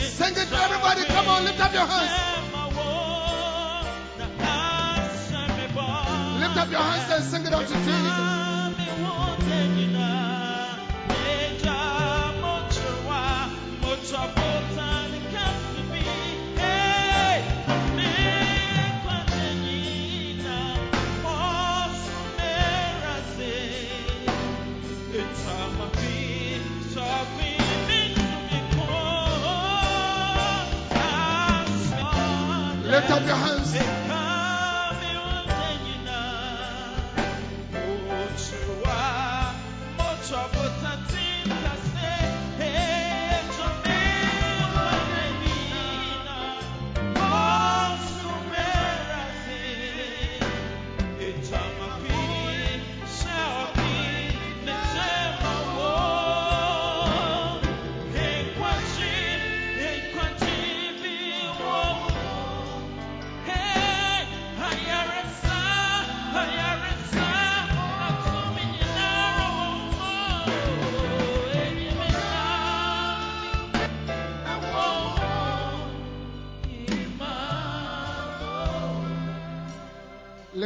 Sing 0.00 0.32
it 0.36 0.48
to 0.48 0.56
everybody. 0.56 1.04
Come 1.04 1.28
on, 1.28 1.44
lift 1.44 1.60
up 1.60 1.72
your 1.72 1.86
hands. 1.86 2.10
Lift 6.40 6.56
up 6.56 6.70
your 6.70 6.80
hands 6.80 7.10
and 7.12 7.24
sing 7.24 7.46
it 7.46 7.52
unto 7.52 7.74
Jesus. 7.74 8.36
Lift 32.96 33.10
up 33.10 33.26
your 33.26 33.36
hands. 33.36 34.05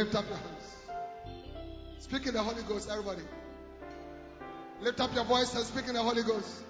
Lift 0.01 0.15
up 0.15 0.25
your 0.27 0.37
hands. 0.37 1.99
Speak 1.99 2.25
in 2.25 2.33
the 2.33 2.41
Holy 2.41 2.63
Ghost, 2.63 2.89
everybody. 2.89 3.21
Lift 4.81 4.99
up 4.99 5.13
your 5.13 5.25
voice 5.25 5.53
and 5.53 5.63
speak 5.63 5.87
in 5.87 5.93
the 5.93 6.01
Holy 6.01 6.23
Ghost. 6.23 6.63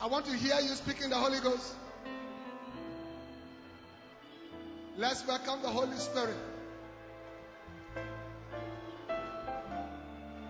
I 0.00 0.08
want 0.08 0.26
to 0.26 0.32
hear 0.32 0.56
you 0.60 0.70
speak 0.70 1.00
in 1.00 1.10
the 1.10 1.16
Holy 1.16 1.38
Ghost. 1.38 1.76
Let's 4.96 5.24
welcome 5.28 5.62
the 5.62 5.68
Holy 5.68 5.96
Spirit. 5.96 6.34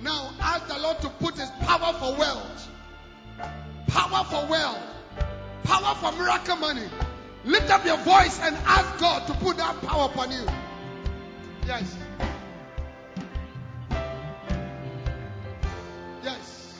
Now 0.01 0.33
ask 0.39 0.67
the 0.67 0.79
Lord 0.79 0.99
to 1.01 1.09
put 1.09 1.35
his 1.37 1.49
power 1.61 1.93
for 1.93 2.15
wealth. 2.17 2.69
Power 3.87 4.23
for 4.25 4.45
wealth. 4.47 4.81
Power 5.63 5.95
for 5.95 6.11
miracle 6.17 6.55
money. 6.57 6.87
Lift 7.45 7.69
up 7.71 7.85
your 7.85 7.97
voice 7.97 8.39
and 8.41 8.55
ask 8.65 8.99
God 8.99 9.27
to 9.27 9.33
put 9.33 9.57
that 9.57 9.81
power 9.81 10.05
upon 10.05 10.31
you. 10.31 10.45
Yes. 11.65 11.95
Yes. 16.27 16.73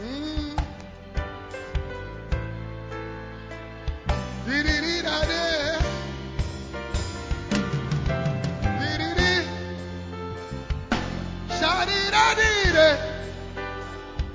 Mm. 0.00 0.56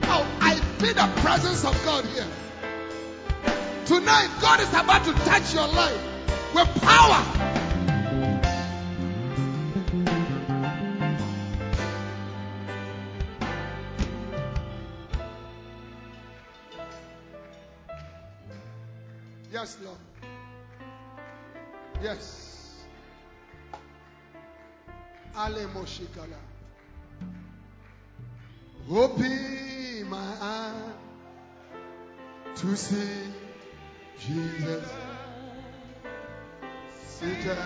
Oh, 0.03 0.27
I 0.39 0.55
feel 0.77 0.93
the 0.93 1.09
presence 1.21 1.65
of 1.65 1.73
God 1.83 2.05
here. 2.05 2.27
Tonight, 3.85 4.29
God 4.39 4.59
is 4.59 4.69
about 4.69 5.03
to 5.05 5.13
touch 5.25 5.55
your 5.55 5.67
life 5.67 5.97
with 6.53 6.81
power. 6.83 7.46
Yes, 19.67 19.77
Lord. 19.83 19.97
Yes. 22.01 22.85
Ale 25.35 25.67
Moshikala. 25.73 26.39
Open 28.89 30.09
my 30.09 30.35
eye 30.39 30.91
to 32.55 32.77
see 32.77 33.33
Jesus 34.17 34.89
seated 37.19 37.57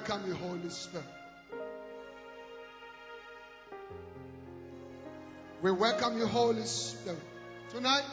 welcome 0.00 0.26
you, 0.26 0.34
Holy 0.34 0.70
Spirit. 0.70 1.04
We 5.60 5.72
welcome 5.72 6.16
you, 6.16 6.26
Holy 6.26 6.64
Spirit. 6.64 7.20
Tonight, 7.68 8.04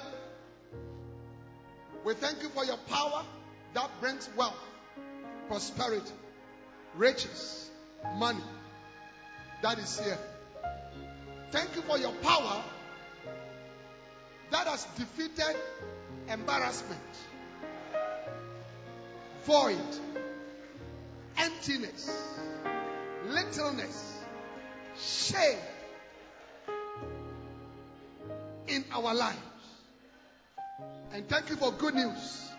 we 2.03 2.13
thank 2.15 2.43
you 2.43 2.49
for 2.49 2.65
your 2.65 2.75
power 2.89 3.23
that 3.73 3.89
brings 4.01 4.29
wealth, 4.35 4.59
prosperity, 5.47 6.11
riches, 6.97 7.69
money 8.17 8.43
that 9.61 9.79
is 9.79 9.97
here. 9.97 10.19
Thank 11.51 11.73
you 11.75 11.83
for 11.83 11.97
your 11.97 12.11
power 12.21 12.63
that 14.51 14.67
has 14.67 14.85
defeated 14.97 15.55
embarrassment, 16.27 16.99
void, 19.45 19.77
emptiness, 21.37 22.09
littleness, 23.27 24.17
shame 24.99 25.59
in 28.67 28.83
our 28.91 29.13
lives. 29.13 29.37
And 31.13 31.27
thank 31.27 31.49
you 31.49 31.55
for 31.55 31.71
good 31.71 31.95
news. 31.95 32.51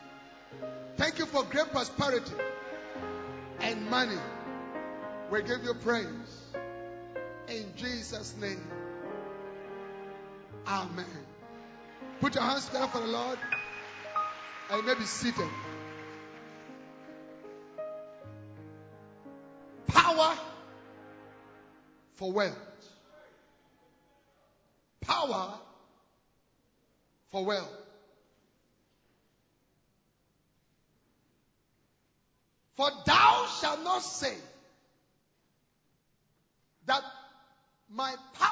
Thank 0.97 1.19
you 1.19 1.27
for 1.27 1.45
great 1.45 1.71
prosperity 1.71 2.33
and 3.61 3.89
money. 3.89 4.19
We 5.31 5.43
give 5.43 5.63
you 5.63 5.75
praise. 5.75 6.07
In 7.49 7.73
Jesus' 7.77 8.35
name. 8.41 8.67
Amen. 10.67 11.07
Put 12.21 12.35
your 12.35 12.45
hands 12.45 12.67
together 12.67 12.89
for 12.89 13.01
the 13.01 13.07
Lord. 13.07 13.39
And 14.71 14.83
you 14.83 14.87
may 14.87 14.95
be 14.99 15.05
seated. 15.05 15.49
Power 20.19 20.37
for 22.17 22.33
wealth. 22.33 22.57
Power 25.01 25.55
for 27.29 27.45
wealth. 27.45 27.73
For 32.75 32.91
thou 33.07 33.47
shalt 33.61 33.85
not 33.85 34.03
say 34.03 34.35
that 36.87 37.03
my 37.89 38.13
power 38.35 38.49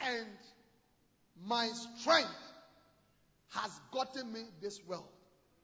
and 0.00 0.26
my 1.46 1.68
strength 1.68 2.28
has 3.50 3.70
gotten 3.92 4.32
me 4.32 4.40
this 4.60 4.80
wealth. 4.88 5.04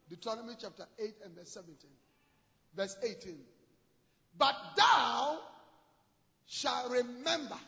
Deuteronomy 0.09 0.55
chapter 0.61 0.87
8 1.01 1.15
and 1.25 1.35
verse 1.35 1.49
17. 1.49 1.91
Verse 2.77 2.97
18. 3.03 3.39
But 4.39 4.57
thou 4.77 5.39
shalt 6.47 6.91
remember 6.91 7.59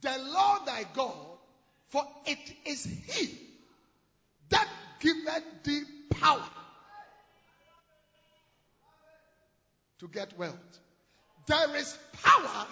the 0.00 0.18
Lord 0.18 0.66
thy 0.66 0.84
God, 0.94 1.14
for 1.88 2.02
it 2.26 2.38
is 2.64 2.84
he 2.84 3.38
that 4.48 4.68
giveth 5.00 5.44
thee 5.64 5.82
power 6.10 6.48
to 10.00 10.08
get 10.08 10.36
wealth. 10.38 10.56
There 11.46 11.76
is 11.76 11.96
power 12.22 12.66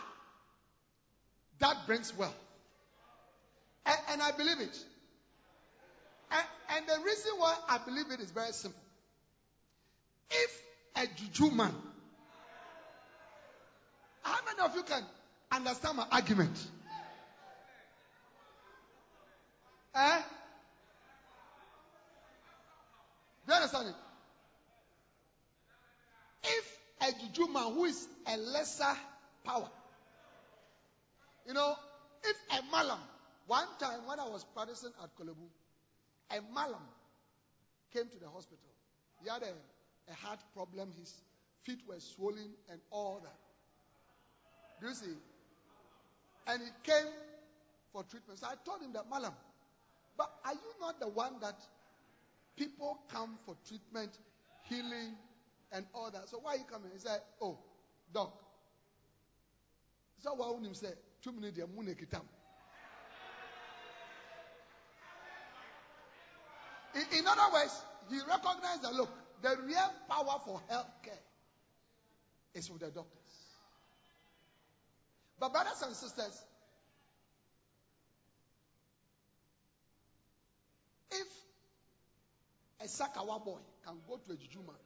that 1.58 1.86
brings 1.86 2.16
wealth. 2.16 2.34
And, 3.84 3.98
and 4.10 4.22
I 4.22 4.32
believe 4.32 4.60
it. 4.60 4.84
And, 6.30 6.46
and, 6.76 6.86
the 6.86 7.04
reason 7.04 7.32
why 7.38 7.56
I 7.68 7.78
believe 7.78 8.10
it 8.10 8.20
is 8.20 8.30
very 8.30 8.52
simple. 8.52 8.80
If 10.30 10.62
a 10.96 11.06
juju 11.06 11.50
man, 11.50 11.74
many 14.58 14.70
of 14.70 14.76
you 14.76 14.82
can 14.82 15.02
understand 15.52 15.96
my 15.96 16.06
argument? 16.10 16.66
Eh? 19.94 20.18
Do 23.46 23.52
you 23.52 23.54
understand 23.54 23.88
it? 23.88 23.94
If 26.44 26.78
a 27.00 27.26
juju 27.26 27.52
man 27.52 27.72
who 27.74 27.84
is 27.84 28.06
a 28.26 28.36
lesser 28.36 28.96
power, 29.44 29.68
you 31.46 31.54
know, 31.54 31.74
if 32.24 32.36
a 32.58 32.62
malam, 32.70 32.98
one 33.46 33.66
time 33.78 34.00
when 34.06 34.20
I 34.20 34.28
was 34.28 34.44
practicing 34.54 34.90
at 35.02 35.16
Korle 35.16 35.34
Bu, 35.34 36.36
a 36.36 36.40
malam 36.52 36.82
came 37.92 38.04
to 38.04 38.18
the 38.18 38.28
hospital. 38.28 38.58
He 39.22 39.28
had 39.28 39.42
a, 39.42 40.10
a 40.10 40.14
heart 40.14 40.40
problem, 40.54 40.90
his 40.98 41.12
feet 41.64 41.80
were 41.88 41.98
swollen 41.98 42.50
and 42.70 42.80
all 42.90 43.20
that. 43.24 43.47
Do 44.80 44.88
you 44.88 44.94
see? 44.94 45.16
And 46.46 46.62
he 46.62 46.68
came 46.82 47.12
for 47.92 48.04
treatment. 48.04 48.38
So 48.38 48.46
I 48.46 48.54
told 48.64 48.82
him 48.82 48.92
that, 48.92 49.08
Malam, 49.10 49.32
but 50.16 50.30
are 50.44 50.54
you 50.54 50.74
not 50.80 51.00
the 51.00 51.08
one 51.08 51.34
that 51.40 51.60
people 52.56 52.98
come 53.10 53.38
for 53.44 53.56
treatment, 53.66 54.18
healing, 54.62 55.14
and 55.72 55.86
all 55.94 56.10
that? 56.10 56.28
So 56.28 56.38
why 56.38 56.54
are 56.54 56.56
you 56.56 56.64
coming? 56.64 56.90
He 56.92 56.98
said, 56.98 57.20
Oh, 57.40 57.58
doc. 58.12 58.32
So 60.20 60.34
why 60.34 60.50
would 60.50 60.64
him 60.64 60.74
say, 60.74 60.88
two 61.22 61.32
minutes, 61.32 61.58
in, 61.58 61.66
in 67.18 67.26
other 67.26 67.52
words, 67.52 67.82
he 68.10 68.18
recognized 68.28 68.82
that 68.82 68.94
look, 68.94 69.10
the 69.42 69.56
real 69.64 69.92
power 70.08 70.40
for 70.44 70.60
healthcare 70.70 71.22
is 72.54 72.70
with 72.70 72.80
the 72.80 72.90
doctors. 72.90 73.47
But 75.40 75.52
brothers 75.52 75.82
and 75.82 75.94
sisters, 75.94 76.42
if 81.10 81.26
a 82.80 82.84
Sakawa 82.84 83.44
boy 83.44 83.58
can 83.86 83.96
go 84.08 84.16
to 84.16 84.32
a 84.32 84.36
Juju 84.36 84.58
man, 84.60 84.76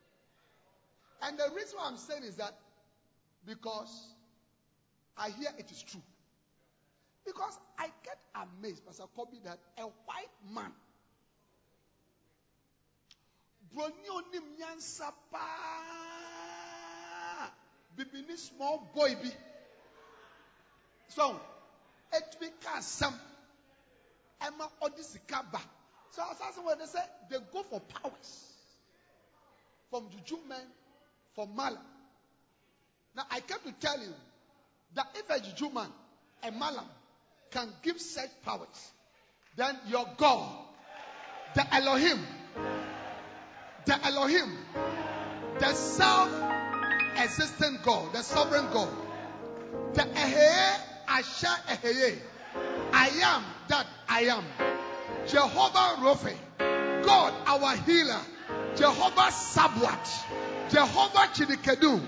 and 1.23 1.39
the 1.39 1.55
reason 1.55 1.79
why 1.79 1.87
I'm 1.87 1.97
saying 1.97 2.25
is 2.25 2.37
that 2.37 2.55
because 3.47 4.15
I 5.17 5.31
hear 5.31 5.51
it 5.59 5.71
is 5.71 5.83
true. 5.83 6.03
Because 7.25 7.57
I 7.79 7.87
get 8.05 8.19
amazed, 8.35 8.85
Pastor 8.85 9.05
Kobe, 9.15 9.39
that 9.45 9.59
a 9.79 9.83
white 9.83 10.29
man 10.53 10.73
bibini 17.97 18.37
small 18.37 18.91
boy 18.95 19.15
so 21.09 21.41
etumi 22.13 22.51
ka 22.63 22.79
asɛm 22.79 23.15
ɛma 24.41 24.71
ɔde 24.83 25.03
sika 25.03 25.45
ba. 25.53 25.61
So 26.11 26.23
asase 26.23 26.65
where 26.65 26.77
they 26.77 26.87
say 26.87 27.05
they 27.31 27.39
go 27.53 27.63
for 27.63 27.81
powers. 27.81 28.49
From 29.91 30.09
juju 30.11 30.39
men 30.49 30.67
for 31.35 31.47
malam 31.47 31.83
now 33.15 33.25
i 33.31 33.41
came 33.41 33.59
to 33.65 33.73
tell 33.73 34.01
you 34.01 34.15
that 34.95 35.07
if 35.15 35.29
a 35.29 35.41
juju 35.41 35.71
man 35.71 35.91
a 36.43 36.51
malam 36.51 36.87
can 37.51 37.69
give 37.83 38.01
such 38.01 38.31
powers 38.43 38.93
then 39.57 39.79
your 39.87 40.07
god 40.17 40.51
the 41.55 41.75
elohim 41.75 42.27
the 43.85 44.07
Elohim, 44.07 44.57
the 45.59 45.75
self-existent 45.75 47.83
God, 47.83 48.13
the 48.13 48.23
sovereign 48.23 48.69
God, 48.73 48.89
the 49.95 50.03
Ehe 50.03 50.79
Asha 51.13 51.55
Ehe, 51.69 52.19
I 52.91 53.09
am 53.23 53.45
that 53.69 53.87
I 54.09 54.21
am, 54.23 54.45
Jehovah 55.27 56.01
Rophe, 56.03 56.35
God 56.59 57.35
our 57.47 57.77
healer, 57.77 58.21
Jehovah 58.77 59.31
Sabaoth, 59.31 60.25
Jehovah 60.71 61.29
Tsidkenu, 61.35 62.01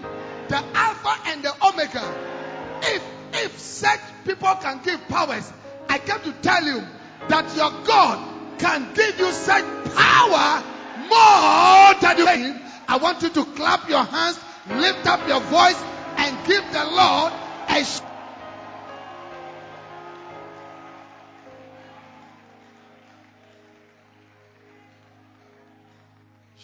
the 0.49 0.57
Alpha 0.57 1.15
and 1.27 1.43
the 1.43 1.53
Omega. 1.67 2.81
If 2.83 3.03
if 3.45 3.59
such 3.59 4.01
people 4.25 4.55
can 4.63 4.81
give 4.83 5.07
powers, 5.09 5.53
I 5.91 5.99
came 5.99 6.21
to 6.23 6.33
tell 6.41 6.65
you 6.65 6.83
that 7.29 7.55
your 7.57 7.73
God 7.85 8.59
can 8.59 8.95
give 8.95 9.19
you 9.19 9.31
such 9.33 9.65
power 9.95 10.65
more 11.11 11.95
than 12.01 12.19
you. 12.41 12.61
I 12.89 12.97
want 13.03 13.21
you 13.21 13.29
to 13.29 13.45
clap 13.53 13.87
your 13.87 14.05
hands, 14.05 14.39
lift 14.67 15.07
up 15.07 15.29
your 15.29 15.41
voice, 15.41 15.83
and 16.17 16.47
give 16.47 16.65
the 16.73 16.85
Lord 16.87 17.33
a. 17.69 17.85
Sh- 17.85 18.01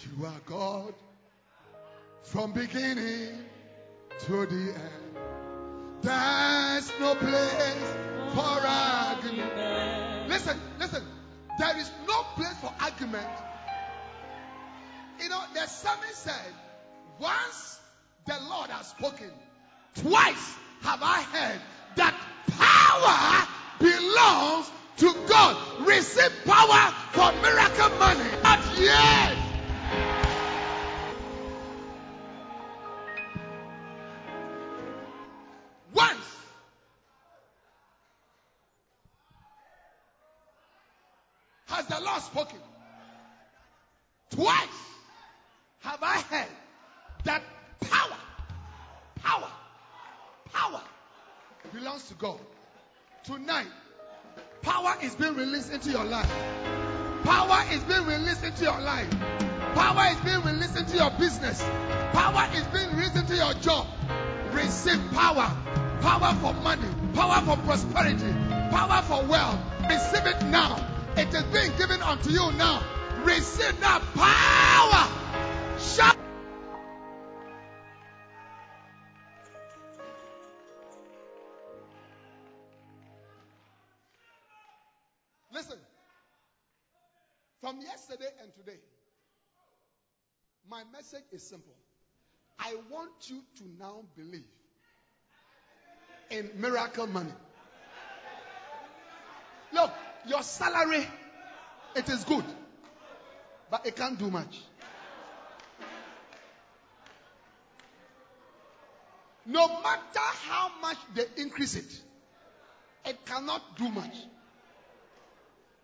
you 0.07 0.25
are 0.25 0.41
God 0.47 0.95
from 2.23 2.53
beginning 2.53 3.45
to 4.21 4.47
the 4.47 4.75
end. 4.75 5.11
There's 6.03 6.91
no 6.99 7.15
place 7.15 7.95
for 8.33 8.67
argument. 8.67 10.29
Listen, 10.29 10.59
listen. 10.79 11.03
There 11.59 11.77
is 11.77 11.91
no 12.07 12.23
place 12.37 12.57
for 12.61 12.73
argument. 12.81 13.27
You 15.21 15.29
know, 15.29 15.43
the 15.53 15.67
psalmist 15.67 16.23
said, 16.23 16.55
Once 17.19 17.79
the 18.27 18.37
Lord 18.49 18.71
has 18.71 18.87
spoken, 18.89 19.31
twice 19.97 20.55
have 20.83 21.01
I 21.03 21.23
heard 21.23 21.61
that 21.97 22.15
power 22.49 23.49
belongs 23.79 24.71
to 24.99 25.15
God. 25.29 25.87
Receive 25.87 26.33
power 26.47 26.95
for 27.13 27.33
miracle 27.43 27.99
money. 27.99 28.31
Not 28.43 28.61
yet. 28.79 29.40
Lord 42.21 42.33
spoken? 42.33 42.59
Twice 44.31 44.69
have 45.81 46.03
I 46.03 46.21
heard 46.21 46.49
that 47.25 47.43
power, 47.81 48.17
power, 49.17 49.49
power 50.53 50.83
belongs 51.73 52.09
to 52.09 52.15
God. 52.15 52.39
Tonight, 53.25 53.67
power 54.63 54.97
is 55.03 55.15
being 55.15 55.35
released 55.35 55.73
into 55.73 55.91
your 55.91 56.05
life. 56.05 56.31
Power 57.25 57.65
is 57.73 57.83
being 57.85 58.07
released 58.07 58.45
into 58.45 58.65
your 58.65 58.81
life. 58.81 59.11
Power 59.75 60.13
is 60.13 60.21
being 60.21 60.43
released 60.43 60.77
into 60.77 60.97
your 60.97 61.11
business. 61.13 61.63
Power 62.13 62.49
is 62.55 62.67
being 62.69 62.91
released 62.97 63.17
into 63.17 63.37
your 63.37 63.55
job. 63.55 63.87
Receive 64.53 65.01
power. 65.13 65.51
Power 66.01 66.35
for 66.37 66.55
money. 66.63 66.89
Power 67.15 67.41
for 67.43 67.57
prosperity. 67.63 68.33
Power 68.71 69.03
for 69.03 69.25
wealth. 69.25 69.59
Receive 69.89 70.27
it 70.27 70.43
now. 70.47 70.90
It 71.17 71.35
is 71.35 71.43
being 71.45 71.77
given 71.77 72.01
unto 72.03 72.31
you 72.31 72.53
now. 72.53 72.83
Receive 73.25 73.79
that 73.81 74.03
power. 74.15 75.79
Shout. 75.79 76.17
Listen. 85.53 85.79
From 87.61 87.81
yesterday 87.81 88.31
and 88.43 88.55
today, 88.55 88.79
my 90.71 90.83
message 90.93 91.25
is 91.33 91.43
simple. 91.47 91.75
I 92.59 92.75
want 92.91 93.11
you 93.25 93.43
to 93.57 93.65
now 93.79 94.05
believe 94.17 94.45
in 96.31 96.51
miracle 96.57 97.07
money. 97.07 97.33
Your 100.27 100.43
salary, 100.43 101.07
it 101.97 102.09
is 102.09 102.25
good, 102.25 102.45
but 103.71 103.87
it 103.87 103.97
can't 103.97 104.19
do 104.19 104.31
much. 104.31 104.61
No 109.47 109.67
matter 109.67 110.21
how 110.49 110.71
much 110.81 110.99
they 111.15 111.25
increase 111.37 111.75
it, 111.75 112.01
it 113.07 113.25
cannot 113.25 113.79
do 113.79 113.89
much. 113.89 114.15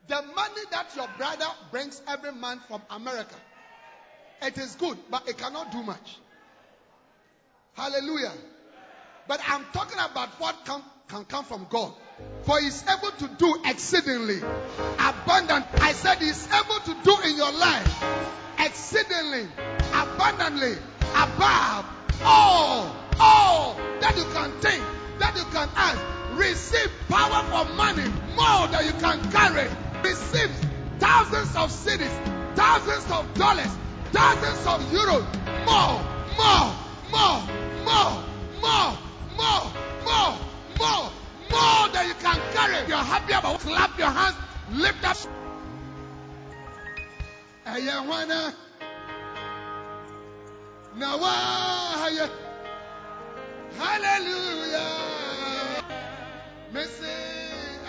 The 0.09 0.23
money 0.23 0.61
that 0.71 0.95
your 0.95 1.09
brother 1.17 1.47
brings 1.73 2.01
every 2.07 2.33
month 2.33 2.63
from 2.69 2.83
America, 2.91 3.35
it 4.43 4.59
is 4.59 4.77
good, 4.77 4.99
but 5.11 5.29
it 5.29 5.39
cannot 5.39 5.73
do 5.73 5.83
much. 5.83 6.19
Hallelujah. 7.73 8.33
But 9.27 9.41
I'm 9.49 9.65
talking 9.73 9.99
about 9.99 10.29
what 10.39 10.65
can, 10.65 10.83
can 11.09 11.25
come 11.25 11.45
from 11.45 11.67
God. 11.69 11.93
For 12.43 12.61
he's 12.61 12.85
able 12.89 13.11
to 13.11 13.29
do 13.37 13.61
exceedingly 13.65 14.39
abundant. 14.99 15.67
I 15.81 15.93
said 15.93 16.19
he's 16.19 16.47
able 16.53 16.81
to 16.81 16.97
do 17.03 17.17
in 17.29 17.37
your 17.37 17.53
life 17.53 18.05
exceedingly 18.59 19.49
abundantly 19.93 20.77
above 21.15 21.87
all, 22.25 22.95
all 23.19 23.77
that 24.01 24.17
you 24.17 24.25
can 24.33 24.53
think, 24.61 24.83
that 25.19 25.37
you 25.37 25.45
can 25.53 25.69
ask. 25.75 26.01
Receive 26.39 26.91
power 27.09 27.43
for 27.51 27.73
money 27.75 28.05
more 28.37 28.69
than 28.69 28.85
you 28.87 28.93
can 29.01 29.19
carry. 29.33 29.69
Receive 30.05 30.51
thousands 30.99 31.57
of 31.57 31.71
cedis, 31.71 32.15
thousands 32.55 33.11
of 33.11 33.33
dollars, 33.35 33.73
thousands 34.13 34.67
of 34.67 34.81
euros. 34.93 35.27
More, 35.67 36.01
more, 36.39 36.77
more, 37.11 37.43
more, 37.85 38.23
more, 38.63 38.99
more, 39.37 39.73
more, 40.05 40.39
more 40.79 41.16
more 41.57 41.89
than 41.95 42.05
you 42.09 42.17
can 42.25 42.39
carry. 42.55 42.79
You're 42.89 43.07
happy 43.13 43.33
about 43.33 43.61
clap 43.61 43.99
your 43.99 44.11
hands, 44.11 44.37
lift 44.73 45.05
up. 45.05 45.17
Ayawana. 47.67 48.55
Nawa. 50.99 51.35
Hallelujah. 53.79 54.89
Missy 56.73 57.17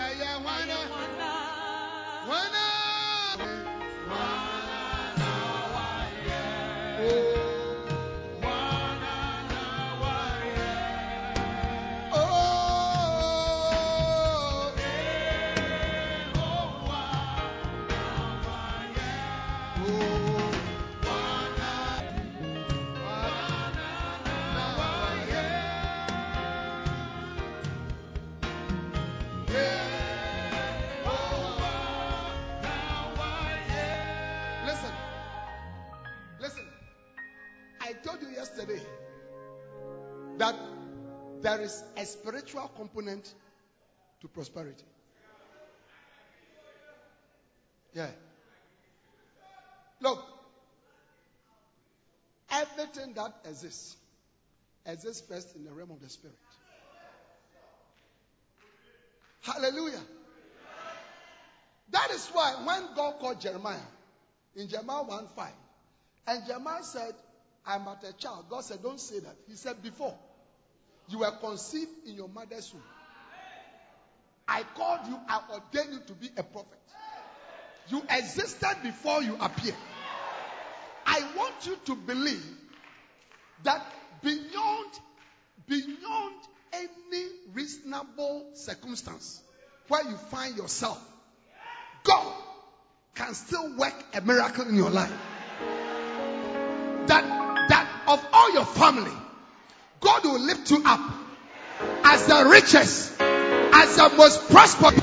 Ayawana. 0.04 0.78
Wana. 2.28 2.67
That 40.38 40.54
there 41.42 41.60
is 41.60 41.82
a 41.96 42.04
spiritual 42.04 42.70
component 42.76 43.32
to 44.20 44.28
prosperity. 44.28 44.84
Yeah. 47.94 48.08
Look, 50.00 50.24
everything 52.50 53.14
that 53.14 53.34
exists 53.44 53.96
exists 54.86 55.26
first 55.28 55.54
in 55.56 55.64
the 55.64 55.72
realm 55.72 55.90
of 55.90 56.00
the 56.00 56.08
spirit. 56.08 56.36
Hallelujah. 59.42 60.00
That 61.90 62.10
is 62.10 62.28
why 62.28 62.54
when 62.64 62.94
God 62.94 63.18
called 63.18 63.40
Jeremiah 63.40 63.78
in 64.54 64.68
Jeremiah 64.68 65.02
1 65.02 65.28
5, 65.34 65.52
and 66.28 66.46
Jeremiah 66.46 66.82
said, 66.82 67.14
I'm 67.66 67.84
but 67.84 68.04
a 68.08 68.12
child, 68.12 68.46
God 68.50 68.64
said, 68.64 68.82
Don't 68.82 69.00
say 69.00 69.20
that. 69.20 69.36
He 69.48 69.54
said, 69.54 69.82
Before 69.82 70.14
you 71.08 71.18
were 71.18 71.30
conceived 71.40 71.90
in 72.06 72.14
your 72.14 72.28
mother's 72.28 72.72
womb, 72.72 72.82
I 74.46 74.62
called 74.74 75.06
you, 75.06 75.18
I 75.28 75.40
ordained 75.52 75.94
you 75.94 76.00
to 76.06 76.12
be 76.14 76.30
a 76.36 76.42
prophet. 76.42 76.78
You 77.86 78.02
existed 78.10 78.76
before 78.82 79.22
you 79.22 79.36
appeared. 79.40 79.76
I 81.06 81.20
want 81.36 81.66
you 81.66 81.76
to 81.86 81.94
believe 81.94 82.44
that 83.62 83.82
beyond 84.22 84.90
beyond 85.66 86.34
any 86.72 87.26
reasonable 87.52 88.50
circumstance 88.54 89.42
where 89.88 90.04
you 90.08 90.16
find 90.16 90.56
yourself, 90.56 91.02
God 92.04 92.34
can 93.14 93.34
still 93.34 93.76
work 93.76 93.94
a 94.14 94.20
miracle 94.20 94.68
in 94.68 94.76
your 94.76 94.90
life. 94.90 95.12
That 97.06 97.24
that 97.68 98.02
of 98.06 98.24
all 98.32 98.52
your 98.52 98.64
family, 98.64 99.12
God 100.00 100.24
will 100.24 100.40
lift 100.40 100.70
you 100.70 100.82
up 100.84 101.00
as 102.04 102.26
the 102.26 102.48
richest, 102.50 103.20
as 103.20 103.96
the 103.96 104.08
most 104.16 104.50
prosperous. 104.50 104.94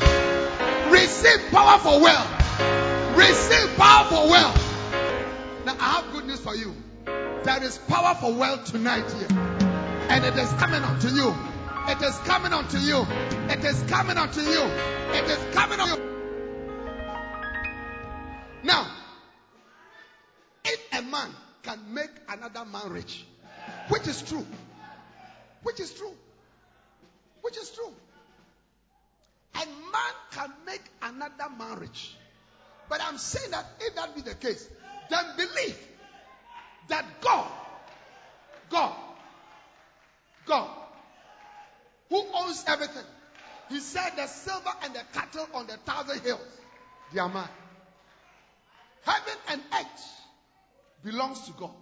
Receive 0.92 1.52
power 1.52 1.80
for 1.80 2.02
wealth. 2.02 3.18
Receive 3.18 3.75
power 3.78 4.06
for 4.06 4.30
wealth. 4.30 4.56
Now 5.66 5.75
I 5.80 6.02
have 6.02 6.12
good 6.14 6.25
news 6.25 6.40
for 6.40 6.56
you. 6.56 6.74
There 7.06 7.64
is 7.64 7.78
power 7.78 8.16
for 8.16 8.34
wealth 8.34 8.66
tonight 8.66 9.10
here. 9.12 9.28
And 10.10 10.24
it 10.24 10.36
is 10.36 10.52
coming 10.54 10.84
unto 10.84 11.10
you. 11.10 11.34
It 11.88 12.02
is 12.02 12.18
coming 12.20 12.54
unto 12.54 12.78
you. 12.78 13.06
It 13.50 13.64
is 13.64 13.82
coming 13.84 14.18
unto 14.18 14.42
you. 14.42 14.62
It 15.14 15.25
is 15.25 15.56
coming 15.56 15.80
unto 15.80 16.02
you. 16.02 16.16
Now, 18.64 18.88
if 20.64 20.80
a 20.98 21.02
man 21.04 21.30
can 21.62 21.94
make 21.94 22.10
another 22.28 22.66
man 22.66 22.90
rich, 22.90 23.25
which 23.90 24.08
is 24.08 24.22
true, 24.24 24.46
which 25.66 25.80
is 25.80 25.92
true, 25.92 26.14
which 27.42 27.58
is 27.58 27.72
true, 27.72 27.92
a 29.56 29.66
man 29.66 30.14
can 30.32 30.54
make 30.64 30.84
another 31.02 31.50
man 31.58 31.80
rich. 31.80 32.16
But 32.88 33.02
I'm 33.02 33.18
saying 33.18 33.50
that 33.50 33.66
if 33.80 33.96
that 33.96 34.14
be 34.14 34.22
the 34.22 34.36
case, 34.36 34.70
then 35.10 35.24
believe 35.36 35.76
that 36.90 37.04
God, 37.20 37.52
God, 38.70 38.96
God, 40.46 40.70
who 42.10 42.24
owns 42.36 42.64
everything, 42.68 43.06
He 43.68 43.80
said 43.80 44.12
the 44.18 44.28
silver 44.28 44.70
and 44.84 44.94
the 44.94 45.02
cattle 45.14 45.48
on 45.56 45.66
the 45.66 45.78
thousand 45.78 46.22
hills, 46.22 46.46
they 47.12 47.20
are 47.20 47.28
mine. 47.28 47.50
Heaven 49.04 49.38
and 49.50 49.62
earth 49.74 50.12
belongs 51.04 51.42
to 51.48 51.54
God. 51.54 51.74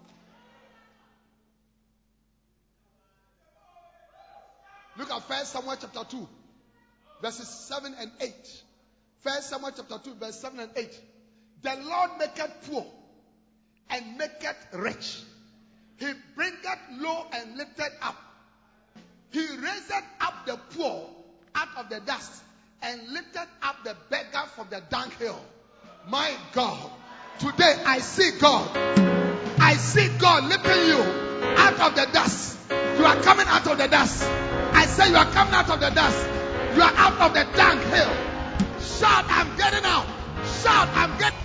Look 4.97 5.11
at 5.11 5.23
First 5.23 5.53
Samuel 5.53 5.75
chapter 5.79 6.03
2, 6.07 6.27
verses 7.21 7.47
7 7.47 7.95
and 7.99 8.11
8. 8.19 8.33
First 9.21 9.49
Samuel 9.49 9.71
chapter 9.75 9.97
2, 10.03 10.15
verse 10.15 10.39
7 10.39 10.59
and 10.59 10.71
8. 10.75 10.99
The 11.63 11.75
Lord 11.83 12.11
maketh 12.19 12.51
poor 12.69 12.85
and 13.89 14.17
maketh 14.17 14.67
rich. 14.73 15.21
He 15.97 16.07
bringeth 16.35 16.79
low 16.97 17.25
and 17.33 17.57
lifted 17.57 17.91
up. 18.01 18.15
He 19.31 19.39
raiseth 19.39 20.03
up 20.21 20.45
the 20.45 20.57
poor 20.75 21.09
out 21.55 21.69
of 21.77 21.89
the 21.89 21.99
dust 22.01 22.43
and 22.81 23.01
lifted 23.09 23.47
up 23.61 23.77
the 23.83 23.95
beggar 24.09 24.43
from 24.55 24.67
the 24.69 24.81
dunghill. 24.89 25.39
My 26.07 26.31
God, 26.51 26.91
today 27.39 27.75
I 27.85 27.99
see 27.99 28.37
God. 28.39 28.69
I 29.59 29.75
see 29.75 30.09
God 30.19 30.43
lifting 30.43 30.87
you 30.87 31.01
out 31.57 31.79
of 31.79 31.95
the 31.95 32.11
dust. 32.11 32.59
You 32.69 33.05
are 33.05 33.15
coming 33.23 33.47
out 33.47 33.65
of 33.65 33.77
the 33.77 33.87
dust. 33.87 34.52
I 34.83 34.85
say 34.85 35.09
you 35.11 35.15
are 35.15 35.31
coming 35.31 35.53
out 35.53 35.69
of 35.69 35.79
the 35.79 35.89
dust. 35.91 36.27
You 36.75 36.81
are 36.81 36.91
out 36.97 37.15
of 37.21 37.33
the 37.33 37.45
dank 37.55 37.79
dunghill. 37.79 38.11
Shout, 38.81 39.23
I'm 39.29 39.55
getting 39.55 39.85
out. 39.85 40.05
Shout, 40.61 40.89
I'm 40.91 41.17
getting 41.17 41.42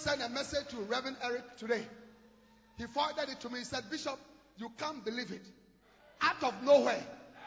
sent 0.00 0.22
a 0.22 0.28
message 0.30 0.66
to 0.68 0.76
Reverend 0.76 1.16
Eric 1.22 1.58
today. 1.58 1.82
He 2.78 2.86
forwarded 2.86 3.28
it 3.28 3.40
to 3.40 3.50
me. 3.50 3.58
He 3.58 3.64
said, 3.66 3.84
Bishop, 3.90 4.18
you 4.56 4.70
can't 4.78 5.04
believe 5.04 5.30
it. 5.30 5.44
Out 6.22 6.42
of 6.42 6.54
nowhere, 6.64 7.02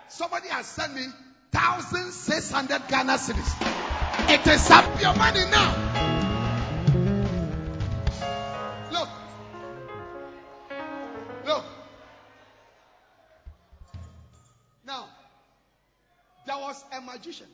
somebody 0.07 0.49
has 0.49 0.67
sent 0.67 0.93
me 0.93 1.05
1,600 1.51 2.87
Ghana 2.87 3.13
cedis. 3.13 4.29
It 4.29 4.45
is 4.45 4.69
up 4.69 5.01
your 5.01 5.15
money 5.15 5.45
now. 5.49 5.69
Look. 8.91 9.09
Look. 11.47 11.65
Now, 14.85 15.07
there 16.45 16.57
was 16.57 16.83
a 16.95 17.01
magician. 17.01 17.47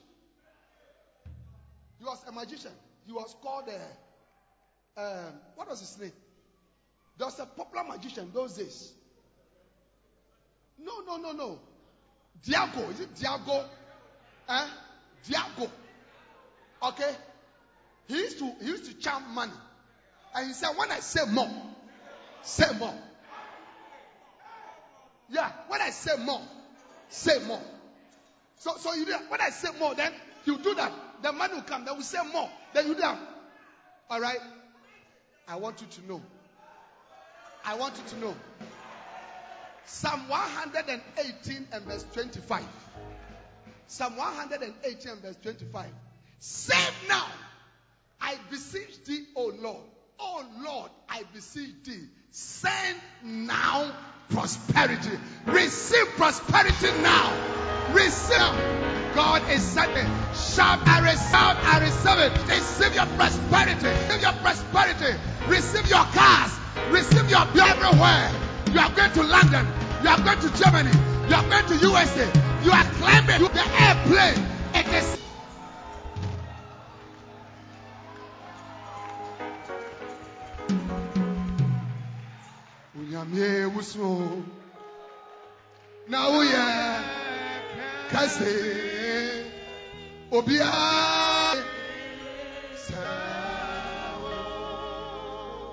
He 1.99 2.05
was 2.05 2.21
a 2.27 2.33
magician. 2.33 2.71
He 3.05 3.13
was 3.13 3.33
called, 3.41 3.69
uh, 3.69 3.71
um, 4.97 5.33
what 5.55 5.69
was 5.69 5.79
his 5.79 5.97
name? 5.99 6.11
There 7.17 7.27
was 7.27 7.39
a 7.39 7.45
popular 7.45 7.83
magician 7.83 8.31
those 8.33 8.53
days. 8.53 8.93
No, 10.77 11.01
no, 11.05 11.17
no, 11.17 11.31
no. 11.33 11.59
Diago. 12.45 12.89
Is 12.91 13.01
it 13.01 13.15
Diago? 13.15 13.65
Eh? 14.47 14.67
Diago. 15.27 15.69
Okay? 16.81 17.15
He 18.07 18.15
used 18.15 18.39
to 18.39 18.51
he 18.61 18.67
used 18.67 18.85
to 18.85 18.93
charm 18.95 19.35
money. 19.35 19.51
And 20.33 20.47
he 20.47 20.53
said, 20.53 20.69
when 20.77 20.91
I 20.91 20.99
say 20.99 21.21
more, 21.29 21.49
say 22.41 22.65
more. 22.77 22.93
Yeah, 25.29 25.51
when 25.67 25.81
I 25.81 25.89
say 25.91 26.17
more, 26.23 26.41
say 27.09 27.39
more. 27.45 27.61
So 28.57 28.75
so 28.77 28.93
you. 28.93 29.05
When 29.05 29.41
I 29.41 29.49
say 29.49 29.69
more, 29.77 29.93
then 29.93 30.11
you 30.45 30.57
do 30.57 30.73
that. 30.75 30.91
The 31.21 31.31
money 31.31 31.55
will 31.55 31.61
come. 31.61 31.85
Then 31.85 31.97
we 31.97 32.03
say 32.03 32.19
more. 32.31 32.49
Then 32.73 32.87
you 32.87 32.95
do 32.95 33.01
that. 33.01 33.19
All 34.09 34.19
right. 34.19 34.39
I 35.49 35.55
want 35.55 35.81
you 35.81 35.87
to 35.87 36.07
know. 36.07 36.21
I 37.65 37.75
want 37.75 37.97
you 37.97 38.03
to 38.09 38.19
know. 38.19 38.35
Psalm 39.85 40.29
118 40.29 41.67
and 41.73 41.85
verse 41.85 42.05
25. 42.13 42.63
Psalm 43.87 44.15
118 44.15 45.11
and 45.11 45.21
verse 45.21 45.35
25. 45.41 45.87
Save 46.39 46.93
now, 47.09 47.25
I 48.21 48.35
beseech 48.51 49.03
thee, 49.05 49.25
O 49.35 49.51
Lord. 49.59 49.83
O 50.19 50.45
Lord, 50.63 50.91
I 51.09 51.23
beseech 51.33 51.83
thee. 51.83 52.03
Send 52.29 52.99
now 53.23 53.91
prosperity. 54.29 55.17
Receive 55.47 56.07
prosperity 56.09 56.91
now. 57.01 57.93
Receive. 57.93 58.89
God 59.15 59.41
is 59.49 59.63
sending. 59.63 60.05
Shout, 60.35 60.79
I 60.85 60.99
receive, 61.01 61.33
I 61.33 61.79
receive 61.81 62.19
it. 62.19 62.47
Receive 62.47 62.93
your 62.93 63.07
prosperity. 63.17 63.87
Receive 63.87 64.21
your 64.21 64.33
prosperity. 64.33 65.17
Receive 65.49 65.89
your 65.89 66.05
cars. 66.13 66.51
Receive 66.91 67.29
your 67.29 67.41
everywhere. 67.41 68.31
You 68.71 68.79
are 68.79 68.91
going 68.91 69.11
to 69.13 69.23
London. 69.23 69.67
You 70.03 70.09
are 70.09 70.21
going 70.23 70.39
to 70.39 70.49
Germany. 70.61 70.91
You 71.27 71.35
are 71.35 71.49
going 71.49 71.65
to 71.65 71.75
USA. 71.87 72.31
You 72.63 72.71
are 72.71 72.83
climbing 72.99 73.41
the 73.41 73.65
airplane. 73.81 74.45
It 74.75 74.87
is. 74.93 75.19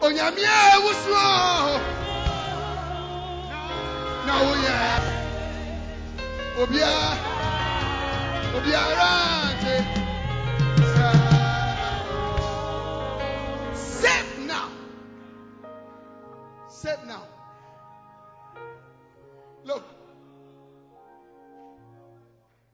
Obia 0.07 0.31
Onyamye 0.33 0.49
wusu. 0.85 1.11
Na 4.27 4.35
Save 13.75 14.39
now. 14.47 14.69
Save 16.69 17.07
now. 17.07 17.23
Look. 19.65 19.85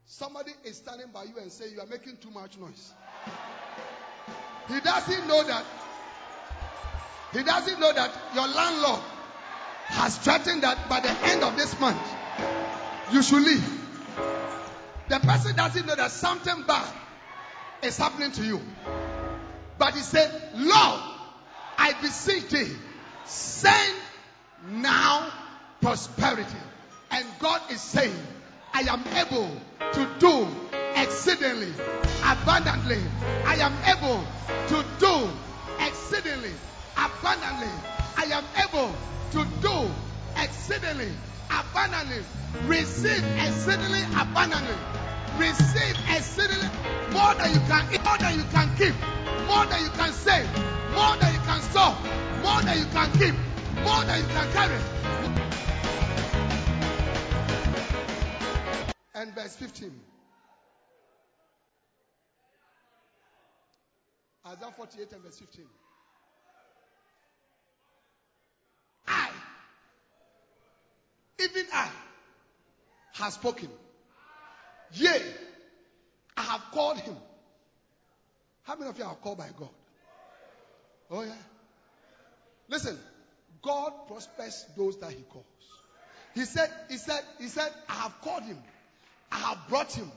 Somebody 0.04 0.52
is 0.64 0.76
standing 0.76 1.08
by 1.12 1.24
you 1.24 1.38
and 1.40 1.50
say 1.50 1.70
you 1.70 1.80
are 1.80 1.86
making 1.86 2.18
too 2.18 2.30
much 2.30 2.58
noise. 2.58 2.92
He 4.68 4.80
doesn't 4.80 5.26
know 5.26 5.42
that. 5.44 5.64
He 7.32 7.42
doesn't 7.42 7.80
know 7.80 7.92
that 7.92 8.10
your 8.34 8.46
landlord 8.46 9.00
has 9.88 10.18
threatened 10.18 10.62
that 10.62 10.88
by 10.88 11.00
the 11.00 11.10
end 11.10 11.42
of 11.42 11.56
this 11.56 11.78
month 11.80 12.00
you 13.10 13.22
should 13.22 13.42
leave. 13.42 13.80
The 15.08 15.20
person 15.20 15.56
doesn't 15.56 15.86
know 15.86 15.94
that 15.96 16.10
something 16.10 16.64
bad 16.66 16.92
is 17.82 17.96
happening 17.96 18.32
to 18.32 18.44
you. 18.44 18.60
But 19.78 19.94
he 19.94 20.00
said, 20.00 20.30
Lord, 20.54 21.00
I 21.76 21.94
beseech 22.00 22.50
thee, 22.50 22.76
send 23.24 23.96
now 24.64 25.30
prosperity. 25.80 26.56
And 27.10 27.26
God 27.40 27.60
is 27.70 27.80
saying, 27.80 28.14
I 28.72 28.82
am 28.82 29.04
able 29.16 29.50
to 29.92 30.08
do 30.18 30.48
exceedingly, 30.94 31.72
abundantly. 32.24 33.02
I 33.44 33.56
am 33.56 33.74
able 33.96 34.24
to 34.68 34.84
do 34.98 35.30
exceedingly, 35.80 36.54
abundantly. 36.96 37.72
I 38.16 38.24
am 38.32 38.44
able 38.68 38.94
to 39.32 39.44
do 39.60 39.90
exceedingly, 40.42 41.12
abundantly. 41.50 42.22
Receive 42.66 43.24
exceedingly, 43.38 44.02
abundantly. 44.20 44.74
receive 45.38 45.96
exceedingly 46.10 46.68
more 47.12 47.34
than 47.34 47.52
you 47.54 47.60
can 47.60 47.84
eat, 47.92 48.04
more 48.04 48.18
than 48.18 48.38
you 48.38 48.44
can 48.52 48.68
keep, 48.76 48.94
more 49.46 49.64
than 49.66 49.82
you 49.82 49.90
can 49.90 50.12
save, 50.12 50.46
more 50.94 51.16
than 51.16 51.32
you 51.32 51.40
can 51.40 51.60
store, 51.62 51.96
more 52.42 52.60
than 52.62 52.78
you 52.78 52.86
can 52.86 53.10
keep, 53.12 53.34
more 53.84 54.04
than 54.04 54.20
you 54.20 54.28
can 54.28 54.52
carry. 54.52 54.78
And 59.14 59.34
verse 59.34 59.56
15. 59.56 59.92
Isaiah 64.46 64.72
48 64.76 65.12
and 65.12 65.22
verse 65.22 65.38
15. 65.38 65.64
I, 69.06 69.30
even 71.40 71.66
I, 71.72 71.88
have 73.14 73.32
spoken. 73.32 73.68
Yea, 74.92 75.22
I 76.36 76.42
have 76.42 76.62
called 76.72 76.98
him. 76.98 77.16
How 78.64 78.76
many 78.76 78.90
of 78.90 78.98
you 78.98 79.04
are 79.04 79.14
called 79.16 79.38
by 79.38 79.48
God? 79.58 79.68
Oh, 81.10 81.22
yeah. 81.22 81.32
Listen, 82.68 82.98
God 83.62 83.92
prospers 84.06 84.66
those 84.76 84.98
that 84.98 85.10
he 85.10 85.22
calls. 85.22 85.44
He 86.34 86.44
said, 86.44 86.70
He 86.88 86.96
said, 86.96 87.20
He 87.38 87.48
said, 87.48 87.70
I 87.88 87.94
have 87.94 88.20
called 88.22 88.44
him, 88.44 88.58
I 89.30 89.38
have 89.38 89.58
brought 89.68 89.92
him, 89.92 90.10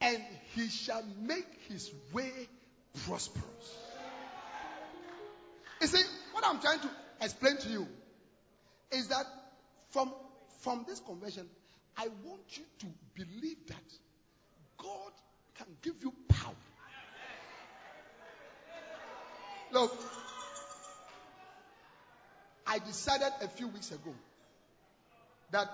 and 0.00 0.22
he 0.54 0.68
shall 0.68 1.02
make 1.22 1.46
his 1.68 1.90
way 2.12 2.32
prosperous. 3.06 3.76
You 5.80 5.86
see, 5.86 6.02
what 6.32 6.44
I'm 6.46 6.60
trying 6.60 6.80
to 6.80 6.90
explain 7.20 7.56
to 7.58 7.68
you 7.68 7.86
is 8.92 9.08
that 9.08 9.26
from, 9.90 10.12
from 10.60 10.84
this 10.86 11.00
conversion, 11.00 11.46
I 11.96 12.08
want 12.24 12.56
you 12.56 12.64
to 12.80 12.86
believe 13.14 13.58
that 13.68 13.82
God 14.76 15.12
can 15.56 15.66
give 15.82 15.94
you 16.02 16.12
power. 16.28 16.54
Look, 19.72 19.92
I 22.66 22.78
decided 22.78 23.32
a 23.42 23.48
few 23.48 23.68
weeks 23.68 23.90
ago 23.90 24.14
that 25.50 25.68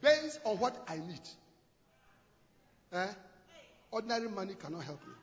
based 0.00 0.40
on 0.44 0.58
what 0.58 0.76
I 0.88 0.96
need, 0.96 1.20
eh, 2.92 3.06
ordinary 3.90 4.28
money 4.28 4.54
cannot 4.54 4.84
help 4.84 5.00
me. 5.06 5.14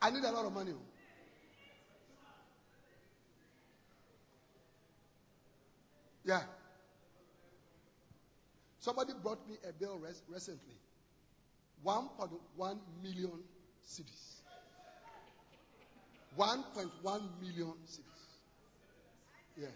I 0.00 0.10
need 0.10 0.24
a 0.24 0.32
lot 0.32 0.44
of 0.44 0.52
money. 0.52 0.72
Yeah. 6.24 6.42
Somebody 8.80 9.12
brought 9.22 9.46
me 9.48 9.56
a 9.68 9.72
bill 9.72 9.98
res- 9.98 10.22
recently 10.28 10.76
1.1 11.84 12.78
million 13.02 13.30
cedis. 13.86 14.40
1.1 16.38 17.22
million 17.40 17.72
cedis. 17.86 18.24
Yeah. 19.56 19.66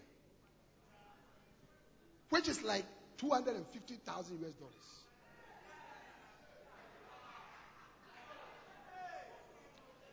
Which 2.30 2.48
is 2.48 2.62
like 2.62 2.84
250,000 3.18 4.38
US 4.44 4.52
dollars. 4.54 4.74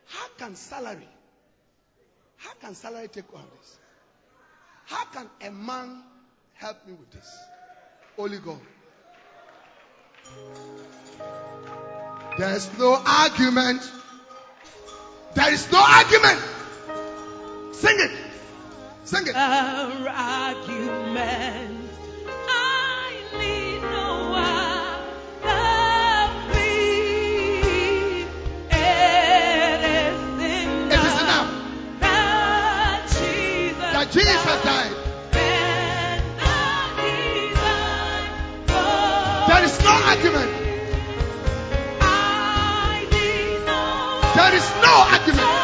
How 0.06 0.28
can 0.38 0.54
salary, 0.54 1.08
how 2.36 2.52
can 2.60 2.74
salary 2.74 3.08
take 3.08 3.32
all 3.34 3.40
this? 3.58 3.78
How 4.86 5.04
can 5.06 5.28
a 5.42 5.50
man 5.50 6.02
help 6.58 6.86
me 6.86 6.94
with 6.94 7.10
this? 7.10 7.38
Only 8.18 8.38
God. 8.38 8.60
There's 12.38 12.78
no 12.78 13.00
argument. 13.06 13.82
There 15.34 15.52
is 15.52 15.70
no 15.70 15.78
argument. 15.78 16.40
Sing 17.72 17.96
it. 17.98 18.10
Sing 19.04 19.26
it. 19.26 19.34
Our 19.34 20.08
argument. 20.08 21.76
I 33.98 34.04
no 39.86 39.92
argument. 40.12 40.50
I 42.00 43.06
need 43.14 43.60
no 43.70 43.82
There 44.36 44.54
is 44.54 44.66
no 44.82 44.92
argument. 45.14 45.55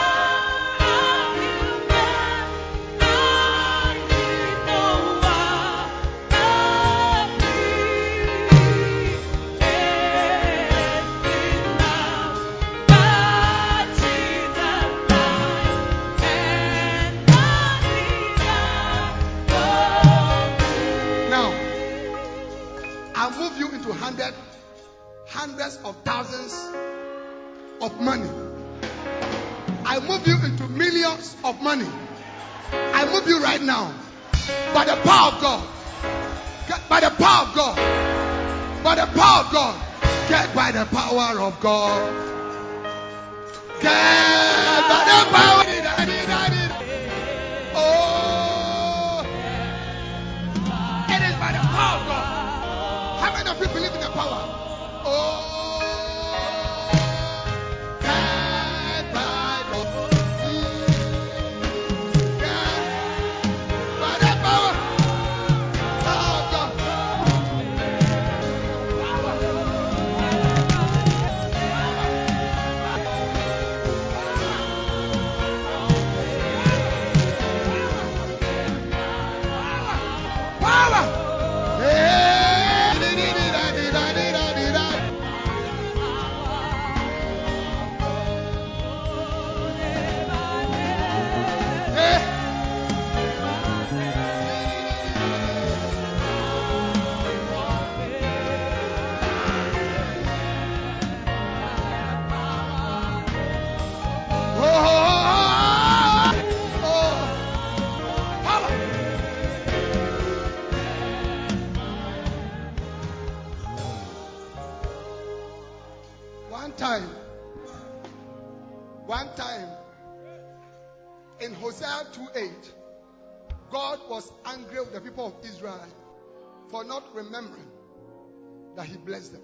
Blessed 129.04 129.32
them. 129.32 129.42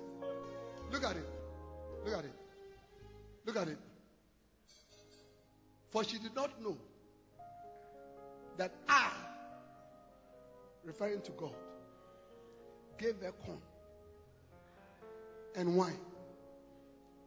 Look 0.91 1.05
at 1.05 1.17
it. 1.17 1.27
Look 2.05 2.15
at 2.17 2.25
it. 2.25 2.33
Look 3.45 3.57
at 3.57 3.69
it. 3.69 3.79
For 5.91 6.05
she 6.05 6.19
did 6.19 6.35
not 6.35 6.63
know 6.63 6.77
that 8.59 8.73
I, 8.89 9.11
referring 10.85 11.23
to 11.23 11.31
God, 11.33 11.55
gave 12.99 13.17
her 13.23 13.33
corn 13.47 13.61
and 15.57 15.77
wine 15.77 15.99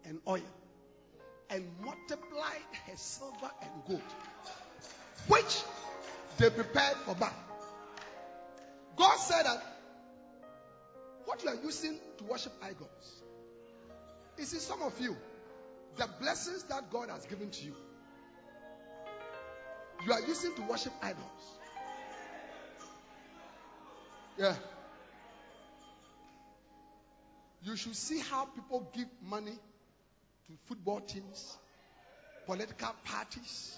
and 0.05 0.19
oil 0.27 0.41
and 1.49 1.65
multiplied 1.83 2.61
her 2.87 2.95
silver 2.95 3.51
and 3.61 3.71
gold, 3.87 4.01
which 5.27 5.61
they 6.37 6.49
prepared 6.49 6.95
for 7.05 7.15
Baal. 7.15 7.33
God 8.95 9.17
said 9.17 9.43
that 9.43 9.63
what 11.25 11.43
you 11.43 11.49
are 11.49 11.55
using 11.63 11.97
to 12.17 12.23
worship 12.23 12.53
idols. 12.61 13.23
You 14.37 14.45
see, 14.45 14.57
some 14.57 14.81
of 14.81 14.99
you, 14.99 15.15
the 15.97 16.07
blessings 16.19 16.63
that 16.63 16.91
God 16.91 17.09
has 17.09 17.25
given 17.25 17.49
to 17.49 17.65
you, 17.65 17.75
you 20.05 20.13
are 20.13 20.21
using 20.21 20.55
to 20.55 20.61
worship 20.63 20.93
idols. 21.01 21.59
Yeah. 24.37 24.55
You 27.63 27.75
should 27.75 27.95
see 27.95 28.19
how 28.19 28.45
people 28.45 28.89
give 28.95 29.07
money 29.23 29.51
to 30.47 30.53
football 30.65 31.01
teams, 31.01 31.57
political 32.47 32.95
parties, 33.05 33.77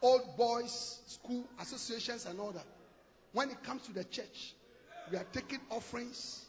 old 0.00 0.36
boys, 0.38 1.00
school 1.06 1.44
associations, 1.60 2.24
and 2.24 2.40
all 2.40 2.52
that. 2.52 2.64
When 3.32 3.50
it 3.50 3.62
comes 3.62 3.82
to 3.82 3.92
the 3.92 4.04
church, 4.04 4.54
we 5.10 5.18
are 5.18 5.26
taking 5.32 5.60
offerings. 5.70 6.44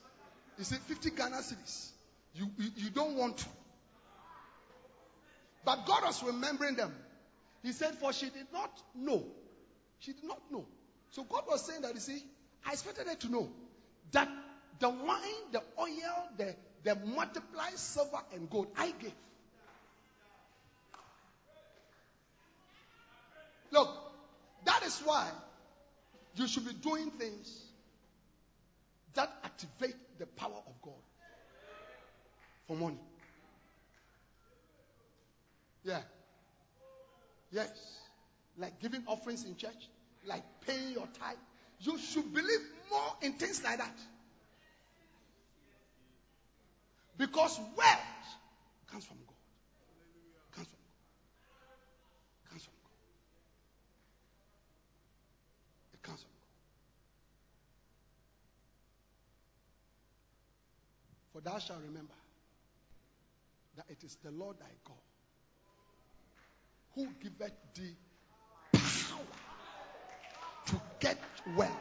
You 0.58 0.64
see, 0.64 0.76
50 0.76 1.12
Ghana 1.12 1.38
cedis. 1.38 1.90
You, 2.34 2.50
you, 2.58 2.70
you 2.76 2.90
don't 2.90 3.16
want 3.16 3.38
to. 3.40 3.46
But 5.66 5.86
God 5.86 6.04
was 6.04 6.24
remembering 6.24 6.76
them. 6.76 6.94
He 7.64 7.72
said, 7.72 7.96
For 7.96 8.14
she 8.14 8.28
did 8.30 8.48
not 8.54 8.72
know. 8.96 9.26
She 10.00 10.14
did 10.14 10.24
not 10.24 10.40
know. 10.52 10.66
So 11.12 11.24
God 11.24 11.44
was 11.48 11.66
saying 11.66 11.82
that, 11.82 11.94
you 11.94 12.00
see, 12.00 12.24
I 12.66 12.72
expected 12.74 13.08
her 13.08 13.16
to 13.16 13.32
know 13.32 13.50
that 14.12 14.30
the 14.80 14.90
wine, 14.90 15.52
the 15.52 15.62
oil, 15.80 16.28
the, 16.38 16.56
the 16.84 16.96
multiplied 16.96 17.78
silver 17.78 18.20
and 18.34 18.50
gold 18.50 18.68
I 18.78 18.92
gave. 19.00 19.14
Look, 23.72 23.90
that 24.66 24.84
is 24.84 25.00
why 25.06 25.28
you 26.36 26.48
should 26.48 26.66
be 26.66 26.74
doing 26.74 27.12
things 27.12 27.71
that 29.14 29.30
activate 29.44 29.96
the 30.20 30.26
power 30.26 30.62
of 30.68 30.82
God 30.82 30.94
for 32.68 32.76
money. 32.76 33.00
Yeah. 35.84 36.02
Yes. 37.52 37.70
Like 38.58 38.80
giving 38.80 39.04
offerings 39.08 39.44
in 39.46 39.56
church, 39.56 39.90
like 40.26 40.44
paying 40.66 40.92
your 40.94 41.08
tithe. 41.20 41.38
You 41.80 41.98
should 41.98 42.32
believe 42.34 42.62
more 42.92 43.16
in 43.22 43.34
things 43.34 43.64
like 43.64 43.80
that. 43.80 43.98
Because 47.18 47.60
wealth 47.76 48.38
comes 48.92 49.06
from 49.06 49.18
God. 49.28 49.36
Comes 50.56 50.68
from 50.68 50.80
God. 50.80 52.50
Comes 52.50 52.64
from 52.64 52.74
God. 52.84 52.92
It 55.94 56.02
comes 56.04 56.22
from 56.22 56.30
God. 56.30 56.42
For 61.42 61.50
thou 61.50 61.60
shalt 61.60 61.80
remember 61.82 62.14
that 63.78 63.86
it 63.90 64.04
is 64.04 64.18
the 64.24 64.32
Lord 64.32 64.58
thy 64.60 64.66
God 64.86 64.98
who 66.96 67.08
giveth 67.22 67.54
thee 67.74 67.96
power 68.74 69.22
to 70.68 70.82
get 71.00 71.18
wealth. 71.56 71.72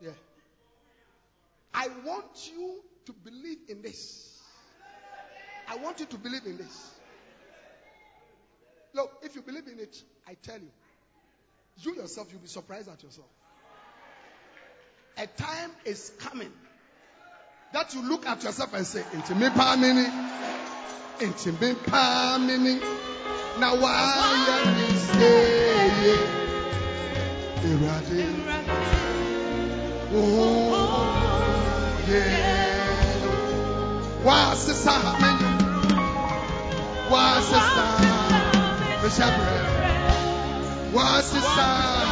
Yeah. 0.00 0.10
I 1.74 1.88
want 2.04 2.50
you 2.54 2.80
to 3.06 3.12
believe 3.12 3.58
in 3.68 3.82
this. 3.82 4.40
I 5.68 5.76
want 5.76 6.00
you 6.00 6.06
to 6.06 6.18
believe 6.18 6.46
in 6.46 6.56
this. 6.56 6.90
Look, 8.94 9.10
if 9.22 9.34
you 9.34 9.42
believe 9.42 9.66
in 9.68 9.78
it, 9.78 10.02
I 10.26 10.34
tell 10.34 10.58
you, 10.58 10.70
you 11.78 11.94
yourself, 11.94 12.28
you'll 12.30 12.42
be 12.42 12.48
surprised 12.48 12.88
at 12.88 13.02
yourself. 13.02 13.28
A 15.18 15.26
time 15.26 15.70
is 15.84 16.10
coming 16.18 16.52
that 17.72 17.92
you 17.94 18.02
look 18.02 18.26
at 18.26 18.42
yourself 18.42 18.72
and 18.74 18.86
say, 18.86 19.04
Into 19.12 19.34
me, 19.34 19.48
mini, 19.78 20.06
into 21.20 21.52
me, 21.52 21.74
mini. 22.40 22.80
Now, 23.60 23.76
why 23.76 24.64
you 24.78 24.96
say, 24.96 26.32
Oh, 30.14 32.04
yeah. 32.08 32.62
Why, 34.22 34.54
sister, 34.54 34.90
why, 37.08 37.40
sister, 37.40 39.32
why, 40.92 41.20
sister, 41.22 42.11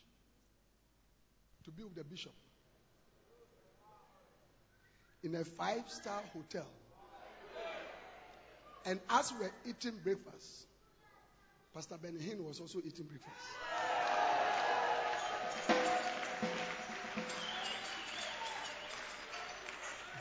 to 1.71 1.77
be 1.77 1.83
with 1.83 1.95
the 1.95 2.03
bishop 2.03 2.31
in 5.23 5.35
a 5.35 5.43
five 5.43 5.83
star 5.87 6.21
hotel. 6.33 6.65
And 8.85 8.99
as 9.09 9.31
we 9.33 9.45
were 9.45 9.51
eating 9.65 9.93
breakfast, 10.03 10.65
Pastor 11.73 11.95
Ben 12.01 12.17
Hinn 12.17 12.43
was 12.43 12.59
also 12.59 12.79
eating 12.79 13.05
breakfast. 13.05 13.35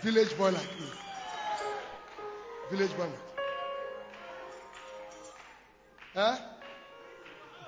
Village 0.03 0.37
boy 0.37 0.51
like 0.51 0.81
me. 0.81 0.87
Village 2.71 2.97
boy 2.97 3.05
like 3.05 3.13
Huh? 6.15 6.37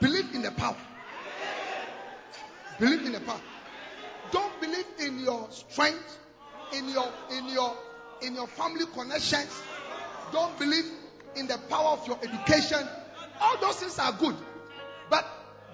Believe 0.01 0.35
in 0.35 0.42
the 0.42 0.51
power. 0.51 0.77
Believe 2.79 3.07
in 3.07 3.12
the 3.12 3.21
power. 3.21 3.40
Don't 4.33 4.61
believe 4.61 4.87
in 4.99 5.21
your 5.21 5.47
strength, 5.51 6.18
in 6.73 6.88
your 6.88 7.12
in 7.31 7.49
your 7.49 7.77
in 8.23 8.35
your 8.35 8.47
family 8.47 8.87
connections. 8.95 9.62
Don't 10.33 10.59
believe 10.59 10.87
in 11.37 11.47
the 11.47 11.59
power 11.68 11.90
of 11.90 12.07
your 12.09 12.18
education. 12.23 12.87
All 13.40 13.59
those 13.61 13.77
things 13.77 13.99
are 13.99 14.12
good, 14.12 14.37
but 15.11 15.27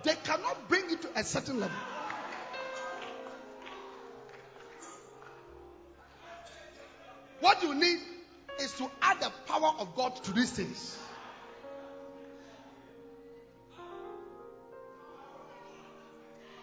they 0.02 0.14
cannot 0.24 0.68
bring 0.68 0.90
you 0.90 0.96
to 0.96 1.08
a 1.16 1.24
certain 1.24 1.60
level. 1.60 1.76
What 7.40 7.62
you 7.62 7.74
need 7.74 8.00
is 8.58 8.72
to 8.74 8.90
add 9.00 9.20
the 9.20 9.30
power 9.46 9.72
of 9.78 9.94
God 9.94 10.16
to 10.24 10.32
these 10.32 10.50
things. 10.50 10.98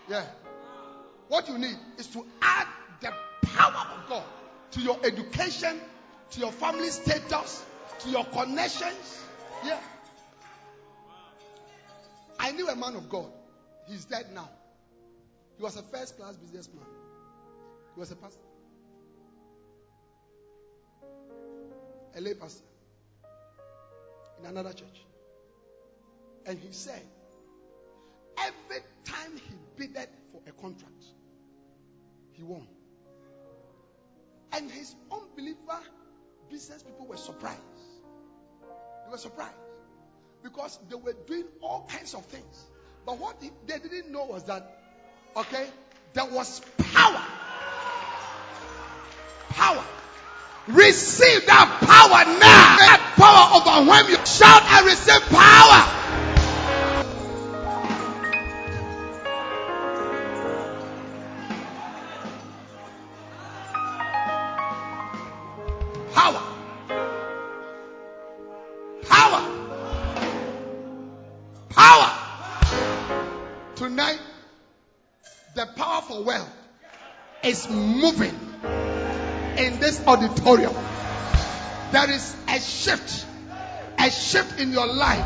Yeah. 0.10 0.25
What 1.27 1.47
you 1.47 1.57
need 1.57 1.77
is 1.97 2.07
to 2.07 2.25
add 2.41 2.67
the 3.01 3.11
power 3.47 3.88
of 3.97 4.09
God 4.09 4.23
to 4.71 4.81
your 4.81 4.97
education, 5.03 5.79
to 6.31 6.39
your 6.39 6.51
family 6.51 6.89
status, 6.89 7.63
to 7.99 8.09
your 8.09 8.25
connections. 8.25 9.23
Yeah. 9.63 9.79
I 12.39 12.51
knew 12.51 12.67
a 12.67 12.75
man 12.75 12.95
of 12.95 13.09
God. 13.09 13.31
He's 13.88 14.05
dead 14.05 14.27
now. 14.33 14.49
He 15.57 15.63
was 15.63 15.77
a 15.77 15.83
first 15.83 16.17
class 16.17 16.35
businessman. 16.35 16.85
He 17.93 17.99
was 17.99 18.11
a 18.11 18.15
pastor. 18.15 18.41
A 22.15 22.21
lay 22.21 22.33
pastor 22.33 22.63
in 24.39 24.45
another 24.45 24.73
church. 24.73 25.05
And 26.45 26.59
he 26.59 26.71
said, 26.71 27.01
every 28.38 28.83
time 29.03 29.31
he 29.35 29.55
bidded 29.75 30.09
for 30.31 30.41
a 30.47 30.51
contract, 30.61 31.03
he 32.36 32.43
won. 32.43 32.67
And 34.52 34.71
his 34.71 34.95
unbeliever 35.12 35.80
business 36.50 36.84
people 36.84 37.08
were 37.08 37.17
surprised. 37.17 37.60
They 39.06 39.12
were 39.12 39.17
surprised 39.17 39.56
because 40.43 40.80
they 40.89 40.95
were 40.95 41.15
doing 41.28 41.45
all 41.62 41.89
kinds 41.89 42.13
of 42.13 42.26
things. 42.26 42.65
But 43.06 43.19
what 43.19 43.39
they 43.41 43.78
didn't 43.80 44.12
know 44.12 44.26
was 44.26 44.43
that, 44.45 44.80
okay, 45.36 45.67
there 46.13 46.26
was 46.26 46.62
power 46.78 47.21
Power. 49.56 49.84
Receive 50.67 51.45
that 51.48 51.80
power 51.80 52.21
now. 52.28 52.76
That 52.76 53.15
power 53.15 53.56
overwhelm 53.56 54.10
you. 54.10 54.19
Shout 54.26 54.63
and 54.67 54.86
receive 54.86 55.21
power. 55.32 55.80
Power. 55.80 55.94
Moving 77.69 78.38
in 79.58 79.80
this 79.80 80.01
auditorium. 80.06 80.73
There 81.91 82.10
is 82.12 82.36
a 82.47 82.60
shift, 82.60 83.25
a 83.97 84.10
shift 84.10 84.60
in 84.60 84.71
your 84.71 84.88
life. 84.88 85.25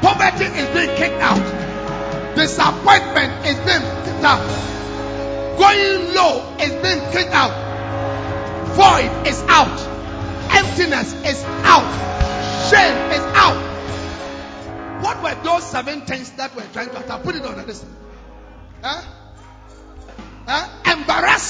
Poverty 0.00 0.44
is 0.44 0.68
being 0.74 0.96
kicked 0.96 1.20
out. 1.20 2.36
Disappointment 2.36 3.46
is 3.46 3.56
being 3.56 3.82
kicked 4.04 4.24
out. 4.24 4.78
Going 5.58 6.14
low 6.14 6.56
is 6.60 6.70
being 6.70 7.00
kicked 7.12 7.34
out. 7.34 7.52
Void 8.76 9.26
is 9.26 9.42
out. 9.48 9.78
Emptiness 10.52 11.12
is 11.24 11.42
out. 11.64 11.88
Shame 12.70 13.10
is 13.12 13.24
out. 13.34 13.68
What 15.02 15.22
were 15.22 15.42
those 15.42 15.64
seven 15.64 16.02
things 16.02 16.30
that 16.32 16.54
were 16.54 16.62
trying 16.72 16.90
to 16.90 17.00
attack? 17.00 17.22
Put 17.22 17.34
it 17.34 17.44
on 17.44 17.66
this. 17.66 17.84
Huh? 18.82 19.02
Huh? 19.02 19.17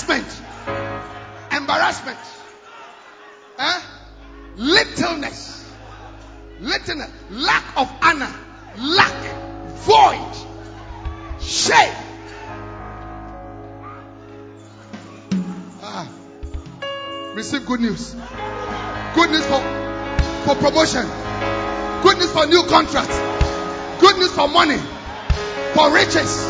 Embarrassment. 0.03 0.43
Embarrassment. 1.53 2.19
Huh? 3.57 3.81
Littleness. 4.57 5.65
Littleness. 6.61 7.11
Lack 7.31 7.77
of 7.77 7.91
honor. 8.03 8.33
Lack. 8.79 9.37
Void. 9.79 11.41
Shame. 11.41 11.95
Ah. 15.83 16.09
Receive 17.35 17.67
good 17.67 17.81
news. 17.81 18.15
Good 19.15 19.31
news 19.31 19.47
for, 19.47 19.61
for 20.45 20.55
promotion. 20.55 21.07
Good 22.03 22.19
news 22.19 22.31
for 22.33 22.47
new 22.47 22.63
contracts. 22.65 23.19
Good 24.01 24.17
news 24.19 24.33
for 24.33 24.47
money. 24.47 24.79
For 25.75 25.93
riches. 25.93 26.47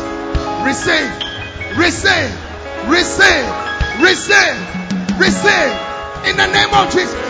Receive. 0.63 1.77
Receive. 1.77 2.48
Receive. 2.87 3.49
Receive. 4.01 5.19
Receive. 5.19 5.75
In 6.25 6.37
the 6.37 6.47
name 6.47 6.73
of 6.73 6.91
Jesus. 6.91 7.29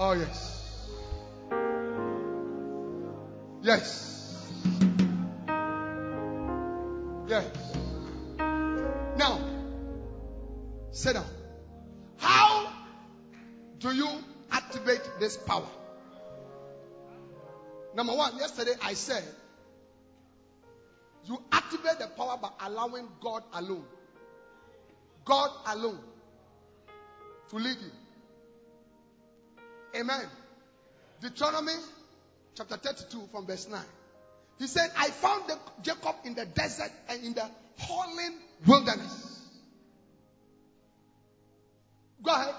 Oh, 0.00 0.12
yes. 0.12 0.88
Yes. 3.62 4.48
Yes. 7.26 7.46
Now, 8.38 9.40
sit 10.92 11.14
down. 11.14 11.26
How 12.16 12.72
do 13.78 13.94
you 13.94 14.08
activate 14.50 15.02
this 15.20 15.36
power? 15.36 15.68
Number 17.94 18.14
one, 18.14 18.36
yesterday 18.38 18.74
I 18.82 18.94
said 18.94 19.24
you 21.24 21.42
activate 21.52 21.98
the 21.98 22.06
power 22.16 22.38
by 22.40 22.50
allowing 22.66 23.08
God 23.20 23.42
alone. 23.52 23.84
God 25.24 25.50
alone 25.66 26.00
to 27.50 27.56
lead 27.56 27.76
you. 27.76 27.90
Amen. 30.00 30.26
Deuteronomy 31.20 31.72
chapter 32.54 32.76
32 32.76 33.28
from 33.30 33.46
verse 33.46 33.68
9. 33.68 33.80
He 34.58 34.66
said, 34.66 34.90
I 34.96 35.08
found 35.10 35.44
Jacob 35.82 36.16
in 36.24 36.34
the 36.34 36.46
desert 36.46 36.90
and 37.08 37.24
in 37.24 37.34
the 37.34 37.48
howling 37.78 38.34
wilderness. 38.66 39.42
Go 42.22 42.32
ahead. 42.32 42.54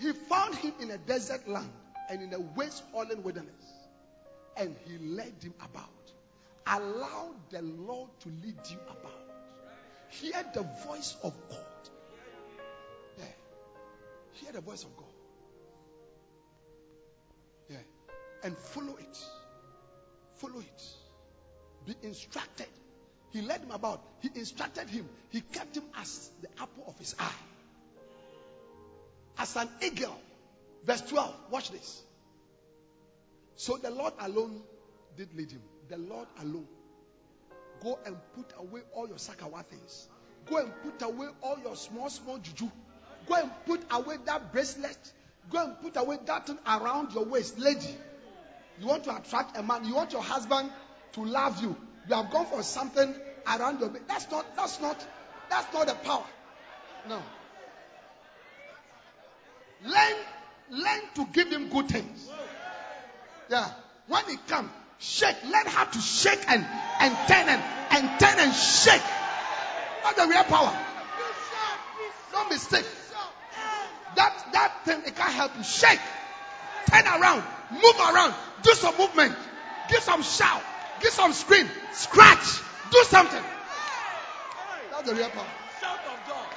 He 0.00 0.12
found 0.12 0.54
him 0.56 0.72
in 0.80 0.90
a 0.90 0.98
desert 0.98 1.46
land 1.48 1.70
and 2.12 2.20
in 2.22 2.34
a 2.34 2.40
waste 2.58 2.82
howling 2.92 3.22
wilderness. 3.22 3.64
And 4.58 4.76
he 4.84 4.98
led 4.98 5.32
him 5.42 5.54
about. 5.64 5.88
Allow 6.66 7.30
the 7.50 7.62
Lord 7.62 8.10
to 8.20 8.28
lead 8.28 8.58
you 8.70 8.76
about. 8.86 9.12
Hear 10.10 10.44
the 10.52 10.62
voice 10.86 11.16
of 11.22 11.32
God. 11.48 11.58
Yeah. 13.18 13.24
Hear 14.32 14.52
the 14.52 14.60
voice 14.60 14.84
of 14.84 14.94
God. 14.94 15.06
Yeah. 17.70 17.76
And 18.44 18.58
follow 18.58 18.96
it. 19.00 19.18
Follow 20.36 20.60
it. 20.60 20.82
Be 21.86 21.94
instructed. 22.06 22.68
He 23.30 23.40
led 23.40 23.62
him 23.62 23.70
about. 23.70 24.02
He 24.20 24.28
instructed 24.34 24.90
him. 24.90 25.08
He 25.30 25.40
kept 25.40 25.78
him 25.78 25.84
as 25.96 26.30
the 26.42 26.48
apple 26.60 26.84
of 26.86 26.98
his 26.98 27.14
eye. 27.18 27.32
As 29.38 29.56
an 29.56 29.70
eagle. 29.80 30.18
Verse 30.84 31.00
12. 31.02 31.34
Watch 31.50 31.70
this. 31.70 32.02
So 33.56 33.76
the 33.76 33.90
Lord 33.90 34.14
alone 34.20 34.62
did 35.16 35.32
lead 35.34 35.50
him. 35.50 35.62
The 35.88 35.98
Lord 35.98 36.26
alone. 36.40 36.66
Go 37.82 37.98
and 38.06 38.16
put 38.34 38.52
away 38.58 38.80
all 38.92 39.08
your 39.08 39.16
sakawa 39.16 39.64
things. 39.66 40.08
Go 40.46 40.58
and 40.58 40.72
put 40.82 41.02
away 41.02 41.28
all 41.42 41.58
your 41.62 41.76
small, 41.76 42.08
small 42.10 42.38
juju. 42.38 42.70
Go 43.26 43.34
and 43.34 43.50
put 43.66 43.80
away 43.90 44.16
that 44.26 44.52
bracelet. 44.52 44.98
Go 45.50 45.64
and 45.64 45.80
put 45.80 45.96
away 45.96 46.18
that 46.26 46.46
thing 46.46 46.58
around 46.66 47.12
your 47.12 47.24
waist, 47.24 47.58
lady. 47.58 47.96
You 48.80 48.86
want 48.86 49.04
to 49.04 49.16
attract 49.16 49.56
a 49.56 49.62
man. 49.62 49.84
You 49.84 49.94
want 49.94 50.12
your 50.12 50.22
husband 50.22 50.70
to 51.12 51.24
love 51.24 51.62
you. 51.62 51.76
You 52.08 52.14
have 52.14 52.30
gone 52.30 52.46
for 52.46 52.62
something 52.62 53.14
around 53.46 53.80
your 53.80 53.90
waist. 53.90 54.08
That's 54.08 54.30
not. 54.30 54.56
That's 54.56 54.80
not. 54.80 55.06
That's 55.50 55.72
not 55.72 55.86
the 55.86 55.94
power. 55.94 56.24
No. 57.08 57.20
Learn. 59.84 60.16
Learn 60.72 61.02
to 61.16 61.26
give 61.34 61.48
him 61.50 61.68
good 61.68 61.88
things. 61.88 62.30
Yeah. 63.50 63.68
When 64.08 64.24
he 64.24 64.36
comes, 64.48 64.70
shake. 64.98 65.36
Learn 65.44 65.66
how 65.66 65.84
to 65.84 65.98
shake 66.00 66.40
and 66.48 66.64
and 66.98 67.14
turn 67.28 67.46
and 67.46 67.62
and 67.90 68.18
turn 68.18 68.38
and 68.38 68.54
shake. 68.54 69.02
That's 70.02 70.16
the 70.16 70.26
real 70.28 70.44
power. 70.44 70.74
Don't 72.32 72.48
mistake. 72.48 72.86
That 74.16 74.32
that 74.52 74.84
thing 74.86 75.02
it 75.04 75.14
can't 75.14 75.32
help 75.34 75.52
you. 75.58 75.62
Shake. 75.62 76.00
Turn 76.86 77.04
around. 77.06 77.44
Move 77.70 78.00
around. 78.00 78.34
Do 78.62 78.72
some 78.72 78.96
movement. 78.96 79.36
Give 79.90 80.02
some 80.02 80.22
shout. 80.22 80.62
Give 81.02 81.12
some 81.12 81.34
scream. 81.34 81.68
Scratch. 81.92 82.60
Do 82.90 83.04
something. 83.04 83.42
That's 84.90 85.08
the 85.08 85.14
real 85.14 85.28
power. 85.28 85.46
Shout 85.80 85.98
of 86.06 86.26
joy. 86.26 86.51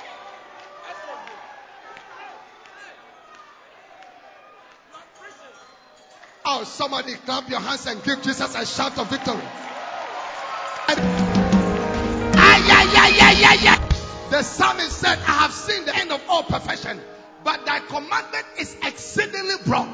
Oh, 6.48 6.64
somebody 6.64 7.14
clap 7.26 7.50
your 7.50 7.60
hands 7.60 7.88
and 7.88 8.04
give 8.04 8.22
Jesus 8.22 8.54
a 8.54 8.66
shout 8.66 8.98
of 9.00 9.10
victory. 9.10 9.42
And- 10.88 11.00
Ay, 12.38 12.62
ay, 12.70 12.88
ay, 12.96 13.18
ay, 13.20 13.44
ay, 13.46 13.68
ay. 13.68 13.90
The 14.30 14.44
psalmist 14.44 14.92
said, 14.92 15.18
I 15.20 15.32
have 15.42 15.52
seen 15.52 15.86
the 15.86 15.96
end 15.96 16.12
of 16.12 16.22
all 16.30 16.44
perfection, 16.44 17.02
but 17.44 17.66
thy 17.66 17.80
commandment 17.80 18.46
is 18.60 18.76
exceedingly 18.84 19.56
broad. 19.66 19.90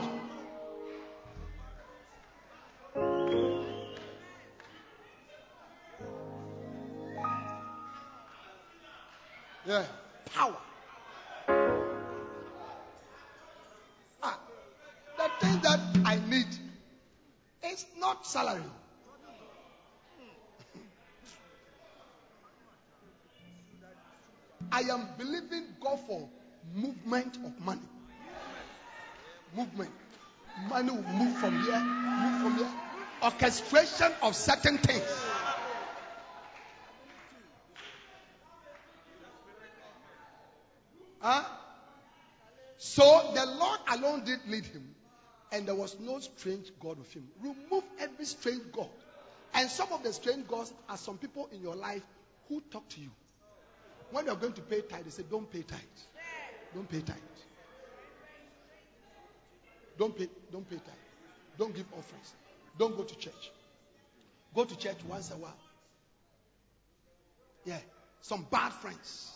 Yeah, 9.66 9.86
power. 10.34 10.58
That 15.42 15.80
I 16.06 16.20
need 16.30 16.48
is 17.66 17.86
not 18.00 18.26
salary. 18.26 18.62
I 24.72 24.82
am 24.82 25.08
believing 25.18 25.66
God 25.82 26.00
for 26.08 26.30
movement 26.74 27.38
of 27.46 27.60
money. 27.66 27.82
Movement. 29.56 29.92
Money 30.70 30.92
will 30.92 31.04
move 31.04 31.38
from 31.38 31.62
here, 31.64 31.80
move 31.80 32.42
from 32.42 32.58
here. 32.58 32.72
Orchestration 33.24 34.12
of 34.22 34.36
certain 34.36 34.78
things. 34.78 35.04
Huh? 41.20 41.44
So 42.78 43.32
the 43.36 43.46
Lord 43.46 43.80
alone 43.90 44.24
did 44.26 44.40
lead 44.48 44.66
him. 44.66 44.96
And 45.52 45.68
there 45.68 45.76
was 45.76 45.98
no 46.00 46.20
strange 46.20 46.72
God 46.80 46.98
with 46.98 47.12
him. 47.14 47.28
Remove 47.42 47.84
every 48.00 48.26
strange 48.26 48.72
God. 48.72 48.90
And 49.54 49.70
some 49.70 49.92
of 49.92 50.02
the 50.04 50.14
strange 50.14 50.48
gods 50.48 50.74
are 50.88 50.98
some 50.98 51.18
people 51.18 51.50
in 51.52 51.62
your 51.62 51.76
life 51.76 52.04
who 52.48 52.62
talk 52.72 52.88
to 52.90 53.02
you. 53.02 53.10
When 54.12 54.26
you're 54.26 54.36
going 54.36 54.54
to 54.54 54.62
pay 54.62 54.82
tithe, 54.82 55.06
they 55.06 55.10
say, 55.10 55.24
Don't 55.30 55.50
pay 55.52 55.62
tithe. 55.62 55.80
Don't 56.74 56.90
pay 56.90 57.02
tithe. 57.02 57.18
Don't 59.98 60.18
pay, 60.18 60.30
don't 60.52 60.70
pay 60.70 60.78
tithe. 60.78 60.96
Don't 61.58 61.76
give 61.76 61.86
offerings. 61.92 62.34
Don't 62.78 62.96
go 62.96 63.04
to 63.04 63.16
church. 63.18 63.52
Go 64.56 64.64
to 64.64 64.78
church 64.78 64.98
once 65.08 65.32
a 65.32 65.36
while. 65.36 65.58
Yeah. 67.66 67.78
Some 68.22 68.46
bad 68.50 68.72
friends. 68.74 69.32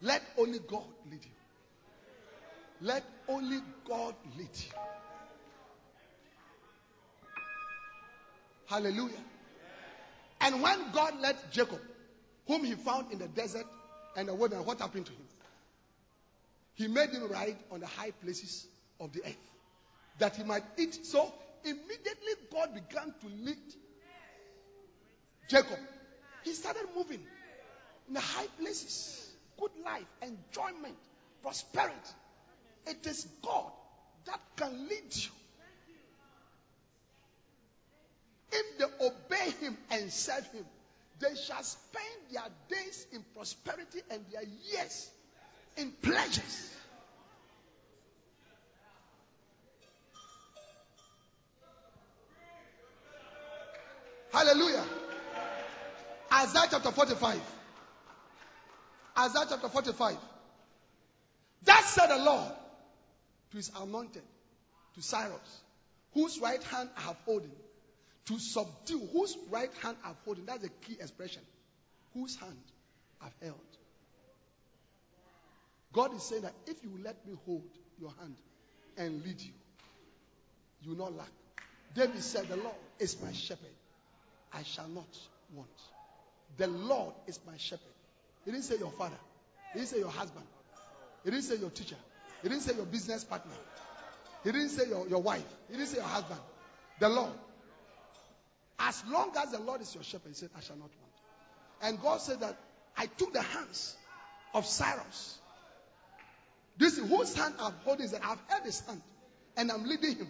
Let 0.00 0.22
only 0.38 0.58
God 0.60 0.84
lead 1.10 1.24
you. 1.24 1.41
Let 2.82 3.04
only 3.28 3.60
God 3.88 4.14
lead 4.36 4.50
you. 4.54 4.72
Hallelujah. 8.66 9.22
And 10.40 10.60
when 10.60 10.90
God 10.92 11.20
led 11.20 11.36
Jacob, 11.52 11.78
whom 12.48 12.64
he 12.64 12.74
found 12.74 13.12
in 13.12 13.20
the 13.20 13.28
desert 13.28 13.66
and 14.16 14.26
the 14.26 14.34
wilderness, 14.34 14.66
what 14.66 14.80
happened 14.80 15.06
to 15.06 15.12
him? 15.12 15.26
He 16.74 16.88
made 16.88 17.10
him 17.10 17.28
ride 17.30 17.56
on 17.70 17.80
the 17.80 17.86
high 17.86 18.10
places 18.10 18.66
of 18.98 19.12
the 19.12 19.20
earth 19.24 19.52
that 20.18 20.34
he 20.34 20.42
might 20.42 20.64
eat. 20.76 21.06
So 21.06 21.32
immediately 21.62 22.32
God 22.50 22.74
began 22.74 23.14
to 23.20 23.44
lead 23.44 23.58
Jacob. 25.48 25.78
He 26.42 26.52
started 26.54 26.86
moving 26.96 27.20
in 28.08 28.14
the 28.14 28.20
high 28.20 28.48
places, 28.58 29.30
good 29.60 29.70
life, 29.84 30.06
enjoyment, 30.20 30.96
prosperity. 31.42 32.14
It 32.86 33.06
is 33.06 33.26
God 33.42 33.70
that 34.26 34.40
can 34.56 34.88
lead 34.88 35.14
you. 35.14 35.30
If 38.52 38.78
they 38.78 39.06
obey 39.06 39.50
him 39.60 39.76
and 39.90 40.12
serve 40.12 40.46
him, 40.52 40.64
they 41.20 41.34
shall 41.34 41.62
spend 41.62 42.04
their 42.30 42.42
days 42.68 43.06
in 43.12 43.24
prosperity 43.34 44.00
and 44.10 44.24
their 44.30 44.42
years 44.42 45.10
in 45.76 45.92
pleasures. 46.02 46.70
Hallelujah. 54.32 54.84
Isaiah 56.32 56.66
chapter 56.70 56.90
45. 56.90 57.40
Isaiah 59.18 59.46
chapter 59.48 59.68
45. 59.68 60.16
That 61.64 61.84
said 61.84 62.06
the 62.08 62.18
Lord 62.24 62.52
to 63.52 63.56
his 63.58 63.70
anointed, 63.80 64.22
to 64.94 65.02
Cyrus, 65.02 65.62
whose 66.14 66.40
right 66.40 66.62
hand 66.64 66.88
I 66.96 67.02
have 67.02 67.16
holding, 67.24 67.52
to 68.26 68.38
subdue, 68.38 69.08
whose 69.12 69.36
right 69.50 69.70
hand 69.82 69.96
I 70.04 70.08
have 70.08 70.16
holding. 70.24 70.46
That's 70.46 70.62
the 70.62 70.68
key 70.68 70.94
expression. 70.94 71.42
Whose 72.14 72.36
hand 72.36 72.56
I've 73.20 73.34
held. 73.42 73.58
God 75.92 76.14
is 76.14 76.22
saying 76.22 76.42
that 76.42 76.54
if 76.66 76.82
you 76.82 76.90
let 77.02 77.26
me 77.26 77.36
hold 77.44 77.68
your 78.00 78.12
hand 78.18 78.34
and 78.96 79.22
lead 79.24 79.40
you, 79.40 79.52
you 80.82 80.90
will 80.90 80.98
not 80.98 81.16
lack. 81.16 81.30
David 81.94 82.22
said, 82.22 82.48
The 82.48 82.56
Lord 82.56 82.74
is 82.98 83.20
my 83.22 83.32
shepherd. 83.32 83.68
I 84.52 84.62
shall 84.62 84.88
not 84.88 85.08
want. 85.54 85.68
The 86.56 86.66
Lord 86.66 87.14
is 87.26 87.38
my 87.46 87.56
shepherd. 87.56 87.86
He 88.44 88.50
didn't 88.50 88.64
say 88.64 88.78
your 88.78 88.90
father. 88.92 89.16
He 89.72 89.80
didn't 89.80 89.90
say 89.90 89.98
your 89.98 90.10
husband. 90.10 90.46
He 91.24 91.30
didn't 91.30 91.44
say 91.44 91.56
your 91.56 91.70
teacher. 91.70 91.96
He 92.42 92.48
didn't 92.48 92.62
say 92.62 92.74
your 92.74 92.86
business 92.86 93.24
partner. 93.24 93.52
He 94.44 94.52
didn't 94.52 94.70
say 94.70 94.88
your, 94.88 95.06
your 95.08 95.22
wife. 95.22 95.44
He 95.68 95.76
didn't 95.76 95.88
say 95.88 95.98
your 95.98 96.06
husband. 96.06 96.40
The 96.98 97.08
Lord. 97.08 97.32
As 98.78 99.02
long 99.08 99.32
as 99.36 99.52
the 99.52 99.60
Lord 99.60 99.80
is 99.80 99.94
your 99.94 100.02
shepherd, 100.02 100.28
he 100.28 100.34
said, 100.34 100.50
I 100.56 100.60
shall 100.60 100.76
not 100.76 100.90
want. 101.00 101.12
And 101.82 102.00
God 102.00 102.20
said 102.20 102.40
that 102.40 102.56
I 102.96 103.06
took 103.06 103.32
the 103.32 103.42
hands 103.42 103.96
of 104.54 104.66
Cyrus. 104.66 105.38
This 106.76 106.98
is 106.98 107.08
whose 107.08 107.34
hand 107.34 107.54
I'm 107.60 107.74
holding 107.84 108.06
is 108.06 108.12
that 108.12 108.22
I've 108.24 108.40
held 108.48 108.64
his 108.64 108.80
hand 108.80 109.02
and 109.56 109.70
I'm 109.70 109.84
leading 109.84 110.16
him 110.16 110.28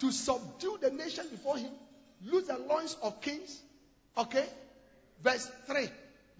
to 0.00 0.10
subdue 0.10 0.78
the 0.80 0.90
nation 0.90 1.26
before 1.30 1.58
him, 1.58 1.70
lose 2.24 2.46
the 2.46 2.58
loins 2.58 2.96
of 3.02 3.20
kings. 3.20 3.60
Okay? 4.16 4.46
Verse 5.22 5.48
3. 5.66 5.88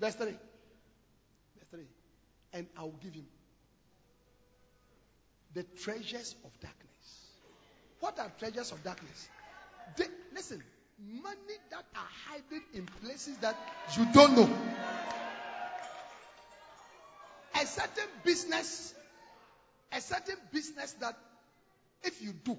Verse 0.00 0.14
3. 0.14 0.26
Verse 0.26 0.38
3. 1.70 1.80
And 2.54 2.66
I 2.76 2.82
will 2.82 2.98
give 3.02 3.14
him 3.14 3.26
the 5.54 5.62
treasures 5.82 6.34
of 6.44 6.50
darkness. 6.60 6.80
What 8.00 8.18
are 8.18 8.30
treasures 8.38 8.72
of 8.72 8.82
darkness? 8.82 9.28
They, 9.96 10.06
listen, 10.34 10.62
money 11.22 11.58
that 11.70 11.84
are 11.94 12.08
hiding 12.28 12.62
in 12.74 12.86
places 13.02 13.36
that 13.38 13.56
you 13.96 14.06
don't 14.12 14.36
know. 14.36 14.50
A 17.60 17.66
certain 17.66 18.08
business, 18.24 18.94
a 19.92 20.00
certain 20.00 20.36
business 20.52 20.92
that 21.00 21.16
if 22.04 22.22
you 22.22 22.32
do 22.44 22.56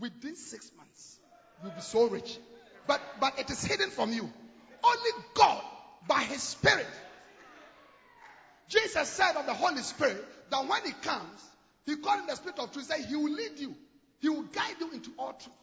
within 0.00 0.36
six 0.36 0.70
months, 0.76 1.18
you'll 1.62 1.72
be 1.72 1.80
so 1.80 2.08
rich. 2.08 2.38
But 2.86 3.00
but 3.20 3.38
it 3.38 3.50
is 3.50 3.64
hidden 3.64 3.90
from 3.90 4.12
you. 4.12 4.28
Only 4.84 5.10
God, 5.34 5.62
by 6.06 6.20
His 6.22 6.42
Spirit. 6.42 6.86
Jesus 8.68 9.08
said 9.08 9.36
of 9.36 9.46
the 9.46 9.54
Holy 9.54 9.80
Spirit 9.82 10.22
that 10.50 10.66
when 10.66 10.82
He 10.84 10.92
comes, 10.92 11.40
He 11.86 11.96
called 11.96 12.20
him 12.20 12.26
the 12.26 12.36
Spirit 12.36 12.58
of 12.58 12.72
Truth. 12.72 12.86
Say 12.86 13.02
He 13.02 13.16
will 13.16 13.32
lead 13.32 13.58
you. 13.58 13.74
He 14.20 14.28
will 14.28 14.42
guide 14.42 14.76
you 14.80 14.90
into 14.92 15.10
all 15.18 15.32
truth. 15.34 15.54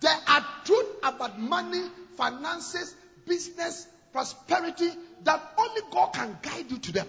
There 0.00 0.16
are 0.28 0.46
truth 0.64 0.86
about 1.02 1.38
money, 1.38 1.82
finances, 2.16 2.94
business, 3.26 3.86
prosperity 4.12 4.90
that 5.24 5.52
only 5.58 5.80
God 5.90 6.12
can 6.12 6.38
guide 6.42 6.70
you 6.70 6.78
to 6.78 6.92
them. 6.92 7.06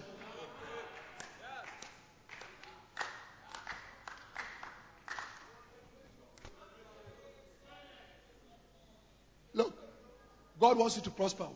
Look, 9.54 9.74
God 10.60 10.78
wants 10.78 10.96
you 10.96 11.02
to 11.02 11.10
prosper. 11.10 11.46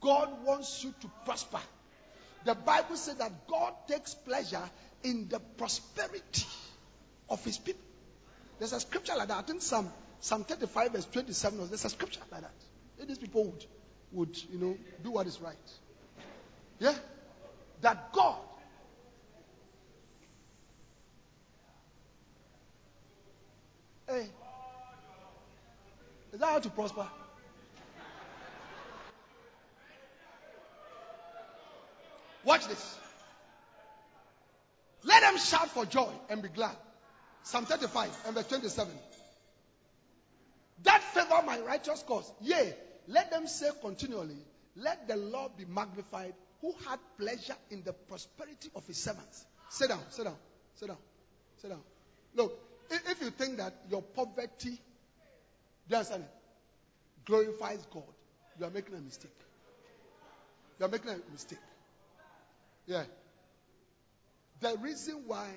God 0.00 0.44
wants 0.44 0.84
you 0.84 0.94
to 1.00 1.10
prosper. 1.24 1.58
The 2.46 2.54
Bible 2.54 2.96
says 2.96 3.16
that 3.16 3.48
God 3.48 3.74
takes 3.88 4.14
pleasure 4.14 4.62
in 5.02 5.28
the 5.28 5.40
prosperity 5.40 6.46
of 7.28 7.44
his 7.44 7.58
people. 7.58 7.82
There's 8.58 8.72
a 8.72 8.80
scripture 8.80 9.14
like 9.18 9.28
that. 9.28 9.38
I 9.38 9.42
think 9.42 9.62
Psalm, 9.62 9.90
Psalm 10.20 10.44
35, 10.44 10.92
verse 10.92 11.06
27, 11.06 11.58
there's 11.68 11.84
a 11.84 11.90
scripture 11.90 12.20
like 12.30 12.42
that. 12.42 13.06
These 13.06 13.18
people 13.18 13.44
would, 13.46 13.64
would, 14.12 14.42
you 14.50 14.58
know, 14.58 14.76
do 15.02 15.10
what 15.10 15.26
is 15.26 15.40
right. 15.40 15.56
Yeah? 16.78 16.94
That 17.82 18.12
God 18.12 18.38
Hey. 24.08 24.28
Is 26.32 26.38
that 26.38 26.46
how 26.46 26.58
to 26.60 26.70
prosper? 26.70 27.08
Watch 32.46 32.68
this. 32.68 32.98
Let 35.02 35.22
them 35.22 35.36
shout 35.36 35.68
for 35.70 35.84
joy 35.84 36.10
and 36.30 36.40
be 36.40 36.48
glad. 36.48 36.76
Psalm 37.42 37.66
35 37.66 38.10
and 38.26 38.34
verse 38.34 38.46
27. 38.46 38.92
That 40.84 41.02
favor 41.02 41.42
my 41.44 41.58
righteous 41.60 42.04
cause. 42.06 42.32
Yea, 42.40 42.74
let 43.08 43.30
them 43.30 43.48
say 43.48 43.68
continually, 43.82 44.38
Let 44.76 45.08
the 45.08 45.16
Lord 45.16 45.56
be 45.56 45.64
magnified, 45.64 46.34
who 46.60 46.72
had 46.88 47.00
pleasure 47.18 47.56
in 47.70 47.82
the 47.82 47.92
prosperity 47.92 48.70
of 48.76 48.86
his 48.86 48.98
servants. 48.98 49.44
Sit 49.68 49.88
down, 49.88 50.00
sit 50.10 50.24
down, 50.24 50.36
sit 50.76 50.86
down, 50.86 50.98
sit 51.60 51.70
down. 51.70 51.80
Look, 52.34 52.58
if, 52.90 53.20
you 53.20 53.30
think 53.30 53.56
that 53.56 53.74
your 53.90 54.02
poverty, 54.02 54.80
do 55.88 55.96
you? 55.96 56.24
Glorifies 57.24 57.84
God, 57.92 58.04
you 58.58 58.66
are 58.66 58.70
making 58.70 58.94
a 58.94 59.00
mistake. 59.00 59.30
You 60.78 60.86
are 60.86 60.88
making 60.88 61.10
a 61.10 61.18
mistake. 61.32 61.58
Yeah. 62.86 63.04
The 64.60 64.76
reason 64.80 65.24
why 65.26 65.48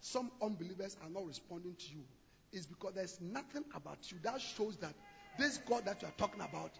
some 0.00 0.30
unbelievers 0.42 0.96
are 1.02 1.10
not 1.10 1.26
responding 1.26 1.74
to 1.74 1.94
you 1.94 2.04
is 2.52 2.66
because 2.66 2.94
there's 2.94 3.18
nothing 3.20 3.64
about 3.74 3.98
you 4.10 4.18
that 4.22 4.40
shows 4.40 4.76
that 4.76 4.94
this 5.38 5.58
God 5.58 5.84
that 5.86 6.02
you 6.02 6.08
are 6.08 6.14
talking 6.16 6.40
about, 6.40 6.70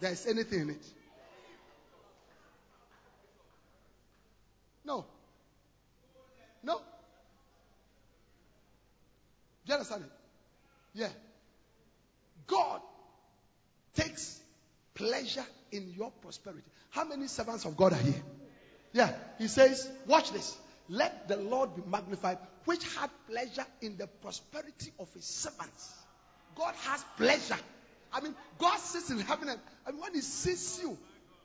there's 0.00 0.26
anything 0.26 0.60
in 0.60 0.70
it. 0.70 0.86
No. 4.84 5.04
No. 6.62 6.78
Do 6.78 6.82
you 9.66 9.74
understand 9.74 10.04
it? 10.04 10.10
Yeah. 10.94 11.08
God 12.46 12.80
takes 13.94 14.40
pleasure 14.94 15.44
in 15.70 15.92
your 15.96 16.10
prosperity. 16.10 16.64
How 16.90 17.04
many 17.04 17.26
servants 17.26 17.64
of 17.66 17.76
God 17.76 17.92
are 17.92 17.96
here? 17.96 18.22
Yeah, 18.98 19.12
he 19.38 19.46
says, 19.46 19.88
watch 20.08 20.32
this. 20.32 20.56
Let 20.88 21.28
the 21.28 21.36
Lord 21.36 21.76
be 21.76 21.82
magnified, 21.88 22.38
which 22.64 22.82
had 22.96 23.10
pleasure 23.30 23.64
in 23.80 23.96
the 23.96 24.08
prosperity 24.08 24.90
of 24.98 25.06
his 25.14 25.24
servants. 25.24 25.94
God 26.56 26.74
has 26.82 27.04
pleasure. 27.16 27.62
I 28.12 28.20
mean, 28.20 28.34
God 28.58 28.76
sits 28.78 29.08
in 29.10 29.20
heaven 29.20 29.50
and, 29.50 29.60
and 29.86 30.00
when 30.00 30.14
he 30.14 30.20
sees 30.20 30.80
you, 30.82 30.98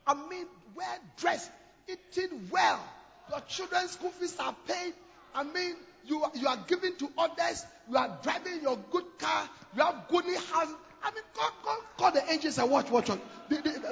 I 0.04 0.14
mean, 0.14 0.46
well 0.74 0.98
dressed, 1.16 1.48
eating 1.86 2.48
well, 2.50 2.84
your 3.30 3.40
children's 3.42 3.92
school 3.92 4.10
fees 4.10 4.36
are 4.40 4.56
paid. 4.66 4.92
I 5.32 5.44
mean, 5.44 5.76
you 6.06 6.24
you 6.34 6.48
are 6.48 6.58
giving 6.66 6.96
to 6.96 7.08
others, 7.16 7.64
you 7.88 7.96
are 7.96 8.18
driving 8.24 8.62
your 8.62 8.78
good 8.90 9.04
car, 9.20 9.48
you 9.76 9.82
have 9.84 10.08
good 10.08 10.24
house. 10.24 10.74
I 11.04 11.10
mean, 11.10 11.22
God, 11.36 11.52
God, 11.64 11.78
call 11.98 12.12
the 12.12 12.32
angels 12.32 12.56
and 12.58 12.70
watch, 12.70 12.90
watch, 12.90 13.10
watch. 13.10 13.18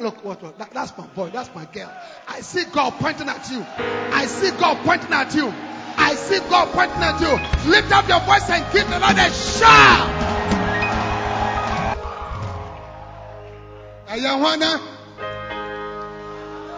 Look, 0.01 0.25
watch, 0.25 0.41
watch. 0.41 0.57
That- 0.57 0.73
that's 0.73 0.97
my 0.97 1.07
boy, 1.09 1.29
that's 1.31 1.55
my 1.55 1.67
girl. 1.67 1.93
I 2.27 2.41
see 2.41 2.65
God 2.65 2.95
pointing 2.99 3.29
at 3.29 3.51
you. 3.51 3.65
I 3.79 4.25
see 4.27 4.51
God 4.53 4.79
pointing 4.85 5.13
at 5.13 5.35
you. 5.35 5.53
I 5.99 6.15
see 6.15 6.39
God 6.49 6.69
pointing 6.73 7.03
at 7.03 7.21
you. 7.21 7.71
Lift 7.71 7.93
up 7.93 8.09
your 8.09 8.21
voice 8.21 8.49
and 8.49 8.65
give 8.73 8.89
the 8.89 8.99
Lord 8.99 9.19
a 9.19 9.31
shout. 9.31 10.09
Ayawana. 14.09 14.81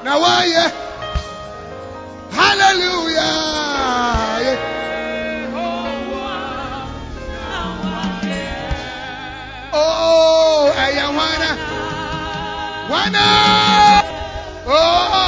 Now 0.03 0.21
why? 0.21 0.73
Hallelujah. 2.33 3.74
One. 12.87 13.13
Oh. 14.67 15.24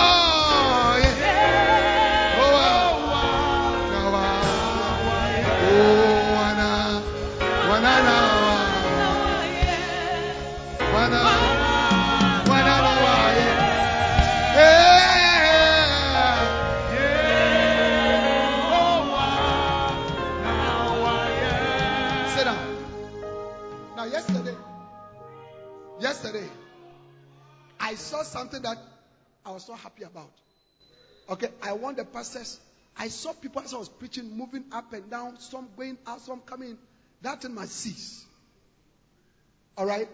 The 31.95 32.05
pastors. 32.05 32.61
I 32.99 33.09
saw 33.09 33.33
people 33.33 33.63
as 33.63 33.75
I 33.75 33.79
was 33.79 33.89
preaching 33.89 34.37
moving 34.37 34.65
up 34.73 34.93
and 34.93 35.11
down, 35.11 35.39
some 35.39 35.69
going 35.77 35.99
out, 36.07 36.23
some 36.23 36.41
coming. 36.41 36.79
That 37.23 37.43
thing 37.43 37.55
must 37.55 37.73
cease. 37.73 38.25
All 39.77 39.87
right? 39.87 40.09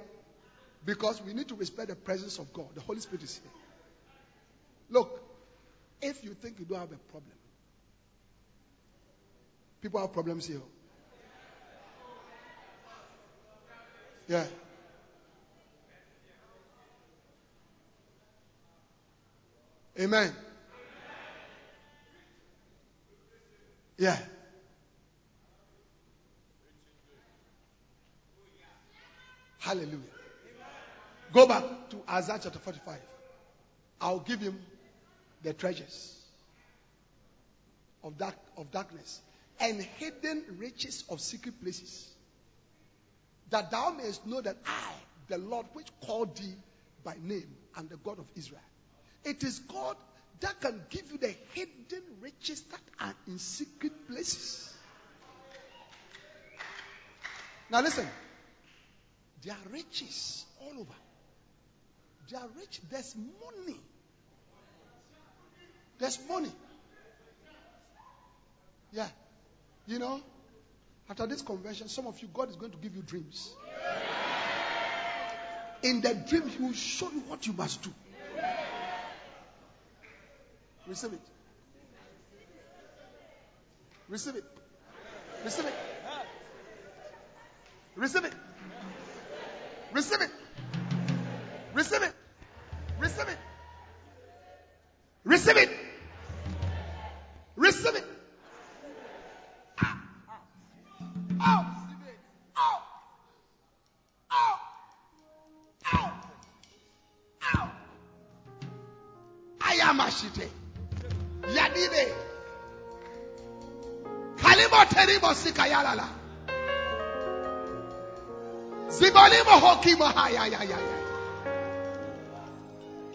Because 0.85 1.23
we 1.23 1.33
need 1.33 1.49
to 1.49 1.55
respect 1.55 1.89
the 1.89 1.95
presence 1.95 2.39
of 2.39 2.53
God. 2.53 2.67
The 2.75 2.81
Holy 2.81 3.01
Spirit 3.01 3.23
is 3.23 3.41
here. 3.43 3.53
Look, 4.91 5.23
if 6.01 6.25
you 6.25 6.35
think 6.35 6.59
you 6.59 6.65
don't 6.65 6.81
have 6.81 6.91
a 6.91 6.97
problem, 6.97 7.33
people 9.81 10.01
have 10.01 10.13
problems 10.13 10.47
here. 10.47 10.61
Yeah. 14.29 14.45
Amen. 20.01 20.33
Yeah. 23.99 24.19
Hallelujah. 29.59 29.99
Go 31.33 31.47
back 31.47 31.65
to 31.91 32.03
Isaiah 32.11 32.41
chapter 32.43 32.59
45. 32.59 32.99
I'll 34.01 34.19
give 34.19 34.41
him 34.41 34.59
the 35.43 35.53
treasures 35.53 36.21
of 38.03 38.19
dark 38.19 38.35
of 38.57 38.71
darkness 38.73 39.21
and 39.61 39.81
hidden 39.81 40.45
riches 40.59 41.05
of 41.09 41.21
secret 41.21 41.61
places. 41.63 42.09
That 43.51 43.71
thou 43.71 43.91
mayest 43.91 44.27
know 44.27 44.41
that 44.41 44.57
I, 44.67 44.93
the 45.29 45.39
Lord, 45.39 45.67
which 45.75 45.87
called 46.05 46.37
thee 46.37 46.55
by 47.05 47.15
name, 47.23 47.47
am 47.77 47.87
the 47.89 47.97
God 47.99 48.19
of 48.19 48.27
Israel. 48.35 48.61
It 49.25 49.45
is 49.45 49.61
God 49.61 49.97
that 50.43 50.61
can 50.61 50.81
give 50.91 51.11
you 51.11 51.19
the 51.19 51.35
hidden 51.55 52.03
riches 52.21 52.63
that 52.71 52.81
are 53.01 53.15
in 53.27 53.39
secret 53.39 53.93
places. 54.09 54.73
Now 57.71 57.81
listen. 57.81 58.07
There 59.43 59.55
are 59.55 59.73
riches 59.73 60.45
all 60.61 60.73
over. 60.81 60.95
There 62.31 62.41
are 62.41 62.49
rich. 62.59 62.81
There's 62.91 63.17
money. 63.17 63.81
There's 65.99 66.19
money. 66.29 66.53
Yeah. 68.93 69.09
You 69.87 69.99
know, 69.99 70.21
after 71.09 71.27
this 71.27 71.43
convention, 71.43 71.89
some 71.89 72.07
of 72.07 72.21
you, 72.23 72.29
God 72.33 72.51
is 72.51 72.57
going 72.57 72.73
to 72.73 72.79
give 72.79 72.95
you 72.95 73.03
dreams. 73.03 73.53
In 75.83 76.01
the 76.01 76.15
dream, 76.15 76.49
He 76.49 76.63
will 76.63 76.73
show 76.73 77.11
you 77.11 77.21
what 77.27 77.47
you 77.47 77.53
must 77.53 77.83
do. 77.83 77.93
Receive 80.87 81.13
it. 81.13 81.21
Receive 84.09 84.37
it. 84.37 84.45
Receive 85.45 85.67
it. 85.67 85.75
Receive 87.97 88.25
it. 88.25 88.33
Receive 89.93 90.21
it. 90.23 90.31
Receive 91.73 92.03
it. 92.03 92.15
Receive 92.99 93.29
it. 93.29 93.39
Receive 95.25 95.57
it. 95.57 95.72
Sikayalala. 115.43 116.09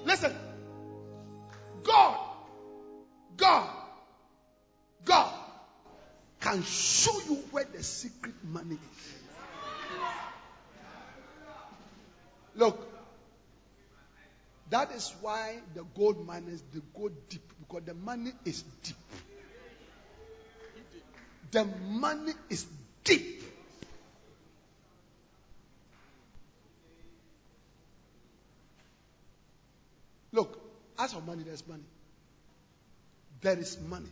Listen. 0.05 0.35
God, 1.83 2.17
God, 3.37 3.69
God 5.05 5.33
can 6.41 6.63
show 6.63 7.17
you 7.29 7.35
where 7.51 7.65
the 7.65 7.81
secret 7.81 8.35
money 8.43 8.75
is. 8.75 9.13
Look, 12.55 12.87
that 14.69 14.91
is 14.91 15.13
why 15.21 15.59
the 15.75 15.83
gold 15.95 16.25
miners 16.25 16.63
they 16.73 16.81
go 16.95 17.09
deep 17.29 17.41
because 17.59 17.83
the 17.85 17.93
money 17.93 18.31
is 18.43 18.63
deep. 18.83 18.95
The 21.51 21.65
money 21.65 22.33
is 22.49 22.65
deep. 23.03 23.43
Look, 30.31 30.59
as 30.99 31.13
for 31.13 31.21
money, 31.21 31.43
there's 31.43 31.65
money. 31.67 31.83
There 33.41 33.57
is 33.57 33.79
money. 33.79 34.09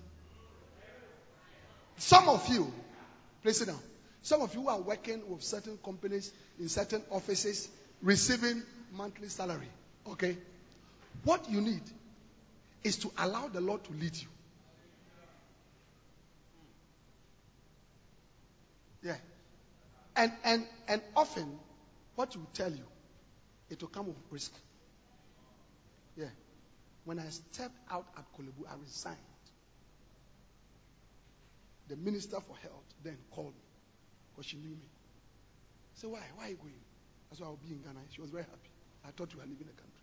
Some 1.97 2.29
of 2.29 2.47
you, 2.49 2.71
please 3.43 3.57
sit 3.57 3.67
down. 3.67 3.79
Some 4.21 4.41
of 4.41 4.53
you 4.55 4.67
are 4.69 4.79
working 4.79 5.21
with 5.29 5.43
certain 5.43 5.77
companies 5.83 6.31
in 6.59 6.69
certain 6.69 7.03
offices, 7.11 7.69
receiving 8.01 8.63
monthly 8.93 9.29
salary. 9.29 9.67
Okay? 10.07 10.37
What 11.23 11.49
you 11.49 11.61
need 11.61 11.83
is 12.83 12.97
to 12.97 13.11
allow 13.17 13.47
the 13.47 13.61
Lord 13.61 13.83
to 13.83 13.91
lead 13.93 14.15
you. 14.15 14.27
Yeah. 19.05 19.17
And 20.15 20.31
and 20.43 20.65
and 20.87 21.01
often 21.15 21.59
what 22.15 22.35
will 22.35 22.49
tell 22.53 22.71
you, 22.71 22.85
it 23.69 23.79
will 23.79 23.89
come 23.89 24.07
with 24.07 24.15
risk. 24.31 24.51
Yeah. 26.17 26.25
When 27.03 27.19
I 27.19 27.29
stepped 27.29 27.77
out 27.91 28.07
at 28.17 28.25
Korle 28.33 28.51
Bu, 28.57 28.65
I 28.67 28.73
resigned. 28.81 29.17
The 31.87 31.95
minister 31.97 32.37
for 32.39 32.55
health 32.57 32.83
then 33.03 33.17
called 33.29 33.53
me 33.53 33.61
because 34.31 34.47
she 34.49 34.57
knew 34.57 34.71
me. 34.75 34.89
Said, 35.93 36.09
Why? 36.09 36.21
Why 36.35 36.47
are 36.47 36.49
you 36.49 36.55
going? 36.55 36.73
That's 37.29 37.41
why 37.41 37.47
I'll 37.47 37.57
be 37.57 37.73
in 37.73 37.81
Ghana. 37.83 37.99
She 38.09 38.21
was 38.21 38.31
very 38.31 38.43
happy. 38.43 38.71
I 39.07 39.11
thought 39.11 39.31
you 39.33 39.37
were 39.37 39.45
leaving 39.45 39.67
the 39.67 39.73
country. 39.73 40.01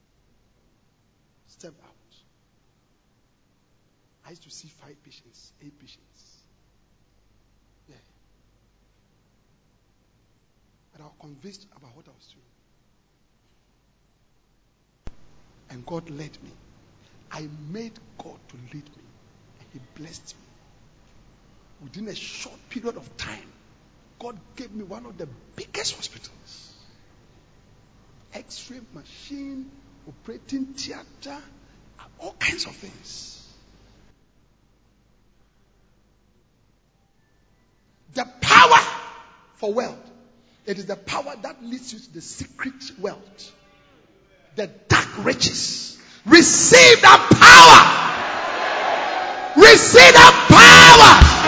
Step 1.48 1.74
out. 1.82 1.90
I 4.24 4.30
used 4.30 4.44
to 4.44 4.50
see 4.50 4.68
five 4.68 4.94
patients, 5.03 5.53
eight 5.61 5.76
patients. 5.80 6.41
But 10.93 11.03
I 11.03 11.05
was 11.05 11.14
convinced 11.20 11.66
about 11.76 11.97
what 11.97 12.07
I 12.07 12.11
was 12.11 12.26
doing. 12.26 12.47
And 15.70 15.86
God 15.86 16.11
led 16.11 16.43
me. 16.43 16.51
I 17.30 17.49
made 17.70 17.99
God 18.18 18.38
to 18.49 18.57
lead 18.74 18.84
me. 18.84 19.05
And 19.61 19.68
He 19.72 19.80
blessed 19.97 20.34
me. 20.36 21.84
Within 21.84 22.09
a 22.09 22.14
short 22.14 22.59
period 22.68 22.97
of 22.97 23.16
time, 23.16 23.51
God 24.18 24.38
gave 24.55 24.72
me 24.72 24.84
one 24.84 25.07
of 25.07 25.18
the 25.18 25.26
biggest 25.57 25.97
hospitals. 25.97 26.74
X-ray 28.34 28.80
machine, 28.95 29.70
operating 30.07 30.66
theater, 30.66 31.38
all 32.20 32.34
kinds 32.38 32.66
of 32.66 32.74
things. 32.76 33.49
The 38.14 38.26
power 38.40 38.78
for 39.57 39.72
wealth. 39.72 40.11
It 40.64 40.78
is 40.78 40.86
the 40.86 40.96
power 40.96 41.34
that 41.42 41.62
leads 41.64 41.92
you 41.92 41.98
to 41.98 42.12
the 42.12 42.20
secret 42.20 42.92
wealth. 42.98 43.52
The 44.54 44.68
dark 44.88 45.24
riches. 45.24 45.98
Receive 46.24 47.02
that 47.02 47.28
power. 49.56 49.60
Receive 49.60 50.12
that 50.12 50.46
power. 50.48 51.42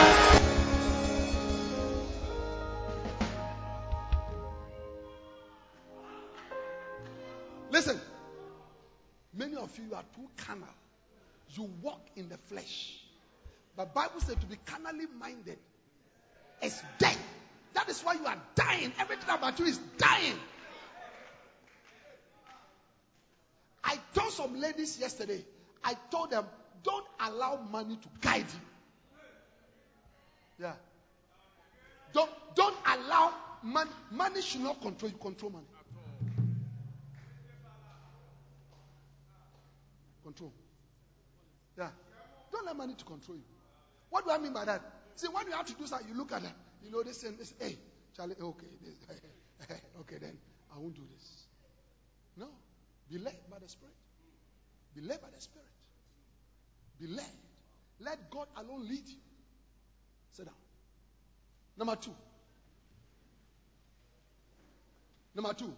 Listen. 7.70 8.00
Many 9.32 9.56
of 9.56 9.70
you 9.78 9.94
are 9.94 10.04
too 10.14 10.28
carnal. 10.36 10.68
You 11.50 11.70
walk 11.82 12.04
in 12.16 12.28
the 12.28 12.38
flesh. 12.48 13.00
But 13.76 13.94
Bible 13.94 14.20
says 14.20 14.36
to 14.36 14.46
be 14.46 14.56
carnally 14.64 15.06
minded 15.18 15.58
is 16.62 16.82
death. 16.98 17.23
That 17.84 17.90
is 17.90 18.00
why 18.02 18.14
you 18.14 18.24
are 18.24 18.38
dying. 18.54 18.92
Everything 18.98 19.28
about 19.28 19.58
you 19.58 19.66
is 19.66 19.78
dying. 19.98 20.38
I 23.82 23.98
told 24.14 24.32
some 24.32 24.58
ladies 24.58 24.98
yesterday, 24.98 25.44
I 25.82 25.94
told 26.10 26.30
them, 26.30 26.46
don't 26.82 27.04
allow 27.20 27.60
money 27.70 27.96
to 27.96 28.08
guide 28.22 28.46
you. 30.58 30.64
Yeah. 30.64 30.72
Don't 32.14 32.30
don't 32.54 32.76
allow 32.86 33.34
money. 33.62 33.90
Money 34.10 34.40
should 34.40 34.62
not 34.62 34.80
control 34.80 35.10
you. 35.10 35.18
Control 35.18 35.50
money. 35.50 35.66
Control. 40.22 40.52
Yeah. 41.76 41.90
Don't 42.50 42.64
let 42.64 42.76
money 42.76 42.94
to 42.94 43.04
control 43.04 43.36
you. 43.36 43.44
What 44.08 44.24
do 44.24 44.30
I 44.30 44.38
mean 44.38 44.54
by 44.54 44.64
that? 44.64 44.80
See, 45.16 45.28
when 45.28 45.46
you 45.46 45.52
have 45.52 45.66
to 45.66 45.74
do 45.74 45.86
something, 45.86 46.08
you 46.08 46.16
look 46.16 46.32
at 46.32 46.42
that. 46.42 46.54
You 46.84 46.90
know 46.90 47.02
this 47.02 47.22
and 47.24 47.38
this. 47.38 47.54
Hey, 47.58 47.78
Charlie. 48.16 48.36
Okay, 48.40 48.66
this, 48.82 48.94
okay, 50.00 50.16
then 50.20 50.36
I 50.74 50.78
won't 50.78 50.94
do 50.94 51.02
this. 51.14 51.46
No. 52.36 52.48
Be 53.10 53.18
led 53.18 53.36
by 53.50 53.58
the 53.58 53.68
Spirit. 53.68 53.94
Be 54.94 55.02
led 55.02 55.20
by 55.20 55.28
the 55.34 55.40
Spirit. 55.40 55.66
Be 57.00 57.06
led. 57.06 57.24
Let 58.00 58.30
God 58.30 58.48
alone 58.56 58.88
lead 58.88 59.06
you. 59.06 59.16
Sit 60.32 60.46
down. 60.46 60.54
Number 61.76 61.96
two. 61.96 62.14
Number 65.34 65.54
two. 65.54 65.74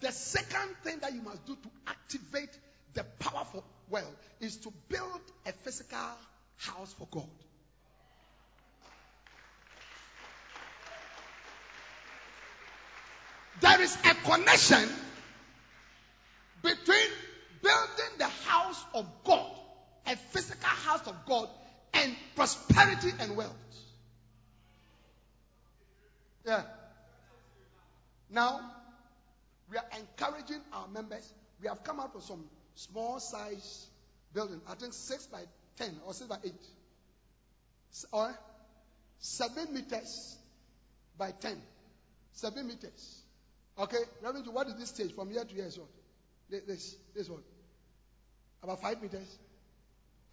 The 0.00 0.12
second 0.12 0.76
thing 0.82 0.98
that 1.00 1.12
you 1.12 1.22
must 1.22 1.44
do 1.46 1.54
to 1.54 1.70
activate 1.86 2.58
the 2.94 3.04
powerful 3.18 3.64
well 3.88 4.10
is 4.40 4.56
to 4.58 4.72
build 4.88 5.20
a 5.46 5.52
physical 5.52 5.98
house 6.56 6.94
for 6.98 7.06
God. 7.10 7.28
There 13.60 13.80
is 13.80 13.96
a 14.04 14.14
connection 14.28 14.88
between 16.62 17.08
building 17.62 18.18
the 18.18 18.28
house 18.46 18.84
of 18.94 19.06
God, 19.24 19.50
a 20.06 20.16
physical 20.16 20.68
house 20.68 21.06
of 21.06 21.14
God, 21.26 21.48
and 21.92 22.14
prosperity 22.34 23.10
and 23.20 23.36
wealth. 23.36 23.54
Yeah. 26.46 26.62
Now, 28.30 28.60
we 29.70 29.76
are 29.76 29.84
encouraging 29.98 30.60
our 30.72 30.88
members. 30.88 31.32
We 31.60 31.68
have 31.68 31.84
come 31.84 32.00
out 32.00 32.14
with 32.14 32.24
some 32.24 32.44
small 32.74 33.20
size 33.20 33.86
building. 34.32 34.60
I 34.68 34.74
think 34.74 34.94
6 34.94 35.26
by 35.26 35.42
10 35.76 36.00
or 36.06 36.14
6 36.14 36.28
by 36.28 36.38
8. 36.44 36.52
Or 38.12 38.38
7 39.18 39.74
meters 39.74 40.36
by 41.18 41.32
10. 41.32 41.60
7 42.32 42.66
meters. 42.66 43.19
Okay, 43.80 43.96
Reverend, 44.22 44.46
what 44.52 44.66
is 44.66 44.74
this 44.74 44.90
stage 44.90 45.14
from 45.14 45.30
here 45.30 45.42
to 45.42 45.54
here? 45.54 45.64
What? 45.64 46.66
This, 46.66 46.96
this, 47.14 47.30
one. 47.30 47.40
About 48.62 48.82
5 48.82 49.00
meters. 49.00 49.38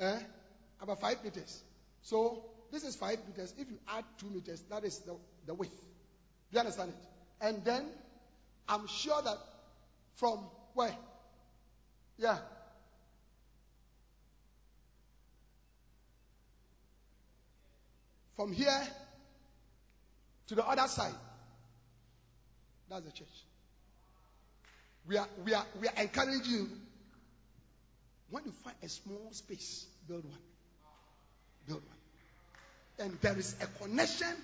Eh? 0.01 0.19
About 0.81 0.99
5 0.99 1.23
meters. 1.23 1.63
So, 2.01 2.43
this 2.73 2.83
is 2.83 2.97
5 2.97 3.19
meters. 3.29 3.53
If 3.57 3.69
you 3.69 3.77
add 3.87 4.03
2 4.19 4.29
meters, 4.31 4.63
that 4.69 4.83
is 4.83 4.99
the, 4.99 5.15
the 5.45 5.53
width. 5.53 5.71
Do 5.71 5.77
you 6.51 6.59
understand 6.59 6.89
it? 6.89 7.45
And 7.45 7.63
then, 7.63 7.85
I'm 8.67 8.85
sure 8.87 9.21
that 9.21 9.37
from 10.15 10.39
where? 10.73 10.95
Yeah. 12.17 12.39
From 18.35 18.51
here 18.51 18.87
to 20.47 20.55
the 20.55 20.67
other 20.67 20.87
side. 20.89 21.13
That's 22.89 23.05
the 23.05 23.11
church. 23.11 23.27
We 25.07 25.17
are, 25.17 25.27
we 25.45 25.53
are, 25.53 25.65
we 25.79 25.87
are 25.87 25.93
encouraging 26.01 26.51
you. 26.51 26.69
When 28.29 28.43
you 28.45 28.51
find 28.63 28.75
a 28.83 28.89
small 28.89 29.29
space, 29.31 29.85
build 30.07 30.23
one. 30.25 30.39
Build 31.65 31.81
one. 31.81 33.07
And 33.07 33.17
there 33.21 33.37
is 33.37 33.55
a 33.61 33.67
connection 33.81 34.35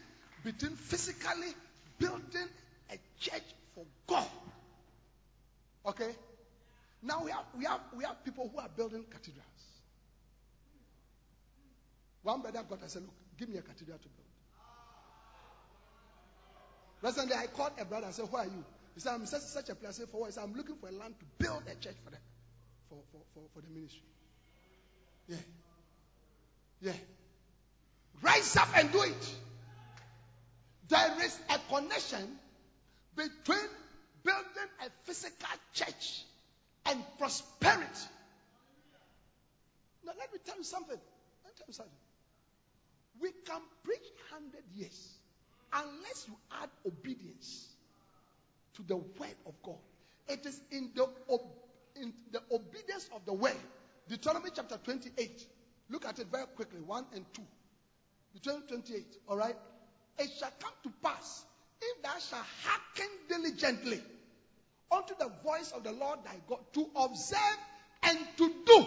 between 0.43 0.75
physically 0.75 1.53
building 1.97 2.47
a 2.91 2.97
church 3.19 3.43
for 3.75 3.85
God. 4.07 4.27
Okay? 5.85 6.11
Now 7.01 7.23
we 7.25 7.31
have, 7.31 7.43
we 7.57 7.65
have, 7.65 7.81
we 7.97 8.03
have 8.05 8.23
people 8.23 8.49
who 8.53 8.59
are 8.59 8.69
building 8.75 9.03
cathedrals. 9.09 9.43
One 12.21 12.41
brother 12.41 12.63
got, 12.69 12.79
I 12.83 12.87
said, 12.87 13.01
look, 13.01 13.11
give 13.37 13.49
me 13.49 13.57
a 13.57 13.61
cathedral 13.61 13.97
to 13.97 14.07
build. 14.07 14.22
Recently, 17.03 17.35
I 17.35 17.47
called 17.47 17.73
a 17.77 17.83
brother 17.83 18.05
and 18.05 18.15
said, 18.15 18.27
who 18.31 18.37
are 18.37 18.45
you? 18.45 18.63
He 18.95 19.01
said, 19.01 19.11
I'm 19.13 19.25
such, 19.25 19.41
such 19.41 19.69
a 19.69 19.75
place. 19.75 19.99
For 20.09 20.21
what? 20.21 20.27
He 20.27 20.31
said, 20.31 20.43
I'm 20.43 20.53
looking 20.53 20.77
for 20.77 20.87
a 20.87 20.91
land 20.93 21.15
to 21.19 21.25
build 21.37 21.63
a 21.67 21.75
church 21.75 21.97
for 22.01 22.11
them, 22.11 22.21
for, 22.89 22.97
for, 23.11 23.21
for, 23.33 23.43
for 23.53 23.61
the 23.61 23.67
ministry. 23.73 24.01
Yeah. 25.27 25.35
Yeah. 26.81 26.93
Rise 28.21 28.55
up 28.55 28.69
and 28.77 28.89
do 28.91 29.01
it. 29.01 29.35
There 30.87 31.25
is 31.25 31.37
a 31.49 31.59
connection 31.73 32.39
between 33.17 33.67
building 34.23 34.69
a 34.85 34.89
physical 35.03 35.49
church 35.73 36.23
and 36.85 37.03
prosperity. 37.19 38.07
Now, 40.05 40.13
let 40.17 40.31
me 40.31 40.39
tell 40.45 40.57
you 40.57 40.63
something. 40.63 40.97
Let 41.43 41.51
me 41.51 41.57
tell 41.57 41.67
you 41.67 41.73
something. 41.73 41.93
We 43.21 43.31
can 43.45 43.61
preach 43.83 44.07
100 44.31 44.63
years 44.73 45.17
unless 45.73 46.25
you 46.27 46.35
add 46.61 46.69
obedience 46.85 47.69
to 48.75 48.83
the 48.83 48.97
word 48.97 49.35
of 49.45 49.53
God. 49.63 49.77
It 50.27 50.45
is 50.45 50.61
in 50.71 50.91
the, 50.95 51.03
ob- 51.29 51.41
in 51.95 52.13
the 52.31 52.41
obedience 52.51 53.09
of 53.15 53.25
the 53.25 53.33
word. 53.33 53.55
Deuteronomy 54.07 54.49
chapter 54.53 54.77
28. 54.83 55.47
Look 55.89 56.05
at 56.05 56.19
it 56.19 56.27
very 56.31 56.45
quickly. 56.55 56.79
1 56.81 57.05
and 57.13 57.25
2. 57.33 57.41
Deuteronomy 58.33 58.67
28. 58.67 59.17
All 59.27 59.37
right? 59.37 59.55
It 60.17 60.29
shall 60.39 60.51
come 60.59 60.73
to 60.83 60.91
pass 61.03 61.45
if 61.81 62.01
thou 62.03 62.17
shalt 62.19 62.45
hearken 62.63 63.09
diligently 63.27 64.01
unto 64.91 65.13
the 65.19 65.29
voice 65.43 65.71
of 65.71 65.83
the 65.83 65.91
Lord 65.91 66.19
thy 66.23 66.35
God 66.47 66.59
to 66.73 66.87
observe 66.95 67.57
and 68.03 68.17
to 68.37 68.51
do 68.65 68.85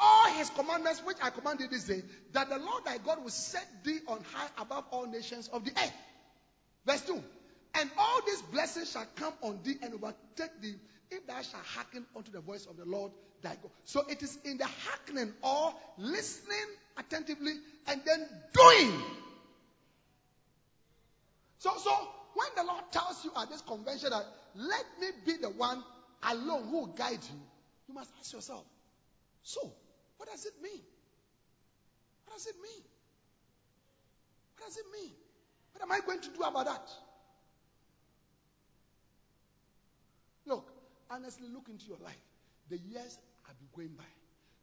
all 0.00 0.32
his 0.32 0.50
commandments 0.50 1.02
which 1.04 1.18
I 1.22 1.30
commanded 1.30 1.70
this 1.70 1.84
day, 1.84 2.02
that 2.32 2.48
the 2.48 2.58
Lord 2.58 2.84
thy 2.84 2.98
God 2.98 3.22
will 3.22 3.30
set 3.30 3.66
thee 3.84 3.98
on 4.08 4.22
high 4.32 4.48
above 4.58 4.84
all 4.90 5.06
nations 5.06 5.48
of 5.48 5.64
the 5.64 5.70
earth. 5.72 5.92
Verse 6.86 7.02
2. 7.02 7.22
And 7.74 7.90
all 7.96 8.20
these 8.26 8.42
blessings 8.42 8.90
shall 8.90 9.06
come 9.16 9.34
on 9.42 9.60
thee 9.62 9.76
and 9.82 9.94
overtake 9.94 10.60
thee 10.60 10.74
if 11.10 11.26
thou 11.26 11.42
shalt 11.42 11.64
hearken 11.64 12.06
unto 12.16 12.32
the 12.32 12.40
voice 12.40 12.66
of 12.66 12.76
the 12.76 12.84
Lord 12.84 13.12
thy 13.42 13.50
God. 13.50 13.70
So 13.84 14.04
it 14.08 14.22
is 14.22 14.38
in 14.44 14.58
the 14.58 14.66
hearkening 14.66 15.32
or 15.42 15.74
listening 15.98 16.56
attentively 16.96 17.52
and 17.86 18.00
then 18.04 18.28
doing. 18.52 19.02
So, 21.58 21.70
so 21.76 21.90
when 22.34 22.48
the 22.56 22.64
Lord 22.64 22.84
tells 22.90 23.24
you 23.24 23.32
at 23.36 23.50
this 23.50 23.60
convention 23.60 24.10
that 24.10 24.24
let 24.54 24.84
me 25.00 25.08
be 25.26 25.36
the 25.36 25.50
one 25.50 25.82
alone 26.22 26.68
who 26.68 26.80
will 26.80 26.86
guide 26.86 27.20
you, 27.22 27.40
you 27.88 27.94
must 27.94 28.10
ask 28.18 28.32
yourself, 28.32 28.64
so 29.42 29.72
What 30.20 30.28
does 30.28 30.44
it 30.44 30.52
mean? 30.62 30.82
What 32.26 32.36
does 32.36 32.46
it 32.46 32.56
mean? 32.62 32.82
What 34.58 34.66
does 34.66 34.76
it 34.76 34.84
mean? 34.92 35.12
What 35.72 35.82
am 35.82 35.90
I 35.90 36.00
going 36.04 36.20
to 36.20 36.28
do 36.28 36.42
about 36.42 36.66
that? 36.66 36.90
Look, 40.44 40.70
honestly, 41.10 41.48
look 41.48 41.70
into 41.70 41.86
your 41.86 41.96
life. 42.04 42.20
The 42.68 42.76
years 42.76 43.18
have 43.44 43.58
been 43.58 43.68
going 43.74 43.96
by. 43.96 44.04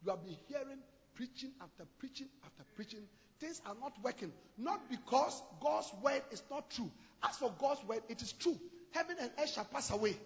You 0.04 0.10
have 0.12 0.22
been 0.22 0.36
hearing 0.46 0.78
preaching 1.16 1.50
after 1.60 1.86
preaching 1.98 2.28
after 2.44 2.62
preaching. 2.76 3.00
Things 3.40 3.60
are 3.66 3.74
not 3.80 3.94
working. 4.04 4.30
Not 4.58 4.88
because 4.88 5.42
God's 5.60 5.92
word 6.04 6.22
is 6.30 6.44
not 6.52 6.70
true. 6.70 6.90
As 7.24 7.34
for 7.34 7.52
God's 7.58 7.82
word, 7.82 8.02
it 8.08 8.22
is 8.22 8.30
true. 8.30 8.56
Heaven 8.92 9.16
and 9.20 9.32
earth 9.42 9.50
shall 9.50 9.64
pass 9.64 9.90
away, 9.90 10.16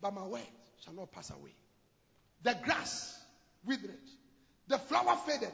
but 0.00 0.14
my 0.14 0.24
word 0.26 0.40
shall 0.82 0.94
not 0.94 1.12
pass 1.12 1.28
away. 1.28 1.54
The 2.44 2.56
grass 2.64 3.22
withered, 3.66 3.98
the 4.70 4.78
flower 4.78 5.16
faded, 5.26 5.52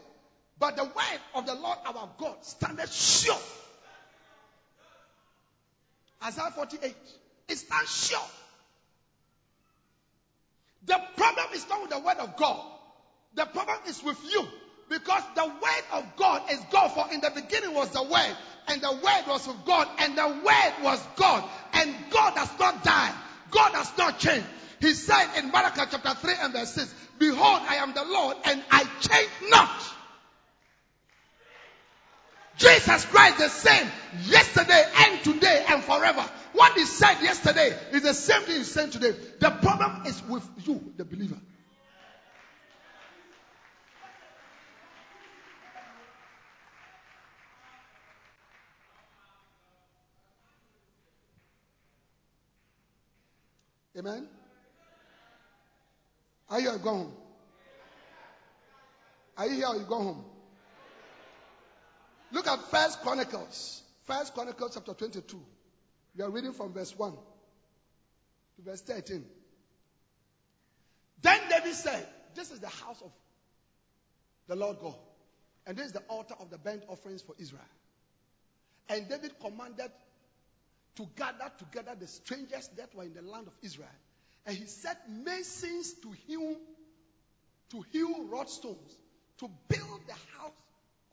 but 0.59 0.75
the 0.75 0.83
word 0.83 1.19
of 1.35 1.45
the 1.45 1.55
Lord 1.55 1.77
our 1.85 2.09
God 2.17 2.35
standeth 2.41 2.93
sure. 2.93 3.35
Isaiah 6.23 6.51
48. 6.51 6.95
It 7.49 7.57
stands 7.57 8.07
sure. 8.07 8.19
The 10.85 10.99
problem 11.15 11.47
is 11.53 11.67
not 11.67 11.81
with 11.81 11.91
the 11.91 11.99
word 11.99 12.17
of 12.17 12.37
God. 12.37 12.63
The 13.35 13.45
problem 13.45 13.79
is 13.87 14.01
with 14.03 14.19
you. 14.31 14.47
Because 14.89 15.23
the 15.35 15.45
word 15.45 15.83
of 15.91 16.05
God 16.15 16.43
is 16.49 16.59
God. 16.71 16.89
For 16.89 17.13
in 17.13 17.19
the 17.19 17.29
beginning 17.29 17.73
was 17.73 17.89
the 17.89 18.03
word. 18.03 18.37
And 18.67 18.81
the 18.81 18.91
word 18.91 19.23
was 19.27 19.47
with 19.47 19.65
God. 19.65 19.87
And 19.99 20.17
the 20.17 20.27
word 20.27 20.73
was 20.81 21.05
God. 21.17 21.43
And 21.73 21.93
God 22.09 22.35
does 22.35 22.59
not 22.59 22.83
die. 22.83 23.13
God 23.51 23.73
does 23.73 23.97
not 23.97 24.19
change. 24.19 24.45
He 24.79 24.93
said 24.93 25.37
in 25.37 25.51
Malachi 25.51 25.81
chapter 25.89 26.13
3 26.13 26.33
and 26.41 26.53
verse 26.53 26.73
6, 26.73 26.93
Behold, 27.17 27.61
I 27.67 27.75
am 27.77 27.93
the 27.93 28.03
Lord 28.03 28.37
and 28.45 28.63
I 28.69 28.83
change 29.01 29.29
not. 29.49 29.93
Jesus 32.57 33.05
Christ 33.05 33.37
the 33.37 33.49
same 33.49 33.87
yesterday 34.25 34.83
and 34.97 35.23
today 35.23 35.65
and 35.69 35.83
forever. 35.83 36.25
What 36.53 36.73
he 36.73 36.85
said 36.85 37.21
yesterday 37.21 37.77
is 37.91 38.01
the 38.01 38.13
same 38.13 38.41
thing 38.43 38.57
he's 38.57 38.71
saying 38.71 38.89
today. 38.91 39.15
The 39.39 39.51
problem 39.51 40.05
is 40.07 40.23
with 40.23 40.47
you, 40.65 40.93
the 40.97 41.05
believer. 41.05 41.37
Amen. 53.97 54.27
Are 56.49 56.59
you 56.59 56.77
going 56.77 56.97
home? 56.97 57.13
Are 59.37 59.47
you 59.47 59.55
here 59.55 59.67
or 59.67 59.75
you 59.75 59.85
go 59.85 59.97
home? 59.97 60.25
Look 62.31 62.47
at 62.47 62.59
First 62.71 63.01
Chronicles. 63.01 63.81
First 64.05 64.33
Chronicles 64.33 64.73
chapter 64.73 64.93
22. 64.93 65.39
We 66.17 66.23
are 66.23 66.29
reading 66.29 66.53
from 66.53 66.73
verse 66.73 66.97
1 66.97 67.11
to 67.11 68.61
verse 68.63 68.81
13. 68.81 69.23
Then 71.21 71.39
David 71.49 71.73
said, 71.73 72.07
This 72.35 72.51
is 72.51 72.59
the 72.59 72.69
house 72.69 73.01
of 73.01 73.11
the 74.47 74.55
Lord 74.55 74.77
God, 74.79 74.95
and 75.65 75.77
this 75.77 75.87
is 75.87 75.91
the 75.91 76.03
altar 76.07 76.35
of 76.39 76.49
the 76.49 76.57
burnt 76.57 76.83
offerings 76.87 77.21
for 77.21 77.35
Israel. 77.37 77.61
And 78.89 79.07
David 79.09 79.33
commanded 79.39 79.91
to 80.95 81.07
gather 81.15 81.51
together 81.57 81.95
the 81.99 82.07
strangers 82.07 82.69
that 82.77 82.95
were 82.95 83.03
in 83.03 83.13
the 83.13 83.21
land 83.21 83.47
of 83.47 83.53
Israel. 83.61 83.89
And 84.47 84.55
he 84.55 84.65
set 84.65 84.97
masons 85.09 85.93
to 86.01 86.11
hew, 86.25 86.55
to 87.71 87.81
hew 87.91 88.27
wrought 88.31 88.49
stones 88.49 88.97
to 89.39 89.49
build 89.67 90.01
the 90.07 90.13
house 90.13 90.51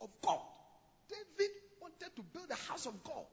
of 0.00 0.08
God. 0.22 0.40
David 1.08 1.50
wanted 1.80 2.14
to 2.16 2.22
build 2.22 2.48
the 2.48 2.54
house 2.54 2.86
of 2.86 3.02
God. 3.04 3.24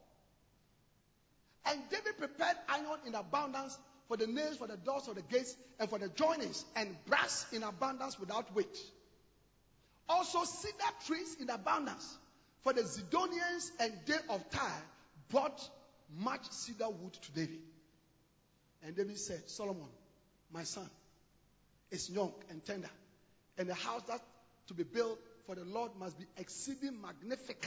And 1.66 1.80
David 1.90 2.18
prepared 2.18 2.58
iron 2.68 3.00
in 3.06 3.16
abundance 3.16 3.78
for 4.08 4.18
the 4.18 4.28
nails, 4.28 4.58
for 4.58 4.68
the 4.68 4.78
doors 4.78 5.08
of 5.08 5.16
the 5.16 5.22
gates, 5.22 5.56
and 5.80 5.90
for 5.90 6.00
the 6.00 6.10
joinings, 6.10 6.64
and 6.76 6.96
brass 7.06 7.46
in 7.54 7.64
abundance 7.64 8.20
without 8.20 8.54
weight. 8.56 8.78
Also, 10.10 10.44
cedar 10.44 10.84
trees 11.06 11.38
in 11.40 11.50
abundance. 11.50 12.18
For 12.64 12.74
the 12.74 12.82
Zidonians 12.82 13.72
and 13.80 13.94
they 14.06 14.16
of 14.30 14.50
Tyre 14.50 14.84
brought 15.30 15.70
much 16.18 16.50
cedar 16.52 16.90
wood 16.90 17.14
to 17.14 17.32
David. 17.32 17.60
And 18.84 18.96
David 18.96 19.20
said, 19.20 19.50
Solomon, 19.50 19.90
my 20.52 20.64
son, 20.64 20.90
is 21.92 22.10
young 22.10 22.34
and 22.50 22.64
tender, 22.66 22.90
and 23.58 23.70
the 23.70 23.76
house 23.76 24.02
that 24.08 24.22
to 24.68 24.74
be 24.74 24.84
built 24.84 25.20
for 25.46 25.56
the 25.56 25.66
Lord 25.66 25.92
must 26.00 26.18
be 26.18 26.26
exceeding 26.38 27.00
magnificent, 27.02 27.58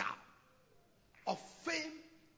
of 1.26 1.38
fame 1.64 1.92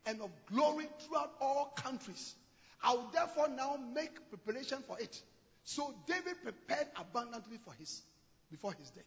and 0.06 0.20
of 0.20 0.30
glory 0.46 0.86
throughout 1.00 1.32
all 1.40 1.72
countries. 1.76 2.34
I 2.82 2.94
will 2.94 3.10
therefore 3.12 3.48
now 3.48 3.78
make 3.94 4.10
preparation 4.30 4.78
for 4.86 4.98
it. 4.98 5.20
So 5.64 5.94
David 6.06 6.42
prepared 6.42 6.86
abundantly 6.96 7.58
for 7.64 7.72
his 7.74 8.02
before 8.50 8.72
his 8.74 8.90
death. 8.90 9.04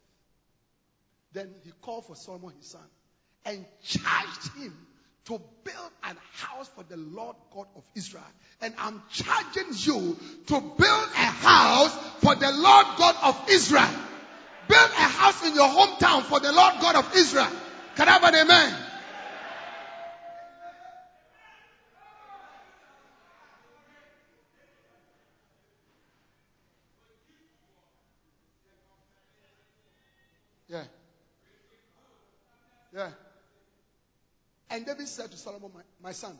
Then 1.31 1.53
he 1.63 1.71
called 1.81 2.05
for 2.05 2.15
Solomon 2.15 2.53
his 2.57 2.67
son 2.67 2.81
and 3.45 3.65
charged 3.83 4.53
him 4.57 4.75
to 5.25 5.39
build 5.63 5.91
an 6.03 6.17
house 6.33 6.69
for 6.75 6.83
the 6.83 6.97
Lord 6.97 7.35
God 7.53 7.67
of 7.75 7.83
Israel. 7.95 8.23
And 8.61 8.73
I'm 8.77 9.01
charging 9.11 9.67
you 9.71 10.17
to 10.47 10.59
build 10.59 10.79
a 11.15 11.29
house 11.41 11.95
for 12.21 12.35
the 12.35 12.51
Lord 12.51 12.85
God 12.97 13.15
of 13.23 13.49
Israel. 13.49 13.89
Build 14.67 14.89
a 14.91 15.09
house 15.09 15.45
in 15.45 15.55
your 15.55 15.67
hometown 15.67 16.23
for 16.23 16.39
the 16.39 16.51
Lord 16.51 16.73
God 16.81 16.95
of 16.95 17.15
Israel. 17.15 17.51
Can 17.95 18.07
I 18.07 18.11
have 18.11 18.23
an 18.23 18.35
amen? 18.35 18.75
Yeah. 30.67 30.83
Yeah. 32.93 33.09
And 34.69 34.85
David 34.85 35.07
said 35.07 35.31
to 35.31 35.37
Solomon, 35.37 35.71
my, 35.73 35.81
my 36.01 36.11
son, 36.11 36.37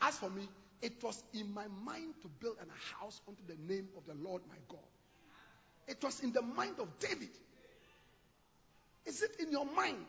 as 0.00 0.16
for 0.16 0.28
me, 0.30 0.48
it 0.82 1.02
was 1.02 1.22
in 1.32 1.52
my 1.54 1.66
mind 1.84 2.14
to 2.22 2.28
build 2.40 2.56
an 2.60 2.68
house 2.98 3.20
unto 3.26 3.40
the 3.46 3.56
name 3.72 3.88
of 3.96 4.04
the 4.06 4.14
Lord 4.22 4.42
my 4.48 4.56
God. 4.68 4.80
It 5.86 6.02
was 6.02 6.20
in 6.20 6.32
the 6.32 6.42
mind 6.42 6.74
of 6.80 6.88
David. 6.98 7.30
Is 9.06 9.22
it 9.22 9.36
in 9.40 9.50
your 9.50 9.64
mind? 9.64 10.06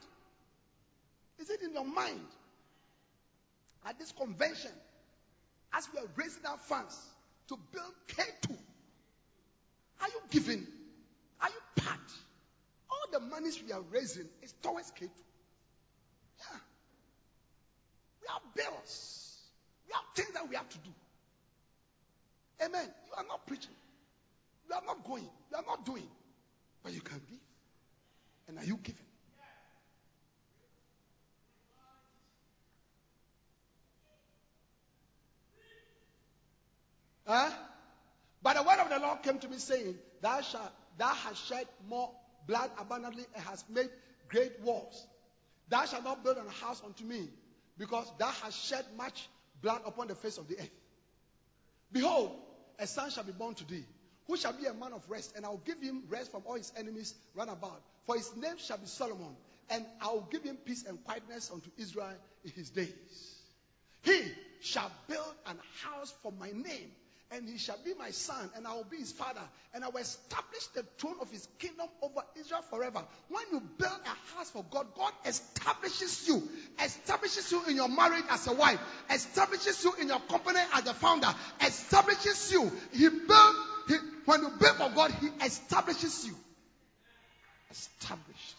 Is 1.39 1.49
it 1.49 1.61
in 1.61 1.73
your 1.73 1.85
mind? 1.85 2.25
At 3.85 3.99
this 3.99 4.11
convention, 4.11 4.71
as 5.73 5.87
we 5.93 5.99
are 5.99 6.07
raising 6.15 6.45
our 6.45 6.57
funds 6.57 6.97
to 7.49 7.57
build 7.71 7.93
K2, 8.07 8.55
are 10.01 10.07
you 10.07 10.21
giving? 10.29 10.65
Are 11.41 11.49
you 11.49 11.83
part? 11.83 11.99
All 12.89 13.05
the 13.11 13.19
monies 13.19 13.61
we 13.65 13.71
are 13.73 13.81
raising 13.91 14.27
is 14.41 14.53
towards 14.61 14.91
K2. 14.91 15.09
We 18.23 18.31
have 18.31 18.55
bills. 18.55 19.37
We 19.87 19.93
have 19.93 20.03
things 20.15 20.33
that 20.33 20.47
we 20.47 20.55
have 20.55 20.69
to 20.69 20.77
do. 20.77 20.89
Amen. 22.63 22.87
You 23.07 23.13
are 23.17 23.25
not 23.27 23.45
preaching. 23.45 23.75
You 24.69 24.75
are 24.75 24.81
not 24.85 25.05
going. 25.05 25.27
You 25.51 25.57
are 25.57 25.63
not 25.65 25.85
doing. 25.85 26.07
But 26.81 26.93
you 26.93 27.01
can 27.01 27.21
give. 27.29 27.39
And 28.47 28.57
are 28.57 28.65
you 28.65 28.77
giving? 28.81 29.05
Huh? 37.25 37.49
But 38.41 38.57
the 38.57 38.63
word 38.63 38.79
of 38.79 38.89
the 38.89 38.99
Lord 38.99 39.23
came 39.23 39.39
to 39.39 39.47
me 39.47 39.57
saying, 39.57 39.95
Thou 40.21 40.41
shalt 40.41 40.71
thou 40.97 41.13
hast 41.13 41.47
shed 41.47 41.67
more 41.89 42.11
blood 42.47 42.69
abundantly 42.77 43.25
and 43.33 43.43
hast 43.43 43.69
made 43.69 43.89
great 44.27 44.59
wars. 44.61 45.07
Thou 45.69 45.85
shalt 45.85 46.03
not 46.03 46.23
build 46.23 46.37
a 46.37 46.65
house 46.65 46.81
unto 46.85 47.05
me, 47.05 47.29
because 47.77 48.11
thou 48.17 48.29
hast 48.29 48.57
shed 48.57 48.85
much 48.97 49.29
blood 49.61 49.81
upon 49.85 50.07
the 50.07 50.15
face 50.15 50.37
of 50.37 50.47
the 50.47 50.59
earth. 50.59 50.69
Behold, 51.91 52.31
a 52.79 52.87
son 52.87 53.09
shall 53.09 53.23
be 53.23 53.31
born 53.31 53.55
to 53.55 53.67
thee, 53.67 53.85
who 54.27 54.37
shall 54.37 54.53
be 54.53 54.65
a 54.65 54.73
man 54.73 54.93
of 54.93 55.03
rest, 55.09 55.33
and 55.35 55.45
I 55.45 55.49
will 55.49 55.61
give 55.65 55.81
him 55.81 56.03
rest 56.09 56.31
from 56.31 56.43
all 56.45 56.55
his 56.55 56.71
enemies 56.77 57.13
round 57.35 57.49
about. 57.49 57.81
For 58.05 58.15
his 58.15 58.35
name 58.35 58.57
shall 58.57 58.77
be 58.77 58.87
Solomon, 58.87 59.35
and 59.69 59.85
I 60.01 60.07
will 60.07 60.27
give 60.31 60.43
him 60.43 60.57
peace 60.57 60.85
and 60.87 61.03
quietness 61.03 61.51
unto 61.51 61.69
Israel 61.77 62.13
in 62.43 62.51
his 62.51 62.69
days. 62.69 63.37
He 64.01 64.21
shall 64.61 64.91
build 65.07 65.33
an 65.45 65.57
house 65.83 66.13
for 66.21 66.31
my 66.31 66.51
name, 66.51 66.91
and 67.33 67.49
he 67.49 67.57
shall 67.57 67.77
be 67.83 67.93
my 67.95 68.11
son, 68.11 68.49
and 68.55 68.67
I 68.67 68.75
will 68.75 68.83
be 68.83 68.97
his 68.97 69.11
father, 69.11 69.41
and 69.73 69.83
I 69.83 69.89
will 69.89 70.01
establish 70.01 70.67
the 70.75 70.83
throne 70.99 71.15
of 71.19 71.31
his 71.31 71.47
kingdom 71.57 71.87
over 72.03 72.21
Israel 72.39 72.63
forever. 72.69 73.01
When 73.29 73.43
you 73.51 73.59
build 73.79 73.99
a 74.05 74.37
house 74.37 74.51
for 74.51 74.63
God, 74.69 74.85
God 74.95 75.11
establishes 75.25 76.27
you, 76.27 76.47
establishes 76.83 77.51
you 77.51 77.63
in 77.67 77.75
your 77.75 77.89
marriage 77.89 78.23
as 78.29 78.45
a 78.47 78.53
wife, 78.53 78.79
establishes 79.09 79.83
you 79.83 79.93
in 79.99 80.09
your 80.09 80.19
company 80.19 80.59
as 80.73 80.87
a 80.87 80.93
founder, 80.93 81.33
establishes 81.65 82.51
you. 82.51 82.71
He 82.91 83.09
built, 83.09 83.55
he, 83.87 83.95
when 84.25 84.41
you 84.43 84.49
build 84.59 84.77
for 84.77 84.91
God, 84.93 85.11
he 85.19 85.27
establishes 85.43 86.27
you. 86.27 86.35
Established. 87.71 88.55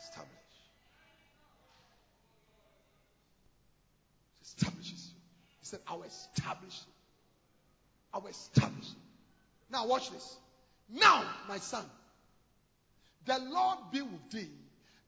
Established. 0.00 0.32
Establishes 4.42 5.10
you. 5.12 5.20
He 5.60 5.66
said, 5.66 5.80
I 5.86 5.94
will 5.96 6.04
establish 6.04 6.80
you. 6.86 6.91
I 8.12 8.18
will 8.18 8.28
establish. 8.28 8.88
Now 9.70 9.86
watch 9.86 10.10
this. 10.10 10.36
Now, 10.90 11.24
my 11.48 11.58
son, 11.58 11.84
the 13.24 13.38
Lord 13.38 13.78
be 13.92 14.02
with 14.02 14.30
thee 14.30 14.48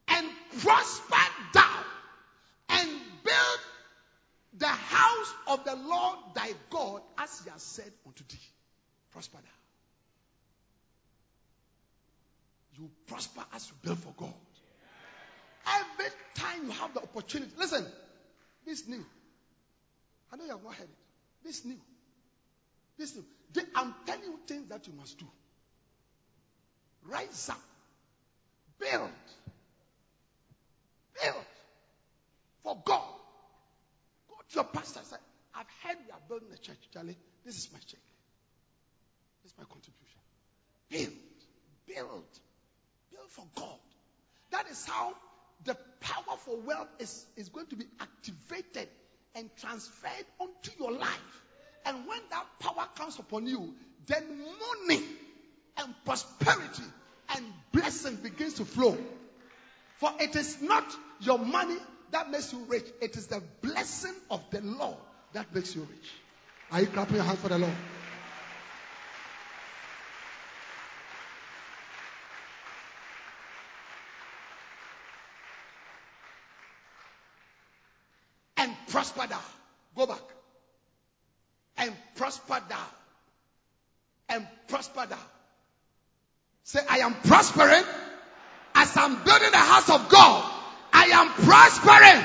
and 0.08 0.26
prosper 0.60 1.16
thou 1.52 1.84
and 2.70 2.88
build 3.22 3.58
the 4.58 4.66
house 4.66 5.34
of 5.48 5.64
the 5.64 5.74
Lord 5.74 6.18
thy 6.34 6.52
God 6.70 7.02
as 7.18 7.42
he 7.44 7.50
has 7.50 7.62
said 7.62 7.92
unto 8.06 8.24
thee. 8.28 8.38
Prosper 9.12 9.38
thou. 9.38 9.50
You 12.82 12.90
prosper 13.06 13.44
as 13.54 13.68
you 13.68 13.74
build 13.82 13.98
for 13.98 14.14
God. 14.16 14.34
Every 15.66 16.10
time 16.34 16.64
you 16.64 16.70
have 16.70 16.94
the 16.94 17.00
opportunity, 17.00 17.52
listen, 17.56 17.86
this 18.66 18.86
new. 18.88 19.04
I 20.32 20.36
know 20.36 20.44
you 20.44 20.50
have 20.50 20.64
not 20.64 20.74
heard 20.74 20.88
it. 20.88 21.44
This 21.44 21.64
new. 21.64 21.78
New. 22.98 23.24
They, 23.52 23.62
I'm 23.74 23.94
telling 24.06 24.24
you 24.24 24.38
things 24.46 24.68
that 24.68 24.86
you 24.86 24.92
must 24.94 25.18
do. 25.18 25.26
Rise 27.06 27.48
up. 27.50 27.60
Build. 28.78 29.10
Build. 31.22 31.44
For 32.62 32.76
God. 32.84 33.02
Go 34.28 34.34
to 34.48 34.54
your 34.54 34.64
pastor 34.64 35.00
and 35.00 35.08
say, 35.08 35.16
I've 35.54 35.66
heard 35.82 35.98
you 36.06 36.12
are 36.12 36.20
building 36.28 36.48
a 36.52 36.58
church. 36.58 36.78
Charlie, 36.92 37.16
this 37.44 37.56
is 37.56 37.68
my 37.72 37.78
check. 37.80 38.00
This 39.42 39.52
is 39.52 39.58
my 39.58 39.64
contribution. 39.64 40.20
Build. 40.88 41.12
Build. 41.86 42.24
Build 43.10 43.30
for 43.30 43.46
God. 43.54 43.78
That 44.50 44.68
is 44.70 44.84
how 44.86 45.14
the 45.64 45.76
power 46.00 46.36
for 46.38 46.56
wealth 46.60 46.88
is, 46.98 47.26
is 47.36 47.48
going 47.48 47.66
to 47.66 47.76
be 47.76 47.86
activated 48.00 48.88
and 49.34 49.50
transferred 49.56 50.26
onto 50.38 50.70
your 50.78 50.92
life. 50.92 51.43
And 51.86 52.06
when 52.06 52.20
that 52.30 52.46
power 52.60 52.86
comes 52.94 53.18
upon 53.18 53.46
you, 53.46 53.74
then 54.06 54.24
money 54.88 55.02
and 55.78 55.94
prosperity 56.04 56.82
and 57.34 57.44
blessing 57.72 58.16
begins 58.16 58.54
to 58.54 58.64
flow. 58.64 58.96
For 59.98 60.10
it 60.20 60.36
is 60.36 60.60
not 60.60 60.84
your 61.20 61.38
money 61.38 61.76
that 62.10 62.30
makes 62.30 62.52
you 62.52 62.60
rich, 62.68 62.86
it 63.00 63.16
is 63.16 63.26
the 63.26 63.42
blessing 63.60 64.14
of 64.30 64.40
the 64.50 64.60
Lord 64.60 64.96
that 65.32 65.52
makes 65.54 65.74
you 65.74 65.82
rich. 65.82 66.10
Are 66.70 66.80
you 66.80 66.86
clapping 66.86 67.16
your 67.16 67.24
hands 67.24 67.40
for 67.40 67.48
the 67.48 67.58
Lord? 67.58 67.74
And 78.56 78.72
prosper 78.88 79.26
thou. 79.26 79.40
Go 79.96 80.06
back. 80.06 80.22
And 81.78 81.92
prosper 82.16 82.60
thou. 82.68 82.86
And 84.28 84.46
prosper 84.68 85.06
thou. 85.06 85.18
Say, 86.62 86.80
I 86.88 86.98
am 86.98 87.14
prospering 87.14 87.84
as 88.74 88.96
I'm 88.96 89.22
building 89.22 89.50
the 89.50 89.58
house 89.58 89.90
of 89.90 90.08
God. 90.08 90.50
I 90.92 91.04
am 91.06 91.28
prospering. 91.44 92.24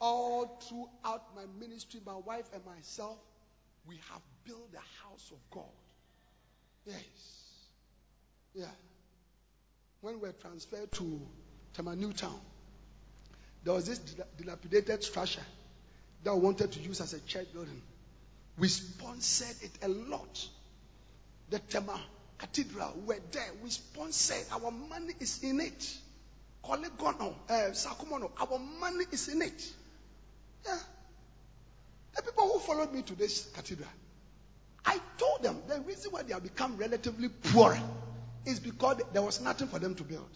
All 0.00 0.58
throughout 0.68 1.36
my 1.36 1.42
ministry, 1.58 2.00
my 2.04 2.16
wife 2.16 2.46
and 2.54 2.64
myself, 2.64 3.18
we 3.86 3.96
have 4.10 4.22
built 4.44 4.72
the 4.72 4.78
house 4.78 5.30
of 5.30 5.38
God. 5.50 5.64
Yes. 6.86 6.96
Yeah. 8.54 8.64
When 10.00 10.14
we 10.14 10.28
were 10.28 10.32
transferred 10.32 10.90
to 10.92 11.20
Tema 11.74 11.94
Newtown, 11.94 12.40
there 13.64 13.74
was 13.74 13.86
this 13.86 13.98
dilapidated 14.38 15.02
structure 15.04 15.44
that 16.24 16.34
we 16.34 16.40
wanted 16.40 16.72
to 16.72 16.80
use 16.80 17.00
as 17.00 17.12
a 17.14 17.20
church 17.20 17.52
building. 17.52 17.80
We 18.58 18.68
sponsored 18.68 19.56
it 19.62 19.70
a 19.82 19.88
lot. 19.88 20.48
The 21.50 21.58
Tema 21.58 22.00
Cathedral, 22.38 22.94
we 23.00 23.14
were 23.14 23.20
there. 23.32 23.50
We 23.62 23.70
sponsored. 23.70 24.44
Our 24.52 24.70
money 24.70 25.14
is 25.20 25.42
in 25.42 25.60
it. 25.60 25.96
Korle 26.64 26.90
Gonno, 26.98 27.34
uh, 27.48 27.52
Sakumono, 27.72 28.30
our 28.38 28.58
money 28.58 29.04
is 29.12 29.28
in 29.28 29.42
it. 29.42 29.72
Yeah. 30.66 30.78
The 32.16 32.22
people 32.22 32.48
who 32.52 32.58
followed 32.58 32.92
me 32.92 33.02
to 33.02 33.14
this 33.14 33.48
cathedral, 33.54 33.88
I 34.84 34.98
told 35.16 35.42
them 35.42 35.62
the 35.68 35.80
reason 35.80 36.10
why 36.10 36.22
they 36.22 36.34
have 36.34 36.42
become 36.42 36.76
relatively 36.76 37.28
poor 37.28 37.78
is 38.44 38.58
because 38.58 39.00
there 39.12 39.22
was 39.22 39.40
nothing 39.40 39.68
for 39.68 39.78
them 39.78 39.94
to 39.94 40.02
build. 40.02 40.28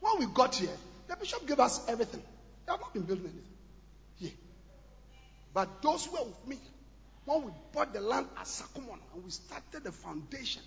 When 0.00 0.18
we 0.18 0.26
got 0.26 0.54
here, 0.54 0.76
the 1.10 1.16
bishop 1.16 1.46
gave 1.46 1.58
us 1.58 1.80
everything. 1.88 2.22
They 2.66 2.72
have 2.72 2.80
not 2.80 2.94
been 2.94 3.02
building 3.02 3.24
anything 3.24 3.56
Yeah. 4.18 4.30
But 5.52 5.82
those 5.82 6.06
who 6.06 6.12
were 6.12 6.24
with 6.24 6.46
me, 6.46 6.58
when 7.24 7.44
we 7.46 7.52
bought 7.72 7.92
the 7.92 8.00
land 8.00 8.28
at 8.38 8.46
Sakumono 8.46 9.00
and 9.14 9.24
we 9.24 9.30
started 9.30 9.82
the 9.82 9.90
foundation, 9.90 10.62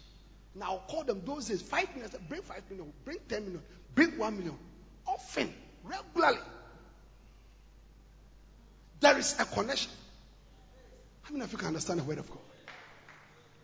now 0.54 0.66
I'll 0.66 0.84
call 0.89 1.04
them 1.06 1.22
those 1.26 1.48
days 1.48 1.62
five. 1.62 1.88
I 1.96 2.18
bring 2.28 2.41
five 2.41 2.64
million, 2.70 2.91
bring 3.06 3.18
ten 3.30 3.44
million, 3.44 3.62
bring 3.96 4.18
one 4.18 4.38
million. 4.38 4.58
Often, 5.08 5.54
regularly. 5.84 6.39
There 9.00 9.18
is 9.18 9.36
a 9.39 9.46
connection. 9.46 9.91
How 11.24 11.32
many 11.32 11.46
of 11.46 11.52
you 11.52 11.58
can 11.58 11.70
understand 11.70 12.00
the 12.00 12.04
word 12.04 12.18
of 12.18 12.30
God? 12.30 12.39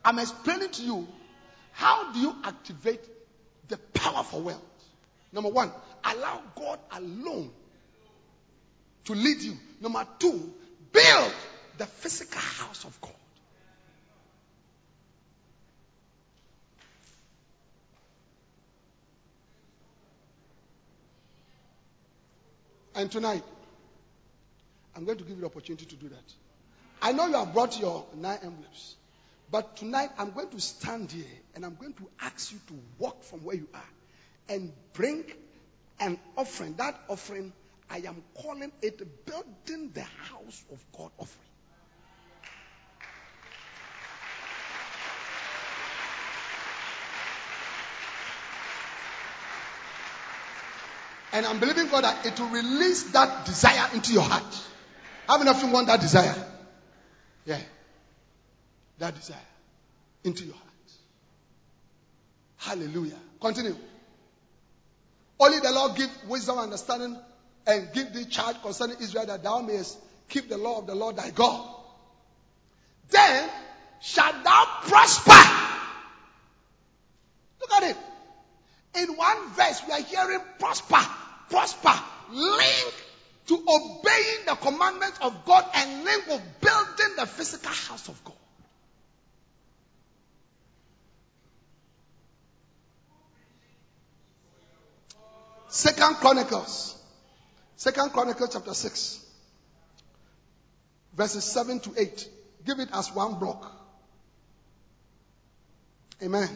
I'm 0.04 0.18
explaining 0.20 0.70
to 0.70 0.82
you 0.82 1.08
how 1.74 2.14
do 2.14 2.20
you 2.20 2.36
activate 2.44 3.02
the 3.68 3.78
power 3.78 4.24
for 4.24 4.42
wealth. 4.42 4.64
Number 5.32 5.50
one, 5.50 5.72
allow 6.04 6.42
God 6.56 6.80
alone 6.92 7.52
to 9.06 9.14
lead 9.14 9.42
you. 9.42 9.58
Number 9.82 10.06
two, 10.20 10.54
build 10.92 11.34
the 11.78 11.86
physical 11.86 12.40
house 12.40 12.84
of 12.84 13.00
God. 13.02 13.12
And 22.96 23.10
tonight, 23.10 23.44
I'm 24.96 25.06
going 25.06 25.18
to 25.18 25.24
give 25.24 25.38
you 25.38 25.42
the 25.42 25.46
opportunity 25.46 25.86
to 25.86 25.96
do 25.96 26.10
that. 26.10 26.34
I 27.02 27.14
know 27.14 27.28
you 27.28 27.36
have 27.36 27.54
brought 27.54 27.80
your 27.80 28.06
nine 28.14 28.40
envelopes, 28.44 28.96
but 29.50 29.78
tonight 29.78 30.10
I'm 30.18 30.32
going 30.32 30.50
to 30.50 30.60
stand 30.60 31.10
here 31.10 31.24
and 31.56 31.66
I'm 31.66 31.76
going 31.76 31.94
to 31.94 32.10
ask 32.20 32.52
you 32.52 32.60
to 32.68 32.74
walk 32.98 33.24
from 33.24 33.40
where 33.40 33.56
you 33.56 33.68
are 33.74 33.90
and 34.50 34.74
bring 34.92 35.24
an 36.00 36.20
offering. 36.38 36.76
That 36.76 37.00
offering, 37.08 37.54
I 37.90 37.98
am 38.00 38.24
calling 38.36 38.72
it 38.82 39.26
building 39.26 39.92
the 39.94 40.04
house 40.04 40.64
of 40.72 40.84
God 40.98 41.12
offering. 41.18 41.46
And 51.32 51.46
I'm 51.46 51.60
believing 51.60 51.88
God 51.90 52.04
that 52.04 52.26
it 52.26 52.40
will 52.40 52.50
release 52.50 53.04
that 53.12 53.46
desire 53.46 53.90
into 53.94 54.14
your 54.14 54.24
heart. 54.24 54.66
How 55.28 55.38
many 55.38 55.52
of 55.52 55.62
you 55.62 55.70
want 55.70 55.88
that 55.88 56.02
desire? 56.02 56.36
Yeah. 57.46 57.60
That 58.98 59.16
desire 59.16 59.38
into 60.24 60.44
your 60.46 60.56
heart. 60.56 60.66
Hallelujah. 62.58 63.18
Continue. 63.40 63.76
Only 65.40 65.60
the 65.60 65.72
Lord 65.72 65.96
give 65.96 66.10
wisdom, 66.28 66.58
and 66.58 66.66
understanding, 66.66 67.18
and 67.66 67.94
give 67.94 68.14
thee 68.14 68.26
charge 68.26 68.62
concerning 68.62 68.98
Israel 69.02 69.26
that 69.28 69.44
thou 69.44 69.62
mayest 69.62 69.98
keep 70.28 70.50
the 70.50 70.58
law 70.58 70.80
of 70.80 70.88
the 70.88 70.96
Lord 70.96 71.16
thy 71.16 71.30
God. 71.30 71.76
Then 73.10 73.50
shalt 74.02 74.44
thou 74.44 74.66
prosper. 74.84 75.32
Look 77.62 77.74
at 77.74 77.84
it. 77.84 77.98
In 78.96 79.16
one 79.16 79.50
verse, 79.52 79.82
we 79.88 79.94
are 79.94 80.02
hearing 80.02 80.42
prosper, 80.58 81.00
prosper, 81.50 81.94
link 82.32 82.94
to 83.48 83.56
obeying 83.56 84.46
the 84.46 84.56
commandments 84.56 85.20
of 85.22 85.46
God 85.46 85.66
and 85.74 86.04
link 86.04 86.28
with 86.28 86.42
building 86.62 87.16
the 87.18 87.26
physical 87.26 87.72
house 87.72 88.08
of 88.10 88.24
God. 88.24 88.36
Second 95.70 96.16
Chronicles. 96.16 96.96
Second 97.76 98.12
Chronicles 98.12 98.50
chapter 98.52 98.74
6. 98.74 99.26
Verses 101.16 101.44
7 101.44 101.80
to 101.82 101.94
8. 101.96 102.30
Give 102.66 102.80
it 102.80 102.90
as 102.92 103.14
one 103.14 103.40
block. 103.40 103.72
Amen. 106.22 106.50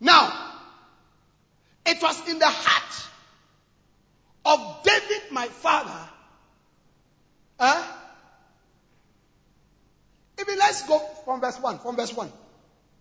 Now, 0.00 0.32
it 1.86 2.02
was 2.02 2.28
in 2.28 2.38
the 2.38 2.46
heart 2.46 3.08
of 4.44 4.82
David, 4.84 5.32
my 5.32 5.46
father, 5.48 6.08
eh? 7.60 7.84
even 10.40 10.58
Let's 10.58 10.86
go 10.86 10.98
from 11.24 11.40
verse 11.40 11.58
1. 11.58 11.78
From 11.80 11.96
verse 11.96 12.14
1. 12.14 12.32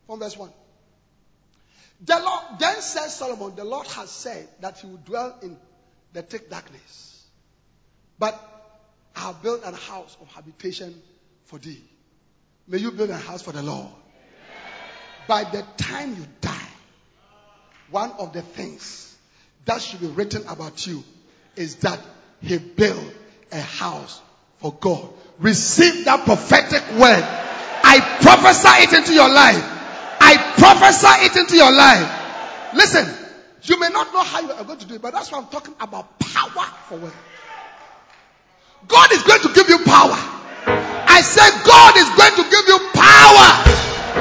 From 0.07 0.20
verse 0.20 0.38
1. 0.38 0.49
The 2.05 2.19
Lord 2.19 2.59
then 2.59 2.81
said 2.81 3.07
Solomon, 3.07 3.55
the 3.55 3.63
Lord 3.63 3.87
has 3.87 4.09
said 4.09 4.47
that 4.59 4.77
he 4.79 4.87
will 4.87 4.97
dwell 4.97 5.35
in 5.41 5.57
the 6.13 6.21
thick 6.21 6.49
darkness. 6.49 7.25
But 8.19 8.39
I 9.15 9.21
have 9.21 9.41
built 9.41 9.63
an 9.63 9.73
house 9.73 10.15
of 10.21 10.27
habitation 10.27 11.01
for 11.45 11.57
thee. 11.57 11.81
May 12.67 12.77
you 12.77 12.91
build 12.91 13.09
a 13.09 13.17
house 13.17 13.41
for 13.41 13.51
the 13.51 13.63
Lord. 13.63 13.89
By 15.27 15.43
the 15.45 15.65
time 15.77 16.15
you 16.15 16.25
die, 16.41 16.69
one 17.89 18.11
of 18.19 18.33
the 18.33 18.41
things 18.41 19.15
that 19.65 19.81
should 19.81 20.01
be 20.01 20.07
written 20.07 20.45
about 20.47 20.85
you 20.85 21.03
is 21.55 21.75
that 21.77 21.99
he 22.41 22.57
built 22.57 23.13
a 23.51 23.59
house 23.59 24.21
for 24.57 24.73
God. 24.73 25.09
Receive 25.39 26.05
that 26.05 26.25
prophetic 26.25 26.83
word. 26.99 27.23
I 27.83 27.99
prophesy 28.21 28.83
it 28.83 28.93
into 28.93 29.13
your 29.13 29.29
life. 29.29 29.76
Prophesy 30.57 31.25
it 31.25 31.35
into 31.35 31.55
your 31.55 31.71
life. 31.71 32.73
Listen, 32.73 33.07
you 33.63 33.79
may 33.79 33.89
not 33.89 34.11
know 34.13 34.23
how 34.23 34.41
you 34.41 34.51
are 34.51 34.63
going 34.63 34.79
to 34.79 34.85
do 34.85 34.95
it, 34.95 35.01
but 35.01 35.13
that's 35.13 35.31
what 35.31 35.43
I'm 35.43 35.49
talking 35.49 35.75
about. 35.79 36.19
Power 36.19 36.65
for 36.89 36.97
word. 36.97 37.13
God 38.87 39.11
is 39.11 39.23
going 39.23 39.41
to 39.41 39.53
give 39.53 39.69
you 39.69 39.79
power. 39.85 40.17
I 41.09 41.21
said 41.21 41.51
God 41.65 41.97
is 41.97 42.09
going 42.15 42.35
to 42.35 42.45
give 42.49 42.67
you 42.67 42.79
power. 42.93 43.49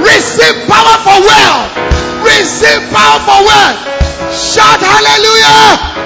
Receive 0.02 0.66
power 0.68 0.96
for 1.04 1.18
wealth. 1.24 1.76
Receive 2.24 2.82
power 2.92 3.18
for 3.20 3.40
wealth. 3.44 3.96
Shout 4.32 4.80
hallelujah. 4.80 5.96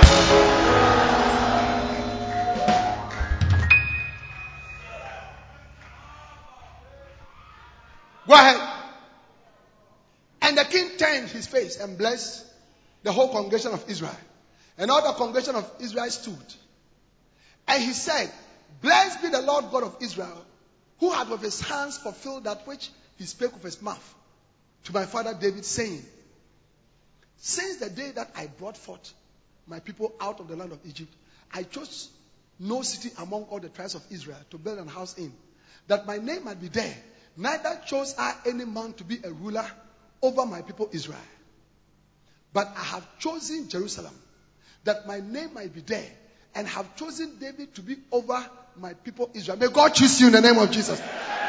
Go 8.27 8.35
ahead. 8.35 8.70
Turned 11.11 11.29
his 11.29 11.47
face 11.47 11.77
and 11.77 11.99
blessed 11.99 12.47
the 13.03 13.11
whole 13.11 13.31
congregation 13.31 13.73
of 13.73 13.85
Israel. 13.89 14.17
And 14.79 14.91
all 14.91 15.03
the 15.03 15.19
congregation 15.19 15.57
of 15.57 15.69
Israel 15.81 16.09
stood. 16.11 16.55
And 17.67 17.83
he 17.83 17.93
said, 17.93 18.31
Blessed 18.81 19.23
be 19.23 19.29
the 19.29 19.43
Lord 19.43 19.67
God 19.73 19.83
of 19.83 19.97
Israel, 20.01 20.45
who 21.01 21.11
had 21.11 21.29
with 21.29 21.43
his 21.43 21.61
hands 21.61 21.99
fulfilled 21.99 22.45
that 22.45 22.67
which 22.67 22.91
he 23.17 23.25
spake 23.25 23.53
with 23.53 23.65
his 23.65 23.83
mouth 23.83 24.15
to 24.85 24.93
my 24.93 25.05
father 25.05 25.35
David, 25.35 25.65
saying, 25.65 26.05
Since 27.39 27.79
the 27.79 27.91
day 27.91 28.13
that 28.13 28.31
I 28.37 28.47
brought 28.47 28.77
forth 28.77 29.13
my 29.67 29.81
people 29.81 30.13
out 30.21 30.39
of 30.41 30.49
the 30.49 30.57
land 30.57 30.73
of 30.73 30.79
Egypt, 30.87 31.13
I 31.53 31.65
chose 31.65 32.09
no 32.59 32.83
city 32.83 33.13
among 33.19 33.45
all 33.45 33.59
the 33.59 33.69
tribes 33.69 33.97
of 33.97 34.03
Israel 34.11 34.39
to 34.51 34.59
build 34.59 34.79
an 34.79 34.89
house 34.89 35.19
in, 35.19 35.33
that 35.89 36.07
my 36.07 36.19
name 36.19 36.45
might 36.45 36.61
be 36.61 36.69
there. 36.69 36.95
Neither 37.37 37.81
chose 37.87 38.15
I 38.17 38.35
any 38.47 38.65
man 38.65 38.93
to 38.95 39.05
be 39.05 39.19
a 39.25 39.31
ruler 39.33 39.67
over 40.23 40.47
my 40.47 40.63
people 40.63 40.89
Israel. 40.93 41.19
But 42.53 42.69
I 42.77 42.83
have 42.83 43.19
chosen 43.19 43.69
Jerusalem, 43.69 44.15
that 44.85 45.07
my 45.07 45.21
name 45.21 45.55
might 45.55 45.75
be 45.75 45.81
there, 45.83 46.11
and 46.55 46.67
have 46.67 46.97
chosen 46.97 47.39
David 47.39 47.75
to 47.77 47.83
be 47.83 47.97
over 48.11 48.39
my 48.77 48.95
people 48.95 49.31
Israel. 49.35 49.57
May 49.57 49.69
God 49.69 49.95
choose 49.95 50.21
you 50.21 50.29
in 50.29 50.33
the 50.33 50.41
name 50.41 50.59
of 50.59 50.71
Jesus. 50.71 51.01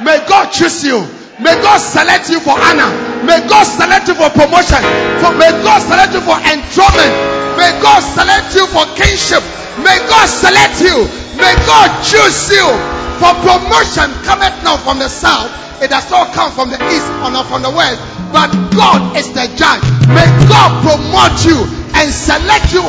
May 0.04 0.18
God 0.28 0.52
choose 0.52 0.84
you. 0.86 1.00
May 1.40 1.56
God 1.62 1.78
select 1.80 2.30
you 2.30 2.40
for 2.40 2.54
honor. 2.54 2.92
May 3.26 3.42
God 3.48 3.64
select 3.64 4.08
you 4.08 4.16
for 4.16 4.30
promotion. 4.30 4.82
For, 5.22 5.34
may 5.38 5.52
God 5.66 5.82
select 5.82 6.14
you 6.14 6.22
for 6.22 6.38
enthronement. 6.38 7.14
May 7.58 7.72
God 7.82 8.02
select 8.02 8.54
you 8.54 8.68
for 8.68 8.86
kingship. 8.94 9.42
May 9.82 9.98
God 10.06 10.28
select 10.28 10.82
you. 10.82 11.08
May 11.38 11.56
God 11.66 11.90
choose 12.04 12.52
you 12.52 13.01
for 13.22 13.38
promotion 13.46 14.10
cometh 14.26 14.58
not 14.66 14.82
from 14.82 14.98
the 14.98 15.06
south. 15.06 15.54
It 15.78 15.94
does 15.94 16.10
not 16.10 16.34
come 16.34 16.50
from 16.52 16.74
the 16.74 16.82
east 16.90 17.06
or 17.22 17.30
not 17.30 17.46
from 17.46 17.62
the 17.62 17.70
west. 17.70 18.02
But 18.34 18.50
God 18.74 19.14
is 19.14 19.30
the 19.30 19.46
judge. 19.54 19.86
May 20.10 20.26
God 20.50 20.82
promote 20.82 21.38
you 21.46 21.62
and 22.02 22.10
select 22.10 22.74
you 22.74 22.82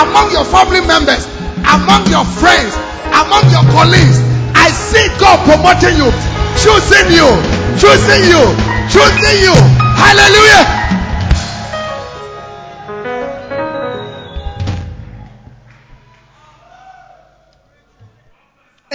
among 0.00 0.32
your 0.32 0.48
family 0.48 0.80
members, 0.80 1.28
among 1.68 2.08
your 2.08 2.24
friends, 2.24 2.72
among 3.12 3.44
your 3.52 3.64
colleagues. 3.76 4.24
I 4.56 4.72
see 4.72 5.04
God 5.20 5.36
promoting 5.44 6.00
you, 6.00 6.08
choosing 6.56 7.12
you, 7.12 7.28
choosing 7.76 8.24
you, 8.32 8.42
choosing 8.88 9.38
you. 9.44 9.56
Hallelujah. 10.00 10.64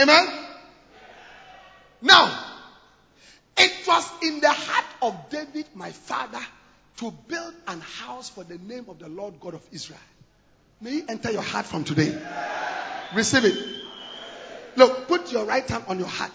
Amen. 0.01 0.38
Now, 2.01 2.45
it 3.57 3.87
was 3.87 4.09
in 4.23 4.39
the 4.39 4.51
heart 4.51 4.85
of 5.01 5.29
David, 5.29 5.65
my 5.75 5.91
father, 5.91 6.39
to 6.97 7.11
build 7.27 7.53
an 7.67 7.81
house 7.81 8.29
for 8.29 8.43
the 8.43 8.57
name 8.57 8.85
of 8.87 8.99
the 8.99 9.09
Lord 9.09 9.39
God 9.39 9.53
of 9.53 9.61
Israel. 9.71 9.99
May 10.81 10.91
he 10.91 11.03
enter 11.09 11.31
your 11.31 11.41
heart 11.41 11.65
from 11.65 11.83
today. 11.83 12.17
Receive 13.15 13.45
it. 13.45 13.57
Look, 14.75 15.07
put 15.07 15.31
your 15.31 15.45
right 15.45 15.67
hand 15.67 15.83
on 15.87 15.99
your 15.99 16.07
heart. 16.07 16.31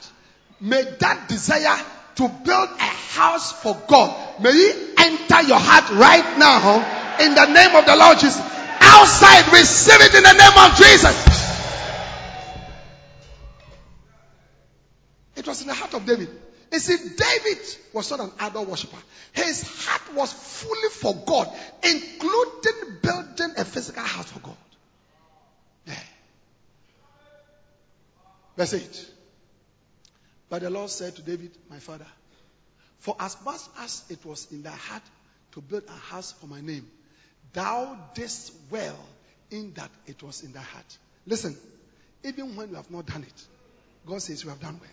May 0.61 0.83
that 0.83 1.29
desire 1.29 1.83
to 2.17 2.29
build 2.29 2.69
a 2.69 2.91
house 3.15 3.53
for 3.53 3.77
God, 3.89 4.41
may 4.41 4.53
he 4.53 4.71
enter 4.99 5.43
your 5.43 5.59
heart 5.59 5.91
right 5.91 6.39
now 6.39 7.17
in 7.21 7.35
the 7.35 7.47
name 7.47 7.75
of 7.75 7.87
the 7.87 7.97
Lord 7.97 8.19
Jesus. 8.19 8.41
Outside, 8.81 9.53
receive 9.53 10.01
it 10.01 10.15
in 10.15 10.23
the 10.23 10.33
name 10.33 10.59
of 10.59 10.77
Jesus. 10.77 11.54
It 15.45 15.49
was 15.49 15.61
in 15.61 15.69
the 15.69 15.75
heart 15.75 15.93
of 15.93 16.07
David. 16.07 16.31
You 16.73 16.79
see, 16.79 16.97
David 16.97 17.59
was 17.93 18.11
not 18.11 18.21
an 18.21 18.33
idol 18.41 18.65
worshiper. 18.65 18.97
His 19.33 19.63
heart 19.85 20.15
was 20.15 20.33
fully 20.33 20.89
for 20.89 21.15
God, 21.15 21.55
including 21.83 22.99
building 23.03 23.55
a 23.59 23.65
physical 23.67 24.03
house 24.03 24.33
for 24.33 24.39
God. 24.39 24.57
Yeah. 25.87 25.99
Verse 28.57 28.73
8. 28.73 29.11
But 30.49 30.63
the 30.63 30.71
Lord 30.71 30.89
said 30.89 31.15
to 31.17 31.23
David, 31.23 31.51
my 31.69 31.79
father, 31.79 32.07
For 33.01 33.15
as 33.21 33.37
much 33.45 33.61
as 33.81 34.03
it 34.09 34.25
was 34.25 34.51
in 34.51 34.63
thy 34.63 34.71
heart 34.71 35.03
to 35.53 35.61
build 35.61 35.85
a 35.89 35.93
house 36.11 36.33
for 36.33 36.47
my 36.47 36.63
name, 36.63 36.89
thou 37.53 37.99
didst 38.15 38.55
well 38.71 38.99
in 39.51 39.75
that 39.75 39.91
it 40.07 40.23
was 40.23 40.43
in 40.43 40.55
thy 40.55 40.63
heart. 40.63 40.97
Listen, 41.27 41.55
even 42.23 42.57
when 42.57 42.71
you 42.71 42.77
have 42.77 42.91
not 42.91 43.05
done 43.05 43.25
it, 43.25 43.47
God 44.07 44.23
says 44.23 44.43
you 44.43 44.49
have 44.49 44.61
done 44.61 44.81
well. 44.81 44.91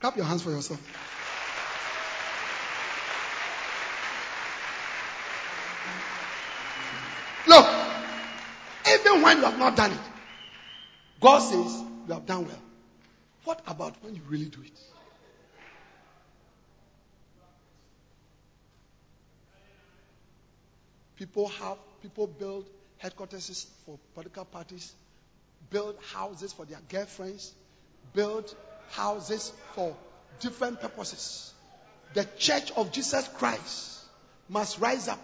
Clap 0.00 0.16
your 0.16 0.26
hands 0.26 0.42
for 0.42 0.50
yourself. 0.50 0.80
Look, 7.46 7.66
even 8.88 9.22
when 9.22 9.38
you 9.38 9.44
have 9.44 9.58
not 9.58 9.76
done 9.76 9.92
it, 9.92 9.98
God 11.20 11.38
says 11.38 11.82
you 12.06 12.14
have 12.14 12.26
done 12.26 12.46
well. 12.46 12.62
What 13.44 13.62
about 13.66 13.94
when 14.02 14.14
you 14.14 14.22
really 14.28 14.46
do 14.46 14.60
it? 14.62 14.80
People 21.16 21.48
have 21.48 21.78
people 22.02 22.26
build 22.26 22.66
headquarters 22.98 23.66
for 23.86 23.98
political 24.14 24.44
parties, 24.44 24.92
build 25.70 25.96
houses 26.12 26.52
for 26.52 26.64
their 26.64 26.80
girlfriends, 26.88 27.52
build 28.12 28.54
houses 28.92 29.52
for 29.74 29.96
different 30.40 30.80
purposes. 30.80 31.52
The 32.14 32.24
church 32.38 32.70
of 32.72 32.92
Jesus 32.92 33.28
Christ 33.36 34.00
must 34.48 34.78
rise 34.78 35.08
up. 35.08 35.20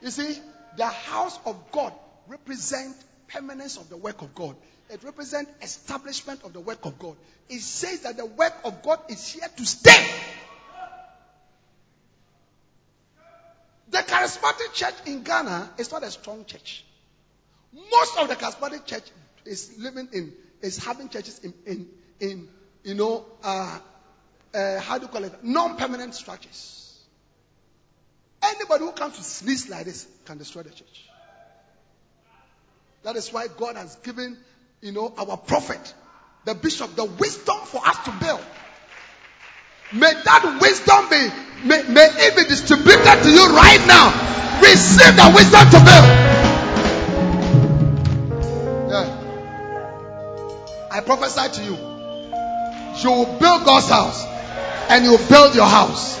You 0.00 0.10
see, 0.10 0.38
the 0.76 0.86
house 0.86 1.38
of 1.44 1.56
God 1.72 1.92
represents 2.28 3.04
permanence 3.28 3.76
of 3.76 3.88
the 3.88 3.96
work 3.96 4.22
of 4.22 4.34
God. 4.34 4.56
It 4.88 5.02
represents 5.02 5.50
establishment 5.62 6.44
of 6.44 6.52
the 6.52 6.60
work 6.60 6.84
of 6.84 6.98
God. 6.98 7.16
It 7.48 7.60
says 7.60 8.00
that 8.00 8.16
the 8.16 8.26
work 8.26 8.54
of 8.64 8.82
God 8.82 9.00
is 9.08 9.32
here 9.32 9.48
to 9.56 9.66
stay. 9.66 10.06
The 13.88 13.98
charismatic 13.98 14.74
church 14.74 14.94
in 15.06 15.22
Ghana 15.22 15.70
is 15.78 15.90
not 15.90 16.02
a 16.02 16.10
strong 16.10 16.44
church. 16.44 16.84
Most 17.72 18.18
of 18.18 18.28
the 18.28 18.36
charismatic 18.36 18.84
church 18.86 19.04
is 19.44 19.76
living 19.78 20.08
in, 20.12 20.32
is 20.60 20.78
having 20.84 21.08
churches 21.08 21.40
in, 21.40 21.54
in, 21.66 21.88
in 22.20 22.48
you 22.86 22.94
know, 22.94 23.24
uh, 23.42 23.78
uh, 24.54 24.80
how 24.80 24.96
do 24.96 25.02
you 25.02 25.08
call 25.08 25.24
it? 25.24 25.42
Non-permanent 25.42 26.14
structures. 26.14 27.02
Anybody 28.40 28.84
who 28.84 28.92
comes 28.92 29.16
to 29.16 29.24
sneeze 29.24 29.68
like 29.68 29.86
this 29.86 30.06
can 30.24 30.38
destroy 30.38 30.62
the 30.62 30.70
church. 30.70 31.08
That 33.02 33.16
is 33.16 33.32
why 33.32 33.48
God 33.48 33.74
has 33.74 33.96
given, 33.96 34.38
you 34.80 34.92
know, 34.92 35.12
our 35.18 35.36
prophet, 35.36 35.94
the 36.44 36.54
bishop, 36.54 36.94
the 36.94 37.06
wisdom 37.06 37.56
for 37.64 37.84
us 37.84 38.04
to 38.04 38.12
build. 38.20 38.40
May 39.92 40.12
that 40.12 40.58
wisdom 40.60 41.08
be, 41.10 41.28
may, 41.66 41.82
may 41.92 42.06
it 42.06 42.36
be 42.36 42.44
distributed 42.44 43.22
to 43.24 43.30
you 43.30 43.48
right 43.48 43.84
now. 43.88 44.12
Receive 44.62 45.16
the 45.16 45.32
wisdom 45.34 45.70
to 45.70 45.78
build. 45.82 46.06
Yeah. 48.92 49.22
I 50.92 51.00
prophesy 51.00 51.62
to 51.62 51.64
you. 51.64 51.95
You 53.06 53.12
will 53.12 53.38
build 53.38 53.62
God's 53.64 53.88
house. 53.88 54.26
and 54.90 55.04
you 55.04 55.12
will 55.12 55.28
build 55.30 55.54
your 55.54 55.64
house. 55.64 56.18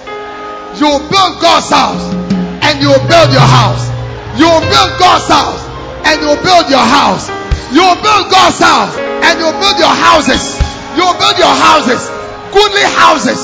You 0.78 0.86
will 0.86 1.02
build 1.10 1.42
God's 1.42 1.66
house 1.66 2.14
and 2.62 2.80
you 2.80 2.94
will 2.94 3.06
build 3.10 3.32
your 3.34 3.42
house. 3.42 3.90
You 4.38 4.46
will 4.46 4.62
build 4.62 4.94
God's 4.94 5.26
house 5.26 5.58
and 6.06 6.22
you 6.22 6.28
will 6.30 6.42
build 6.46 6.70
your 6.70 6.86
house. 6.86 7.26
You 7.74 7.82
will 7.82 7.98
build 7.98 8.30
God's 8.30 8.62
house 8.62 8.94
and 8.98 9.34
you 9.34 9.46
will 9.50 9.58
build 9.58 9.78
your 9.82 9.90
houses. 9.98 10.62
You 10.94 11.02
will 11.02 11.18
build 11.18 11.34
your 11.42 11.50
houses. 11.58 12.06
Goodly 12.54 12.86
houses. 12.94 13.40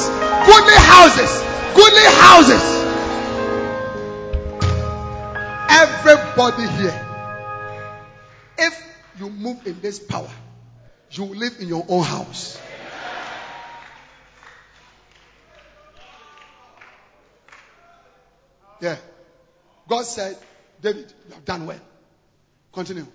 Goodly 0.46 0.78
houses. 0.78 1.32
Goodly 1.74 2.06
houses. 2.22 2.62
Everybody 5.66 6.68
here, 6.78 6.94
if 8.58 8.74
you 9.18 9.30
move 9.30 9.66
in 9.66 9.80
this 9.80 9.98
power, 9.98 10.30
you 11.10 11.24
will 11.24 11.36
live 11.36 11.56
in 11.58 11.66
your 11.66 11.84
own 11.88 12.04
house. 12.04 12.60
Yeah. 18.82 18.96
God 19.88 20.02
said, 20.02 20.36
David, 20.82 21.12
you 21.28 21.34
have 21.34 21.44
done 21.44 21.66
well. 21.66 21.80
Continue. 22.72 23.06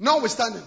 Notwithstanding, 0.00 0.64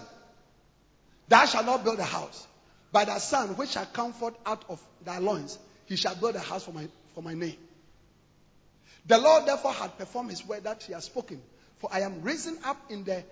thou 1.28 1.44
shalt 1.44 1.66
not 1.66 1.84
build 1.84 1.98
a 1.98 2.04
house, 2.04 2.46
but 2.90 3.08
thy 3.08 3.18
son 3.18 3.50
which 3.56 3.70
shall 3.70 3.84
come 3.84 4.14
forth 4.14 4.34
out 4.46 4.64
of 4.70 4.82
thy 5.04 5.18
loins, 5.18 5.58
he 5.84 5.96
shall 5.96 6.14
build 6.14 6.36
a 6.36 6.40
house 6.40 6.64
for 6.64 6.72
my, 6.72 6.88
for 7.14 7.22
my 7.22 7.34
name. 7.34 7.56
The 9.04 9.18
Lord 9.18 9.44
therefore 9.44 9.74
had 9.74 9.98
performed 9.98 10.30
his 10.30 10.46
word 10.46 10.64
that 10.64 10.84
he 10.84 10.94
has 10.94 11.04
spoken. 11.04 11.42
For 11.80 11.90
I 11.92 12.00
am 12.00 12.22
risen 12.22 12.56
up 12.64 12.78
in 12.90 13.04
the 13.04 13.22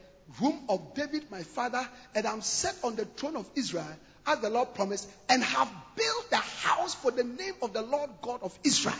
room 0.42 0.64
of 0.68 0.94
David 0.94 1.30
my 1.30 1.42
father, 1.42 1.88
and 2.14 2.26
I'm 2.26 2.42
set 2.42 2.76
on 2.84 2.96
the 2.96 3.06
throne 3.06 3.36
of 3.36 3.48
Israel, 3.54 3.88
as 4.26 4.40
the 4.40 4.50
Lord 4.50 4.74
promised, 4.74 5.08
and 5.28 5.42
have 5.42 5.70
built 5.96 6.30
the 6.30 6.36
house 6.36 6.94
for 6.94 7.10
the 7.10 7.24
name 7.24 7.54
of 7.62 7.72
the 7.72 7.82
Lord 7.82 8.10
God 8.22 8.42
of 8.42 8.58
Israel. 8.64 8.94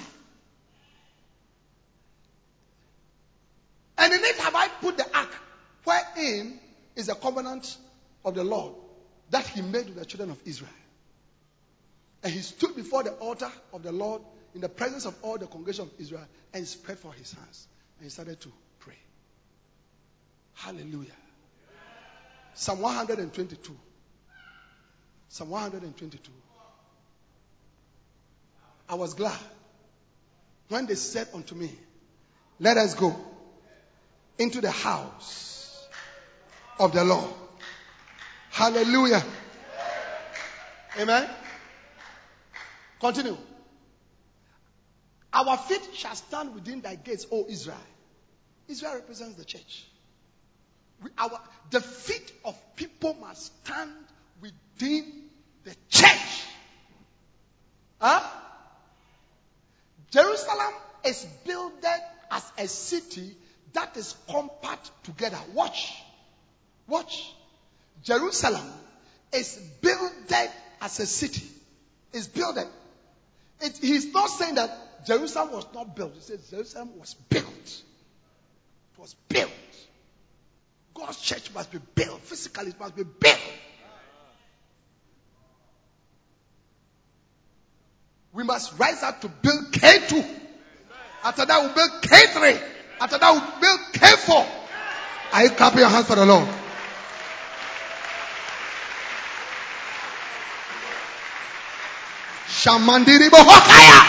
And 3.97 4.13
in 4.13 4.21
it 4.23 4.37
have 4.37 4.55
I 4.55 4.69
put 4.69 4.97
the 4.97 5.17
ark, 5.17 5.35
wherein 5.85 6.59
is 6.97 7.07
the 7.07 7.15
covenant 7.15 7.77
of 8.25 8.35
the 8.35 8.45
Lord 8.45 8.75
that 9.31 9.47
he 9.47 9.63
made 9.63 9.87
with 9.87 9.97
the 9.97 10.05
children 10.05 10.31
of 10.31 10.39
Israel. 10.45 10.71
And 12.23 12.33
he 12.33 12.41
stood 12.41 12.75
before 12.75 13.03
the 13.03 13.13
altar 13.13 13.51
of 13.73 13.83
the 13.83 13.93
Lord 13.93 14.23
in 14.55 14.61
the 14.61 14.69
presence 14.69 15.05
of 15.05 15.15
all 15.23 15.37
the 15.37 15.47
congregation 15.47 15.85
of 15.85 15.91
Israel 15.99 16.27
and 16.53 16.67
spread 16.67 16.99
for 16.99 17.13
his 17.13 17.33
hands. 17.33 17.67
And 17.99 18.05
he 18.05 18.11
started 18.11 18.41
to 18.41 18.53
pray. 18.81 18.97
Hallelujah. 20.55 21.11
Psalm 22.55 22.81
122. 22.81 23.77
Psalm 25.29 25.51
122. 25.51 26.31
I 28.89 28.95
was 28.95 29.15
glad 29.15 29.39
when 30.69 30.87
they 30.87 30.95
said 30.95 31.29
unto 31.35 31.55
me, 31.55 31.71
Let 32.61 32.77
us 32.77 32.95
go 32.95 33.15
into 34.39 34.61
the 34.61 34.71
house 34.71 35.89
of 36.79 36.93
the 36.93 37.05
Lord. 37.05 37.33
Hallelujah. 38.51 39.23
Amen. 40.99 41.29
Continue. 43.01 43.37
Our 45.33 45.57
feet 45.57 45.89
shall 45.95 46.15
stand 46.15 46.55
within 46.55 46.81
thy 46.81 46.95
gates, 46.95 47.27
O 47.33 47.47
Israel. 47.49 47.77
Israel 48.69 48.95
represents 48.95 49.35
the 49.35 49.45
church. 49.45 49.85
We, 51.03 51.11
our, 51.19 51.41
the 51.71 51.81
feet 51.81 52.33
of 52.45 52.57
people 52.77 53.15
must 53.21 53.47
stand 53.65 53.91
within 54.45 55.05
the 55.65 55.75
church. 55.89 56.45
Huh? 58.01 58.23
Jerusalem 60.11 60.75
is 61.05 61.27
built 61.47 61.73
as 62.31 62.53
a 62.59 62.69
city 62.69 63.35
that 63.73 63.97
is 63.97 64.15
compact 64.29 64.91
together. 65.05 65.39
Watch. 65.55 65.95
Watch. 66.87 67.33
Jerusalem 68.03 68.67
is 69.33 69.57
built 69.81 70.33
as 70.81 71.01
a 71.01 71.07
city. 71.07 71.47
It's 72.13 72.27
built. 72.27 72.59
It, 73.61 73.79
he's 73.79 74.13
not 74.13 74.29
saying 74.29 74.57
that 74.57 75.07
Jerusalem 75.07 75.53
was 75.53 75.67
not 75.75 75.97
built. 75.97 76.15
He 76.15 76.21
says 76.21 76.51
Jerusalem 76.51 76.91
was 76.99 77.15
built. 77.29 77.47
It 77.47 79.01
was 79.01 79.15
built. 79.29 79.51
God's 80.93 81.21
church 81.21 81.53
must 81.55 81.73
be 81.73 81.79
built. 81.95 82.21
Physically, 82.21 82.69
it 82.69 82.79
must 82.79 82.95
be 82.95 83.05
built. 83.05 83.41
We 88.35 88.43
must 88.43 88.77
rise 88.81 89.01
up 89.05 89.21
to 89.21 89.29
build 89.29 89.71
K2. 89.71 90.27
After 91.23 91.47
that, 91.47 91.63
we'll 91.63 91.73
build 91.73 92.03
K3. 92.03 92.61
After 93.01 93.17
that, 93.19 93.31
we'll 93.31 93.61
build 93.61 93.81
K4. 93.93 94.47
Are 95.33 95.45
you 95.45 95.51
clapping 95.51 95.79
your 95.79 95.89
hands 95.89 96.07
for 96.09 96.17
the 96.17 96.27
Lord? 96.27 96.49
Shamandiri 102.49 103.29
Bohokaya. 103.31 104.05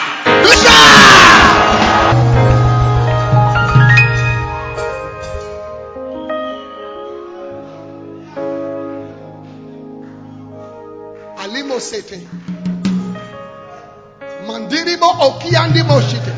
Alimo 15.06 15.06
Sete. 15.06 15.06
Mandiribo 15.06 15.12
Okiandi 15.22 15.84
Moshite. 15.84 16.34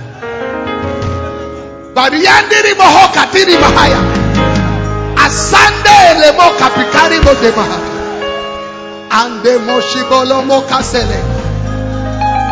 Bariandiri 1.95 2.73
Mohokatiri 2.75 3.57
Mahaya. 3.59 3.99
Asande 5.15 5.97
Lemo 6.19 6.51
Kapikari 6.57 7.19
Modemaha. 7.19 7.79
Ande 9.09 9.57
Moshibolo 9.59 10.41
Mokasele. 10.43 11.19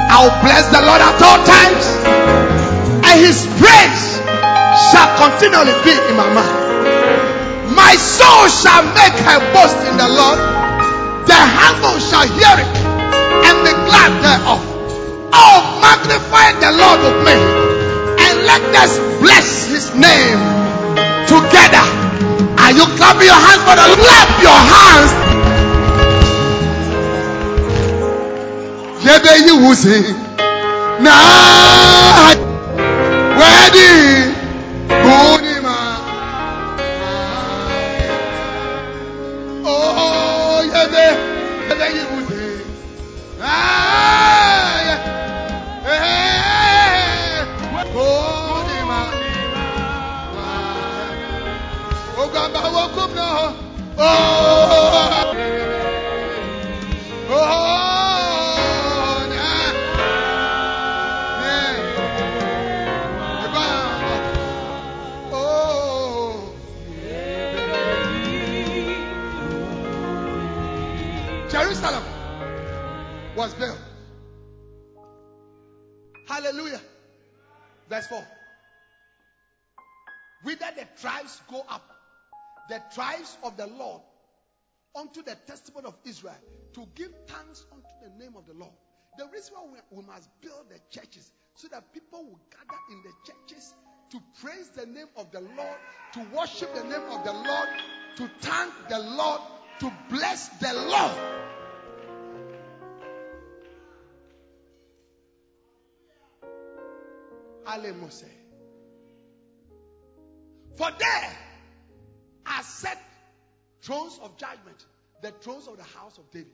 I'll 0.10 0.32
bless 0.42 0.68
the 0.72 0.82
Lord 0.82 1.02
at 1.02 1.22
all 1.22 1.44
times, 1.44 1.86
and 3.04 3.20
his 3.20 3.46
praise 3.60 4.22
shall 4.88 5.10
continually 5.20 5.76
be 5.84 5.92
in 5.92 6.16
my 6.16 6.30
mouth. 6.32 7.76
My 7.76 7.96
soul 7.96 8.48
shall 8.48 8.84
make 8.96 9.18
her 9.28 9.40
boast 9.52 9.76
in 9.90 9.98
the 9.98 10.08
Lord. 10.08 10.40
The 11.28 11.36
humble 11.36 12.00
shall 12.00 12.24
hear 12.24 12.56
it 12.64 12.76
and 13.44 13.58
be 13.66 13.72
glad 13.90 14.12
thereof. 14.24 14.65
Oh, 15.38 15.60
magnify 15.84 16.48
the 16.64 16.72
Lord 16.80 17.00
with 17.06 17.20
me, 17.28 17.36
and 18.24 18.36
let 18.48 18.64
us 18.84 18.94
bless 19.20 19.68
his 19.68 19.86
name 19.96 20.40
together. 21.28 21.86
Are 22.64 22.72
you 22.72 22.86
clapping 22.98 23.28
your 23.28 23.42
hands 23.46 23.62
for 23.68 23.76
the 23.76 23.86
clap 24.00 24.30
your 24.42 24.60
hands? 24.74 25.12
Yebe 29.06 29.34
you 29.46 29.56
will 29.68 29.76
say, 29.76 30.02
Nah, 31.04 31.85
unto 85.16 85.30
the 85.30 85.36
testimony 85.48 85.88
of 85.88 85.96
Israel 86.06 86.36
to 86.74 86.86
give 86.96 87.12
thanks 87.28 87.66
unto 87.72 87.88
the 88.04 88.24
name 88.24 88.36
of 88.36 88.46
the 88.46 88.54
Lord. 88.54 88.74
The 89.18 89.26
reason 89.32 89.54
why 89.56 89.80
we, 89.92 89.98
we 89.98 90.06
must 90.06 90.30
build 90.42 90.66
the 90.70 90.80
churches 90.90 91.32
so 91.56 91.68
that 91.70 91.94
people 91.94 92.24
will 92.24 92.40
gather 92.52 92.80
in 92.92 93.02
the 93.04 93.12
churches 93.26 93.74
to 94.12 94.20
praise 94.42 94.70
the 94.76 94.86
name 94.86 95.08
of 95.16 95.32
the 95.32 95.40
Lord, 95.40 95.78
to 96.14 96.26
worship 96.36 96.74
the 96.74 96.84
name 96.84 97.10
of 97.10 97.24
the 97.24 97.34
Lord, 97.34 97.70
to 98.18 98.30
thank 98.42 98.74
the 98.90 99.00
Lord, 99.00 99.42
to 99.80 99.92
bless 100.10 100.50
the 100.60 100.74
Lord. 100.74 101.12
Ale 107.68 107.94
Moshe. 107.94 108.30
For 110.78 110.92
there 111.00 111.38
are 112.46 112.64
set 112.64 113.02
thrones 113.82 114.20
of 114.22 114.38
judgment 114.38 114.86
the 115.26 115.32
thrones 115.42 115.68
of 115.68 115.76
the 115.76 115.84
house 115.84 116.20
of 116.20 116.30
David. 116.30 116.52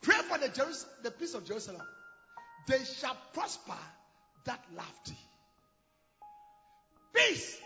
Pray 0.00 0.16
for 0.28 0.38
the, 0.38 0.46
Jerus- 0.46 0.86
the 1.02 1.10
peace 1.10 1.34
of 1.34 1.44
Jerusalem. 1.44 1.82
They 2.68 2.78
shall 2.84 3.16
prosper 3.32 3.74
that 4.46 4.60
thee. 5.04 5.14
Peace 7.12 7.58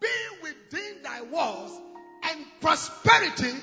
be 0.00 0.08
within 0.42 1.02
thy 1.04 1.22
walls 1.22 1.70
and 2.24 2.44
prosperity 2.60 3.54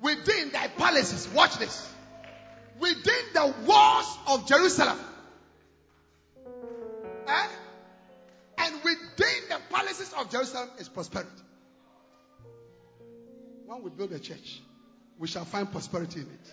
within 0.00 0.50
thy 0.52 0.68
palaces. 0.68 1.28
Watch 1.34 1.58
this. 1.58 1.88
Within 2.78 3.24
the 3.34 3.54
walls 3.66 4.18
of 4.28 4.46
Jerusalem. 4.46 4.98
Eh? 7.26 7.46
And 8.58 8.74
within 8.84 9.48
the 9.48 9.58
palaces 9.70 10.12
of 10.12 10.30
Jerusalem 10.30 10.70
is 10.78 10.88
prosperity. 10.88 11.30
When 13.72 13.84
we 13.84 13.88
build 13.88 14.12
a 14.12 14.18
church, 14.18 14.60
we 15.18 15.26
shall 15.26 15.46
find 15.46 15.72
prosperity 15.72 16.20
in 16.20 16.26
it. 16.26 16.52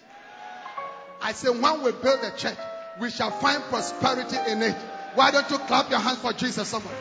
I 1.22 1.34
say, 1.34 1.50
when 1.50 1.84
we 1.84 1.92
build 1.92 2.24
a 2.24 2.32
church, 2.38 2.56
we 3.02 3.10
shall 3.10 3.30
find 3.30 3.62
prosperity 3.64 4.38
in 4.50 4.62
it. 4.62 4.78
Why 5.16 5.30
don't 5.30 5.52
you 5.52 5.58
clap 5.58 5.90
your 5.90 6.00
hands 6.00 6.20
for 6.20 6.32
Jesus, 6.32 6.66
someone? 6.70 6.94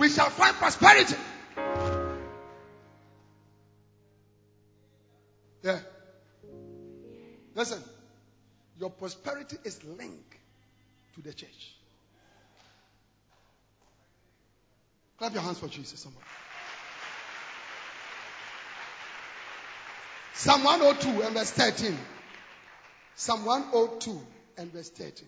We 0.00 0.08
shall 0.08 0.30
find 0.30 0.56
prosperity. 0.56 1.14
Yeah. 5.62 5.78
Listen, 7.54 7.80
your 8.80 8.90
prosperity 8.90 9.58
is 9.62 9.78
linked 9.84 10.36
to 11.14 11.22
the 11.22 11.32
church. 11.32 11.74
Clap 15.18 15.32
your 15.32 15.42
hands 15.42 15.58
for 15.58 15.68
Jesus, 15.68 16.00
someone. 16.00 16.22
Psalm 20.34 20.64
102 20.64 21.22
and 21.22 21.34
verse 21.34 21.50
13. 21.52 21.96
Psalm 23.14 23.44
102 23.44 24.20
and 24.58 24.72
verse 24.72 24.90
13. 24.90 25.26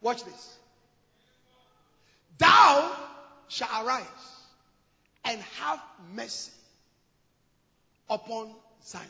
Watch 0.00 0.24
this. 0.24 0.58
Thou 2.38 2.96
shalt 3.48 3.86
arise 3.86 4.02
and 5.24 5.40
have 5.58 5.80
mercy 6.14 6.52
upon 8.08 8.50
Zion. 8.84 9.04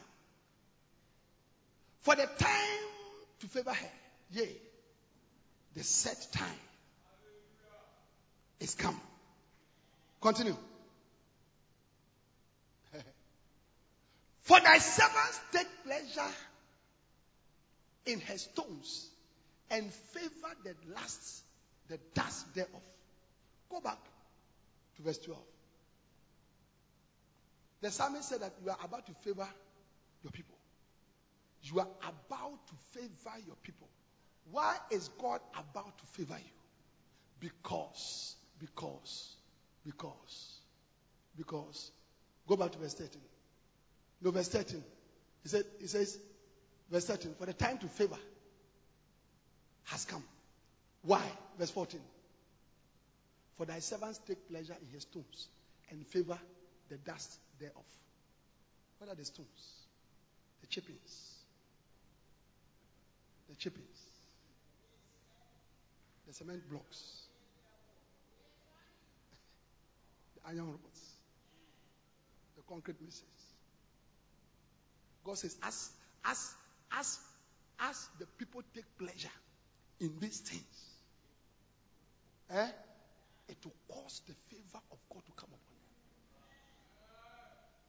For 2.02 2.16
the 2.16 2.26
time 2.38 2.88
to 3.40 3.46
favor 3.46 3.72
her, 3.72 3.90
yea, 4.32 4.48
the 5.74 5.82
set 5.84 6.28
time 6.32 6.48
is 8.60 8.74
come. 8.74 9.00
Continue. 10.20 10.56
For 14.42 14.60
thy 14.60 14.78
servants 14.78 15.40
take 15.52 15.66
pleasure 15.84 16.32
in 18.06 18.20
her 18.20 18.38
stones 18.38 19.08
and 19.70 19.92
favor 19.92 20.54
the 20.64 20.74
last, 20.94 21.42
the 21.88 21.98
dust 22.14 22.54
thereof. 22.54 22.82
Go 23.70 23.80
back 23.80 23.98
to 24.96 25.02
verse 25.02 25.18
12. 25.18 25.40
The 27.82 27.90
psalmist 27.90 28.28
said 28.28 28.40
that 28.40 28.54
you 28.64 28.70
are 28.70 28.78
about 28.82 29.06
to 29.06 29.12
favor 29.22 29.46
your 30.22 30.30
people. 30.30 30.56
You 31.62 31.80
are 31.80 31.88
about 32.02 32.66
to 32.68 32.74
favor 32.98 33.36
your 33.46 33.56
people. 33.62 33.88
Why 34.50 34.76
is 34.90 35.08
God 35.20 35.40
about 35.54 35.98
to 35.98 36.06
favor 36.12 36.38
you? 36.38 36.50
Because, 37.40 38.36
because, 38.58 39.34
because, 39.84 40.60
because. 41.36 41.90
Go 42.46 42.56
back 42.56 42.70
to 42.72 42.78
verse 42.78 42.94
13. 42.94 43.20
No, 44.22 44.30
verse 44.30 44.48
13. 44.48 44.82
He 45.42 45.48
said, 45.48 45.64
he 45.80 45.86
says, 45.86 46.18
verse 46.90 47.06
13, 47.06 47.34
for 47.38 47.46
the 47.46 47.52
time 47.52 47.78
to 47.78 47.86
favor 47.86 48.18
has 49.84 50.04
come. 50.04 50.22
Why? 51.02 51.22
Verse 51.58 51.70
14. 51.70 52.00
For 53.56 53.66
thy 53.66 53.78
servants 53.80 54.20
take 54.26 54.48
pleasure 54.48 54.76
in 54.80 54.88
his 54.92 55.02
stones 55.02 55.48
and 55.90 56.06
favor 56.06 56.38
the 56.88 56.96
dust 56.98 57.36
thereof. 57.58 57.74
What 58.98 59.10
are 59.10 59.14
the 59.14 59.24
stones? 59.24 59.48
The 60.60 60.66
chippings. 60.66 61.34
The 63.48 63.56
chippings. 63.56 64.00
The 66.26 66.34
cement 66.34 66.68
blocks. 66.68 67.26
The 70.24 70.32
iron 70.46 70.66
rods. 70.66 71.16
The 72.56 72.62
concrete 72.68 73.00
mixes. 73.00 73.22
God 75.24 75.38
says, 75.38 75.56
as, 75.62 75.90
as, 76.24 76.54
as, 76.92 77.18
as 77.80 78.08
the 78.18 78.26
people 78.38 78.62
take 78.74 78.84
pleasure 78.98 79.28
in 80.00 80.12
these 80.20 80.38
things, 80.38 80.62
eh, 82.50 82.68
it 83.48 83.56
will 83.64 83.74
cause 83.88 84.22
the 84.26 84.34
favor 84.50 84.80
of 84.92 84.98
God 85.12 85.22
to 85.26 85.32
come 85.32 85.48
upon 85.48 85.76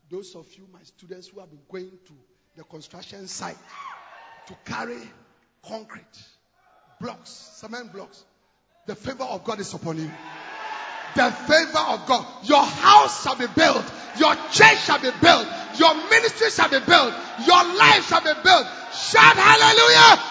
you. 0.10 0.18
Those 0.18 0.36
of 0.36 0.48
you, 0.56 0.68
my 0.74 0.82
students, 0.84 1.28
who 1.28 1.40
have 1.40 1.50
been 1.50 1.60
going 1.70 1.92
to 2.08 2.14
the 2.56 2.64
construction 2.64 3.28
site 3.28 3.58
to 4.48 4.56
carry 4.66 4.98
concrete, 5.64 6.04
blocks, 7.00 7.30
cement 7.30 7.94
blocks, 7.94 8.26
the 8.88 8.96
favor 8.96 9.24
of 9.24 9.44
God 9.44 9.60
is 9.60 9.74
upon 9.74 9.98
you. 9.98 10.10
The 11.16 11.32
favor 11.32 11.80
of 11.80 12.06
God. 12.06 12.26
Your 12.44 12.64
house 12.64 13.24
shall 13.24 13.36
be 13.36 13.48
built. 13.48 13.86
Your 14.20 14.36
church 14.52 14.80
shall 14.86 15.00
be 15.00 15.12
built. 15.22 15.48
Your 15.78 15.96
ministry 16.10 16.50
shall 16.50 16.70
be 16.70 16.80
built. 16.80 17.14
Your 17.46 17.64
life 17.76 18.08
shall 18.08 18.22
be 18.22 18.34
built. 18.44 18.68
Shout 18.94 19.36
hallelujah. 19.36 20.24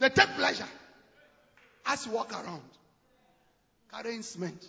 They 0.00 0.08
take 0.10 0.34
pleasure 0.36 0.66
as 1.86 2.04
you 2.04 2.12
walk 2.12 2.32
around, 2.32 2.62
carrying 3.90 4.22
cement, 4.22 4.66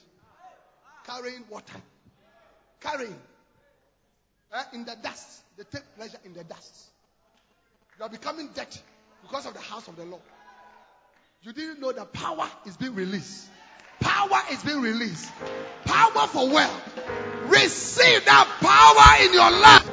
carrying 1.05 1.43
water, 1.49 1.81
carrying 2.79 3.15
eh, 4.53 4.63
in 4.73 4.85
the 4.85 4.95
dust. 5.01 5.41
They 5.57 5.63
take 5.63 5.83
pleasure 5.97 6.19
in 6.23 6.33
the 6.33 6.43
dust. 6.43 6.73
You 7.97 8.05
are 8.05 8.09
becoming 8.09 8.49
dirty 8.53 8.79
because 9.27 9.45
of 9.47 9.53
the 9.53 9.59
house 9.59 9.87
of 9.87 9.95
the 9.95 10.05
Lord. 10.05 10.21
You 11.41 11.51
didn't 11.53 11.79
know 11.79 11.91
that 11.91 12.13
power 12.13 12.47
is 12.65 12.77
being 12.77 12.95
released. 12.95 13.47
Power 13.99 14.41
is 14.51 14.63
being 14.63 14.81
released. 14.81 15.31
Power 15.83 16.27
for 16.27 16.49
wealth. 16.49 16.99
Receive 17.45 18.25
that 18.25 18.47
power 18.61 19.25
in 19.25 19.33
your 19.33 19.51
life. 19.51 19.91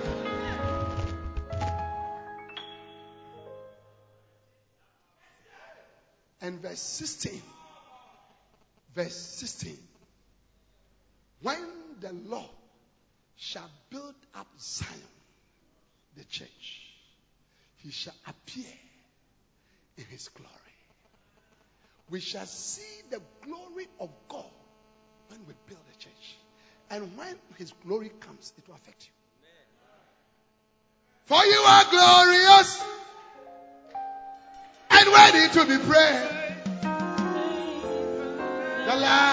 And 6.42 6.60
verse 6.60 6.80
16. 6.80 7.40
Verse 8.94 9.16
16. 9.16 9.78
When 11.40 11.58
the 12.00 12.12
Lord 12.12 12.44
shall 13.36 13.70
build 13.90 14.14
up 14.34 14.46
Zion, 14.58 14.90
the 16.16 16.24
church, 16.24 16.92
he 17.78 17.90
shall 17.90 18.14
appear 18.26 18.64
in 19.96 20.04
his 20.04 20.28
glory. 20.28 20.50
We 22.10 22.20
shall 22.20 22.46
see 22.46 23.02
the 23.10 23.20
glory 23.44 23.88
of 24.00 24.10
God 24.28 24.44
when 25.28 25.40
we 25.46 25.54
build 25.66 25.80
a 25.92 25.98
church. 25.98 26.36
And 26.90 27.16
when 27.16 27.36
his 27.56 27.72
glory 27.84 28.10
comes, 28.20 28.52
it 28.58 28.68
will 28.68 28.74
affect 28.74 29.06
you. 29.06 29.12
For 31.24 31.42
you 31.44 31.58
are 31.66 31.84
glorious 31.90 32.84
and 34.90 35.08
ready 35.08 35.48
to 35.54 35.64
be 35.64 35.78
praised. 35.78 36.42
The 38.86 38.96
Lamb 38.96 39.31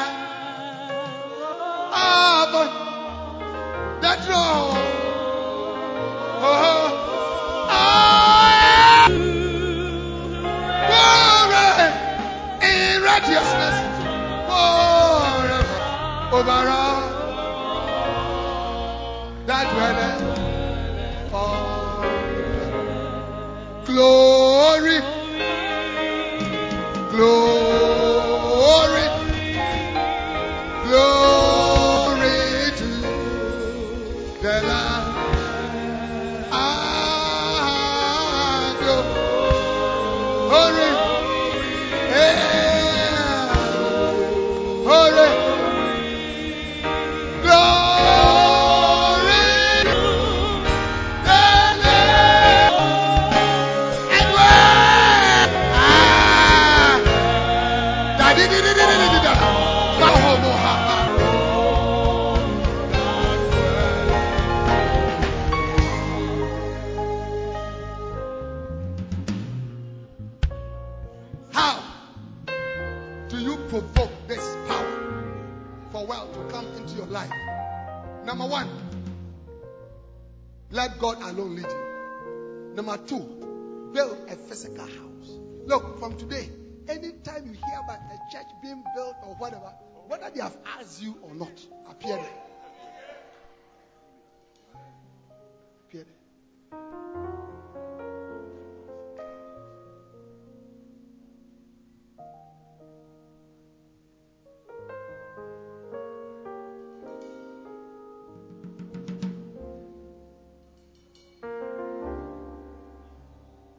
from 86.10 86.18
today, 86.18 86.50
anytime 86.88 87.46
you 87.46 87.54
hear 87.54 87.80
about 87.84 88.00
a 88.00 88.32
church 88.32 88.48
being 88.62 88.84
built 88.96 89.16
or 89.24 89.36
whatever, 89.36 89.72
whether 90.08 90.30
they 90.34 90.42
have 90.42 90.58
asked 90.80 91.02
you 91.02 91.16
or 91.22 91.36
not, 91.36 91.52
appear 91.88 92.16
there. 92.16 92.26
Appear 95.88 96.06
there. 96.06 96.16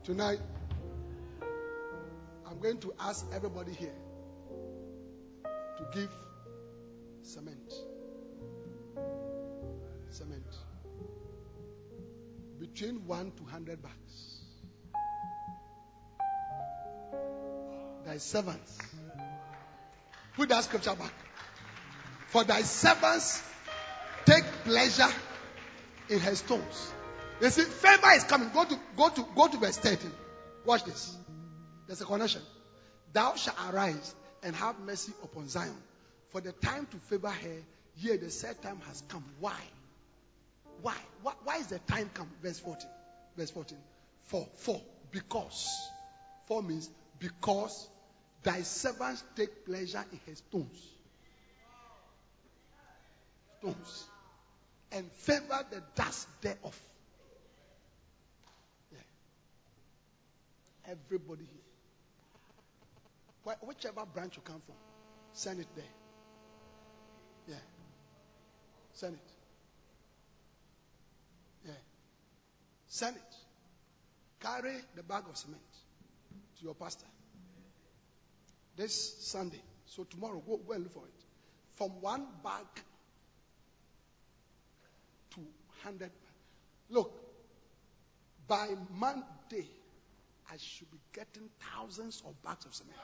Tonight, 0.04 0.40
to 2.80 2.94
ask 2.98 3.26
everybody 3.32 3.72
here 3.72 3.94
to 5.78 5.84
give 5.92 6.10
cement. 7.22 7.72
Cement. 10.10 10.44
Between 12.58 13.06
1 13.06 13.32
to 13.32 13.42
100 13.42 13.82
bucks. 13.82 14.40
Thy 18.04 18.18
servants. 18.18 18.78
Put 20.36 20.48
that 20.48 20.64
scripture 20.64 20.94
back. 20.94 21.12
For 22.28 22.44
thy 22.44 22.62
servants 22.62 23.42
take 24.24 24.44
pleasure 24.64 25.08
in 26.08 26.20
her 26.20 26.34
stones. 26.34 26.92
You 27.40 27.50
see, 27.50 27.62
favor 27.62 28.10
is 28.14 28.24
coming. 28.24 28.50
Go 28.52 28.64
to 28.64 28.78
go 28.96 29.08
to 29.08 29.26
go 29.34 29.48
to 29.48 29.56
verse 29.56 29.78
13. 29.78 30.10
Watch 30.64 30.84
this. 30.84 31.16
There's 31.86 32.00
a 32.00 32.04
connection. 32.04 32.42
Thou 33.12 33.34
shalt 33.34 33.56
arise 33.72 34.14
and 34.42 34.54
have 34.54 34.78
mercy 34.80 35.12
upon 35.22 35.48
Zion. 35.48 35.76
For 36.30 36.40
the 36.40 36.52
time 36.52 36.86
to 36.86 36.96
favor 37.08 37.28
her, 37.28 37.56
yea, 37.96 38.16
the 38.16 38.30
set 38.30 38.62
time 38.62 38.80
has 38.86 39.02
come. 39.08 39.24
Why? 39.40 39.56
Why? 40.82 40.96
Why, 41.22 41.32
why 41.44 41.56
is 41.56 41.66
the 41.66 41.78
time 41.80 42.10
come? 42.14 42.30
Verse 42.42 42.60
14. 42.60 42.88
Verse 43.36 43.50
14. 43.50 43.78
For, 44.26 44.46
for, 44.56 44.80
because. 45.10 45.90
For 46.46 46.62
means 46.62 46.88
because 47.18 47.88
thy 48.42 48.62
servants 48.62 49.24
take 49.36 49.66
pleasure 49.66 50.04
in 50.12 50.20
her 50.26 50.34
stones. 50.36 50.86
Stones. 53.58 54.04
And 54.92 55.10
favor 55.12 55.64
the 55.70 55.82
dust 55.94 56.28
thereof. 56.40 56.80
Yeah. 58.92 58.98
Everybody 60.92 61.44
here. 61.44 61.69
Wh- 63.44 63.66
Whichever 63.66 64.04
branch 64.06 64.36
you 64.36 64.42
come 64.42 64.60
from, 64.64 64.76
send 65.32 65.60
it 65.60 65.68
there. 65.74 65.84
Yeah. 67.48 67.54
Send 68.92 69.14
it. 69.14 69.30
Yeah. 71.66 71.72
Send 72.88 73.16
it. 73.16 73.34
Carry 74.40 74.74
the 74.96 75.02
bag 75.02 75.24
of 75.28 75.36
cement 75.36 75.60
to 76.58 76.64
your 76.64 76.74
pastor. 76.74 77.06
This 78.76 79.16
Sunday. 79.20 79.60
So 79.86 80.04
tomorrow, 80.04 80.42
go, 80.46 80.56
go 80.58 80.72
and 80.72 80.84
look 80.84 80.94
for 80.94 81.04
it. 81.04 81.24
From 81.76 82.00
one 82.00 82.26
bag 82.42 82.66
to 85.34 85.40
100. 85.82 86.10
Look, 86.90 87.12
by 88.48 88.68
Monday, 88.94 89.66
I 90.50 90.56
should 90.58 90.90
be 90.90 90.98
getting 91.12 91.48
thousands 91.74 92.22
of 92.26 92.40
bags 92.42 92.64
of 92.64 92.74
cement 92.74 92.96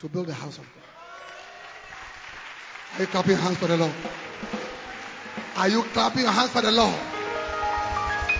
to 0.00 0.08
build 0.08 0.26
the 0.26 0.34
house 0.34 0.58
of 0.58 0.64
God. 0.64 0.84
Are 2.96 3.00
you 3.02 3.06
clapping 3.06 3.32
your 3.32 3.40
hands 3.40 3.58
for 3.58 3.66
the 3.66 3.76
Lord? 3.76 3.92
Are 5.56 5.68
you 5.68 5.82
clapping 5.82 6.22
your 6.22 6.32
hands 6.32 6.50
for 6.50 6.62
the 6.62 6.72
Lord? 6.72 6.94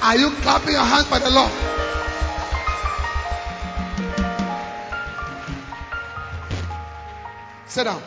Are 0.02 0.16
you 0.16 0.30
clapping 0.42 0.72
your 0.72 0.84
hands 0.84 1.06
for 1.08 1.18
the 1.18 1.30
Lord? 1.30 1.52
Sit 7.66 7.84
down. 7.84 8.02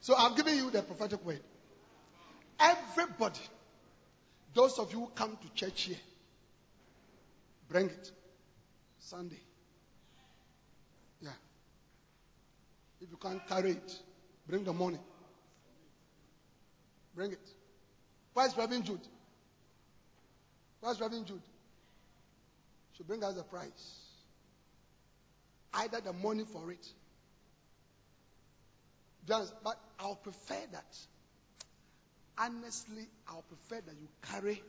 So 0.00 0.14
I'm 0.16 0.34
giving 0.34 0.56
you 0.56 0.70
the 0.70 0.82
prophetic 0.82 1.24
word. 1.24 1.40
Everybody, 2.58 3.40
those 4.54 4.78
of 4.78 4.92
you 4.92 5.00
who 5.00 5.06
come 5.14 5.36
to 5.36 5.54
church 5.54 5.82
here, 5.82 5.96
bring 7.68 7.86
it. 7.86 8.12
Sunday. 9.02 9.40
Yeah. 11.20 11.30
If 13.00 13.10
you 13.10 13.16
can't 13.16 13.46
carry 13.48 13.72
it, 13.72 13.98
bring 14.46 14.64
the 14.64 14.72
money. 14.72 15.00
Bring 17.14 17.32
it. 17.32 17.50
Where's 18.32 18.56
Reverend 18.56 18.84
Jude? 18.84 19.00
Where's 20.80 21.00
Reverend 21.00 21.26
Jude? 21.26 21.42
Should 22.96 23.06
bring 23.06 23.22
us 23.24 23.34
the 23.34 23.42
price. 23.42 23.98
Either 25.74 26.00
the 26.00 26.12
money 26.12 26.44
for 26.50 26.70
it. 26.70 26.86
Just, 29.26 29.54
but 29.62 29.78
I'll 29.98 30.16
prefer 30.16 30.60
that. 30.72 30.96
Honestly, 32.38 33.06
I'll 33.28 33.42
prefer 33.42 33.82
that 33.84 33.94
you 34.00 34.08
carry. 34.22 34.62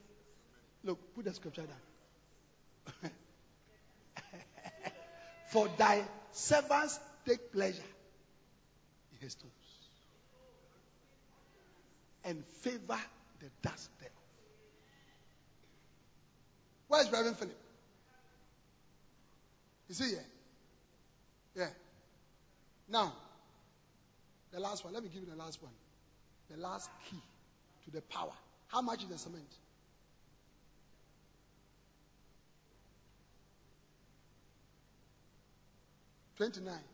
Look, 0.83 1.15
put 1.15 1.25
the 1.25 1.33
scripture 1.33 1.63
down. 1.63 3.11
For 5.53 5.67
thy 5.77 6.01
servants 6.31 6.99
take 7.27 7.51
pleasure 7.51 7.89
in 9.11 9.19
his 9.19 9.33
stones 9.33 9.53
and 12.25 12.43
favor 12.61 12.97
the 13.39 13.45
dust 13.61 13.91
thereof. 13.99 14.13
Where's 16.87 17.11
Reverend 17.11 17.37
Philip? 17.37 17.55
Is 19.89 19.99
he 19.99 20.05
here? 20.05 20.25
Yeah. 21.55 21.69
Now, 22.89 23.13
the 24.51 24.59
last 24.59 24.83
one. 24.83 24.95
Let 24.95 25.03
me 25.03 25.09
give 25.13 25.21
you 25.21 25.29
the 25.29 25.37
last 25.37 25.61
one. 25.61 25.73
The 26.49 26.57
last 26.57 26.89
key 27.07 27.21
to 27.85 27.91
the 27.91 28.01
power. 28.01 28.33
How 28.69 28.81
much 28.81 29.03
is 29.03 29.09
the 29.09 29.19
cement? 29.19 29.53
Twenty-nine. 36.37 36.87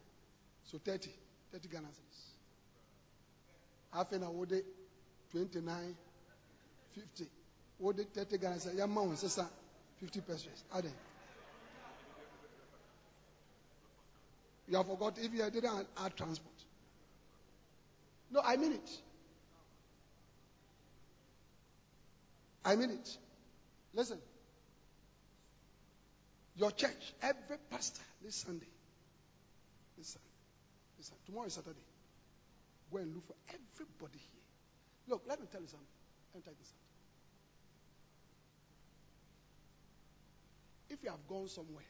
So 0.65 0.77
thirty. 0.77 1.11
Thirty 1.51 1.67
Ghana 1.67 1.87
cedis. 1.87 2.33
Half 3.91 4.11
an 4.11 4.23
hour, 4.23 4.45
twenty-nine, 5.31 5.95
fifty. 6.93 7.27
Wode 7.79 8.05
thirty 8.13 8.37
Ghana 8.37 8.55
cedis. 8.55 8.75
Yamma 8.75 8.97
on 8.97 9.15
sesa 9.15 9.47
fifty 9.99 10.21
pesewas. 10.21 10.63
Ade. 10.77 10.91
You 14.67 14.77
have 14.77 14.85
forgot 14.85 15.17
if 15.17 15.33
you 15.33 15.49
didn't 15.49 15.87
add 15.97 16.15
transport. 16.15 16.53
No, 18.29 18.41
I 18.45 18.57
mean 18.57 18.73
it. 18.73 18.89
I 22.63 22.75
mean 22.75 22.91
it. 22.91 23.17
Listen. 23.95 24.19
Your 26.55 26.69
church, 26.69 27.13
every 27.23 27.57
pastor 27.71 28.03
this 28.23 28.35
Sunday, 28.35 28.67
this 29.99 30.15
Sunday, 30.15 31.21
tomorrow 31.25 31.47
is 31.47 31.53
Saturday. 31.53 31.83
Go 32.91 32.97
and 32.97 33.13
look 33.13 33.27
for 33.27 33.35
everybody 33.49 34.17
here. 34.17 34.47
Look, 35.07 35.23
let 35.27 35.39
me 35.39 35.47
tell 35.51 35.61
you 35.61 35.67
something. 35.67 35.87
Let 36.33 36.39
me 36.39 36.43
tell 36.45 36.53
you 36.57 36.65
something. 36.65 36.87
If 40.89 41.03
you 41.03 41.09
have 41.11 41.27
gone 41.27 41.47
somewhere 41.47 41.85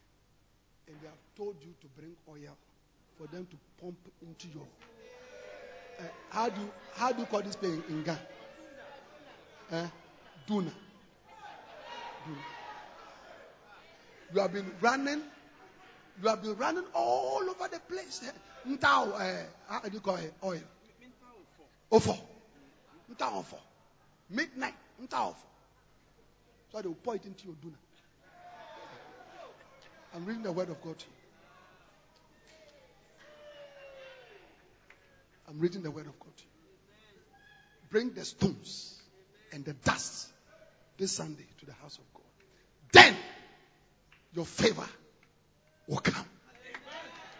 and 0.87 0.97
they 1.01 1.07
have 1.07 1.23
told 1.37 1.55
you 1.61 1.73
to 1.79 1.87
bring 1.95 2.15
oil 2.27 2.57
for 3.17 3.27
them 3.27 3.47
to 3.49 3.57
pump 3.79 3.97
into 4.21 4.47
your 4.49 4.67
uh, 5.99 6.03
how 6.29 6.49
do 6.49 6.61
you, 6.61 6.71
how 6.95 7.11
do 7.11 7.19
you 7.19 7.25
call 7.25 7.41
this 7.41 7.57
in, 7.61 7.83
in 7.89 8.03
Ghana? 8.03 8.19
Uh, 9.71 9.87
Duna. 10.47 10.71
Duna. 12.25 12.43
You 14.33 14.41
have 14.41 14.53
been 14.53 14.71
running. 14.79 15.21
You 16.21 16.27
have 16.27 16.41
been 16.41 16.55
running 16.57 16.83
all 16.93 17.41
over 17.49 17.67
the 17.71 17.79
place. 17.79 18.21
Ntao, 18.67 19.13
uh, 19.13 19.43
how 19.67 19.79
do 19.79 19.91
you 19.91 19.99
call 20.01 20.15
it? 20.17 20.33
Oil. 20.43 20.59
Ofo. 21.91 22.17
Ntao 23.13 23.43
ofo. 23.43 23.57
Midnight. 24.29 24.75
Ntao 25.01 25.29
ofo. 25.29 25.35
So 26.71 26.81
they 26.81 26.87
will 26.87 26.95
pour 26.95 27.15
it 27.15 27.25
into 27.25 27.45
your 27.45 27.55
Duna. 27.55 27.75
I'm 30.13 30.25
reading 30.25 30.43
the 30.43 30.51
word 30.51 30.69
of 30.69 30.81
God. 30.81 30.95
I'm 35.47 35.59
reading 35.59 35.81
the 35.81 35.91
word 35.91 36.07
of 36.07 36.19
God. 36.19 36.33
Bring 37.89 38.11
the 38.11 38.25
stones 38.25 39.01
and 39.51 39.65
the 39.65 39.73
dust 39.73 40.27
this 40.97 41.11
Sunday 41.11 41.45
to 41.59 41.65
the 41.65 41.73
house 41.73 41.97
of 41.97 42.03
God. 42.13 42.23
Then 42.91 43.15
your 44.33 44.45
favor 44.45 44.85
will 45.89 45.97
come. 45.97 46.25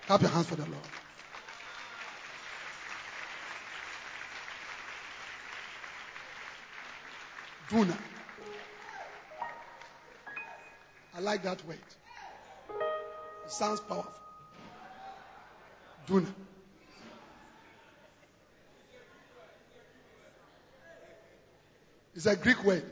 Clap 0.08 0.22
your 0.22 0.32
hands 0.32 0.48
for 0.48 0.56
the 0.56 0.64
Lord. 0.64 0.76
Duna. 7.70 7.96
I 11.16 11.20
like 11.20 11.44
that 11.44 11.64
word. 11.66 11.78
It 13.46 13.52
sounds 13.52 13.80
powerful. 13.82 14.12
Duna. 16.08 16.26
It's 22.16 22.26
a 22.26 22.36
Greek 22.36 22.64
word. 22.64 22.84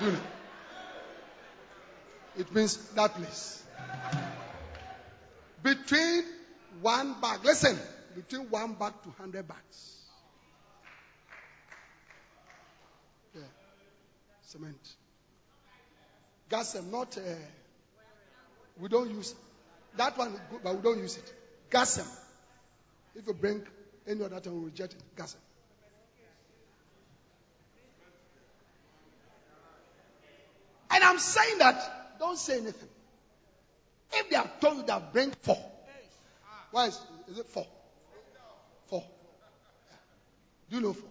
Duna. 0.00 0.18
It 2.38 2.54
means 2.54 2.78
that 2.94 3.14
place. 3.14 3.62
Between 5.62 6.24
one 6.80 7.20
bag, 7.20 7.44
listen, 7.44 7.78
between 8.14 8.50
one 8.50 8.74
bag 8.74 8.92
to 9.04 9.10
hundred 9.10 9.46
bags. 9.46 9.96
Yeah. 13.34 13.42
Cement. 14.42 14.96
Ghacem, 16.50 16.90
not, 16.90 17.16
uh, 17.16 17.20
we 18.78 18.88
don't 18.88 19.10
use, 19.10 19.34
that 19.96 20.18
one, 20.18 20.38
but 20.62 20.76
we 20.76 20.82
don't 20.82 20.98
use 20.98 21.16
it. 21.16 21.32
Ghacem. 21.70 22.06
If 23.14 23.26
you 23.26 23.32
bring 23.32 23.62
any 24.06 24.22
other 24.24 24.40
time, 24.40 24.58
we 24.58 24.66
reject 24.66 24.94
it. 24.94 25.02
Ghacem. 25.16 25.36
And 30.90 31.04
I'm 31.04 31.18
saying 31.18 31.58
that, 31.58 32.18
don't 32.18 32.38
say 32.38 32.58
anything. 32.58 32.88
If 34.14 34.30
they 34.30 34.36
have 34.36 34.60
told 34.60 34.78
you 34.78 34.82
that 34.84 35.12
bring 35.12 35.32
four, 35.42 35.58
why 36.70 36.86
is, 36.86 36.98
is 37.28 37.38
it 37.38 37.46
four? 37.46 37.66
Four. 38.86 39.04
Do 40.70 40.76
you 40.76 40.82
know 40.82 40.92
four? 40.92 41.10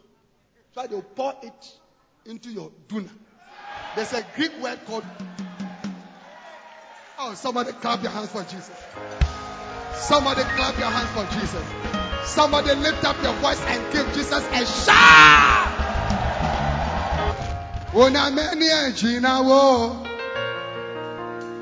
So 0.74 0.88
they'll 0.88 1.02
pour 1.02 1.36
it 1.44 1.78
into 2.26 2.50
your 2.50 2.72
duna. 2.88 3.10
There's 3.96 4.14
a 4.14 4.26
Greek 4.36 4.52
word 4.62 4.80
called. 4.86 5.04
Oh, 7.20 7.34
somebody 7.36 7.72
clap 7.74 8.02
your 8.02 8.12
hands 8.12 8.32
for 8.32 8.44
Jesus. 8.44 8.72
Somebody 9.94 10.42
clap 10.42 10.78
your 10.80 10.90
hands 10.90 11.10
for 11.12 11.40
Jesus. 11.40 11.64
Somebody 12.26 12.74
lift 12.76 13.04
up 13.04 13.22
your 13.22 13.34
voice 13.34 13.62
and 13.62 13.94
give 13.94 14.08
Jesus 14.14 14.32
a 14.32 14.66
shout. 14.66 15.52
Wo. 17.94 18.08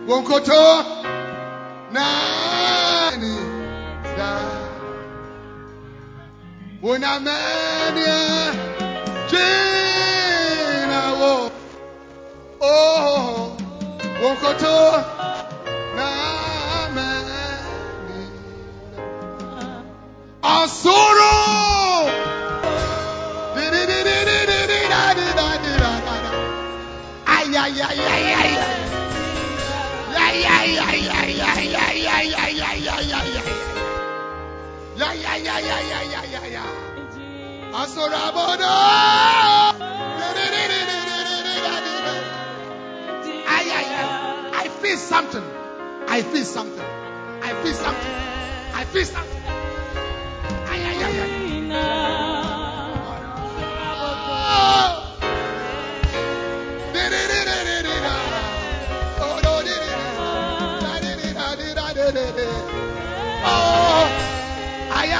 Wonkoto. 0.05 1.18
Nani. 1.91 3.35
Da. 4.17 4.31
Unameni 6.81 8.03
ejina 9.33 11.01
wo. 11.19 11.51
Oh. 12.61 13.49
Ay. 28.41 28.59
Ay, 30.29 30.45
ay, 30.45 30.77
ay, 30.77 31.08
I 44.51 44.67
feel 44.81 44.97
something. 44.97 45.43
I 46.07 46.21
feel 46.21 46.43
something. 46.45 46.85
I 47.41 47.53
feel 47.63 47.73
something. 47.73 48.13
I 48.73 48.85
feel 48.85 49.05
something. 49.05 49.38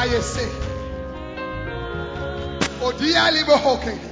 Ayɛ 0.00 0.20
se 0.32 0.44
odiali 2.86 3.40
bɛ 3.48 3.54
hɔ 3.64 3.72
kɛkɛ 3.84 4.10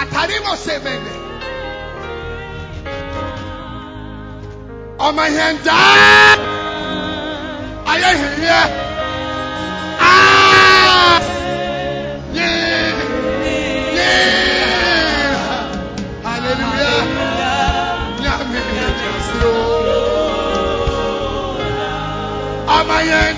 atare 0.00 0.36
mo 0.44 0.52
se 0.64 0.74
mɛnɛ 0.84 1.12
ɔmɔ 5.06 5.24
hɛn 5.36 5.56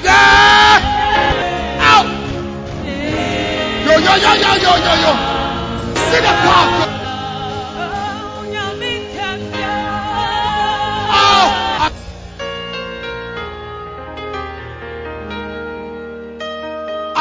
dẹ́. 0.07 0.77
Ow! 1.93 2.05
Yo 3.87 3.95
yo 4.07 4.15
yo 4.25 4.33
yo 4.45 4.53
yo 4.65 4.73
yo 4.87 4.95
yo. 5.05 5.13
See 6.09 6.21
the 6.27 6.33
power. 6.45 6.69
God. 6.79 6.99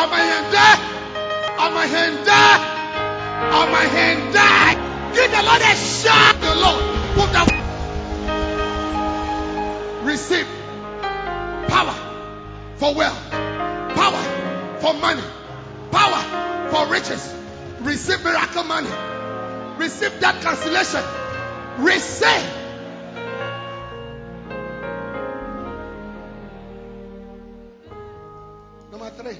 Ọmọ 0.02 0.18
yẹn 0.30 0.44
dẹ́. 0.54 0.74
Ọmọ 1.66 1.82
yẹn 1.94 2.14
dẹ́. 2.28 2.49
Ọmọ. 3.60 3.80
Give 5.14 5.32
the 5.32 5.41
Lord 5.48 5.62
a 5.62 5.74
shout. 5.76 6.27
Receive 20.07 20.21
that 20.21 20.41
cancellation. 20.41 21.03
Receive. 21.84 22.47
Number 28.89 29.09
three. 29.09 29.38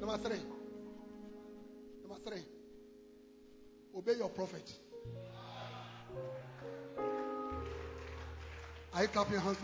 Number 0.00 0.18
three. 0.18 0.40
Number 2.02 2.18
three. 2.24 2.44
Obey 3.94 4.14
your 4.16 4.30
prophet. 4.30 4.72
Are 8.94 9.02
you 9.02 9.08
clapping 9.08 9.38
hands 9.38 9.58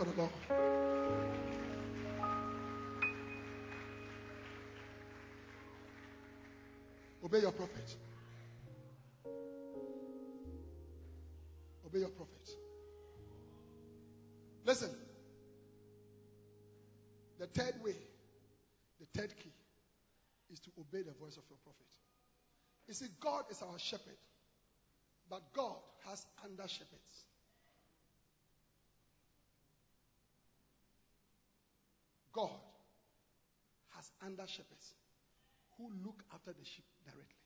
of 21.37 21.43
your 21.49 21.59
prophet. 21.63 21.87
You 22.87 22.93
see, 22.93 23.07
God 23.19 23.45
is 23.49 23.61
our 23.61 23.79
shepherd, 23.79 24.19
but 25.29 25.41
God 25.53 25.77
has 26.05 26.25
under 26.43 26.67
shepherds. 26.67 27.25
God 32.33 32.59
has 33.95 34.11
under 34.25 34.47
shepherds 34.47 34.93
who 35.77 35.89
look 36.03 36.23
after 36.33 36.51
the 36.51 36.65
sheep 36.65 36.85
directly. 37.05 37.43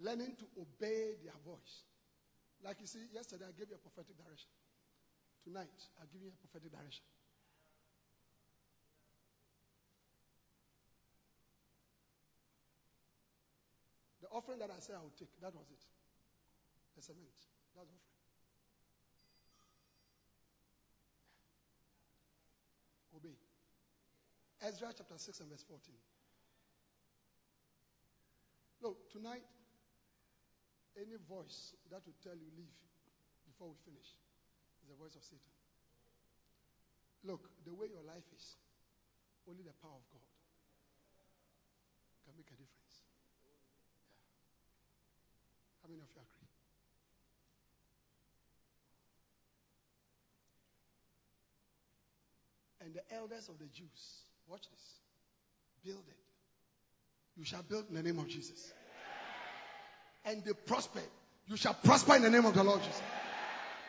Learning 0.00 0.34
to 0.36 0.46
obey 0.60 1.14
their 1.22 1.38
voice. 1.46 1.86
Like 2.64 2.76
you 2.80 2.86
see, 2.86 3.06
yesterday 3.14 3.46
I 3.46 3.54
gave 3.58 3.70
you 3.70 3.78
a 3.78 3.82
prophetic 3.82 4.18
direction. 4.18 4.50
Tonight, 5.46 5.78
I'll 5.98 6.10
give 6.10 6.22
you 6.22 6.30
a 6.30 6.38
prophetic 6.46 6.70
direction. 6.70 7.02
Offering 14.32 14.58
that 14.58 14.70
I 14.70 14.80
said 14.80 14.96
I 14.96 15.02
would 15.04 15.16
take, 15.16 15.30
that 15.40 15.54
was 15.54 15.68
it. 15.70 15.84
The 16.96 17.02
cement. 17.02 17.38
That's 17.76 17.88
offering. 17.88 18.12
Obey. 23.16 23.36
Ezra 24.64 24.92
chapter 24.96 25.16
6 25.16 25.40
and 25.40 25.48
verse 25.50 25.64
14. 25.68 25.94
Look, 28.82 29.10
tonight, 29.12 29.46
any 30.98 31.16
voice 31.28 31.74
that 31.90 32.02
will 32.04 32.18
tell 32.18 32.34
you 32.34 32.50
leave 32.58 32.74
before 33.46 33.70
we 33.70 33.78
finish 33.86 34.10
is 34.82 34.90
the 34.90 34.98
voice 34.98 35.14
of 35.14 35.22
Satan. 35.22 35.54
Look, 37.22 37.46
the 37.62 37.70
way 37.72 37.86
your 37.86 38.02
life 38.02 38.26
is, 38.34 38.58
only 39.46 39.62
the 39.62 39.74
power 39.78 39.94
of 39.94 40.06
God 40.10 40.26
can 42.26 42.34
make 42.34 42.50
a 42.50 42.58
difference. 42.58 43.06
Yeah. 43.46 43.54
How 45.81 45.81
many 45.92 46.02
of 46.02 46.08
you 46.14 46.22
agree? 46.22 46.48
And 52.80 52.94
the 52.94 53.16
elders 53.16 53.48
of 53.48 53.58
the 53.58 53.66
Jews, 53.66 54.24
watch 54.48 54.68
this, 54.70 55.00
build 55.84 56.04
it. 56.08 56.16
You 57.36 57.44
shall 57.44 57.62
build 57.62 57.88
in 57.88 57.94
the 57.94 58.02
name 58.02 58.18
of 58.18 58.28
Jesus. 58.28 58.72
And 60.24 60.44
they 60.44 60.52
prospered. 60.52 61.02
You 61.46 61.56
shall 61.56 61.74
prosper 61.74 62.16
in 62.16 62.22
the 62.22 62.30
name 62.30 62.44
of 62.44 62.54
the 62.54 62.62
Lord 62.62 62.80
Jesus. 62.82 63.02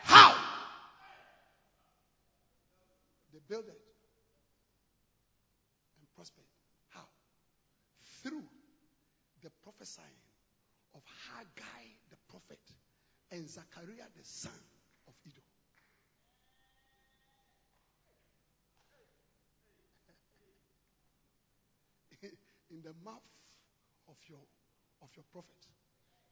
How? 0.04 0.36
They 3.32 3.40
built 3.48 3.68
it 3.68 3.82
and 6.00 6.08
prospered. 6.16 6.46
How? 6.90 7.04
Through 8.24 8.44
the 9.44 9.50
prophesying 9.64 10.23
Haggai 11.34 11.86
the 12.10 12.18
prophet 12.30 12.62
and 13.32 13.50
Zechariah 13.50 14.10
the 14.16 14.24
son 14.24 14.62
of 15.08 15.14
Iddo. 15.26 15.42
In 22.72 22.82
the 22.82 22.94
mouth 23.04 23.30
of 24.08 24.18
your 24.30 24.42
of 25.02 25.10
your 25.18 25.26
prophet 25.32 25.62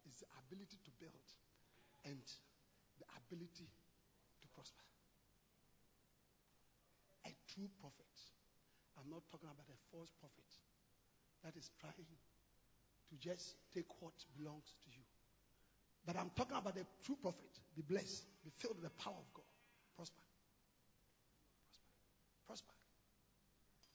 is 0.08 0.16
the 0.22 0.30
ability 0.46 0.80
to 0.86 0.92
build 0.98 1.28
and 2.06 2.24
the 2.98 3.06
ability 3.20 3.68
to 4.42 4.48
prosper. 4.56 4.86
A 7.28 7.32
true 7.52 7.70
prophet. 7.78 8.16
I'm 8.98 9.10
not 9.10 9.26
talking 9.30 9.50
about 9.50 9.70
a 9.70 9.80
false 9.92 10.10
prophet 10.18 10.50
that 11.44 11.58
is 11.58 11.70
trying 11.82 12.10
to 13.12 13.16
just 13.20 13.56
take 13.76 13.86
what 14.00 14.14
belongs 14.40 14.74
to 14.84 14.90
you. 14.90 15.04
But 16.06 16.16
I'm 16.18 16.32
talking 16.36 16.58
about 16.58 16.76
the 16.76 16.86
true 17.04 17.18
prophet. 17.22 17.52
Be 17.76 17.84
blessed. 17.84 18.24
Be 18.44 18.52
filled 18.58 18.82
with 18.82 18.88
the 18.88 18.96
power 19.04 19.20
of 19.20 19.30
God. 19.36 19.46
Prosper. 19.96 20.26
Prosper. 22.48 22.74
Prosper. 22.74 22.76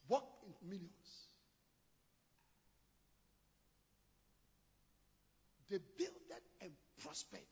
Walk 0.08 0.44
in 0.46 0.52
millions. 0.68 1.26
they 5.68 5.78
builded 5.98 6.44
and 6.62 6.70
prospered 7.02 7.46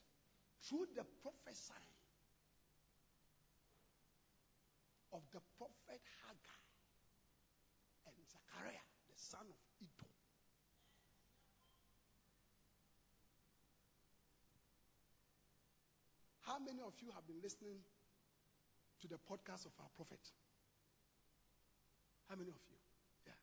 through 0.62 0.86
the 0.94 1.04
prophesying 1.22 1.98
of 5.12 5.22
the 5.32 5.42
prophet 5.58 6.02
Haggai 6.26 6.62
and 8.06 8.14
Zechariah, 8.30 8.86
the 9.10 9.18
son 9.18 9.46
of 9.50 9.58
How 16.44 16.60
many 16.60 16.80
of 16.84 16.92
you 17.00 17.08
have 17.16 17.24
been 17.26 17.40
listening 17.40 17.80
to 19.00 19.06
the 19.08 19.16
podcast 19.16 19.64
of 19.64 19.72
our 19.80 19.88
prophet? 19.96 20.20
How 22.28 22.36
many 22.36 22.52
of 22.52 22.60
you? 22.68 22.76
Yeah. 23.24 23.36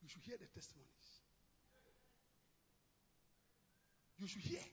You 0.00 0.08
should 0.08 0.24
hear 0.24 0.40
the 0.40 0.48
testimonies. 0.48 1.08
You 4.16 4.28
should 4.28 4.44
hear. 4.44 4.64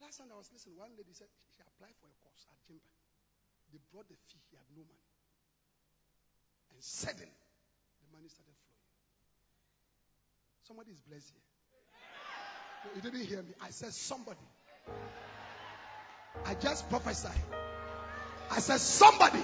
Last 0.00 0.20
time 0.20 0.28
I 0.28 0.36
was 0.36 0.52
listening, 0.52 0.76
one 0.76 0.92
lady 0.96 1.16
said 1.16 1.28
she 1.56 1.64
applied 1.64 1.96
for 2.00 2.08
a 2.12 2.16
course 2.20 2.44
at 2.52 2.60
Jimba. 2.68 2.92
They 3.72 3.80
brought 3.92 4.08
the 4.08 4.16
fee, 4.28 4.40
he 4.52 4.56
had 4.56 4.68
no 4.76 4.84
money. 4.84 5.08
And 6.72 6.80
suddenly, 6.84 7.32
the 8.04 8.08
money 8.12 8.28
started 8.28 8.52
flowing. 8.52 8.84
Somebody 10.68 10.92
is 10.92 11.00
blessed 11.00 11.32
here. 11.32 11.44
You 12.96 13.00
didn't 13.00 13.24
hear 13.24 13.40
me. 13.40 13.56
I 13.64 13.72
said 13.72 13.92
somebody. 13.92 14.44
I 16.46 16.54
just 16.54 16.88
prophesied. 16.90 17.32
I 18.50 18.60
said 18.60 18.78
somebody 18.80 19.42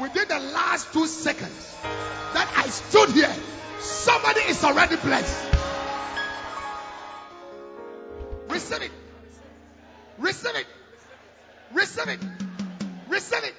within 0.00 0.28
the 0.28 0.38
last 0.38 0.92
two 0.92 1.06
seconds 1.06 1.76
that 2.34 2.52
I 2.56 2.68
stood 2.68 3.10
here, 3.10 3.34
somebody 3.80 4.40
is 4.42 4.62
already 4.62 4.96
blessed. 4.96 5.44
Receive 8.48 8.82
it. 8.82 8.90
Receive 10.18 10.54
it. 10.56 10.66
Receive 11.72 12.08
it. 12.08 12.20
Receive 13.08 13.44
it. 13.44 13.54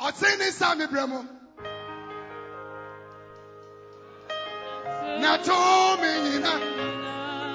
Ọtí 0.00 0.30
ní 0.38 0.48
sáàmì 0.58 0.86
brẹ́mu. 0.92 1.39
Na 5.20 5.36
tó 5.46 5.96
mi 6.00 6.10
nyina. 6.24 6.52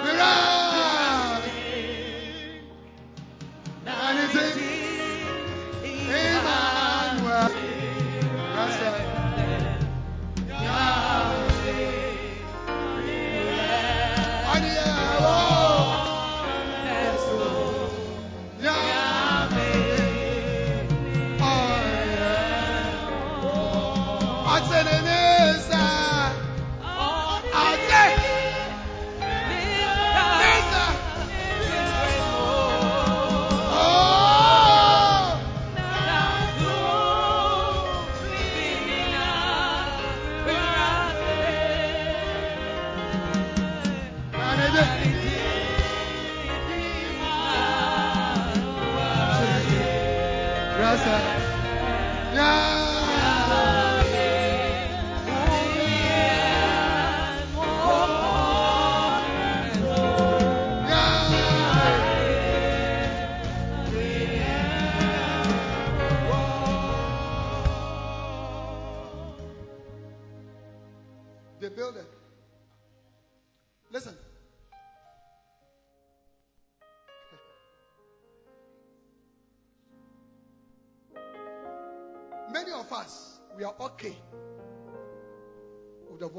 Mìíràn. 0.04 0.55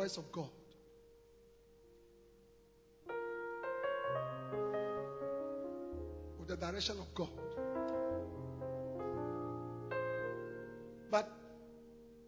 Voice 0.07 0.19
of 0.19 0.31
God. 0.31 0.49
With 6.39 6.49
the 6.49 6.57
direction 6.57 6.97
of 7.01 7.13
God. 7.13 7.29
But 11.11 11.29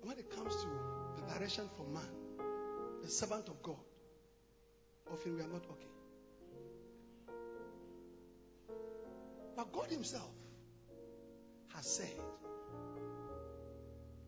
when 0.02 0.18
it 0.18 0.28
comes 0.34 0.56
to 0.56 0.68
the 1.16 1.34
direction 1.34 1.68
for 1.76 1.86
man, 1.86 2.02
the 3.04 3.08
servant 3.08 3.48
of 3.48 3.62
God, 3.62 3.76
often 5.12 5.36
we 5.36 5.40
are 5.40 5.48
not 5.48 5.64
okay. 5.70 5.86
But 9.56 9.72
God 9.72 9.86
Himself 9.90 10.30
has 11.76 11.86
said 11.86 12.20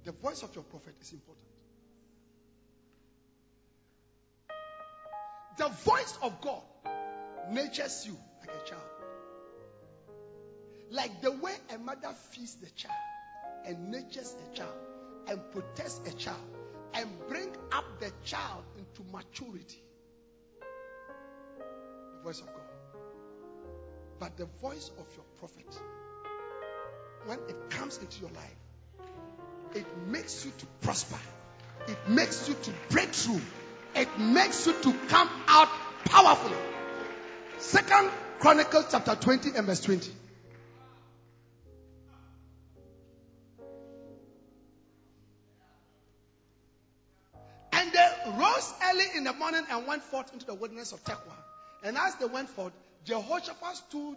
the 0.05 0.13
voice 0.13 0.45
of 0.45 0.55
your 0.55 0.65
prophet 0.65 0.95
is 1.01 1.13
important. 1.13 1.60
The 5.61 5.69
voice 5.69 6.17
of 6.23 6.41
God 6.41 6.63
natures 7.51 8.07
you 8.07 8.17
like 8.41 8.49
a 8.49 8.67
child. 8.67 8.83
Like 10.91 11.21
the 11.21 11.33
way 11.33 11.53
a 11.75 11.77
mother 11.77 12.15
feeds 12.31 12.55
the 12.55 12.71
child 12.71 12.95
and 13.67 13.91
natures 13.91 14.35
a 14.43 14.57
child 14.57 14.73
and 15.29 15.39
protects 15.53 16.01
a 16.07 16.13
child 16.13 16.41
and 16.95 17.11
bring 17.29 17.55
up 17.73 17.85
the 18.01 18.11
child 18.25 18.65
into 18.79 19.03
maturity. 19.13 19.85
The 22.17 22.23
voice 22.25 22.41
of 22.41 22.47
God. 22.47 22.65
But 24.19 24.39
the 24.39 24.47
voice 24.63 24.91
of 24.99 25.07
your 25.15 25.27
prophet, 25.41 25.79
when 27.27 27.39
it 27.51 27.69
comes 27.69 27.99
into 27.99 28.19
your 28.23 28.31
life, 28.31 29.11
it 29.75 29.87
makes 30.07 30.43
you 30.47 30.53
to 30.57 30.67
prosper. 30.81 31.19
It 31.87 31.99
makes 32.09 32.49
you 32.49 32.55
to 32.63 32.73
break 32.89 33.11
through. 33.11 33.43
It 34.01 34.19
makes 34.19 34.67
you 34.67 34.73
to 34.73 34.95
come 35.09 35.29
out 35.47 35.69
powerfully. 36.07 36.57
Second 37.59 38.11
Chronicles 38.39 38.87
chapter 38.91 39.15
20 39.15 39.51
and 39.55 39.67
verse 39.67 39.81
20. 39.81 40.11
And 47.75 47.93
they 47.93 48.09
rose 48.39 48.73
early 48.91 49.05
in 49.17 49.25
the 49.25 49.35
morning 49.35 49.65
and 49.71 49.87
went 49.87 50.03
forth 50.03 50.33
into 50.33 50.47
the 50.47 50.55
wilderness 50.55 50.93
of 50.93 51.05
Tekoa. 51.05 51.37
And 51.85 51.99
as 51.99 52.15
they 52.15 52.25
went 52.25 52.49
forth, 52.49 52.73
Jehoshaphat 53.05 53.77
stood 53.77 54.17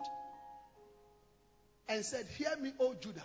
and 1.89 2.05
said, 2.05 2.25
Hear 2.37 2.55
me, 2.61 2.71
O 2.79 2.93
Judah, 2.93 3.21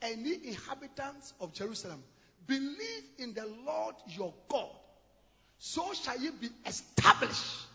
and 0.00 0.24
ye 0.24 0.38
inhabitants 0.44 1.32
of 1.40 1.52
Jerusalem, 1.52 2.04
believe 2.46 3.02
in 3.18 3.34
the 3.34 3.46
Lord 3.66 3.96
your 4.06 4.32
God, 4.48 4.70
so 5.64 5.92
shall 5.94 6.18
ye 6.18 6.28
be 6.40 6.48
established. 6.66 7.68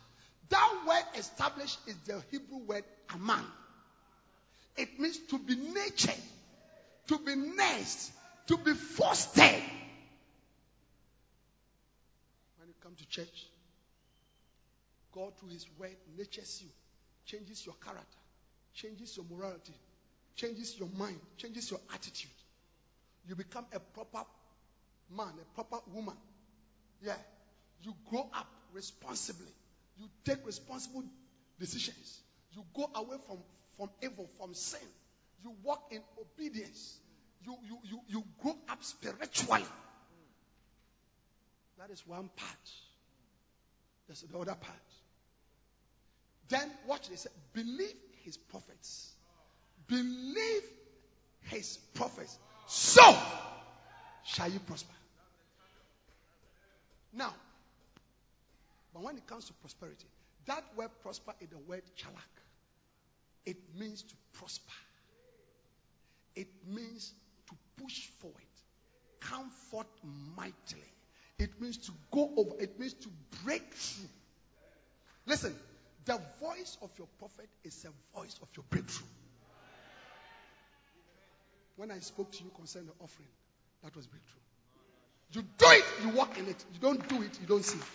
That 0.49 0.73
word 0.85 1.05
established 1.17 1.79
is 1.87 1.95
the 2.05 2.21
Hebrew 2.29 2.57
word 2.67 2.83
aman. 3.13 3.45
It 4.75 4.99
means 4.99 5.17
to 5.29 5.39
be 5.39 5.55
nurtured, 5.55 6.21
to 7.07 7.17
be 7.17 7.33
nursed, 7.35 8.11
to 8.47 8.57
be 8.57 8.73
fostered. 8.73 9.63
When 12.57 12.67
you 12.67 12.73
come 12.83 12.93
to 12.97 13.07
church, 13.07 13.47
God 15.13 15.37
through 15.39 15.51
His 15.51 15.65
word 15.79 15.95
natures 16.17 16.61
you, 16.61 16.69
changes 17.25 17.65
your 17.65 17.75
character, 17.75 18.19
changes 18.73 19.15
your 19.15 19.25
morality, 19.31 19.73
changes 20.35 20.77
your 20.77 20.89
mind, 20.97 21.21
changes 21.37 21.71
your 21.71 21.79
attitude. 21.93 22.31
You 23.29 23.35
become 23.35 23.65
a 23.73 23.79
proper 23.79 24.25
man, 25.09 25.31
a 25.41 25.55
proper 25.55 25.81
woman. 25.93 26.17
Yeah. 27.01 27.15
You 27.83 27.93
grow 28.09 28.29
up 28.33 28.47
responsibly. 28.73 29.51
You 29.97 30.05
take 30.25 30.45
responsible 30.45 31.03
decisions. 31.59 32.19
You 32.53 32.63
go 32.75 32.89
away 32.95 33.17
from, 33.27 33.37
from 33.77 33.89
evil, 34.01 34.29
from 34.37 34.53
sin. 34.53 34.79
You 35.43 35.53
walk 35.63 35.91
in 35.91 36.01
obedience. 36.19 36.99
you, 37.43 37.57
you, 37.67 37.77
you, 37.83 37.99
you 38.07 38.23
grow 38.41 38.55
up 38.69 38.83
spiritually. 38.83 39.63
That 41.77 41.91
is 41.91 42.05
one 42.07 42.29
part. 42.35 42.71
There's 44.07 44.21
the 44.21 44.37
other 44.37 44.55
part. 44.55 44.77
Then 46.49 46.69
watch 46.87 47.09
this. 47.09 47.27
Believe 47.53 47.93
his 48.23 48.37
prophets. 48.37 49.11
Believe 49.87 50.63
his 51.41 51.77
prophets. 51.93 52.37
So 52.67 53.15
shall 54.25 54.49
you 54.49 54.59
prosper. 54.59 54.93
Now, 57.13 57.33
but 58.97 59.03
when 59.03 59.17
it 59.17 59.27
comes 59.27 59.45
to 59.45 59.53
prosperity, 59.53 60.07
that 60.47 60.63
word 60.75 60.89
prosper 61.03 61.31
is 61.39 61.49
the 61.49 61.57
word 61.59 61.83
chalak. 61.95 62.41
It 63.45 63.57
means 63.77 64.01
to 64.01 64.15
prosper. 64.33 64.73
It 66.35 66.47
means 66.67 67.13
to 67.47 67.55
push 67.79 68.07
forward, 68.17 68.41
come 69.19 69.51
forth 69.69 69.85
mightily. 70.35 70.91
It 71.37 71.61
means 71.61 71.77
to 71.77 71.91
go 72.11 72.31
over. 72.37 72.55
It 72.59 72.79
means 72.79 72.93
to 72.93 73.09
break 73.43 73.71
through. 73.71 74.09
Listen, 75.27 75.55
the 76.05 76.19
voice 76.41 76.79
of 76.81 76.89
your 76.97 77.07
prophet 77.19 77.49
is 77.63 77.85
a 77.85 78.17
voice 78.17 78.39
of 78.41 78.47
your 78.55 78.65
breakthrough. 78.71 79.05
When 81.75 81.91
I 81.91 81.99
spoke 81.99 82.31
to 82.31 82.43
you 82.43 82.49
concerning 82.55 82.87
the 82.87 83.03
offering, 83.03 83.29
that 83.83 83.95
was 83.95 84.07
breakthrough. 84.07 84.41
You 85.33 85.43
do 85.43 85.65
it, 85.67 85.85
you 86.01 86.09
walk 86.17 86.35
in 86.39 86.47
it. 86.47 86.65
You 86.73 86.79
don't 86.79 87.07
do 87.07 87.21
it, 87.21 87.39
you 87.39 87.45
don't 87.45 87.63
see 87.63 87.77
it. 87.77 87.85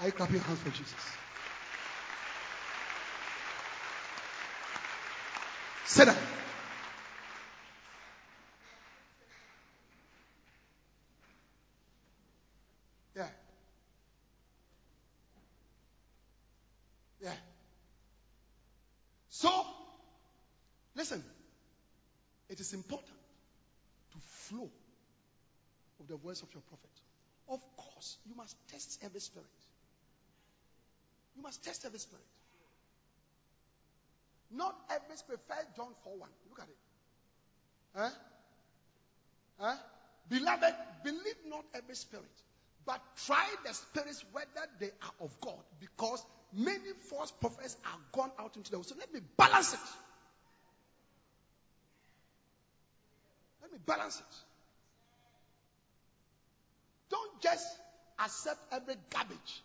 Are 0.00 0.06
you 0.06 0.12
clapping 0.12 0.38
hands 0.38 0.60
for 0.60 0.70
Jesus? 0.70 0.94
Sit 5.86 6.04
down. 6.04 6.16
Yeah. 13.16 13.26
Yeah. 17.20 17.32
So, 19.30 19.50
listen, 20.94 21.24
it 22.48 22.60
is 22.60 22.72
important 22.72 23.08
to 24.12 24.18
flow 24.20 24.70
of 25.98 26.06
the 26.06 26.16
voice 26.16 26.42
of 26.42 26.48
your 26.54 26.62
prophet. 26.62 26.90
Of 27.48 27.60
course, 27.76 28.18
you 28.26 28.36
must 28.36 28.54
test 28.68 28.98
every 29.02 29.20
spirit. 29.20 29.48
You 31.38 31.44
must 31.44 31.62
test 31.62 31.84
every 31.86 32.00
spirit. 32.00 32.24
Not 34.50 34.74
every 34.90 35.16
spirit. 35.16 35.40
First 35.46 35.76
John 35.76 35.92
4 36.02 36.16
1. 36.16 36.28
Look 36.50 36.58
at 36.58 36.68
it. 36.68 36.76
Huh? 37.94 38.10
Huh? 39.60 39.76
Beloved, 40.28 40.74
believe 41.04 41.36
not 41.48 41.64
every 41.74 41.94
spirit, 41.94 42.24
but 42.84 43.00
try 43.24 43.46
the 43.64 43.72
spirits 43.72 44.24
whether 44.32 44.66
they 44.80 44.90
are 45.02 45.24
of 45.24 45.30
God, 45.40 45.60
because 45.80 46.24
many 46.52 46.92
false 47.08 47.30
prophets 47.30 47.76
are 47.84 47.98
gone 48.12 48.32
out 48.38 48.56
into 48.56 48.70
the 48.70 48.78
world. 48.78 48.86
So 48.86 48.96
let 48.98 49.12
me 49.14 49.20
balance 49.36 49.74
it. 49.74 49.80
Let 53.62 53.72
me 53.72 53.78
balance 53.86 54.18
it. 54.18 54.36
Don't 57.10 57.40
just 57.40 57.66
accept 58.18 58.60
every 58.72 58.96
garbage 59.10 59.62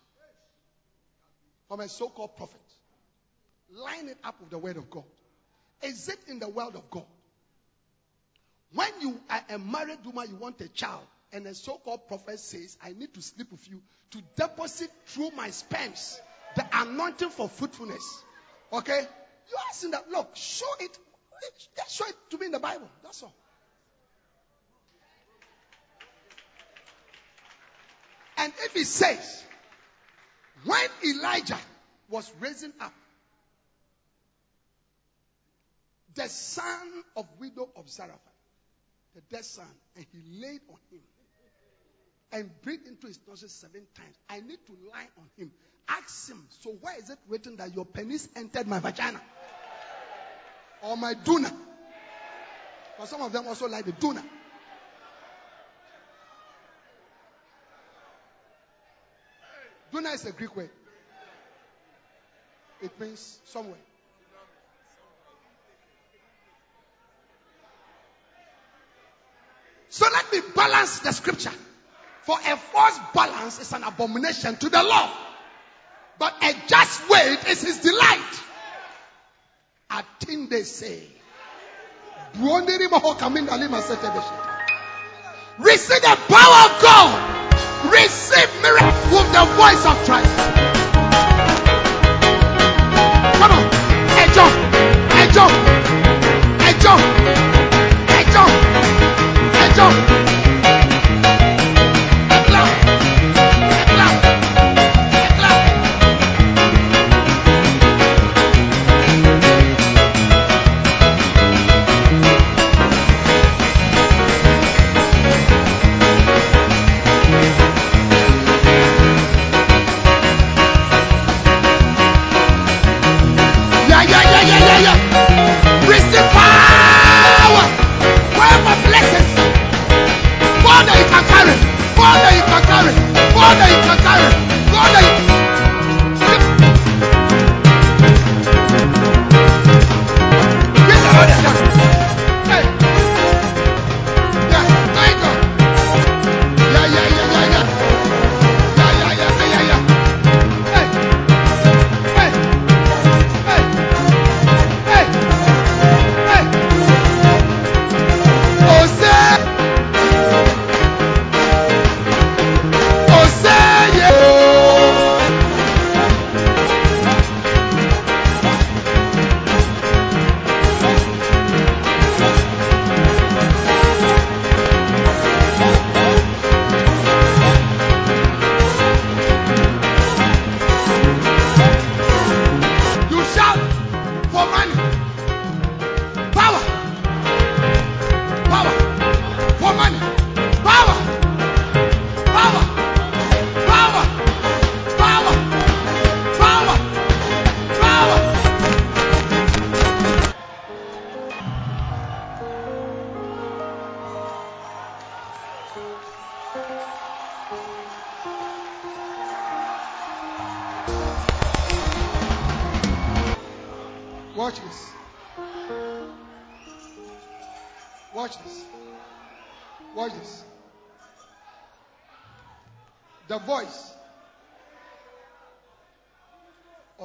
from 1.68 1.80
a 1.80 1.88
so 1.88 2.08
called 2.08 2.36
prophet. 2.36 2.60
Line 3.72 4.08
it 4.08 4.18
up 4.22 4.40
with 4.40 4.50
the 4.50 4.58
word 4.58 4.76
of 4.76 4.90
God. 4.90 5.04
Is 5.82 6.08
it 6.08 6.18
in 6.28 6.38
the 6.38 6.48
word 6.48 6.74
of 6.74 6.90
God? 6.90 7.06
When 8.72 8.88
you 9.00 9.20
are 9.30 9.44
a 9.50 9.58
married 9.58 10.04
woman, 10.04 10.28
you 10.30 10.36
want 10.36 10.60
a 10.60 10.68
child, 10.68 11.06
and 11.32 11.46
a 11.46 11.54
so 11.54 11.80
called 11.84 12.06
prophet 12.08 12.38
says, 12.38 12.76
I 12.82 12.92
need 12.92 13.14
to 13.14 13.22
sleep 13.22 13.50
with 13.50 13.68
you 13.68 13.80
to 14.12 14.22
deposit 14.36 14.90
through 15.06 15.30
my 15.30 15.50
sperms 15.50 16.20
the 16.56 16.64
anointing 16.72 17.30
for 17.30 17.48
fruitfulness. 17.48 18.22
Okay? 18.72 19.00
You 19.00 19.56
ask 19.68 19.84
him 19.84 19.90
that, 19.92 20.10
look, 20.10 20.30
show 20.34 20.66
it, 20.80 20.96
just 21.76 21.96
show 21.96 22.06
it 22.06 22.16
to 22.30 22.38
me 22.38 22.46
in 22.46 22.52
the 22.52 22.60
Bible. 22.60 22.88
That's 23.02 23.22
all. 23.22 23.34
And 28.36 28.52
if 28.64 28.72
he 28.72 28.84
says, 28.84 29.44
when 30.64 30.88
Elijah 31.04 31.58
was 32.08 32.30
raising 32.40 32.72
up 32.80 32.92
the 36.14 36.28
son 36.28 37.02
of 37.16 37.26
widow 37.38 37.68
of 37.76 37.88
Zarephath, 37.88 38.18
the 39.14 39.20
dead 39.30 39.44
son, 39.44 39.66
and 39.96 40.06
he 40.12 40.40
laid 40.40 40.60
on 40.68 40.76
him 40.90 41.00
and 42.32 42.50
breathed 42.62 42.86
into 42.86 43.06
his 43.06 43.18
nostrils 43.28 43.52
seven 43.52 43.82
times. 43.94 44.16
I 44.28 44.40
need 44.40 44.58
to 44.66 44.72
lie 44.90 45.06
on 45.18 45.28
him. 45.36 45.52
Ask 45.88 46.30
him, 46.30 46.46
so 46.62 46.76
why 46.80 46.94
is 46.96 47.10
it 47.10 47.18
written 47.28 47.56
that 47.56 47.74
your 47.74 47.84
penis 47.84 48.28
entered 48.34 48.66
my 48.66 48.78
vagina? 48.78 49.20
Or 50.82 50.96
my 50.96 51.14
duna? 51.14 51.52
But 52.98 53.08
some 53.08 53.22
of 53.22 53.32
them 53.32 53.46
also 53.46 53.68
like 53.68 53.84
the 53.84 53.92
duna. 53.92 54.22
Is 60.12 60.26
a 60.26 60.32
Greek 60.32 60.54
word. 60.54 60.70
It 62.82 63.00
means 63.00 63.38
somewhere. 63.46 63.78
So 69.88 70.06
let 70.12 70.32
me 70.32 70.40
balance 70.54 70.98
the 71.00 71.10
scripture. 71.12 71.52
For 72.22 72.36
a 72.36 72.56
false 72.56 72.98
balance 73.14 73.58
is 73.60 73.72
an 73.72 73.82
abomination 73.82 74.56
to 74.56 74.68
the 74.68 74.82
Lord. 74.82 75.10
But 76.18 76.34
a 76.42 76.54
just 76.68 77.08
weight 77.10 77.38
is 77.48 77.62
his 77.62 77.78
delight. 77.78 78.42
I 79.90 80.02
think 80.20 80.50
they 80.50 80.62
say. 80.62 81.02
Receive 85.58 86.02
the 86.02 86.18
power 86.28 86.64
of 86.64 86.82
God. 86.82 87.92
Receive 87.92 88.62
miracle 88.62 89.03
with 89.14 89.30
the 89.32 89.44
voice 89.54 89.86
of 89.86 89.96
Christ. 90.04 90.83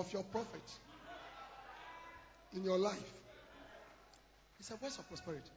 Of 0.09 0.13
your 0.13 0.23
prophet 0.23 0.71
in 2.55 2.63
your 2.63 2.79
life 2.79 3.13
It's 4.59 4.71
a 4.71 4.75
voice 4.75 4.97
of 4.97 5.07
prosperity. 5.07 5.51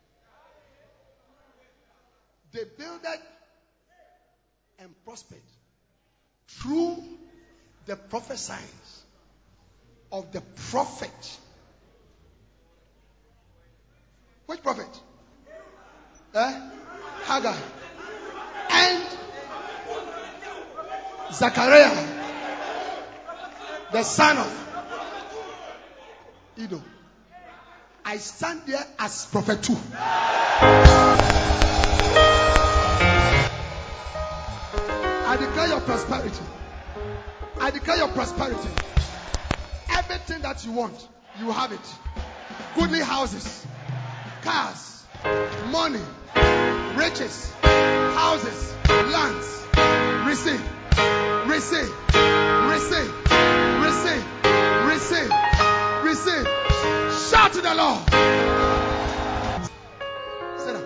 They 2.52 2.64
builded 2.76 3.20
and 4.78 4.90
prospered 5.06 5.38
through 6.48 7.02
the 7.86 7.96
prophecies 7.96 9.04
of 10.12 10.30
the 10.32 10.42
prophet. 10.70 11.38
Which 14.44 14.62
prophet? 14.62 15.00
Eh? 16.34 16.70
Haggai. 17.22 17.56
And 18.70 19.02
Zechariah, 21.32 22.21
the 23.92 24.02
son 24.02 24.38
of 24.38 24.68
Iddo. 26.56 26.82
I 28.04 28.16
stand 28.16 28.62
there 28.66 28.84
as 28.98 29.26
prophet 29.26 29.62
too. 29.62 29.76
I 35.24 35.36
declare 35.38 35.68
your 35.68 35.80
prosperity. 35.80 36.42
I 37.60 37.70
declare 37.70 37.98
your 37.98 38.08
prosperity. 38.08 38.68
Everything 39.90 40.42
that 40.42 40.64
you 40.66 40.72
want, 40.72 41.08
you 41.38 41.50
have 41.50 41.72
it. 41.72 41.94
Goodly 42.74 43.00
houses, 43.00 43.66
cars, 44.42 45.04
money, 45.70 46.00
riches, 46.96 47.52
houses, 47.62 48.74
lands. 48.88 49.66
Receive, 50.26 50.62
receive, 51.46 51.92
receive, 52.68 53.21
receive, 53.92 54.24
receive, 54.86 55.30
receive. 56.02 56.46
Shout 57.30 57.52
to 57.52 57.60
the 57.60 57.74
Lord. 57.74 58.00
Sit 60.58 60.72
down. 60.72 60.84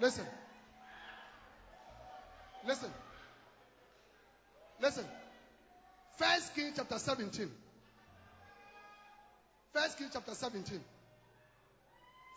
Listen. 0.00 0.26
Listen. 2.66 2.90
Listen. 4.80 5.04
First 6.16 6.54
King 6.54 6.72
chapter 6.76 6.98
17. 6.98 7.50
First 9.98 10.12
King 10.12 10.22
chapter 10.22 10.34
17. 10.34 10.80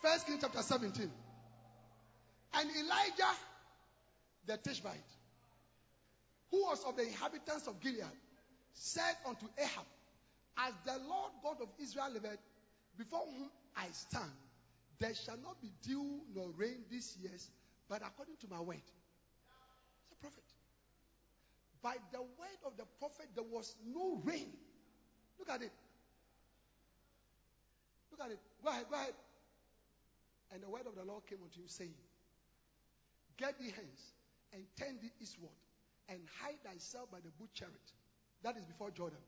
First 0.02 0.26
King 0.26 0.38
chapter 0.42 0.62
17. 0.64 1.12
And 2.56 2.70
Elijah 2.72 3.38
the 4.48 4.58
Tishbite, 4.58 4.98
who 6.50 6.58
was 6.64 6.84
of 6.86 6.98
the 6.98 7.04
inhabitants 7.04 7.68
of 7.68 7.80
Gilead, 7.80 8.04
said 8.74 9.16
unto 9.28 9.46
Ahab, 9.60 9.86
As 10.58 10.74
the 10.86 10.98
Lord 11.08 11.32
God 11.44 11.58
of 11.62 11.68
Israel 11.80 12.10
liveth, 12.12 12.40
before 12.98 13.28
whom 13.38 13.52
I 13.78 13.86
stand, 13.92 14.32
there 15.00 15.14
shall 15.14 15.38
not 15.44 15.62
be 15.62 15.72
dew 15.84 16.22
nor 16.34 16.50
rain 16.58 16.84
this 16.92 17.16
year, 17.22 17.32
but 17.88 18.02
according 18.02 18.38
to 18.38 18.48
my 18.50 18.60
word. 18.60 18.82
It's 20.02 20.12
a 20.14 20.16
prophet. 20.20 20.44
By 21.84 21.96
the 22.12 22.22
word 22.22 22.62
of 22.66 22.76
the 22.78 22.86
prophet, 22.98 23.28
there 23.36 23.44
was 23.44 23.76
no 23.86 24.20
rain. 24.24 24.50
Look 25.38 25.50
at 25.50 25.62
it. 25.62 25.72
Look 28.12 28.22
at 28.26 28.32
it. 28.32 28.40
Go 28.64 28.70
ahead, 28.70 28.86
go 28.90 28.96
ahead. 28.96 29.14
And 30.54 30.62
the 30.62 30.70
word 30.70 30.86
of 30.86 30.96
the 30.96 31.04
Lord 31.04 31.26
came 31.28 31.40
unto 31.44 31.60
him, 31.60 31.68
saying, 31.68 31.94
Get 33.38 33.58
thee 33.60 33.74
hence, 33.76 34.14
and 34.54 34.64
turn 34.78 35.00
thee 35.02 35.12
eastward, 35.22 35.56
and 36.10 36.20
hide 36.42 36.62
thyself 36.64 37.10
by 37.12 37.20
the 37.20 37.32
brook 37.38 37.50
Cherith. 37.54 37.72
That 38.44 38.58
is 38.58 38.66
before 38.66 38.92
Jordan. 38.92 39.20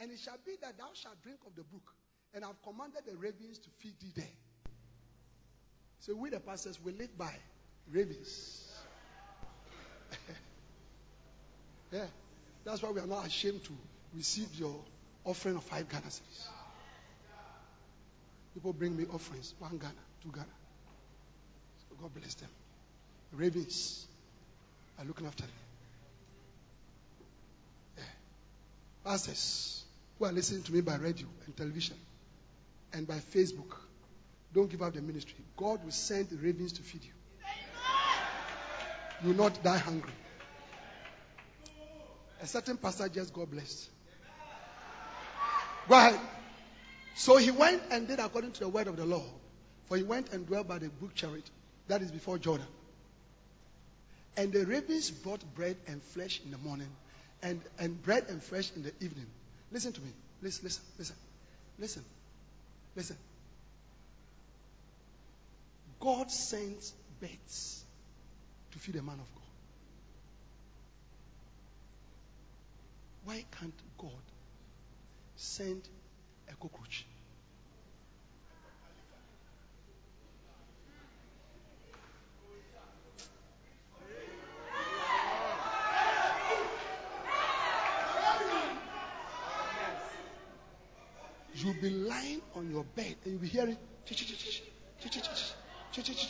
And 0.00 0.10
it 0.10 0.18
shall 0.18 0.38
be 0.44 0.56
that 0.62 0.76
thou 0.78 0.90
shalt 0.94 1.22
drink 1.22 1.38
of 1.46 1.54
the 1.54 1.62
brook, 1.62 1.94
and 2.34 2.44
I've 2.44 2.60
commanded 2.62 3.02
the 3.06 3.16
ravens 3.16 3.58
to 3.58 3.70
feed 3.78 3.94
thee 4.00 4.12
there. 4.16 4.36
So 6.00 6.14
we 6.16 6.30
the 6.30 6.40
pastors 6.40 6.78
we 6.82 6.92
live 6.92 7.16
by 7.16 7.32
ravens. 7.92 8.72
yeah. 11.92 12.06
That's 12.64 12.82
why 12.82 12.90
we 12.90 13.00
are 13.00 13.06
not 13.06 13.26
ashamed 13.26 13.62
to 13.64 13.72
receive 14.14 14.52
your 14.54 14.74
offering 15.24 15.56
of 15.56 15.64
five 15.64 15.88
Ghana 15.88 16.06
cedis. 16.06 16.48
People 18.54 18.72
bring 18.72 18.96
me 18.96 19.04
offerings, 19.12 19.54
one 19.58 19.78
Ghana, 19.78 19.92
two 20.22 20.30
Ghana. 20.30 20.46
So 21.88 21.96
God 22.00 22.14
bless 22.14 22.34
them. 22.34 22.50
Ravens 23.32 24.06
are 24.98 25.04
looking 25.04 25.26
after 25.26 25.42
them. 25.42 25.52
Yeah. 27.96 28.04
Pastors 29.04 29.84
who 30.18 30.26
are 30.26 30.32
listening 30.32 30.62
to 30.64 30.72
me 30.72 30.82
by 30.82 30.96
radio 30.96 31.26
and 31.46 31.56
television 31.56 31.96
and 32.92 33.06
by 33.06 33.16
Facebook, 33.16 33.76
don't 34.52 34.70
give 34.70 34.82
up 34.82 34.92
the 34.92 35.00
ministry. 35.00 35.44
God 35.56 35.82
will 35.82 35.92
send 35.92 36.30
ravens 36.42 36.72
to 36.74 36.82
feed 36.82 37.02
you. 37.04 37.12
You 39.22 39.28
will 39.28 39.36
not 39.44 39.62
die 39.62 39.78
hungry. 39.78 40.12
A 42.42 42.46
certain 42.46 42.76
pastor 42.76 43.08
just 43.08 43.32
got 43.32 43.50
blessed. 43.50 43.88
Go 45.88 45.94
ahead. 45.94 46.20
So 47.14 47.36
he 47.36 47.50
went 47.50 47.82
and 47.90 48.08
did 48.08 48.18
according 48.18 48.52
to 48.52 48.60
the 48.60 48.68
word 48.68 48.88
of 48.88 48.96
the 48.96 49.04
Lord. 49.04 49.30
For 49.86 49.96
he 49.96 50.02
went 50.02 50.32
and 50.32 50.46
dwelt 50.46 50.68
by 50.68 50.78
the 50.78 50.88
brook 50.88 51.14
Cherith, 51.14 51.50
that 51.88 52.02
is 52.02 52.10
before 52.10 52.38
Jordan. 52.38 52.66
And 54.36 54.52
the 54.52 54.64
ravens 54.64 55.10
brought 55.10 55.42
bread 55.54 55.76
and 55.86 56.02
flesh 56.02 56.40
in 56.44 56.50
the 56.50 56.58
morning, 56.58 56.88
and, 57.42 57.60
and 57.78 58.02
bread 58.02 58.26
and 58.28 58.42
flesh 58.42 58.70
in 58.74 58.82
the 58.82 58.92
evening. 59.00 59.26
Listen 59.70 59.92
to 59.92 60.00
me. 60.00 60.10
Listen, 60.40 60.64
listen, 60.64 60.84
listen. 60.98 61.16
Listen. 61.78 62.04
Listen. 62.96 63.16
God 66.00 66.30
sends 66.30 66.92
birds 67.20 67.84
to 68.72 68.78
feed 68.78 68.96
a 68.96 69.02
man 69.02 69.14
of 69.14 69.34
God. 69.34 69.42
Why 73.24 73.44
can't 73.58 73.74
God 73.98 74.10
send 75.36 75.82
a 76.52 76.56
cockroach? 76.56 77.06
You'll 91.54 91.74
be 91.74 91.90
lying 91.90 92.40
on 92.56 92.70
your 92.70 92.84
bed 92.84 93.14
and 93.24 93.32
you'll 93.32 93.40
be 93.40 93.46
hearing 93.46 93.76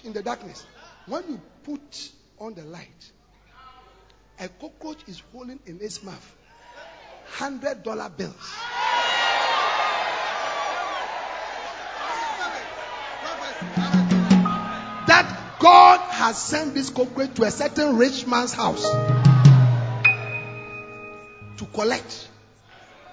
in 0.05 0.13
the 0.13 0.23
darkness. 0.23 0.67
When 1.07 1.23
you 1.29 1.41
put 1.65 2.11
on 2.39 2.55
the 2.55 2.65
light, 2.65 3.13
a 4.39 4.49
cockroach 4.49 4.99
is 5.07 5.23
holding 5.33 5.61
in 5.67 5.81
its 5.81 6.03
mouth 6.03 6.37
hundred 7.25 7.83
dollar 7.83 8.11
bills. 8.11 8.72
Has 16.23 16.41
sent 16.41 16.73
this 16.73 16.89
cockroach 16.89 17.35
to 17.35 17.43
a 17.43 17.51
certain 17.51 17.97
rich 17.97 18.29
man's 18.29 18.53
house 18.53 18.83
to 21.57 21.67
collect. 21.75 22.29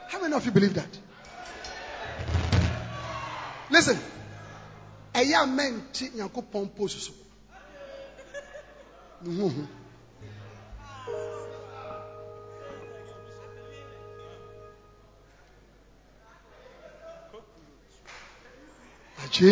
How 0.10 0.22
many 0.22 0.36
of 0.36 0.46
you 0.46 0.52
believe 0.52 0.76
that? 0.76 1.00
Listen. 3.72 4.00
ɛyɛ 5.14 5.36
a 5.42 5.46
mɛnte 5.48 6.14
nyankopɔn 6.16 6.76
post 6.76 7.00
so 7.02 7.14
mm-hmm. 9.26 9.66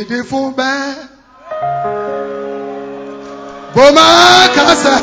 ne 0.09 0.21
ho 0.29 0.51
Boma 3.77 4.49
kasa. 4.55 4.95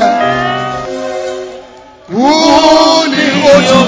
Wuni 2.11 3.27
otu. 3.55 3.81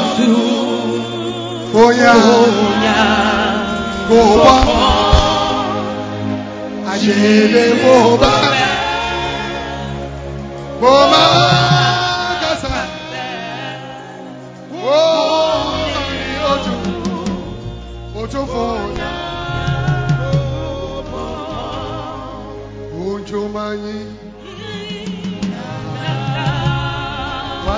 Oya. 1.75 2.15
Goba. 4.09 4.57
Ajebe 6.93 7.65
goba. 7.83 8.33
Boma. 10.81 11.56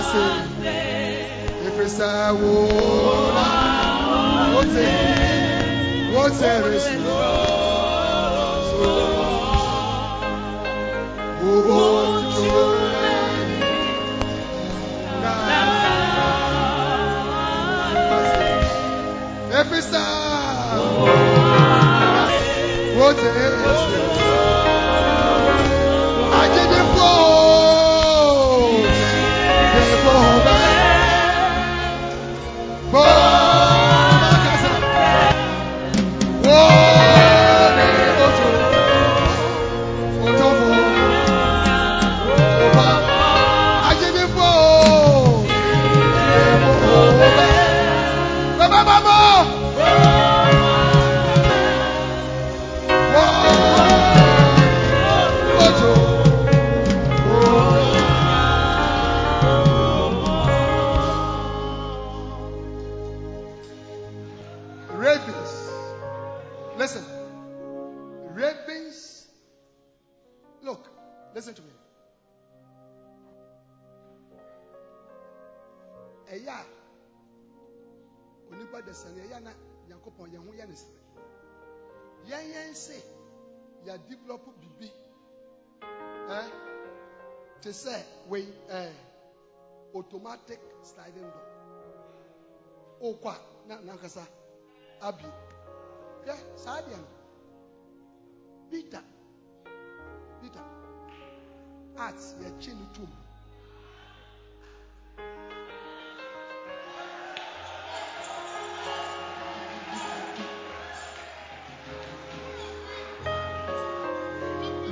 Resu. 0.09 0.59
Sliding 90.89 91.23
door. 91.23 91.43
Oh, 93.03 93.15
Nankasa 93.69 94.27
abi. 95.03 95.25
Deɛ 96.27 96.37
no. 96.91 97.07
Peter 98.71 99.03
Peter 100.43 100.65
art 101.97 102.17
yɛkye 102.41 102.73
no 102.75 102.87
tom. 102.95 103.09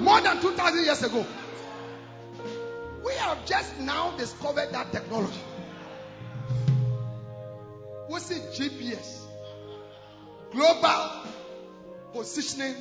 More 0.02 0.20
than 0.20 0.40
2,000 0.40 0.84
years 0.84 1.02
ago, 1.02 1.26
we 3.04 3.12
have 3.14 3.44
just 3.44 3.78
now 3.80 4.16
discovered 4.16 4.70
that 4.72 4.92
technology. 4.92 5.45
GPS, 8.58 9.24
Global 10.52 11.10
Positioning 12.12 12.74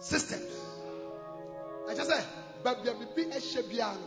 Systems. 0.00 0.50
I 1.88 1.94
just 1.94 2.10
say, 2.10 2.24
but 2.64 2.84
there 2.84 2.94
be 2.94 3.22
a 3.22 3.40
shebiano. 3.40 3.98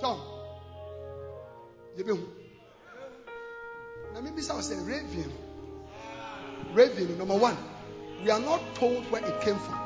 So, 0.00 0.20
you 1.96 2.04
be 2.04 2.12
now 4.14 4.20
maybe 4.20 4.42
someone 4.42 4.64
say 4.64 4.76
Raven. 4.76 5.32
Raven, 6.72 7.18
number 7.18 7.36
one, 7.36 7.56
we 8.22 8.30
are 8.30 8.40
not 8.40 8.60
told 8.74 9.10
where 9.10 9.24
it 9.24 9.40
came 9.40 9.56
from. 9.56 9.78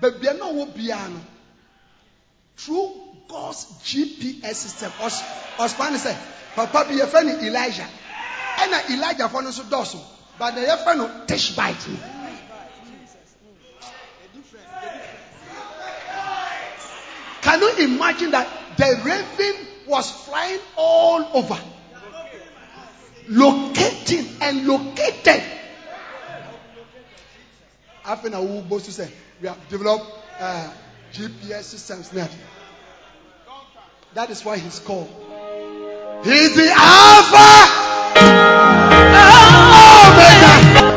But 0.00 0.20
we 0.20 0.28
are 0.28 0.34
not. 0.34 1.20
Through 2.56 3.07
God's 3.28 3.66
GPS 3.84 4.54
system. 4.54 4.90
Osman 5.58 5.98
say, 5.98 6.16
Papa 6.54 6.86
be 6.88 6.98
a 7.00 7.06
friend 7.06 7.28
Elijah. 7.42 7.86
And 8.60 8.90
Elijah 8.90 9.28
for 9.28 9.42
no 9.42 9.50
so 9.50 9.62
doso. 9.64 10.00
But 10.38 10.54
the 10.54 10.66
friend 10.82 10.98
no 10.98 11.24
Tishbite. 11.26 11.86
Can 17.42 17.60
you 17.60 17.76
imagine 17.94 18.30
that 18.32 18.48
the 18.76 19.00
raven 19.04 19.68
was 19.86 20.10
flying 20.10 20.60
all 20.76 21.30
over? 21.34 21.58
Locating 23.28 24.26
and 24.40 24.66
located. 24.66 25.42
After 28.04 28.30
say 28.92 29.10
we 29.40 29.48
have 29.48 29.68
developed 29.68 30.06
uh, 30.40 30.70
GPS 31.12 31.64
systems 31.64 32.12
now. 32.12 32.28
That 34.14 34.30
is 34.30 34.44
why 34.44 34.58
he's 34.58 34.78
called. 34.80 35.08
He's 36.24 36.56
the 36.56 36.70
Alpha 36.74 37.88
Omega. 40.08 40.87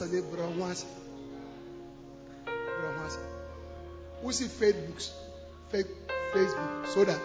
Bẹ̀rẹ̀ 0.00 0.46
ọ̀hún 0.48 0.70
àṣẹ. 0.72 0.88
We 4.22 4.32
see 4.32 4.46
Facebook, 4.46 5.00
fake 5.70 5.88
Facebook, 6.32 6.86
so 6.86 7.04
that 7.04 7.18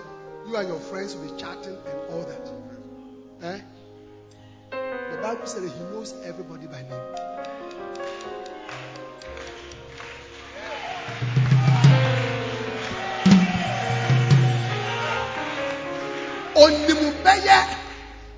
you 0.48 0.56
and 0.56 0.68
your 0.68 0.80
friends 0.80 1.16
will 1.16 1.32
be 1.32 1.40
chatting 1.40 1.78
and 1.86 2.12
all 2.12 2.24
that. 2.24 2.52
Eh? 3.44 3.60
The 4.72 5.18
Bible 5.22 5.46
said 5.46 5.64
that 5.64 5.72
He 5.72 5.80
knows 5.92 6.14
everybody 6.26 6.66
by 6.68 6.82
name. 6.82 6.92
Onimu 16.56 17.12
bɛyɛ 17.24 17.78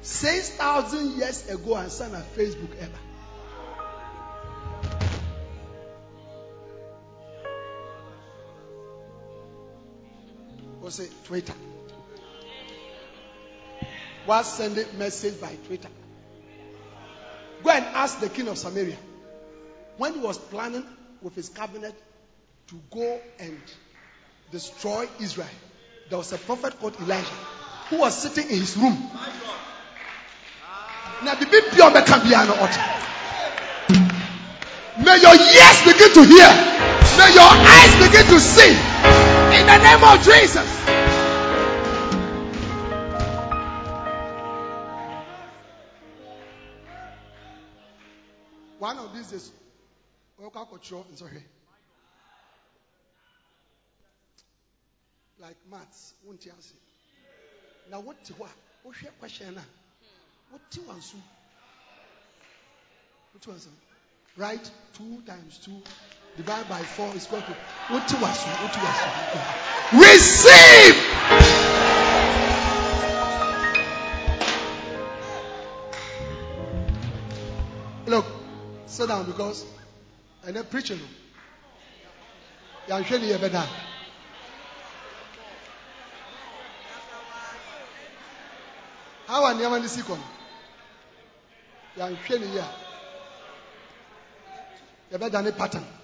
six 0.02 0.50
thousand 0.50 1.18
years 1.18 1.48
ago 1.50 1.76
ansa 1.76 2.12
na 2.12 2.20
Facebook 2.36 2.76
ɛba. 2.76 3.09
O 10.90 10.92
say 10.92 11.08
Twitter. 11.26 11.54
Was 14.26 14.52
send 14.52 14.76
it 14.80 14.96
message 14.96 15.40
by 15.40 15.54
Twitter. 15.68 15.90
Go 17.64 17.70
and 17.70 17.86
ask 17.86 18.20
the 18.20 18.28
king 18.28 18.48
of 18.48 18.58
Samaria. 18.58 18.98
When 19.98 20.16
he 20.16 20.20
was 20.20 20.40
planning 20.40 20.84
with 21.22 21.36
his 21.36 21.50
cabinet 21.50 21.94
to 22.70 22.82
go 22.90 23.22
and 23.40 23.62
destroy 24.52 25.08
Israel, 25.20 25.48
there 26.10 26.18
was 26.18 26.34
a 26.34 26.40
prophet 26.40 26.80
called 26.80 26.96
Elijah 27.02 27.28
who 27.90 28.00
was 28.00 28.18
sitting 28.18 28.50
in 28.50 28.58
his 28.58 28.76
room. 28.76 28.98
Now, 31.24 31.36
the 31.36 31.46
big 31.46 31.66
pure 31.66 31.92
piano 31.92 32.56
May 35.06 35.22
your 35.22 35.36
ears 35.36 35.84
begin 35.86 36.14
to 36.18 36.24
hear. 36.26 36.50
May 37.20 37.34
your 37.36 37.46
eyes 37.46 38.10
begin 38.10 38.26
to 38.34 38.40
see. 38.40 38.89
The 39.70 39.78
name 39.78 40.04
of 40.04 40.24
Jesus. 40.24 40.68
One 48.80 48.98
of 48.98 49.14
these 49.14 49.30
days, 49.30 49.52
sorry. 51.14 51.44
Like 55.40 55.56
maths, 55.70 56.16
won't 56.26 56.44
you 56.44 56.52
answer? 56.52 56.74
Now, 57.92 58.00
what 58.00 58.24
to 58.26 58.34
what? 58.34 58.50
What's 58.82 59.04
your 59.04 59.12
question? 59.20 59.56
What 60.50 60.62
do 60.72 60.82
you 60.82 60.90
answer? 60.90 61.18
What 63.34 63.44
do 63.44 63.52
answer? 63.52 63.70
Right? 64.36 64.72
Two 64.94 65.22
times 65.28 65.60
two 65.60 65.80
divided 66.38 66.68
by 66.70 66.80
four 66.80 67.14
is 67.16 67.26
equal 67.26 67.42
to 67.42 67.56
you 67.90 68.00
you? 69.34 70.04
Receive! 70.08 70.96
Look, 78.08 78.26
sit 78.88 79.08
down 79.08 79.26
because 79.26 79.66
then 80.56 80.64
preaching. 80.66 81.00
Ni 83.22 83.28
yẹ 83.30 83.38
bẹ 83.38 83.50
da. 83.50 83.64
How 89.28 89.44
are 89.46 89.54
si 89.88 90.02
kɔ 90.02 90.18
no? 90.18 90.24
Da 95.30 95.42
ne 95.42 95.52
pattern. 95.52 95.99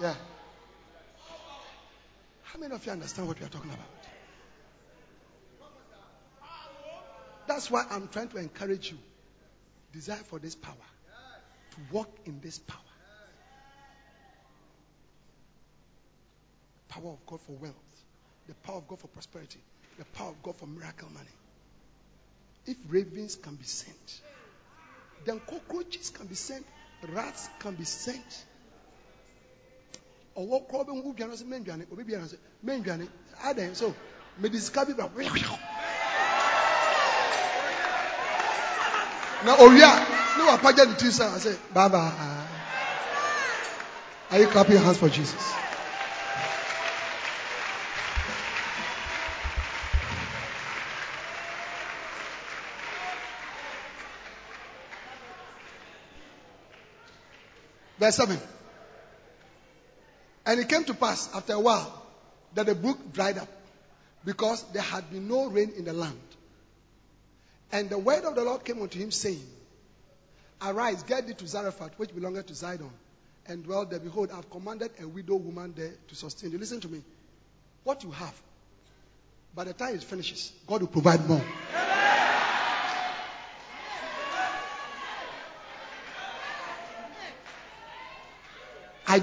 Yeah. 0.00 0.14
How 2.42 2.58
many 2.58 2.74
of 2.74 2.84
you 2.84 2.92
understand 2.92 3.28
what 3.28 3.38
we 3.38 3.46
are 3.46 3.48
talking 3.48 3.70
about? 3.70 3.80
That's 7.46 7.70
why 7.70 7.84
I'm 7.90 8.08
trying 8.08 8.28
to 8.28 8.38
encourage 8.38 8.90
you. 8.90 8.98
Desire 9.92 10.16
for 10.16 10.38
this 10.38 10.54
power. 10.54 10.74
To 11.70 11.76
walk 11.92 12.10
in 12.24 12.40
this 12.40 12.58
power. 12.58 12.78
Power 16.88 17.12
of 17.12 17.26
God 17.26 17.40
for 17.46 17.52
wealth. 17.52 17.74
The 18.46 18.54
power 18.54 18.78
of 18.78 18.88
God 18.88 18.98
for 18.98 19.08
prosperity. 19.08 19.60
The 19.98 20.04
power 20.04 20.30
of 20.30 20.42
God 20.42 20.56
for 20.56 20.66
miracle 20.66 21.08
money. 21.12 21.26
If 22.66 22.76
ravens 22.88 23.36
can 23.36 23.56
be 23.56 23.64
sent, 23.64 24.20
then 25.24 25.40
cockroaches 25.46 26.10
can 26.10 26.26
be 26.26 26.34
sent, 26.34 26.64
rats 27.08 27.48
can 27.58 27.74
be 27.74 27.84
sent. 27.84 28.44
Kọ́ 30.36 30.84
bẹ́ẹ̀ 30.86 30.96
ń 30.98 31.02
wú 31.04 31.10
bíọ́nà 31.16 31.36
sí 31.40 31.44
mẹ́ndùánì, 31.52 31.84
òbí 31.92 32.02
bíọ́nà 32.08 32.26
sí 32.30 32.36
mẹ́ndùánì, 32.66 33.06
adẹ̀ 33.48 33.74
so, 33.80 33.86
mẹ́dí 34.40 34.58
sika 34.60 34.80
bí 34.86 34.92
bá 34.98 35.06
Na 39.46 39.52
òwúyà 39.64 39.90
ní 40.36 40.42
wàá 40.48 40.58
pàjẹ́ 40.64 40.86
ní 40.88 40.94
tí 41.00 41.08
sá, 41.12 41.26
I 41.36 41.38
say, 41.38 41.56
bye 41.74 41.88
bye. 41.88 42.12
Are 44.30 44.40
you 44.40 44.48
clapping 44.48 44.74
your 44.74 44.82
hands 44.84 44.98
for 44.98 45.08
Jesus? 45.08 45.44
Verse 57.98 58.16
7. 58.16 58.38
And 60.46 60.60
it 60.60 60.68
came 60.68 60.84
to 60.84 60.94
pass 60.94 61.28
after 61.34 61.54
a 61.54 61.60
while 61.60 62.02
that 62.54 62.66
the 62.66 62.74
brook 62.74 63.12
dried 63.12 63.38
up 63.38 63.48
because 64.24 64.62
there 64.72 64.82
had 64.82 65.10
been 65.10 65.28
no 65.28 65.46
rain 65.48 65.72
in 65.76 65.84
the 65.84 65.92
land. 65.92 66.18
And 67.72 67.90
the 67.90 67.98
word 67.98 68.24
of 68.24 68.34
the 68.34 68.44
Lord 68.44 68.64
came 68.64 68.80
unto 68.82 68.98
him, 68.98 69.10
saying, 69.10 69.44
Arise, 70.62 71.02
get 71.02 71.26
thee 71.26 71.34
to 71.34 71.46
Zarephath, 71.46 71.98
which 71.98 72.14
belongeth 72.14 72.46
to 72.46 72.52
Zidon, 72.52 72.90
and 73.46 73.64
dwell 73.64 73.84
there. 73.84 73.98
Behold, 73.98 74.30
I 74.30 74.36
have 74.36 74.50
commanded 74.50 74.92
a 75.02 75.08
widow 75.08 75.36
woman 75.36 75.74
there 75.76 75.92
to 76.08 76.14
sustain 76.14 76.52
you. 76.52 76.58
Listen 76.58 76.80
to 76.80 76.88
me. 76.88 77.02
What 77.82 78.02
you 78.04 78.10
have, 78.12 78.34
by 79.54 79.64
the 79.64 79.72
time 79.72 79.94
it 79.94 80.04
finishes, 80.04 80.52
God 80.66 80.82
will 80.82 80.88
provide 80.88 81.26
more. 81.28 81.44
I 81.74 81.83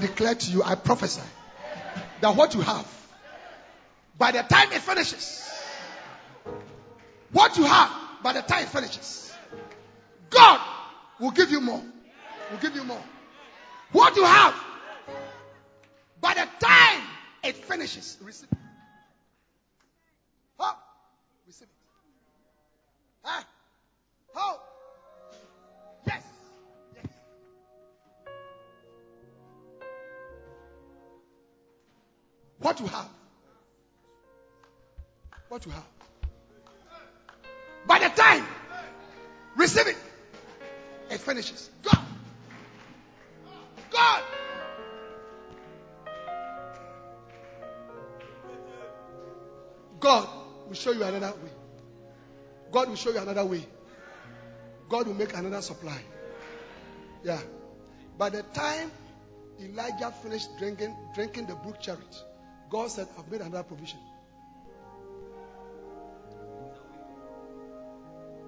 declare 0.02 0.34
to 0.34 0.50
you, 0.50 0.62
I 0.62 0.74
prophesy 0.74 1.22
that 2.20 2.36
what 2.36 2.54
you 2.54 2.60
have, 2.60 2.86
by 4.18 4.32
the 4.32 4.42
time 4.42 4.72
it 4.72 4.82
finishes, 4.82 5.50
what 7.32 7.56
you 7.56 7.64
have, 7.64 7.90
by 8.22 8.32
the 8.34 8.42
time 8.42 8.64
it 8.64 8.68
finishes, 8.68 9.32
God 10.30 10.60
will 11.18 11.30
give 11.30 11.50
you 11.50 11.60
more. 11.60 11.82
Will 12.50 12.58
give 12.58 12.74
you 12.74 12.84
more. 12.84 13.02
What 13.92 14.16
you 14.16 14.24
have, 14.24 14.54
by 16.20 16.34
the 16.34 16.48
time 16.58 17.02
it 17.44 17.56
finishes, 17.56 18.18
receive 18.22 18.48
What 32.62 32.78
you 32.78 32.86
have. 32.86 33.08
What 35.48 35.66
you 35.66 35.72
have. 35.72 35.84
By 37.86 37.98
the 37.98 38.08
time, 38.08 38.46
receive 39.56 39.88
it. 39.88 39.96
It 41.10 41.18
finishes. 41.18 41.70
God. 41.82 41.98
God. 43.90 44.22
God 49.98 50.28
will 50.68 50.74
show 50.74 50.92
you 50.92 51.02
another 51.02 51.34
way. 51.42 51.50
God 52.70 52.88
will 52.88 52.96
show 52.96 53.10
you 53.10 53.18
another 53.18 53.44
way. 53.44 53.66
God 54.88 55.08
will 55.08 55.14
make 55.14 55.34
another 55.36 55.60
supply. 55.60 56.00
Yeah. 57.24 57.40
By 58.16 58.30
the 58.30 58.42
time 58.42 58.90
Elijah 59.60 60.12
finished 60.22 60.48
drinking, 60.58 60.94
drinking 61.14 61.46
the 61.46 61.56
brook 61.56 61.80
Cherith, 61.80 62.22
God 62.72 62.90
said, 62.90 63.06
I've 63.18 63.30
made 63.30 63.42
another 63.42 63.64
provision. 63.64 63.98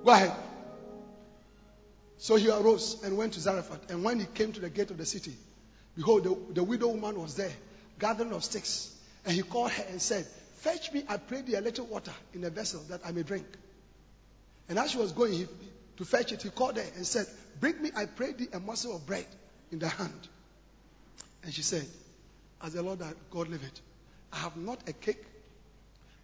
Go 0.02 0.10
ahead. 0.12 0.32
So 2.16 2.36
he 2.36 2.48
arose 2.48 3.02
and 3.04 3.18
went 3.18 3.34
to 3.34 3.40
Zarephath. 3.40 3.90
And 3.90 4.02
when 4.02 4.18
he 4.18 4.24
came 4.24 4.52
to 4.52 4.60
the 4.60 4.70
gate 4.70 4.90
of 4.90 4.96
the 4.96 5.04
city, 5.04 5.34
behold, 5.94 6.24
the, 6.24 6.54
the 6.54 6.64
widow 6.64 6.88
woman 6.88 7.20
was 7.20 7.34
there, 7.34 7.52
gathering 7.98 8.32
of 8.32 8.42
sticks. 8.42 8.96
And 9.26 9.34
he 9.34 9.42
called 9.42 9.72
her 9.72 9.84
and 9.90 10.00
said, 10.00 10.26
Fetch 10.56 10.90
me, 10.94 11.04
I 11.06 11.18
pray 11.18 11.42
thee, 11.42 11.56
a 11.56 11.60
little 11.60 11.84
water 11.84 12.14
in 12.32 12.44
a 12.44 12.50
vessel 12.50 12.80
that 12.88 13.02
I 13.04 13.12
may 13.12 13.24
drink. 13.24 13.44
And 14.70 14.78
as 14.78 14.92
she 14.92 14.96
was 14.96 15.12
going 15.12 15.34
he, 15.34 15.46
to 15.98 16.04
fetch 16.06 16.32
it, 16.32 16.42
he 16.42 16.48
called 16.48 16.78
her 16.78 16.86
and 16.96 17.06
said, 17.06 17.26
Bring 17.60 17.82
me, 17.82 17.90
I 17.94 18.06
pray 18.06 18.32
thee, 18.32 18.48
a 18.54 18.58
morsel 18.58 18.96
of 18.96 19.04
bread 19.04 19.26
in 19.70 19.80
thy 19.80 19.88
hand. 19.88 20.28
And 21.42 21.52
she 21.52 21.60
said, 21.60 21.86
As 22.62 22.72
the 22.72 22.82
Lord 22.82 23.00
God 23.30 23.48
liveth, 23.48 23.82
I 24.34 24.38
have 24.38 24.56
not 24.56 24.80
a 24.88 24.92
cake, 24.92 25.24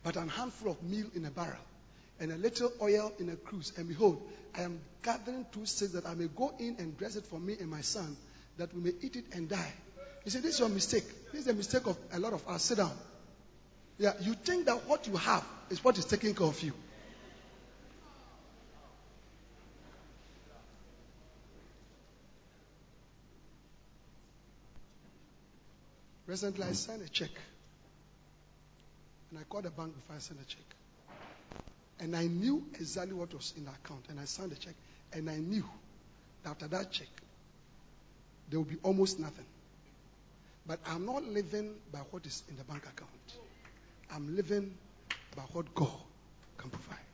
but 0.03 0.17
an 0.17 0.29
handful 0.29 0.73
of 0.73 0.83
meal 0.83 1.07
in 1.15 1.25
a 1.25 1.31
barrel, 1.31 1.63
and 2.19 2.33
a 2.33 2.37
little 2.37 2.73
oil 2.83 3.13
in 3.21 3.31
a 3.31 3.37
cruse. 3.37 3.73
And 3.77 3.87
behold, 3.87 4.21
I 4.55 4.63
am 4.63 4.81
gathering 5.03 5.47
two 5.53 5.65
sticks 5.65 5.93
that 5.93 6.07
I 6.07 6.15
may 6.15 6.27
go 6.27 6.53
in 6.59 6.77
and 6.81 6.99
dress 6.99 7.15
it 7.15 7.25
for 7.27 7.39
me 7.39 7.57
and 7.61 7.71
my 7.71 7.83
son, 7.83 8.17
that 8.59 8.75
we 8.75 8.83
may 8.83 8.93
eat 9.01 9.15
it 9.15 9.27
and 9.33 9.49
die. 9.49 9.73
He 10.25 10.31
said, 10.31 10.43
This 10.43 10.55
is 10.55 10.61
your 10.61 10.69
mistake. 10.69 11.05
This 11.31 11.43
is 11.43 11.47
the 11.47 11.55
mistake 11.55 11.87
of 11.87 11.97
a 12.13 12.19
lot 12.19 12.33
of 12.33 12.47
us. 12.49 12.65
Sit 12.65 12.79
down. 12.79 12.93
Yeah, 13.99 14.13
you 14.21 14.35
think 14.35 14.67
that 14.67 14.89
what 14.89 15.07
you 15.07 15.17
have 15.17 15.45
is 15.71 15.85
what 15.85 15.97
is 15.97 16.05
taking 16.05 16.35
care 16.35 16.47
of 16.47 16.61
you. 16.63 16.73
Recently, 26.27 26.65
I 26.65 26.73
signed 26.73 27.03
a 27.03 27.09
check. 27.09 27.31
And 29.31 29.39
I 29.39 29.45
called 29.45 29.65
the 29.65 29.71
bank 29.71 29.95
before 29.95 30.17
I 30.17 30.19
sent 30.19 30.41
a 30.41 30.45
check. 30.45 30.65
And 32.01 32.17
I 32.17 32.27
knew 32.27 32.67
exactly 32.75 33.15
what 33.15 33.33
was 33.35 33.55
in 33.57 33.65
the 33.65 33.71
account. 33.71 34.07
And 34.09 34.19
I 34.21 34.25
signed 34.25 34.53
the 34.53 34.57
check. 34.57 34.75
And 35.13 35.31
I 35.31 35.37
knew 35.39 35.65
that 36.43 36.51
after 36.51 36.69
that 36.69 36.91
check, 36.91 37.09
there 38.49 38.59
will 38.59 38.67
be 38.67 38.79
almost 38.83 39.21
nothing. 39.21 39.47
But 40.67 40.81
I'm 40.87 41.07
not 41.07 41.25
living 41.25 41.75
by 41.93 42.01
what 42.01 42.27
is 42.27 42.45
in 42.49 42.57
the 42.57 42.65
bank 42.65 42.87
account. 42.87 43.39
I'm 44.11 44.35
living 44.37 44.77
by 45.37 45.43
what 45.43 45.75
God 45.75 45.93
can 46.59 46.71
provide. 46.71 47.10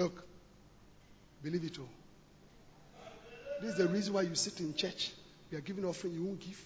Look, 0.00 0.24
believe 1.42 1.62
it 1.62 1.78
all. 1.78 1.90
This 3.60 3.72
is 3.72 3.76
the 3.76 3.86
reason 3.86 4.14
why 4.14 4.22
you 4.22 4.34
sit 4.34 4.58
in 4.60 4.72
church. 4.72 5.12
You 5.50 5.58
are 5.58 5.60
giving 5.60 5.84
offering, 5.84 6.14
you 6.14 6.24
won't 6.24 6.40
give. 6.40 6.58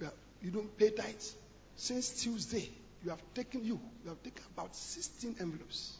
You, 0.00 0.06
are- 0.06 0.12
you 0.42 0.50
don't 0.50 0.76
pay 0.76 0.90
tithes. 0.90 1.36
Since 1.76 2.22
Tuesday, 2.24 2.68
you 3.04 3.10
have 3.10 3.22
taken 3.34 3.64
you, 3.64 3.78
you 4.02 4.08
have 4.08 4.20
taken 4.24 4.42
about 4.56 4.74
16 4.74 5.36
envelopes. 5.38 5.96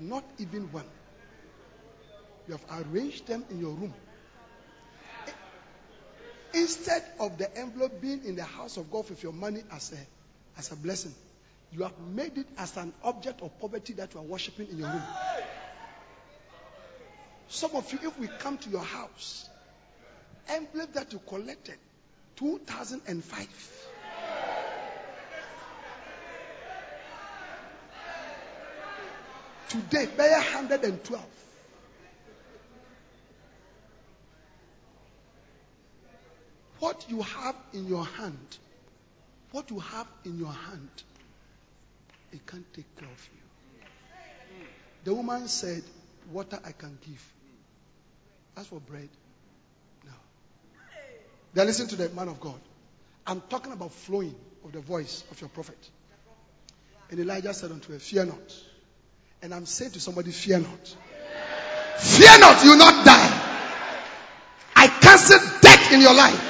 Not 0.00 0.24
even 0.38 0.72
one. 0.72 0.86
You 2.46 2.56
have 2.56 2.86
arranged 2.86 3.26
them 3.26 3.44
in 3.50 3.60
your 3.60 3.72
room. 3.74 3.92
Instead 6.54 7.04
of 7.20 7.36
the 7.36 7.54
envelope 7.58 8.00
being 8.00 8.24
in 8.24 8.36
the 8.36 8.44
house 8.44 8.78
of 8.78 8.90
God 8.90 9.10
with 9.10 9.22
your 9.22 9.34
money 9.34 9.60
as 9.70 9.92
a, 9.92 10.58
as 10.58 10.72
a 10.72 10.76
blessing, 10.76 11.12
you 11.72 11.82
have 11.82 11.98
made 12.14 12.38
it 12.38 12.46
as 12.56 12.76
an 12.76 12.92
object 13.02 13.42
of 13.42 13.58
poverty 13.60 13.92
that 13.94 14.14
you 14.14 14.20
are 14.20 14.24
worshiping 14.24 14.68
in 14.70 14.78
your 14.78 14.88
room. 14.88 15.02
Some 17.48 17.74
of 17.74 17.90
you, 17.92 17.98
if 18.02 18.18
we 18.18 18.28
come 18.28 18.58
to 18.58 18.70
your 18.70 18.82
house, 18.82 19.48
envelope 20.48 20.92
that 20.94 21.12
you 21.12 21.20
collected 21.26 21.76
2005. 22.36 23.48
Today, 29.68 30.06
pay 30.16 30.30
112. 30.30 31.22
What 36.78 37.04
you 37.08 37.20
have 37.22 37.56
in 37.74 37.86
your 37.86 38.04
hand, 38.04 38.58
what 39.50 39.70
you 39.70 39.80
have 39.80 40.06
in 40.24 40.38
your 40.38 40.52
hand, 40.52 40.88
it 42.32 42.46
can't 42.46 42.72
take 42.74 42.96
care 42.96 43.08
of 43.08 43.28
you. 43.32 44.64
The 45.04 45.14
woman 45.14 45.48
said, 45.48 45.82
Water 46.30 46.58
I 46.64 46.72
can 46.72 46.98
give. 47.06 47.32
As 48.56 48.66
for 48.66 48.80
bread, 48.80 49.08
no. 50.04 50.12
Then 51.54 51.66
listen 51.66 51.88
to 51.88 51.96
the 51.96 52.08
man 52.10 52.28
of 52.28 52.40
God. 52.40 52.60
I'm 53.26 53.40
talking 53.48 53.72
about 53.72 53.92
flowing 53.92 54.34
of 54.64 54.72
the 54.72 54.80
voice 54.80 55.24
of 55.30 55.40
your 55.40 55.48
prophet. 55.48 55.78
And 57.10 57.20
Elijah 57.20 57.54
said 57.54 57.70
unto 57.70 57.92
her, 57.92 57.98
Fear 57.98 58.26
not. 58.26 58.56
And 59.40 59.54
I'm 59.54 59.64
saying 59.64 59.92
to 59.92 60.00
somebody, 60.00 60.32
Fear 60.32 60.60
not. 60.60 60.96
Fear 61.98 62.38
not, 62.40 62.64
you 62.64 62.70
will 62.70 62.78
not 62.78 63.04
die. 63.04 63.48
I 64.76 64.86
cancel 64.86 65.38
death 65.60 65.92
in 65.92 66.00
your 66.00 66.14
life. 66.14 66.40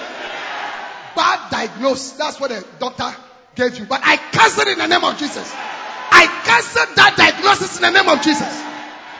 Bad 1.15 1.51
diagnosis. 1.51 2.13
That's 2.13 2.41
what 2.41 2.51
the 2.51 2.67
doctor 2.79 3.15
gave 3.59 3.79
you. 3.79 3.85
But 3.85 4.01
I 4.05 4.17
cancel 4.17 4.69
in 4.69 4.79
the 4.79 4.87
name 4.87 5.05
of 5.05 5.19
Jesus. 5.19 5.53
I 5.53 6.25
cancel 6.47 6.95
that 6.95 7.15
diagnosis 7.19 7.77
in 7.77 7.83
the 7.83 7.91
name 7.91 8.09
of 8.09 8.23
Jesus. 8.23 8.49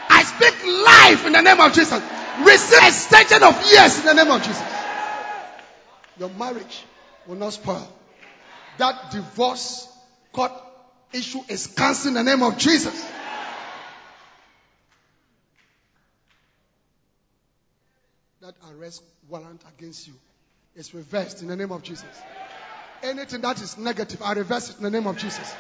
I 0.09 0.23
speak 0.23 0.55
life 0.65 1.27
in 1.27 1.33
the 1.33 1.43
name 1.43 1.61
of 1.61 1.75
Jesus. 1.75 2.01
Receive 2.47 2.79
extension 2.87 3.43
of 3.43 3.55
years 3.71 3.99
in 3.99 4.07
the 4.07 4.15
name 4.15 4.31
of 4.31 4.41
Jesus. 4.43 4.63
Your 6.19 6.31
marriage 6.31 6.85
will 7.27 7.37
not 7.37 7.53
spoil. 7.53 7.87
That 8.79 9.11
divorce 9.11 9.89
court 10.33 10.53
issue 11.13 11.41
is 11.49 11.67
cancelled 11.67 12.17
in 12.17 12.25
the 12.25 12.31
name 12.31 12.43
of 12.43 12.57
Jesus. 12.59 12.95
That 18.41 18.55
arrest 18.71 19.03
warrant 19.29 19.63
against 19.77 20.07
you 20.07 20.15
is 20.77 20.95
reversed 20.95 21.43
in 21.43 21.49
the 21.49 21.57
name 21.57 21.73
of 21.73 21.83
Jesus. 21.83 22.07
Anything 23.03 23.41
that 23.43 23.61
is 23.61 23.79
negative, 23.79 24.21
I 24.23 24.33
reverse 24.33 24.71
it 24.71 24.79
in 24.79 24.83
the 24.83 24.91
name 24.91 25.07
of 25.07 25.17
Jesus. 25.19 25.55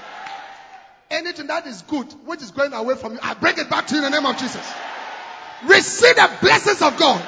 Anything 1.11 1.47
that 1.47 1.67
is 1.67 1.83
good, 1.83 2.07
which 2.27 2.43
is 2.43 2.51
going 2.51 2.73
away 2.73 2.95
from 2.97 3.15
you, 3.15 3.19
I 3.23 3.35
bring 3.35 3.57
it 3.59 3.71
back 3.71 3.87
to 3.87 3.95
you 3.95 4.05
in 4.05 4.11
the 4.11 4.21
name 4.21 4.27
of 4.27 4.37
Jesus. 4.39 4.67
Receive 5.65 6.17
the 6.17 6.31
blessings 6.41 6.83
of 6.83 6.97
God. 6.99 7.23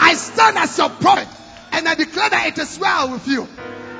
I 0.00 0.14
stand 0.14 0.58
as 0.58 0.76
your 0.76 0.90
prophet 0.90 1.28
and 1.72 1.88
I 1.88 1.94
declare 1.94 2.30
that 2.30 2.46
it 2.48 2.58
is 2.58 2.78
well 2.78 3.12
with 3.12 3.26
you. 3.26 3.46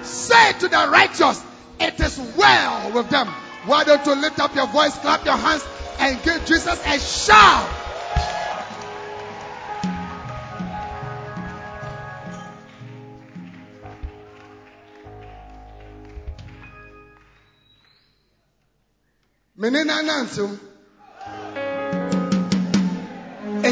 Say 0.03 0.53
to 0.61 0.69
the 0.69 0.89
righteous, 0.91 1.43
it 1.81 1.99
is 2.01 2.19
well 2.37 2.93
with 2.93 3.09
them. 3.11 3.29
Why 3.67 3.85
don't 3.85 4.05
you 4.07 4.15
lift 4.15 4.39
up 4.41 4.55
your 4.55 4.67
voice, 4.67 4.97
clap 4.99 5.25
your 5.25 5.37
hands, 5.37 5.65
and 5.99 6.23
give 6.23 6.45
Jesus 6.47 6.81
a 6.87 6.99
shout? 6.99 7.78
mene 19.71 19.85
na 19.85 20.03
nansew 20.03 20.49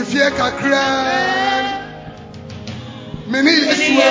mfie 0.00 0.30
kakra. 0.30 0.84
Mene 3.30 3.50
yesua 3.50 4.08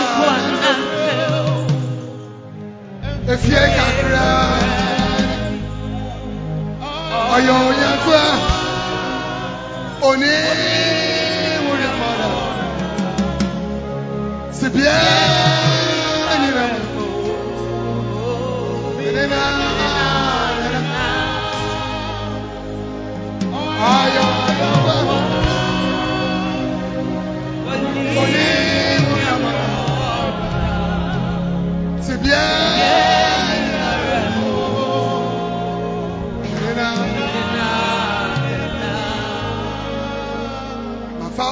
mfie 3.33 3.63
kakra. 3.77 4.25
Ɔyɛ 7.35 7.53
onyankoa 7.67 8.23
one 10.09 10.33
wuri 11.65 11.87
mɔda 11.99 12.29
sibia. 14.57 14.97
Nyina 16.41 16.65
mu 16.95 17.05
mene 18.97 19.23
na. 19.31 19.64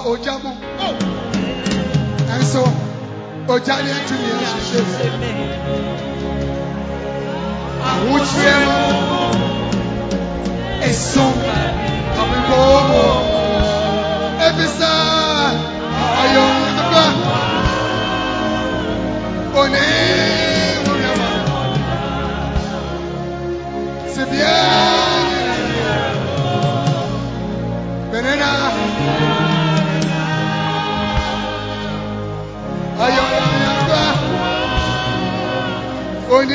Mafa 0.03 0.09
ogya 0.09 0.33
mu. 0.43 0.51
Ẹnso 2.35 2.63
ogya 3.53 3.75
ni 3.83 3.91
atumi 3.97 4.29
ahyehyɛ 4.35 4.79
mu. 5.19 5.43
Ahokyere 7.89 8.65
mu. 8.65 9.21
Eso. 10.89 11.25
Abiboobo. 12.21 13.03
Ebisa. 14.47 14.93
Ayɔ 16.21 16.45
nyakpa. 16.75 17.03
Oni 19.61 19.87
wuyama. 20.85 21.29
Sibia. 24.13 24.53
Menena. 24.53 24.72
You 36.43 36.49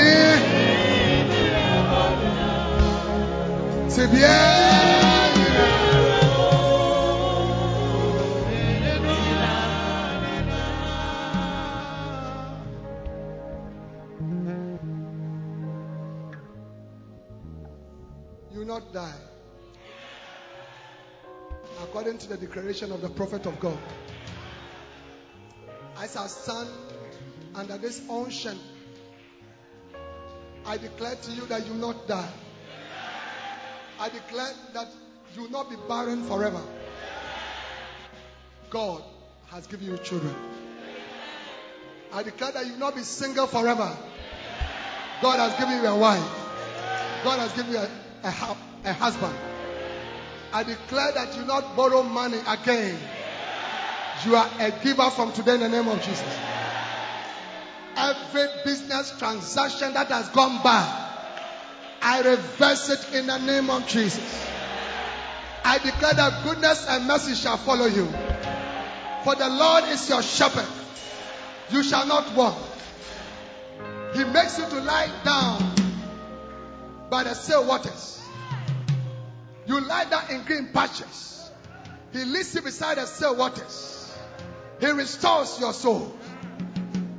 will 18.59 18.66
not 18.66 18.93
die. 18.93 19.10
According 21.82 22.19
to 22.19 22.28
the 22.28 22.36
declaration 22.36 22.93
of 22.93 23.01
the 23.01 23.09
prophet 23.09 23.47
of 23.47 23.59
God. 23.59 23.78
I 25.97 26.06
stand 26.06 26.69
under 27.55 27.78
this 27.78 28.02
unction, 28.10 28.59
I 30.69 30.77
declare 30.77 31.15
to 31.15 31.31
you 31.31 31.47
that 31.47 31.66
you 31.66 31.73
will 31.73 31.95
not 31.95 32.07
die. 32.07 32.28
I 33.99 34.11
declare 34.11 34.53
that 34.74 34.89
you 35.35 35.43
will 35.43 35.51
not 35.51 35.70
be 35.70 35.77
barren 35.89 36.23
forever. 36.24 36.61
God 38.69 39.03
has 39.51 39.66
given 39.66 39.86
you 39.86 39.97
children. 39.97 40.35
I 42.12 42.23
declare 42.23 42.53
that 42.53 42.66
you 42.66 42.73
will 42.73 42.81
not 42.81 42.97
be 42.97 43.01
single 43.01 43.47
forever. 43.47 43.97
God 45.23 45.39
has 45.39 45.59
given 45.59 45.82
you 45.82 45.89
a 45.89 45.97
wife. 45.97 46.20
God 47.24 47.39
has 47.39 47.53
given 47.55 47.73
you 47.73 47.78
a, 47.78 47.89
a, 48.24 48.57
a 48.85 48.93
husband. 48.93 49.35
I 50.53 50.65
declare 50.65 51.12
that 51.12 51.35
you 51.35 51.40
will 51.40 51.49
not 51.49 51.77
borrow 51.77 52.03
money 52.03 52.40
again. 52.47 52.99
You 54.27 54.36
are 54.36 54.51
a 54.61 54.70
giver 54.85 55.09
from 55.11 55.32
today 55.32 55.55
in 55.55 55.61
the 55.61 55.69
name 55.70 55.89
of 55.89 55.99
Jesus. 56.03 56.58
Every 58.01 58.47
business 58.65 59.12
transaction 59.19 59.93
that 59.95 60.07
has 60.07 60.29
gone 60.29 60.62
bad, 60.62 60.87
I 62.01 62.20
reverse 62.20 62.91
it 62.91 63.15
in 63.15 63.27
the 63.27 63.39
name 63.39 63.70
of 63.70 63.87
Jesus. 63.89 64.47
I 65.65 65.79
declare 65.79 66.15
that 66.15 66.45
goodness 66.45 66.87
and 66.89 67.07
mercy 67.07 67.35
shall 67.35 67.57
follow 67.57 67.87
you. 67.87 68.07
For 69.25 69.35
the 69.35 69.49
Lord 69.49 69.85
is 69.89 70.09
your 70.09 70.23
shepherd. 70.23 70.69
You 71.70 71.83
shall 71.83 72.07
not 72.07 72.35
want. 72.35 72.57
He 74.15 74.25
makes 74.25 74.59
you 74.59 74.66
to 74.66 74.81
lie 74.81 75.11
down 75.25 75.75
by 77.11 77.25
the 77.25 77.35
still 77.35 77.66
waters. 77.66 78.23
You 79.66 79.81
lie 79.81 80.05
down 80.05 80.31
in 80.31 80.45
green 80.45 80.69
patches. 80.73 81.51
He 82.12 82.25
leads 82.25 82.55
you 82.55 82.62
beside 82.62 82.97
the 82.97 83.07
still 83.07 83.37
waters. 83.37 84.11
He 84.81 84.87
restores 84.87 85.59
your 85.61 85.73
soul. 85.73 86.18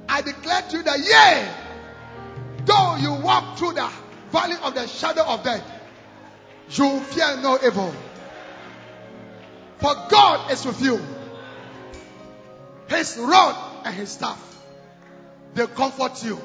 I 0.09 0.21
declare 0.21 0.63
to 0.63 0.77
you 0.77 0.83
that, 0.83 0.99
yea, 0.99 1.47
though 2.65 2.95
you 2.97 3.23
walk 3.23 3.59
through 3.59 3.73
the 3.73 3.87
valley 4.31 4.55
of 4.63 4.73
the 4.73 4.87
shadow 4.87 5.23
of 5.23 5.43
death, 5.43 5.63
you 6.71 6.99
fear 7.01 7.37
no 7.41 7.59
evil. 7.63 7.93
For 9.77 9.93
God 10.09 10.51
is 10.51 10.65
with 10.65 10.81
you. 10.81 10.99
His 12.87 13.17
rod 13.19 13.85
and 13.85 13.93
his 13.93 14.09
staff, 14.09 14.43
they 15.53 15.67
comfort 15.67 16.23
you. 16.23 16.39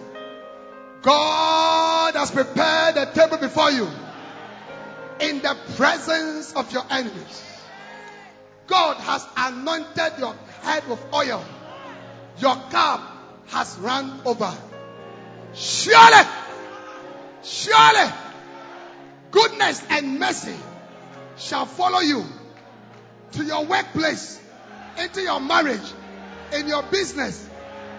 God 1.01 2.15
has 2.15 2.31
prepared 2.31 2.97
a 2.99 3.11
table 3.13 3.39
before 3.39 3.71
you 3.71 3.89
in 5.21 5.41
the 5.41 5.57
presence 5.77 6.53
of 6.53 6.71
your 6.71 6.85
enemies. 6.91 7.43
God 8.67 8.99
has 8.99 9.27
anointed 9.37 10.19
your 10.19 10.35
head 10.63 10.87
with 10.87 11.03
oil. 11.15 11.43
Your 12.39 12.57
cup 12.71 13.14
has 13.47 13.77
run 13.79 14.21
over. 14.25 14.53
Surely, 15.55 16.29
surely, 17.43 18.13
goodness 19.31 19.83
and 19.91 20.19
mercy 20.19 20.57
shall 21.37 21.67
follow 21.67 22.01
you 22.01 22.25
to 23.33 23.45
your 23.45 23.65
workplace, 23.65 24.41
into 24.99 25.21
your 25.21 25.41
marriage, 25.41 25.93
in 26.53 26.69
your 26.69 26.83
business, 26.85 27.49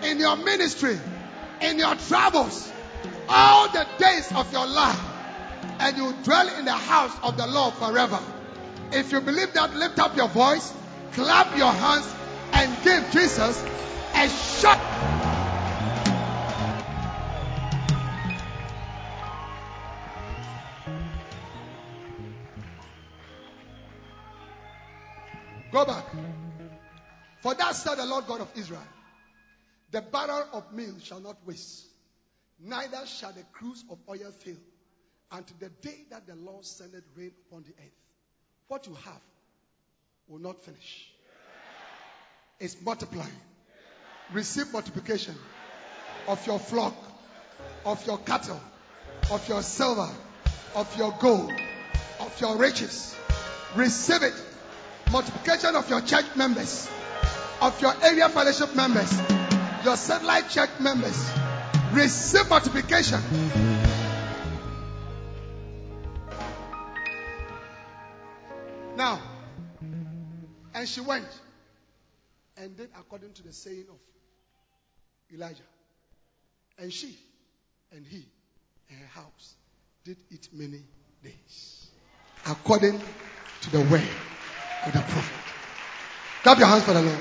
in 0.01 0.19
your 0.19 0.35
ministry, 0.37 0.97
in 1.61 1.79
your 1.79 1.95
travels, 1.95 2.71
all 3.27 3.69
the 3.69 3.85
days 3.97 4.31
of 4.33 4.51
your 4.51 4.65
life, 4.65 4.99
and 5.79 5.97
you 5.97 6.13
dwell 6.23 6.47
in 6.57 6.65
the 6.65 6.71
house 6.71 7.15
of 7.23 7.37
the 7.37 7.47
Lord 7.47 7.73
forever. 7.75 8.19
If 8.91 9.11
you 9.11 9.21
believe 9.21 9.53
that, 9.53 9.75
lift 9.75 9.99
up 9.99 10.15
your 10.15 10.29
voice, 10.29 10.73
clap 11.13 11.57
your 11.57 11.71
hands, 11.71 12.13
and 12.53 12.83
give 12.83 13.11
Jesus 13.11 13.63
a 14.13 14.29
shot. 14.29 15.24
Go 25.75 25.83
back. 25.83 26.05
For 27.41 27.53
that 27.53 27.75
said 27.75 27.95
the 27.95 28.05
Lord 28.05 28.27
God 28.27 28.39
of 28.39 28.49
Israel, 28.55 28.79
the 29.91 30.01
barrel 30.01 30.47
of 30.53 30.71
meal 30.71 30.95
shall 31.03 31.19
not 31.19 31.35
waste, 31.45 31.87
neither 32.61 33.05
shall 33.05 33.33
the 33.33 33.43
cruse 33.51 33.83
of 33.89 33.97
oil 34.07 34.31
fail, 34.39 34.55
until 35.33 35.57
the 35.59 35.67
day 35.85 36.05
that 36.11 36.27
the 36.27 36.35
Lord 36.35 36.63
sendeth 36.63 37.03
rain 37.17 37.33
upon 37.49 37.63
the 37.63 37.71
earth. 37.71 37.91
What 38.69 38.87
you 38.87 38.93
have 38.93 39.19
will 40.29 40.39
not 40.39 40.63
finish. 40.63 41.11
It's 42.57 42.77
multiplying. 42.81 43.27
Receive 44.31 44.71
multiplication 44.71 45.35
of 46.29 46.47
your 46.47 46.57
flock, 46.57 46.95
of 47.83 48.07
your 48.07 48.19
cattle, 48.19 48.61
of 49.29 49.45
your 49.49 49.61
silver, 49.61 50.09
of 50.73 50.97
your 50.97 51.13
gold, 51.19 51.51
of 52.21 52.39
your 52.39 52.55
riches. 52.55 53.13
Receive 53.75 54.23
it. 54.23 54.44
Multiplication 55.15 55.77
of 55.77 55.89
your 55.89 56.01
church 56.01 56.25
members, 56.35 56.89
of 57.61 57.81
your 57.81 57.93
area 58.03 58.27
fellowship 58.27 58.75
members, 58.75 59.17
your 59.85 59.95
satellite 59.95 60.49
church 60.49 60.71
members. 60.81 61.31
Receive 61.93 62.49
multiplication. 62.49 63.21
Now, 68.97 69.21
and 70.73 70.85
she 70.85 70.99
went 70.99 71.29
and 72.57 72.75
did 72.75 72.89
according 72.99 73.31
to 73.35 73.43
the 73.43 73.53
saying 73.53 73.85
of 73.89 75.33
Elijah. 75.33 75.63
And 76.77 76.91
she 76.91 77.17
and 77.93 78.05
he 78.05 78.25
and 78.89 78.99
her 78.99 79.21
house 79.21 79.55
did 80.03 80.17
it 80.29 80.49
many 80.51 80.81
days. 81.23 81.87
According 82.45 82.99
to 83.61 83.71
the 83.71 83.79
word 83.89 84.03
of 84.85 84.93
the 84.93 84.99
prophet. 84.99 85.35
Clap 86.43 86.59
your 86.59 86.67
hands 86.67 86.83
for 86.83 86.93
the 86.93 87.01
Lord. 87.01 87.19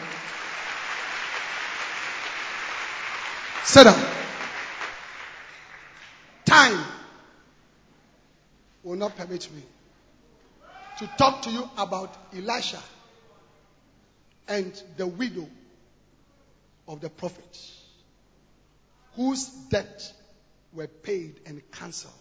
Sit 3.64 3.84
down. 3.84 4.06
Time 6.44 6.84
will 8.82 8.96
not 8.96 9.16
permit 9.16 9.50
me 9.52 9.62
to 10.98 11.06
talk 11.16 11.42
to 11.42 11.50
you 11.50 11.68
about 11.78 12.14
Elisha 12.36 12.80
and 14.46 14.82
the 14.96 15.06
widow 15.06 15.48
of 16.86 17.00
the 17.00 17.08
prophet 17.08 17.72
whose 19.16 19.46
debts 19.70 20.12
were 20.74 20.86
paid 20.86 21.40
and 21.46 21.62
cancelled 21.72 22.12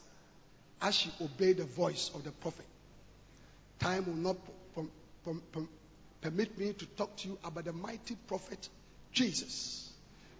as 0.81 0.95
she 0.95 1.11
obeyed 1.21 1.57
the 1.57 1.65
voice 1.65 2.11
of 2.15 2.23
the 2.23 2.31
prophet. 2.31 2.65
Time 3.79 4.05
will 4.05 4.13
not 4.13 4.37
permit 6.21 6.57
me 6.57 6.73
to 6.73 6.85
talk 6.85 7.15
to 7.17 7.29
you 7.29 7.37
about 7.43 7.65
the 7.65 7.73
mighty 7.73 8.15
prophet 8.27 8.69
Jesus. 9.11 9.91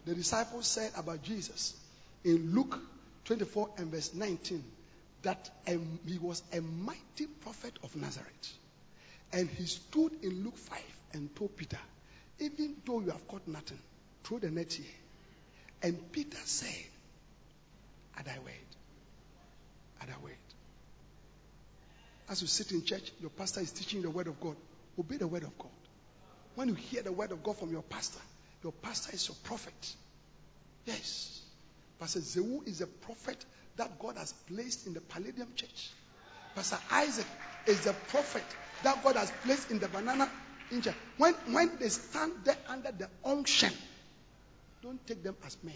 The 0.05 0.15
disciples 0.15 0.68
said 0.68 0.91
about 0.97 1.23
Jesus 1.23 1.76
in 2.23 2.53
Luke 2.53 2.77
24 3.26 3.69
and 3.77 3.88
verse 3.91 4.14
19 4.14 4.64
that 5.23 5.49
um, 5.68 5.99
he 6.05 6.18
was 6.18 6.43
a 6.51 6.61
mighty 6.61 7.27
prophet 7.41 7.73
of 7.84 7.95
Nazareth. 7.95 8.53
And 9.31 9.49
he 9.49 9.65
stood 9.65 10.11
in 10.22 10.43
Luke 10.43 10.57
5 10.57 10.80
and 11.14 11.35
told 11.35 11.55
Peter, 11.57 11.80
Even 12.39 12.76
though 12.85 12.99
you 12.99 13.11
have 13.11 13.27
caught 13.27 13.47
nothing, 13.47 13.80
throw 14.23 14.39
the 14.39 14.51
net 14.51 14.73
here. 14.73 14.85
And 15.81 16.11
Peter 16.11 16.38
said, 16.43 16.69
At 18.18 18.26
thy 18.26 18.38
word, 18.39 18.53
at 20.01 20.07
thy 20.07 20.14
word. 20.23 20.34
As 22.30 22.41
you 22.41 22.47
sit 22.47 22.72
in 22.72 22.84
church, 22.84 23.11
your 23.22 23.30
pastor 23.30 23.61
is 23.61 23.72
teaching 23.72 24.01
the 24.01 24.10
word 24.10 24.27
of 24.27 24.39
God. 24.39 24.55
Obey 24.99 25.17
the 25.17 25.27
word 25.27 25.43
of 25.43 25.57
God. 25.57 25.71
When 26.55 26.67
you 26.67 26.75
hear 26.75 27.01
the 27.01 27.11
word 27.11 27.31
of 27.31 27.43
God 27.43 27.57
from 27.57 27.71
your 27.71 27.81
pastor, 27.81 28.21
your 28.63 28.71
pastor 28.71 29.13
is 29.13 29.27
your 29.27 29.37
prophet. 29.43 29.95
Yes. 30.85 31.41
Pastor 31.99 32.19
Zewu 32.19 32.67
is 32.67 32.81
a 32.81 32.87
prophet 32.87 33.43
that 33.77 33.97
God 33.99 34.17
has 34.17 34.33
placed 34.47 34.87
in 34.87 34.93
the 34.93 35.01
Palladium 35.01 35.47
church. 35.55 35.91
Pastor 36.55 36.77
Isaac 36.91 37.25
is 37.65 37.81
the 37.81 37.93
prophet 38.09 38.43
that 38.83 39.03
God 39.03 39.15
has 39.15 39.31
placed 39.43 39.71
in 39.71 39.79
the 39.79 39.87
banana 39.87 40.29
in 40.71 40.81
church. 40.81 40.95
When, 41.17 41.33
when 41.51 41.71
they 41.79 41.89
stand 41.89 42.33
there 42.43 42.57
under 42.67 42.91
the 42.91 43.09
unction, 43.25 43.71
don't 44.81 45.05
take 45.07 45.23
them 45.23 45.35
as 45.45 45.57
men. 45.63 45.73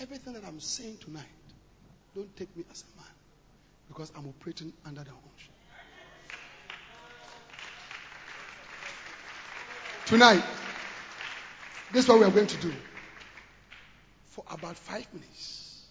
Everything 0.00 0.34
that 0.34 0.44
I'm 0.44 0.60
saying 0.60 0.98
tonight, 0.98 1.24
don't 2.14 2.34
take 2.36 2.54
me 2.56 2.64
as 2.70 2.84
a 2.92 3.00
man 3.00 3.10
because 3.88 4.12
I'm 4.16 4.28
operating 4.28 4.72
under 4.84 5.02
the 5.02 5.10
unction. 5.10 5.54
Tonight, 10.06 10.44
this 11.92 12.04
is 12.04 12.08
what 12.08 12.20
we 12.20 12.24
are 12.24 12.30
going 12.30 12.46
to 12.46 12.56
do. 12.58 12.72
For 14.26 14.44
about 14.48 14.76
five 14.76 15.04
minutes, 15.12 15.84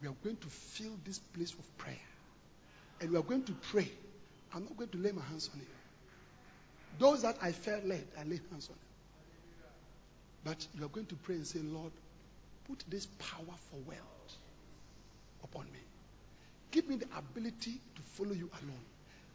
we 0.00 0.06
are 0.06 0.14
going 0.22 0.36
to 0.36 0.46
fill 0.46 0.92
this 1.04 1.18
place 1.18 1.56
with 1.56 1.78
prayer. 1.78 1.96
And 3.00 3.10
we 3.10 3.18
are 3.18 3.22
going 3.22 3.42
to 3.42 3.52
pray. 3.72 3.90
I'm 4.54 4.62
not 4.62 4.76
going 4.76 4.90
to 4.90 4.98
lay 4.98 5.10
my 5.10 5.22
hands 5.22 5.50
on 5.52 5.58
you. 5.58 5.66
Those 7.00 7.22
that 7.22 7.36
I 7.42 7.50
felt 7.50 7.84
led, 7.84 8.06
I 8.16 8.22
lay 8.22 8.40
hands 8.52 8.68
on 8.70 8.76
them. 8.76 8.86
But 10.44 10.64
you 10.78 10.84
are 10.84 10.88
going 10.88 11.06
to 11.06 11.16
pray 11.16 11.34
and 11.34 11.46
say, 11.46 11.58
Lord, 11.58 11.90
put 12.68 12.84
this 12.88 13.06
powerful 13.18 13.80
wealth 13.84 14.36
upon 15.42 15.64
me. 15.64 15.80
Give 16.70 16.88
me 16.88 16.94
the 16.94 17.08
ability 17.16 17.80
to 17.96 18.02
follow 18.14 18.32
you 18.32 18.48
alone. 18.62 18.84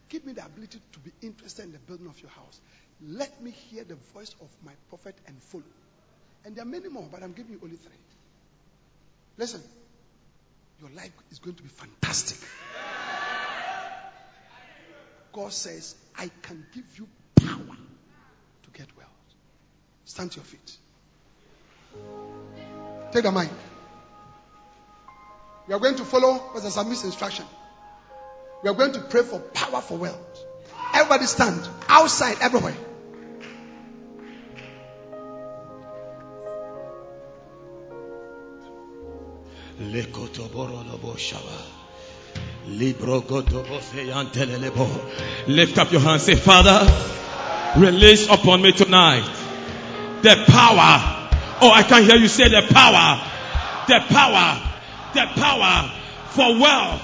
Give 0.07 0.25
me 0.25 0.31
the 0.31 0.45
ability 0.45 0.79
to 0.93 0.99
be 0.99 1.11
interested 1.21 1.65
in 1.65 1.73
the 1.73 1.79
building 1.79 2.07
of 2.07 2.21
your 2.21 2.31
house. 2.31 2.61
Let 3.01 3.41
me 3.41 3.51
hear 3.51 3.83
the 3.83 3.97
voice 4.13 4.35
of 4.41 4.47
my 4.65 4.71
prophet 4.89 5.15
and 5.27 5.41
follow. 5.43 5.63
And 6.45 6.55
there 6.55 6.63
are 6.63 6.67
many 6.67 6.89
more, 6.89 7.07
but 7.11 7.23
I'm 7.23 7.33
giving 7.33 7.53
you 7.53 7.59
only 7.63 7.77
three. 7.77 7.91
Listen, 9.37 9.61
your 10.79 10.89
life 10.91 11.11
is 11.31 11.39
going 11.39 11.55
to 11.55 11.63
be 11.63 11.69
fantastic. 11.69 12.37
God 15.31 15.51
says, 15.51 15.95
I 16.15 16.29
can 16.43 16.65
give 16.73 16.85
you 16.97 17.07
power 17.35 17.75
to 18.63 18.69
get 18.71 18.87
wealth. 18.95 19.09
Stand 20.05 20.31
to 20.33 20.37
your 20.37 20.45
feet. 20.45 20.77
Take 23.11 23.23
the 23.23 23.31
mic. 23.31 23.49
We 25.67 25.73
are 25.73 25.79
going 25.79 25.95
to 25.95 26.03
follow 26.03 26.37
Pastor 26.53 26.69
Sammy's 26.69 27.03
instruction. 27.03 27.45
We 28.63 28.69
are 28.69 28.73
going 28.73 28.93
to 28.93 28.99
pray 28.99 29.23
for 29.23 29.39
power 29.39 29.81
for 29.81 29.97
wealth. 29.97 30.45
Everybody 30.93 31.25
stand 31.25 31.67
outside 31.87 32.37
everywhere. 32.41 32.75
Lift 45.47 45.77
up 45.77 45.91
your 45.91 46.01
hands. 46.01 46.23
Say, 46.23 46.35
Father, 46.35 46.87
release 47.79 48.29
upon 48.29 48.61
me 48.61 48.71
tonight 48.71 49.23
the 50.23 50.35
power. 50.47 51.29
Oh, 51.61 51.71
I 51.71 51.83
can 51.83 52.03
hear 52.03 52.15
you 52.15 52.27
say 52.27 52.47
the 52.47 52.65
power. 52.73 53.21
The 53.87 53.99
power. 54.07 54.61
The 55.13 55.25
power 55.39 55.91
for 56.29 56.59
wealth. 56.59 57.01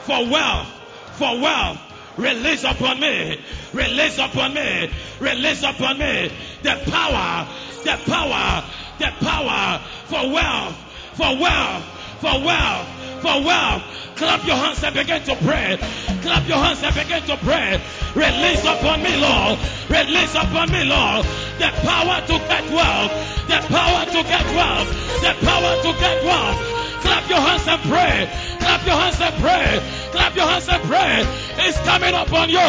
For 0.00 0.26
wealth. 0.28 0.68
For 1.12 1.40
wealth. 1.40 1.91
Release 2.16 2.64
upon 2.64 3.00
me. 3.00 3.40
Release 3.72 4.18
upon 4.18 4.54
me. 4.54 4.90
Release 5.20 5.62
upon 5.62 5.98
me. 5.98 6.30
The 6.62 6.80
power. 6.90 7.48
The 7.84 7.98
power. 8.04 8.64
The 8.98 9.12
power 9.20 9.80
for 10.06 10.30
wealth. 10.30 10.76
For 11.14 11.36
wealth. 11.38 11.84
For 12.20 12.44
wealth. 12.44 12.88
For 13.22 13.44
wealth. 13.44 13.82
Clap 14.16 14.46
your 14.46 14.56
hands 14.56 14.84
and 14.84 14.94
begin 14.94 15.22
to 15.24 15.34
pray. 15.36 15.78
Clap 16.22 16.46
your 16.46 16.58
hands 16.58 16.82
and 16.82 16.94
begin 16.94 17.22
to 17.24 17.36
pray. 17.38 17.80
Release 18.14 18.64
upon 18.64 19.02
me, 19.02 19.16
Lord. 19.16 19.58
Release 19.88 20.34
upon 20.34 20.70
me, 20.70 20.84
Lord. 20.84 21.24
The 21.58 21.70
power 21.80 22.20
to 22.20 22.38
get 22.46 22.70
wealth. 22.70 23.12
The 23.48 23.58
power 23.72 24.04
to 24.04 24.22
get 24.22 24.46
wealth. 24.54 24.88
The 25.22 25.34
power 25.46 25.82
to 25.82 25.92
get 25.98 26.24
wealth. 26.24 26.81
Clap 27.02 27.28
your 27.28 27.40
hands 27.40 27.66
and 27.66 27.82
pray. 27.82 28.30
Clap 28.58 28.86
your 28.86 28.96
hands 28.96 29.20
and 29.20 29.34
pray. 29.42 29.82
Clap 30.12 30.36
your 30.36 30.46
hands 30.46 30.68
and 30.68 30.82
pray. 30.84 31.24
It's 31.66 31.78
coming 31.82 32.14
upon 32.14 32.48
you. 32.50 32.68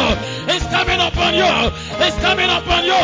It's 0.50 0.66
coming 0.66 1.00
upon 1.00 1.34
you. 1.34 1.52
It's 2.02 2.18
coming 2.18 2.50
upon 2.50 2.84
you. 2.84 3.02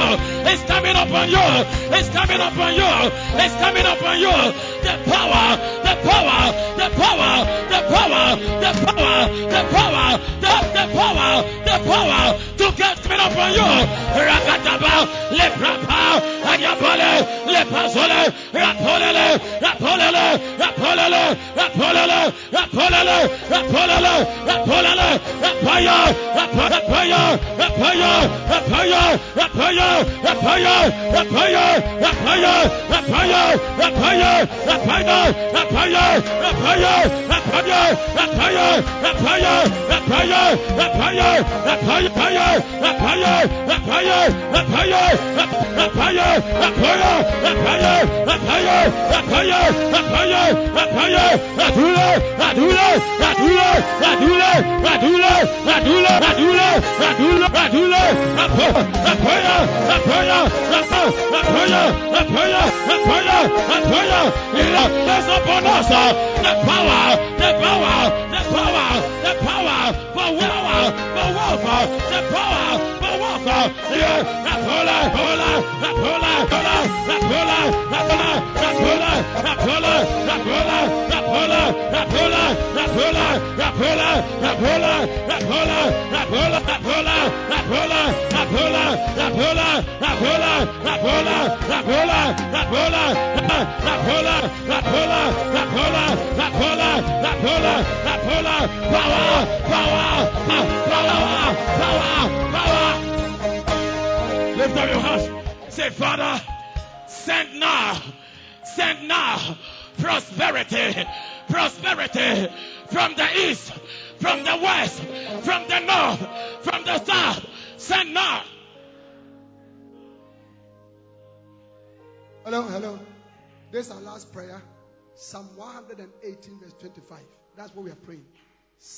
It's 0.50 0.64
coming 0.64 0.96
upon 0.96 1.30
you. 1.30 1.46
It's 1.94 2.08
coming 2.10 2.40
upon 2.40 2.74
you. 2.74 2.90
It's 3.38 3.54
coming 3.62 3.86
upon 3.86 4.18
you. 4.18 4.36
The 4.82 4.94
power. 5.06 5.56
The 5.86 5.94
power. 6.02 6.40
The 6.80 6.88
power. 6.98 7.32
The 7.70 7.80
power. 7.94 8.24
The 8.64 8.72
power. 8.86 9.18
The 9.54 9.62
power. 9.70 10.18
The, 10.40 10.54
the 10.74 10.84
power. 10.98 11.39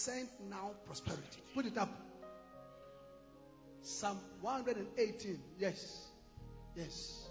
Send 0.05 0.27
now 0.51 0.73
prosperity. 0.85 1.39
Put 1.55 1.65
it 1.65 1.79
up. 1.79 1.89
Psalm 3.83 4.19
118. 4.41 5.39
Yes. 5.61 6.09
Yes. 6.74 7.29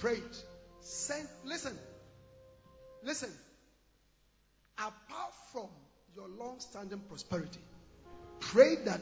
Pray 0.00 0.16
it. 0.16 0.44
Send. 0.80 1.26
Listen. 1.46 1.72
Listen. 3.02 3.30
Apart 4.76 5.32
from 5.50 5.68
your 6.14 6.28
long 6.38 6.60
standing 6.60 7.00
prosperity, 7.08 7.60
pray 8.38 8.76
that 8.84 9.00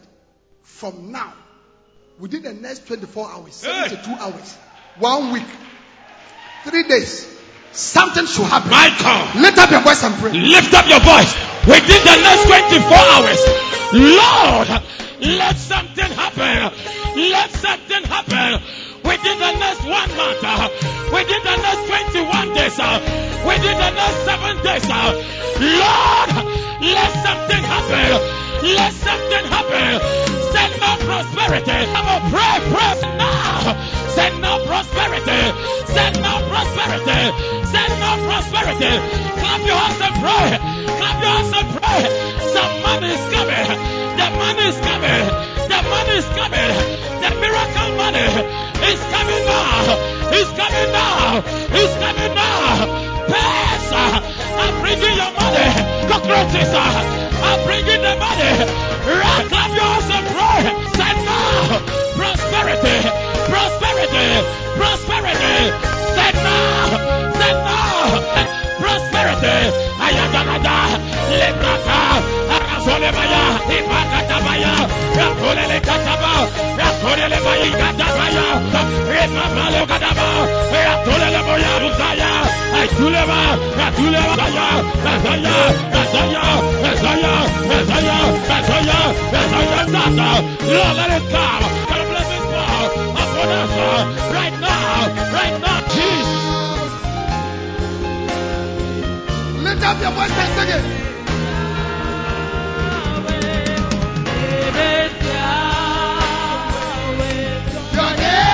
from 0.62 1.10
now, 1.10 1.32
within 2.20 2.44
the 2.44 2.52
next 2.52 2.86
24 2.86 3.32
hours, 3.32 3.54
72 3.54 4.12
hours, 4.12 4.56
one 5.00 5.32
week, 5.32 5.48
three 6.62 6.84
days, 6.84 7.26
something 7.72 8.26
should 8.26 8.44
happen. 8.44 8.70
Michael. 8.70 9.40
Lift 9.42 9.58
up 9.58 9.72
your 9.72 9.80
voice 9.80 10.04
and 10.04 10.14
pray. 10.14 10.30
Lift 10.30 10.72
up 10.72 10.88
your 10.88 11.00
voice 11.00 11.57
within 11.68 12.00
the 12.08 12.16
next 12.24 12.44
24 12.48 12.96
hours. 13.12 13.40
Lord, 13.92 14.68
let 15.20 15.56
something 15.56 16.10
happen. 16.16 16.72
Let 17.16 17.50
something 17.50 18.02
happen 18.04 18.62
within 19.04 19.38
the 19.38 19.52
next 19.58 19.84
one 19.84 20.10
month, 20.16 20.42
uh, 20.42 20.68
within 21.12 21.42
the 21.44 21.56
next 21.56 21.84
21 22.12 22.54
days, 22.54 22.78
uh, 22.80 22.98
within 23.46 23.76
the 23.76 23.90
next 24.00 24.18
seven 24.24 24.56
days. 24.64 24.86
uh. 24.90 25.12
Lord, 25.60 26.30
let 26.80 27.12
something 27.26 27.62
happen. 27.64 28.10
Let 28.62 28.92
something 28.92 29.44
happen. 29.52 30.37
Send 30.54 30.72
no 30.80 30.90
prosperity. 31.06 31.78
I'm 31.96 32.04
gonna 32.04 32.30
pray, 32.32 32.56
pray 32.72 33.16
now. 33.16 33.76
Send 34.16 34.40
no 34.40 34.64
prosperity. 34.66 35.42
Send 35.94 36.14
no 36.22 36.34
prosperity. 36.50 37.22
Send 37.72 37.92
no 38.00 38.10
prosperity. 38.26 38.94
Clap 39.40 39.60
your 39.66 39.76
hands 39.76 40.00
and 40.06 40.16
pray. 40.24 40.48
Clap 40.98 41.16
your 41.22 41.32
hands 41.36 41.52
and 41.58 41.68
pray. 41.78 42.02
Some 42.54 42.74
money 42.82 43.10
is 43.16 43.24
coming. 43.34 43.68
The 44.18 44.26
money 44.36 44.64
is 44.68 44.78
coming. 44.80 45.57
The 45.68 45.80
money 45.84 46.16
is 46.16 46.28
coming. 46.32 46.72
The 47.20 47.30
miracle 47.44 47.90
money 48.00 48.24
is 48.88 49.00
coming 49.12 49.44
now. 49.44 50.32
It's 50.32 50.50
coming 50.56 50.90
now. 50.92 51.44
It's 51.76 51.94
coming 52.00 52.34
now. 52.34 53.08
Peace. 53.28 53.92
I'm 53.92 54.74
bringing 54.80 55.14
your 55.20 55.32
money. 55.36 55.68
Cockroaches. 56.08 56.72
I'm 56.72 57.58
bringing 57.66 58.00
the 58.00 58.14
money. 58.16 58.52
Right, 59.08 59.44
clap 59.48 59.70
your 59.76 59.88
hands 59.92 60.08
and 60.16 60.26
pray. 60.32 60.62
Say 60.96 61.12
now, 61.28 61.80
prosperity, 62.16 62.98
prosperity, 63.52 64.28
prosperity. 64.80 65.56
Say 66.16 66.30
now, 66.44 66.96
say 67.36 67.52
now, 67.68 68.00
prosperity. 68.80 69.88
Rasole 72.78 73.10
baya, 73.10 73.58
le 73.66 73.80
le 73.82 74.68
le. 75.66 75.78
Lift 99.64 99.82
up 99.82 100.00
your 100.00 100.12
voice 100.12 100.30
and 100.30 100.50
sing 100.54 100.68
it. 100.68 101.17
Your 104.68 104.76
name 108.16 108.47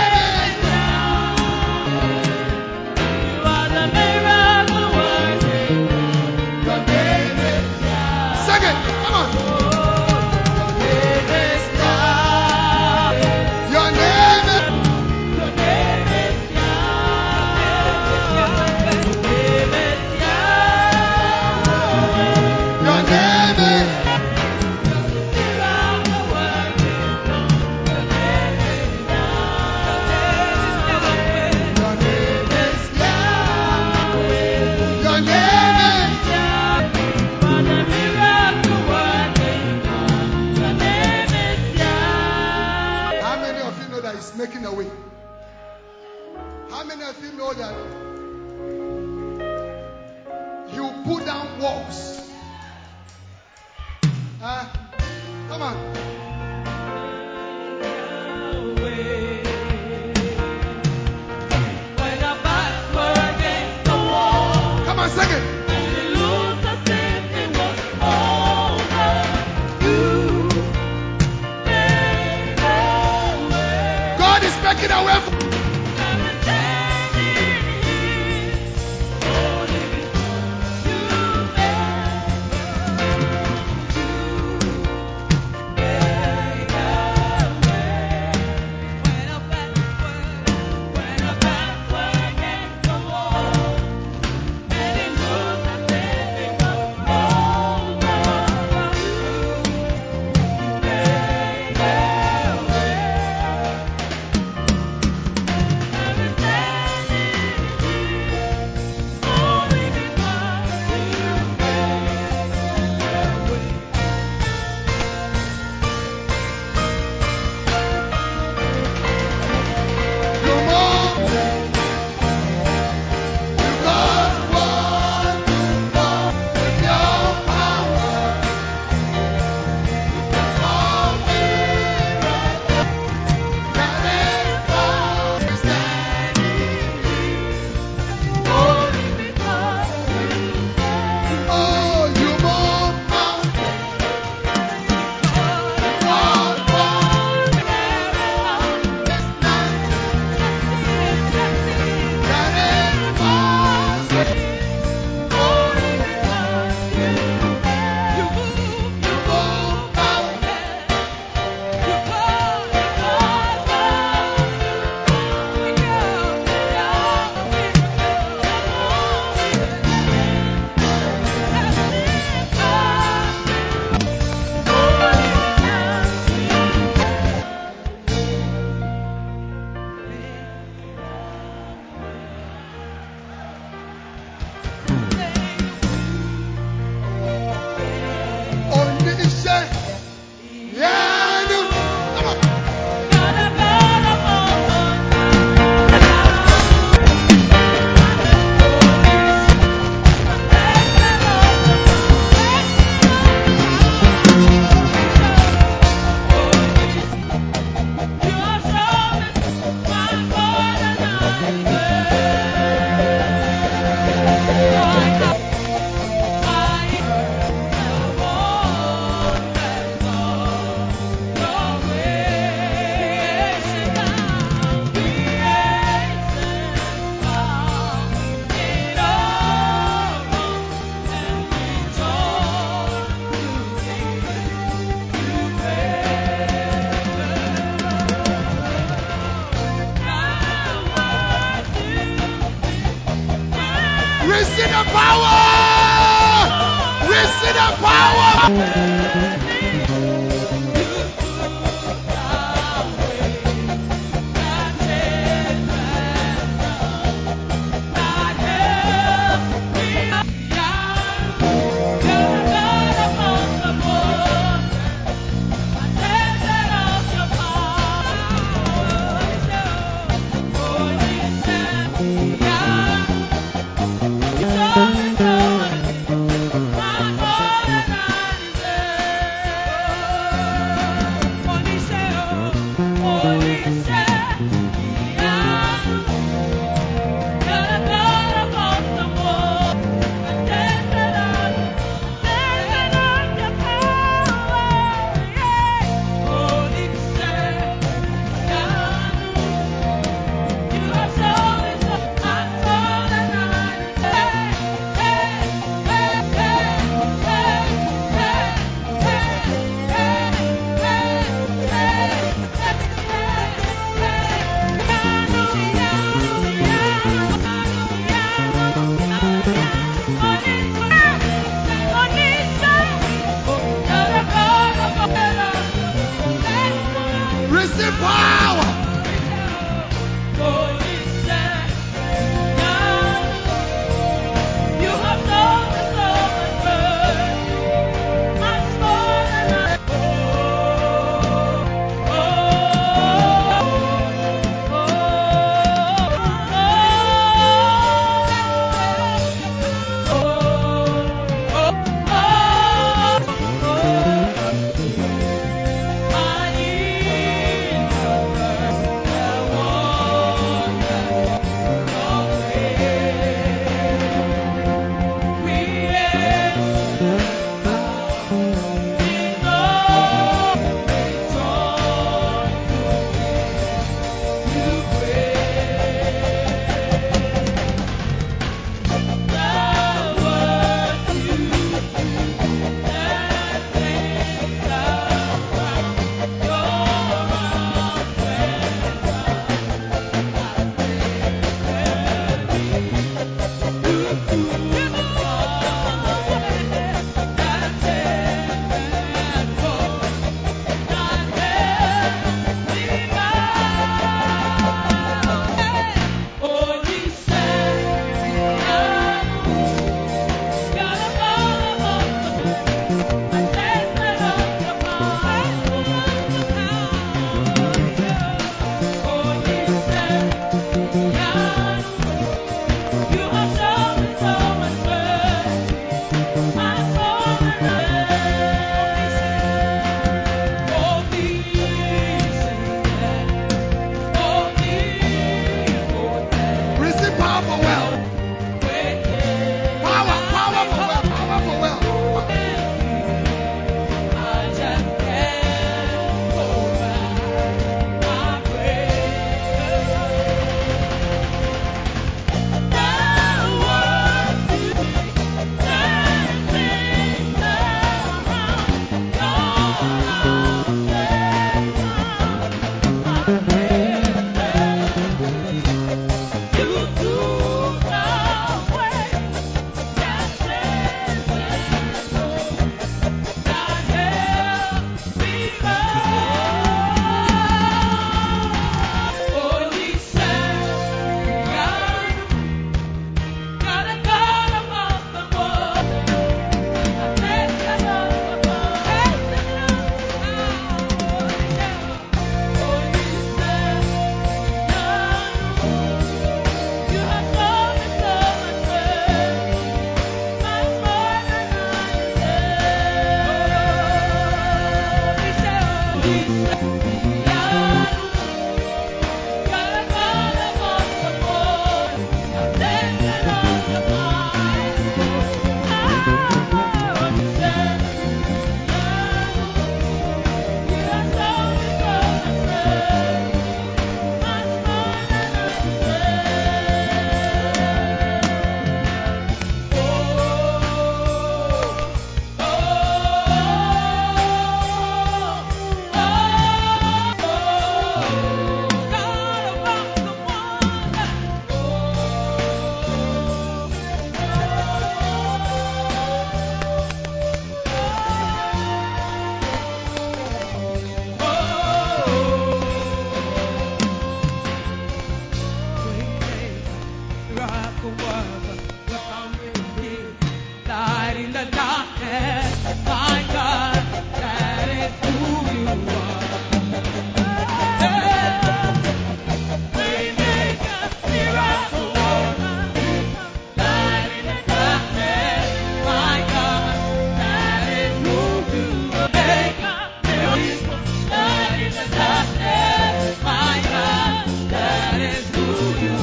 eres 584.95 585.25
tuyo. 585.33 585.94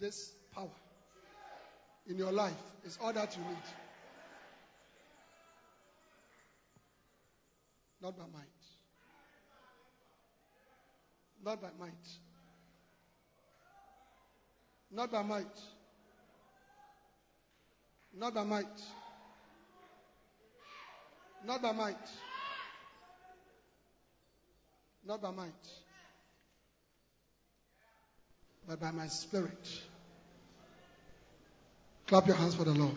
This 0.00 0.32
power 0.54 0.68
in 2.06 2.16
your 2.16 2.32
life 2.32 2.52
is 2.84 2.98
all 3.00 3.12
that 3.12 3.36
you 3.36 3.42
need. 3.44 3.62
Not 8.02 8.16
by 8.16 8.24
might. 8.32 8.46
Not 11.44 11.60
by 11.60 11.68
might. 11.78 11.92
Not 14.90 15.12
by 15.12 15.22
might. 15.22 15.46
Not 18.16 18.34
by 18.34 18.42
might. 18.42 18.66
Not 21.46 21.62
by 21.62 21.72
might. 21.72 21.96
Not 25.06 25.22
by 25.22 25.30
might. 25.30 25.52
But 28.66 28.80
by 28.80 28.90
my 28.90 29.06
spirit. 29.08 29.89
Clap 32.10 32.26
your 32.26 32.34
hands 32.34 32.56
for 32.56 32.64
the 32.64 32.72
Lord. 32.72 32.96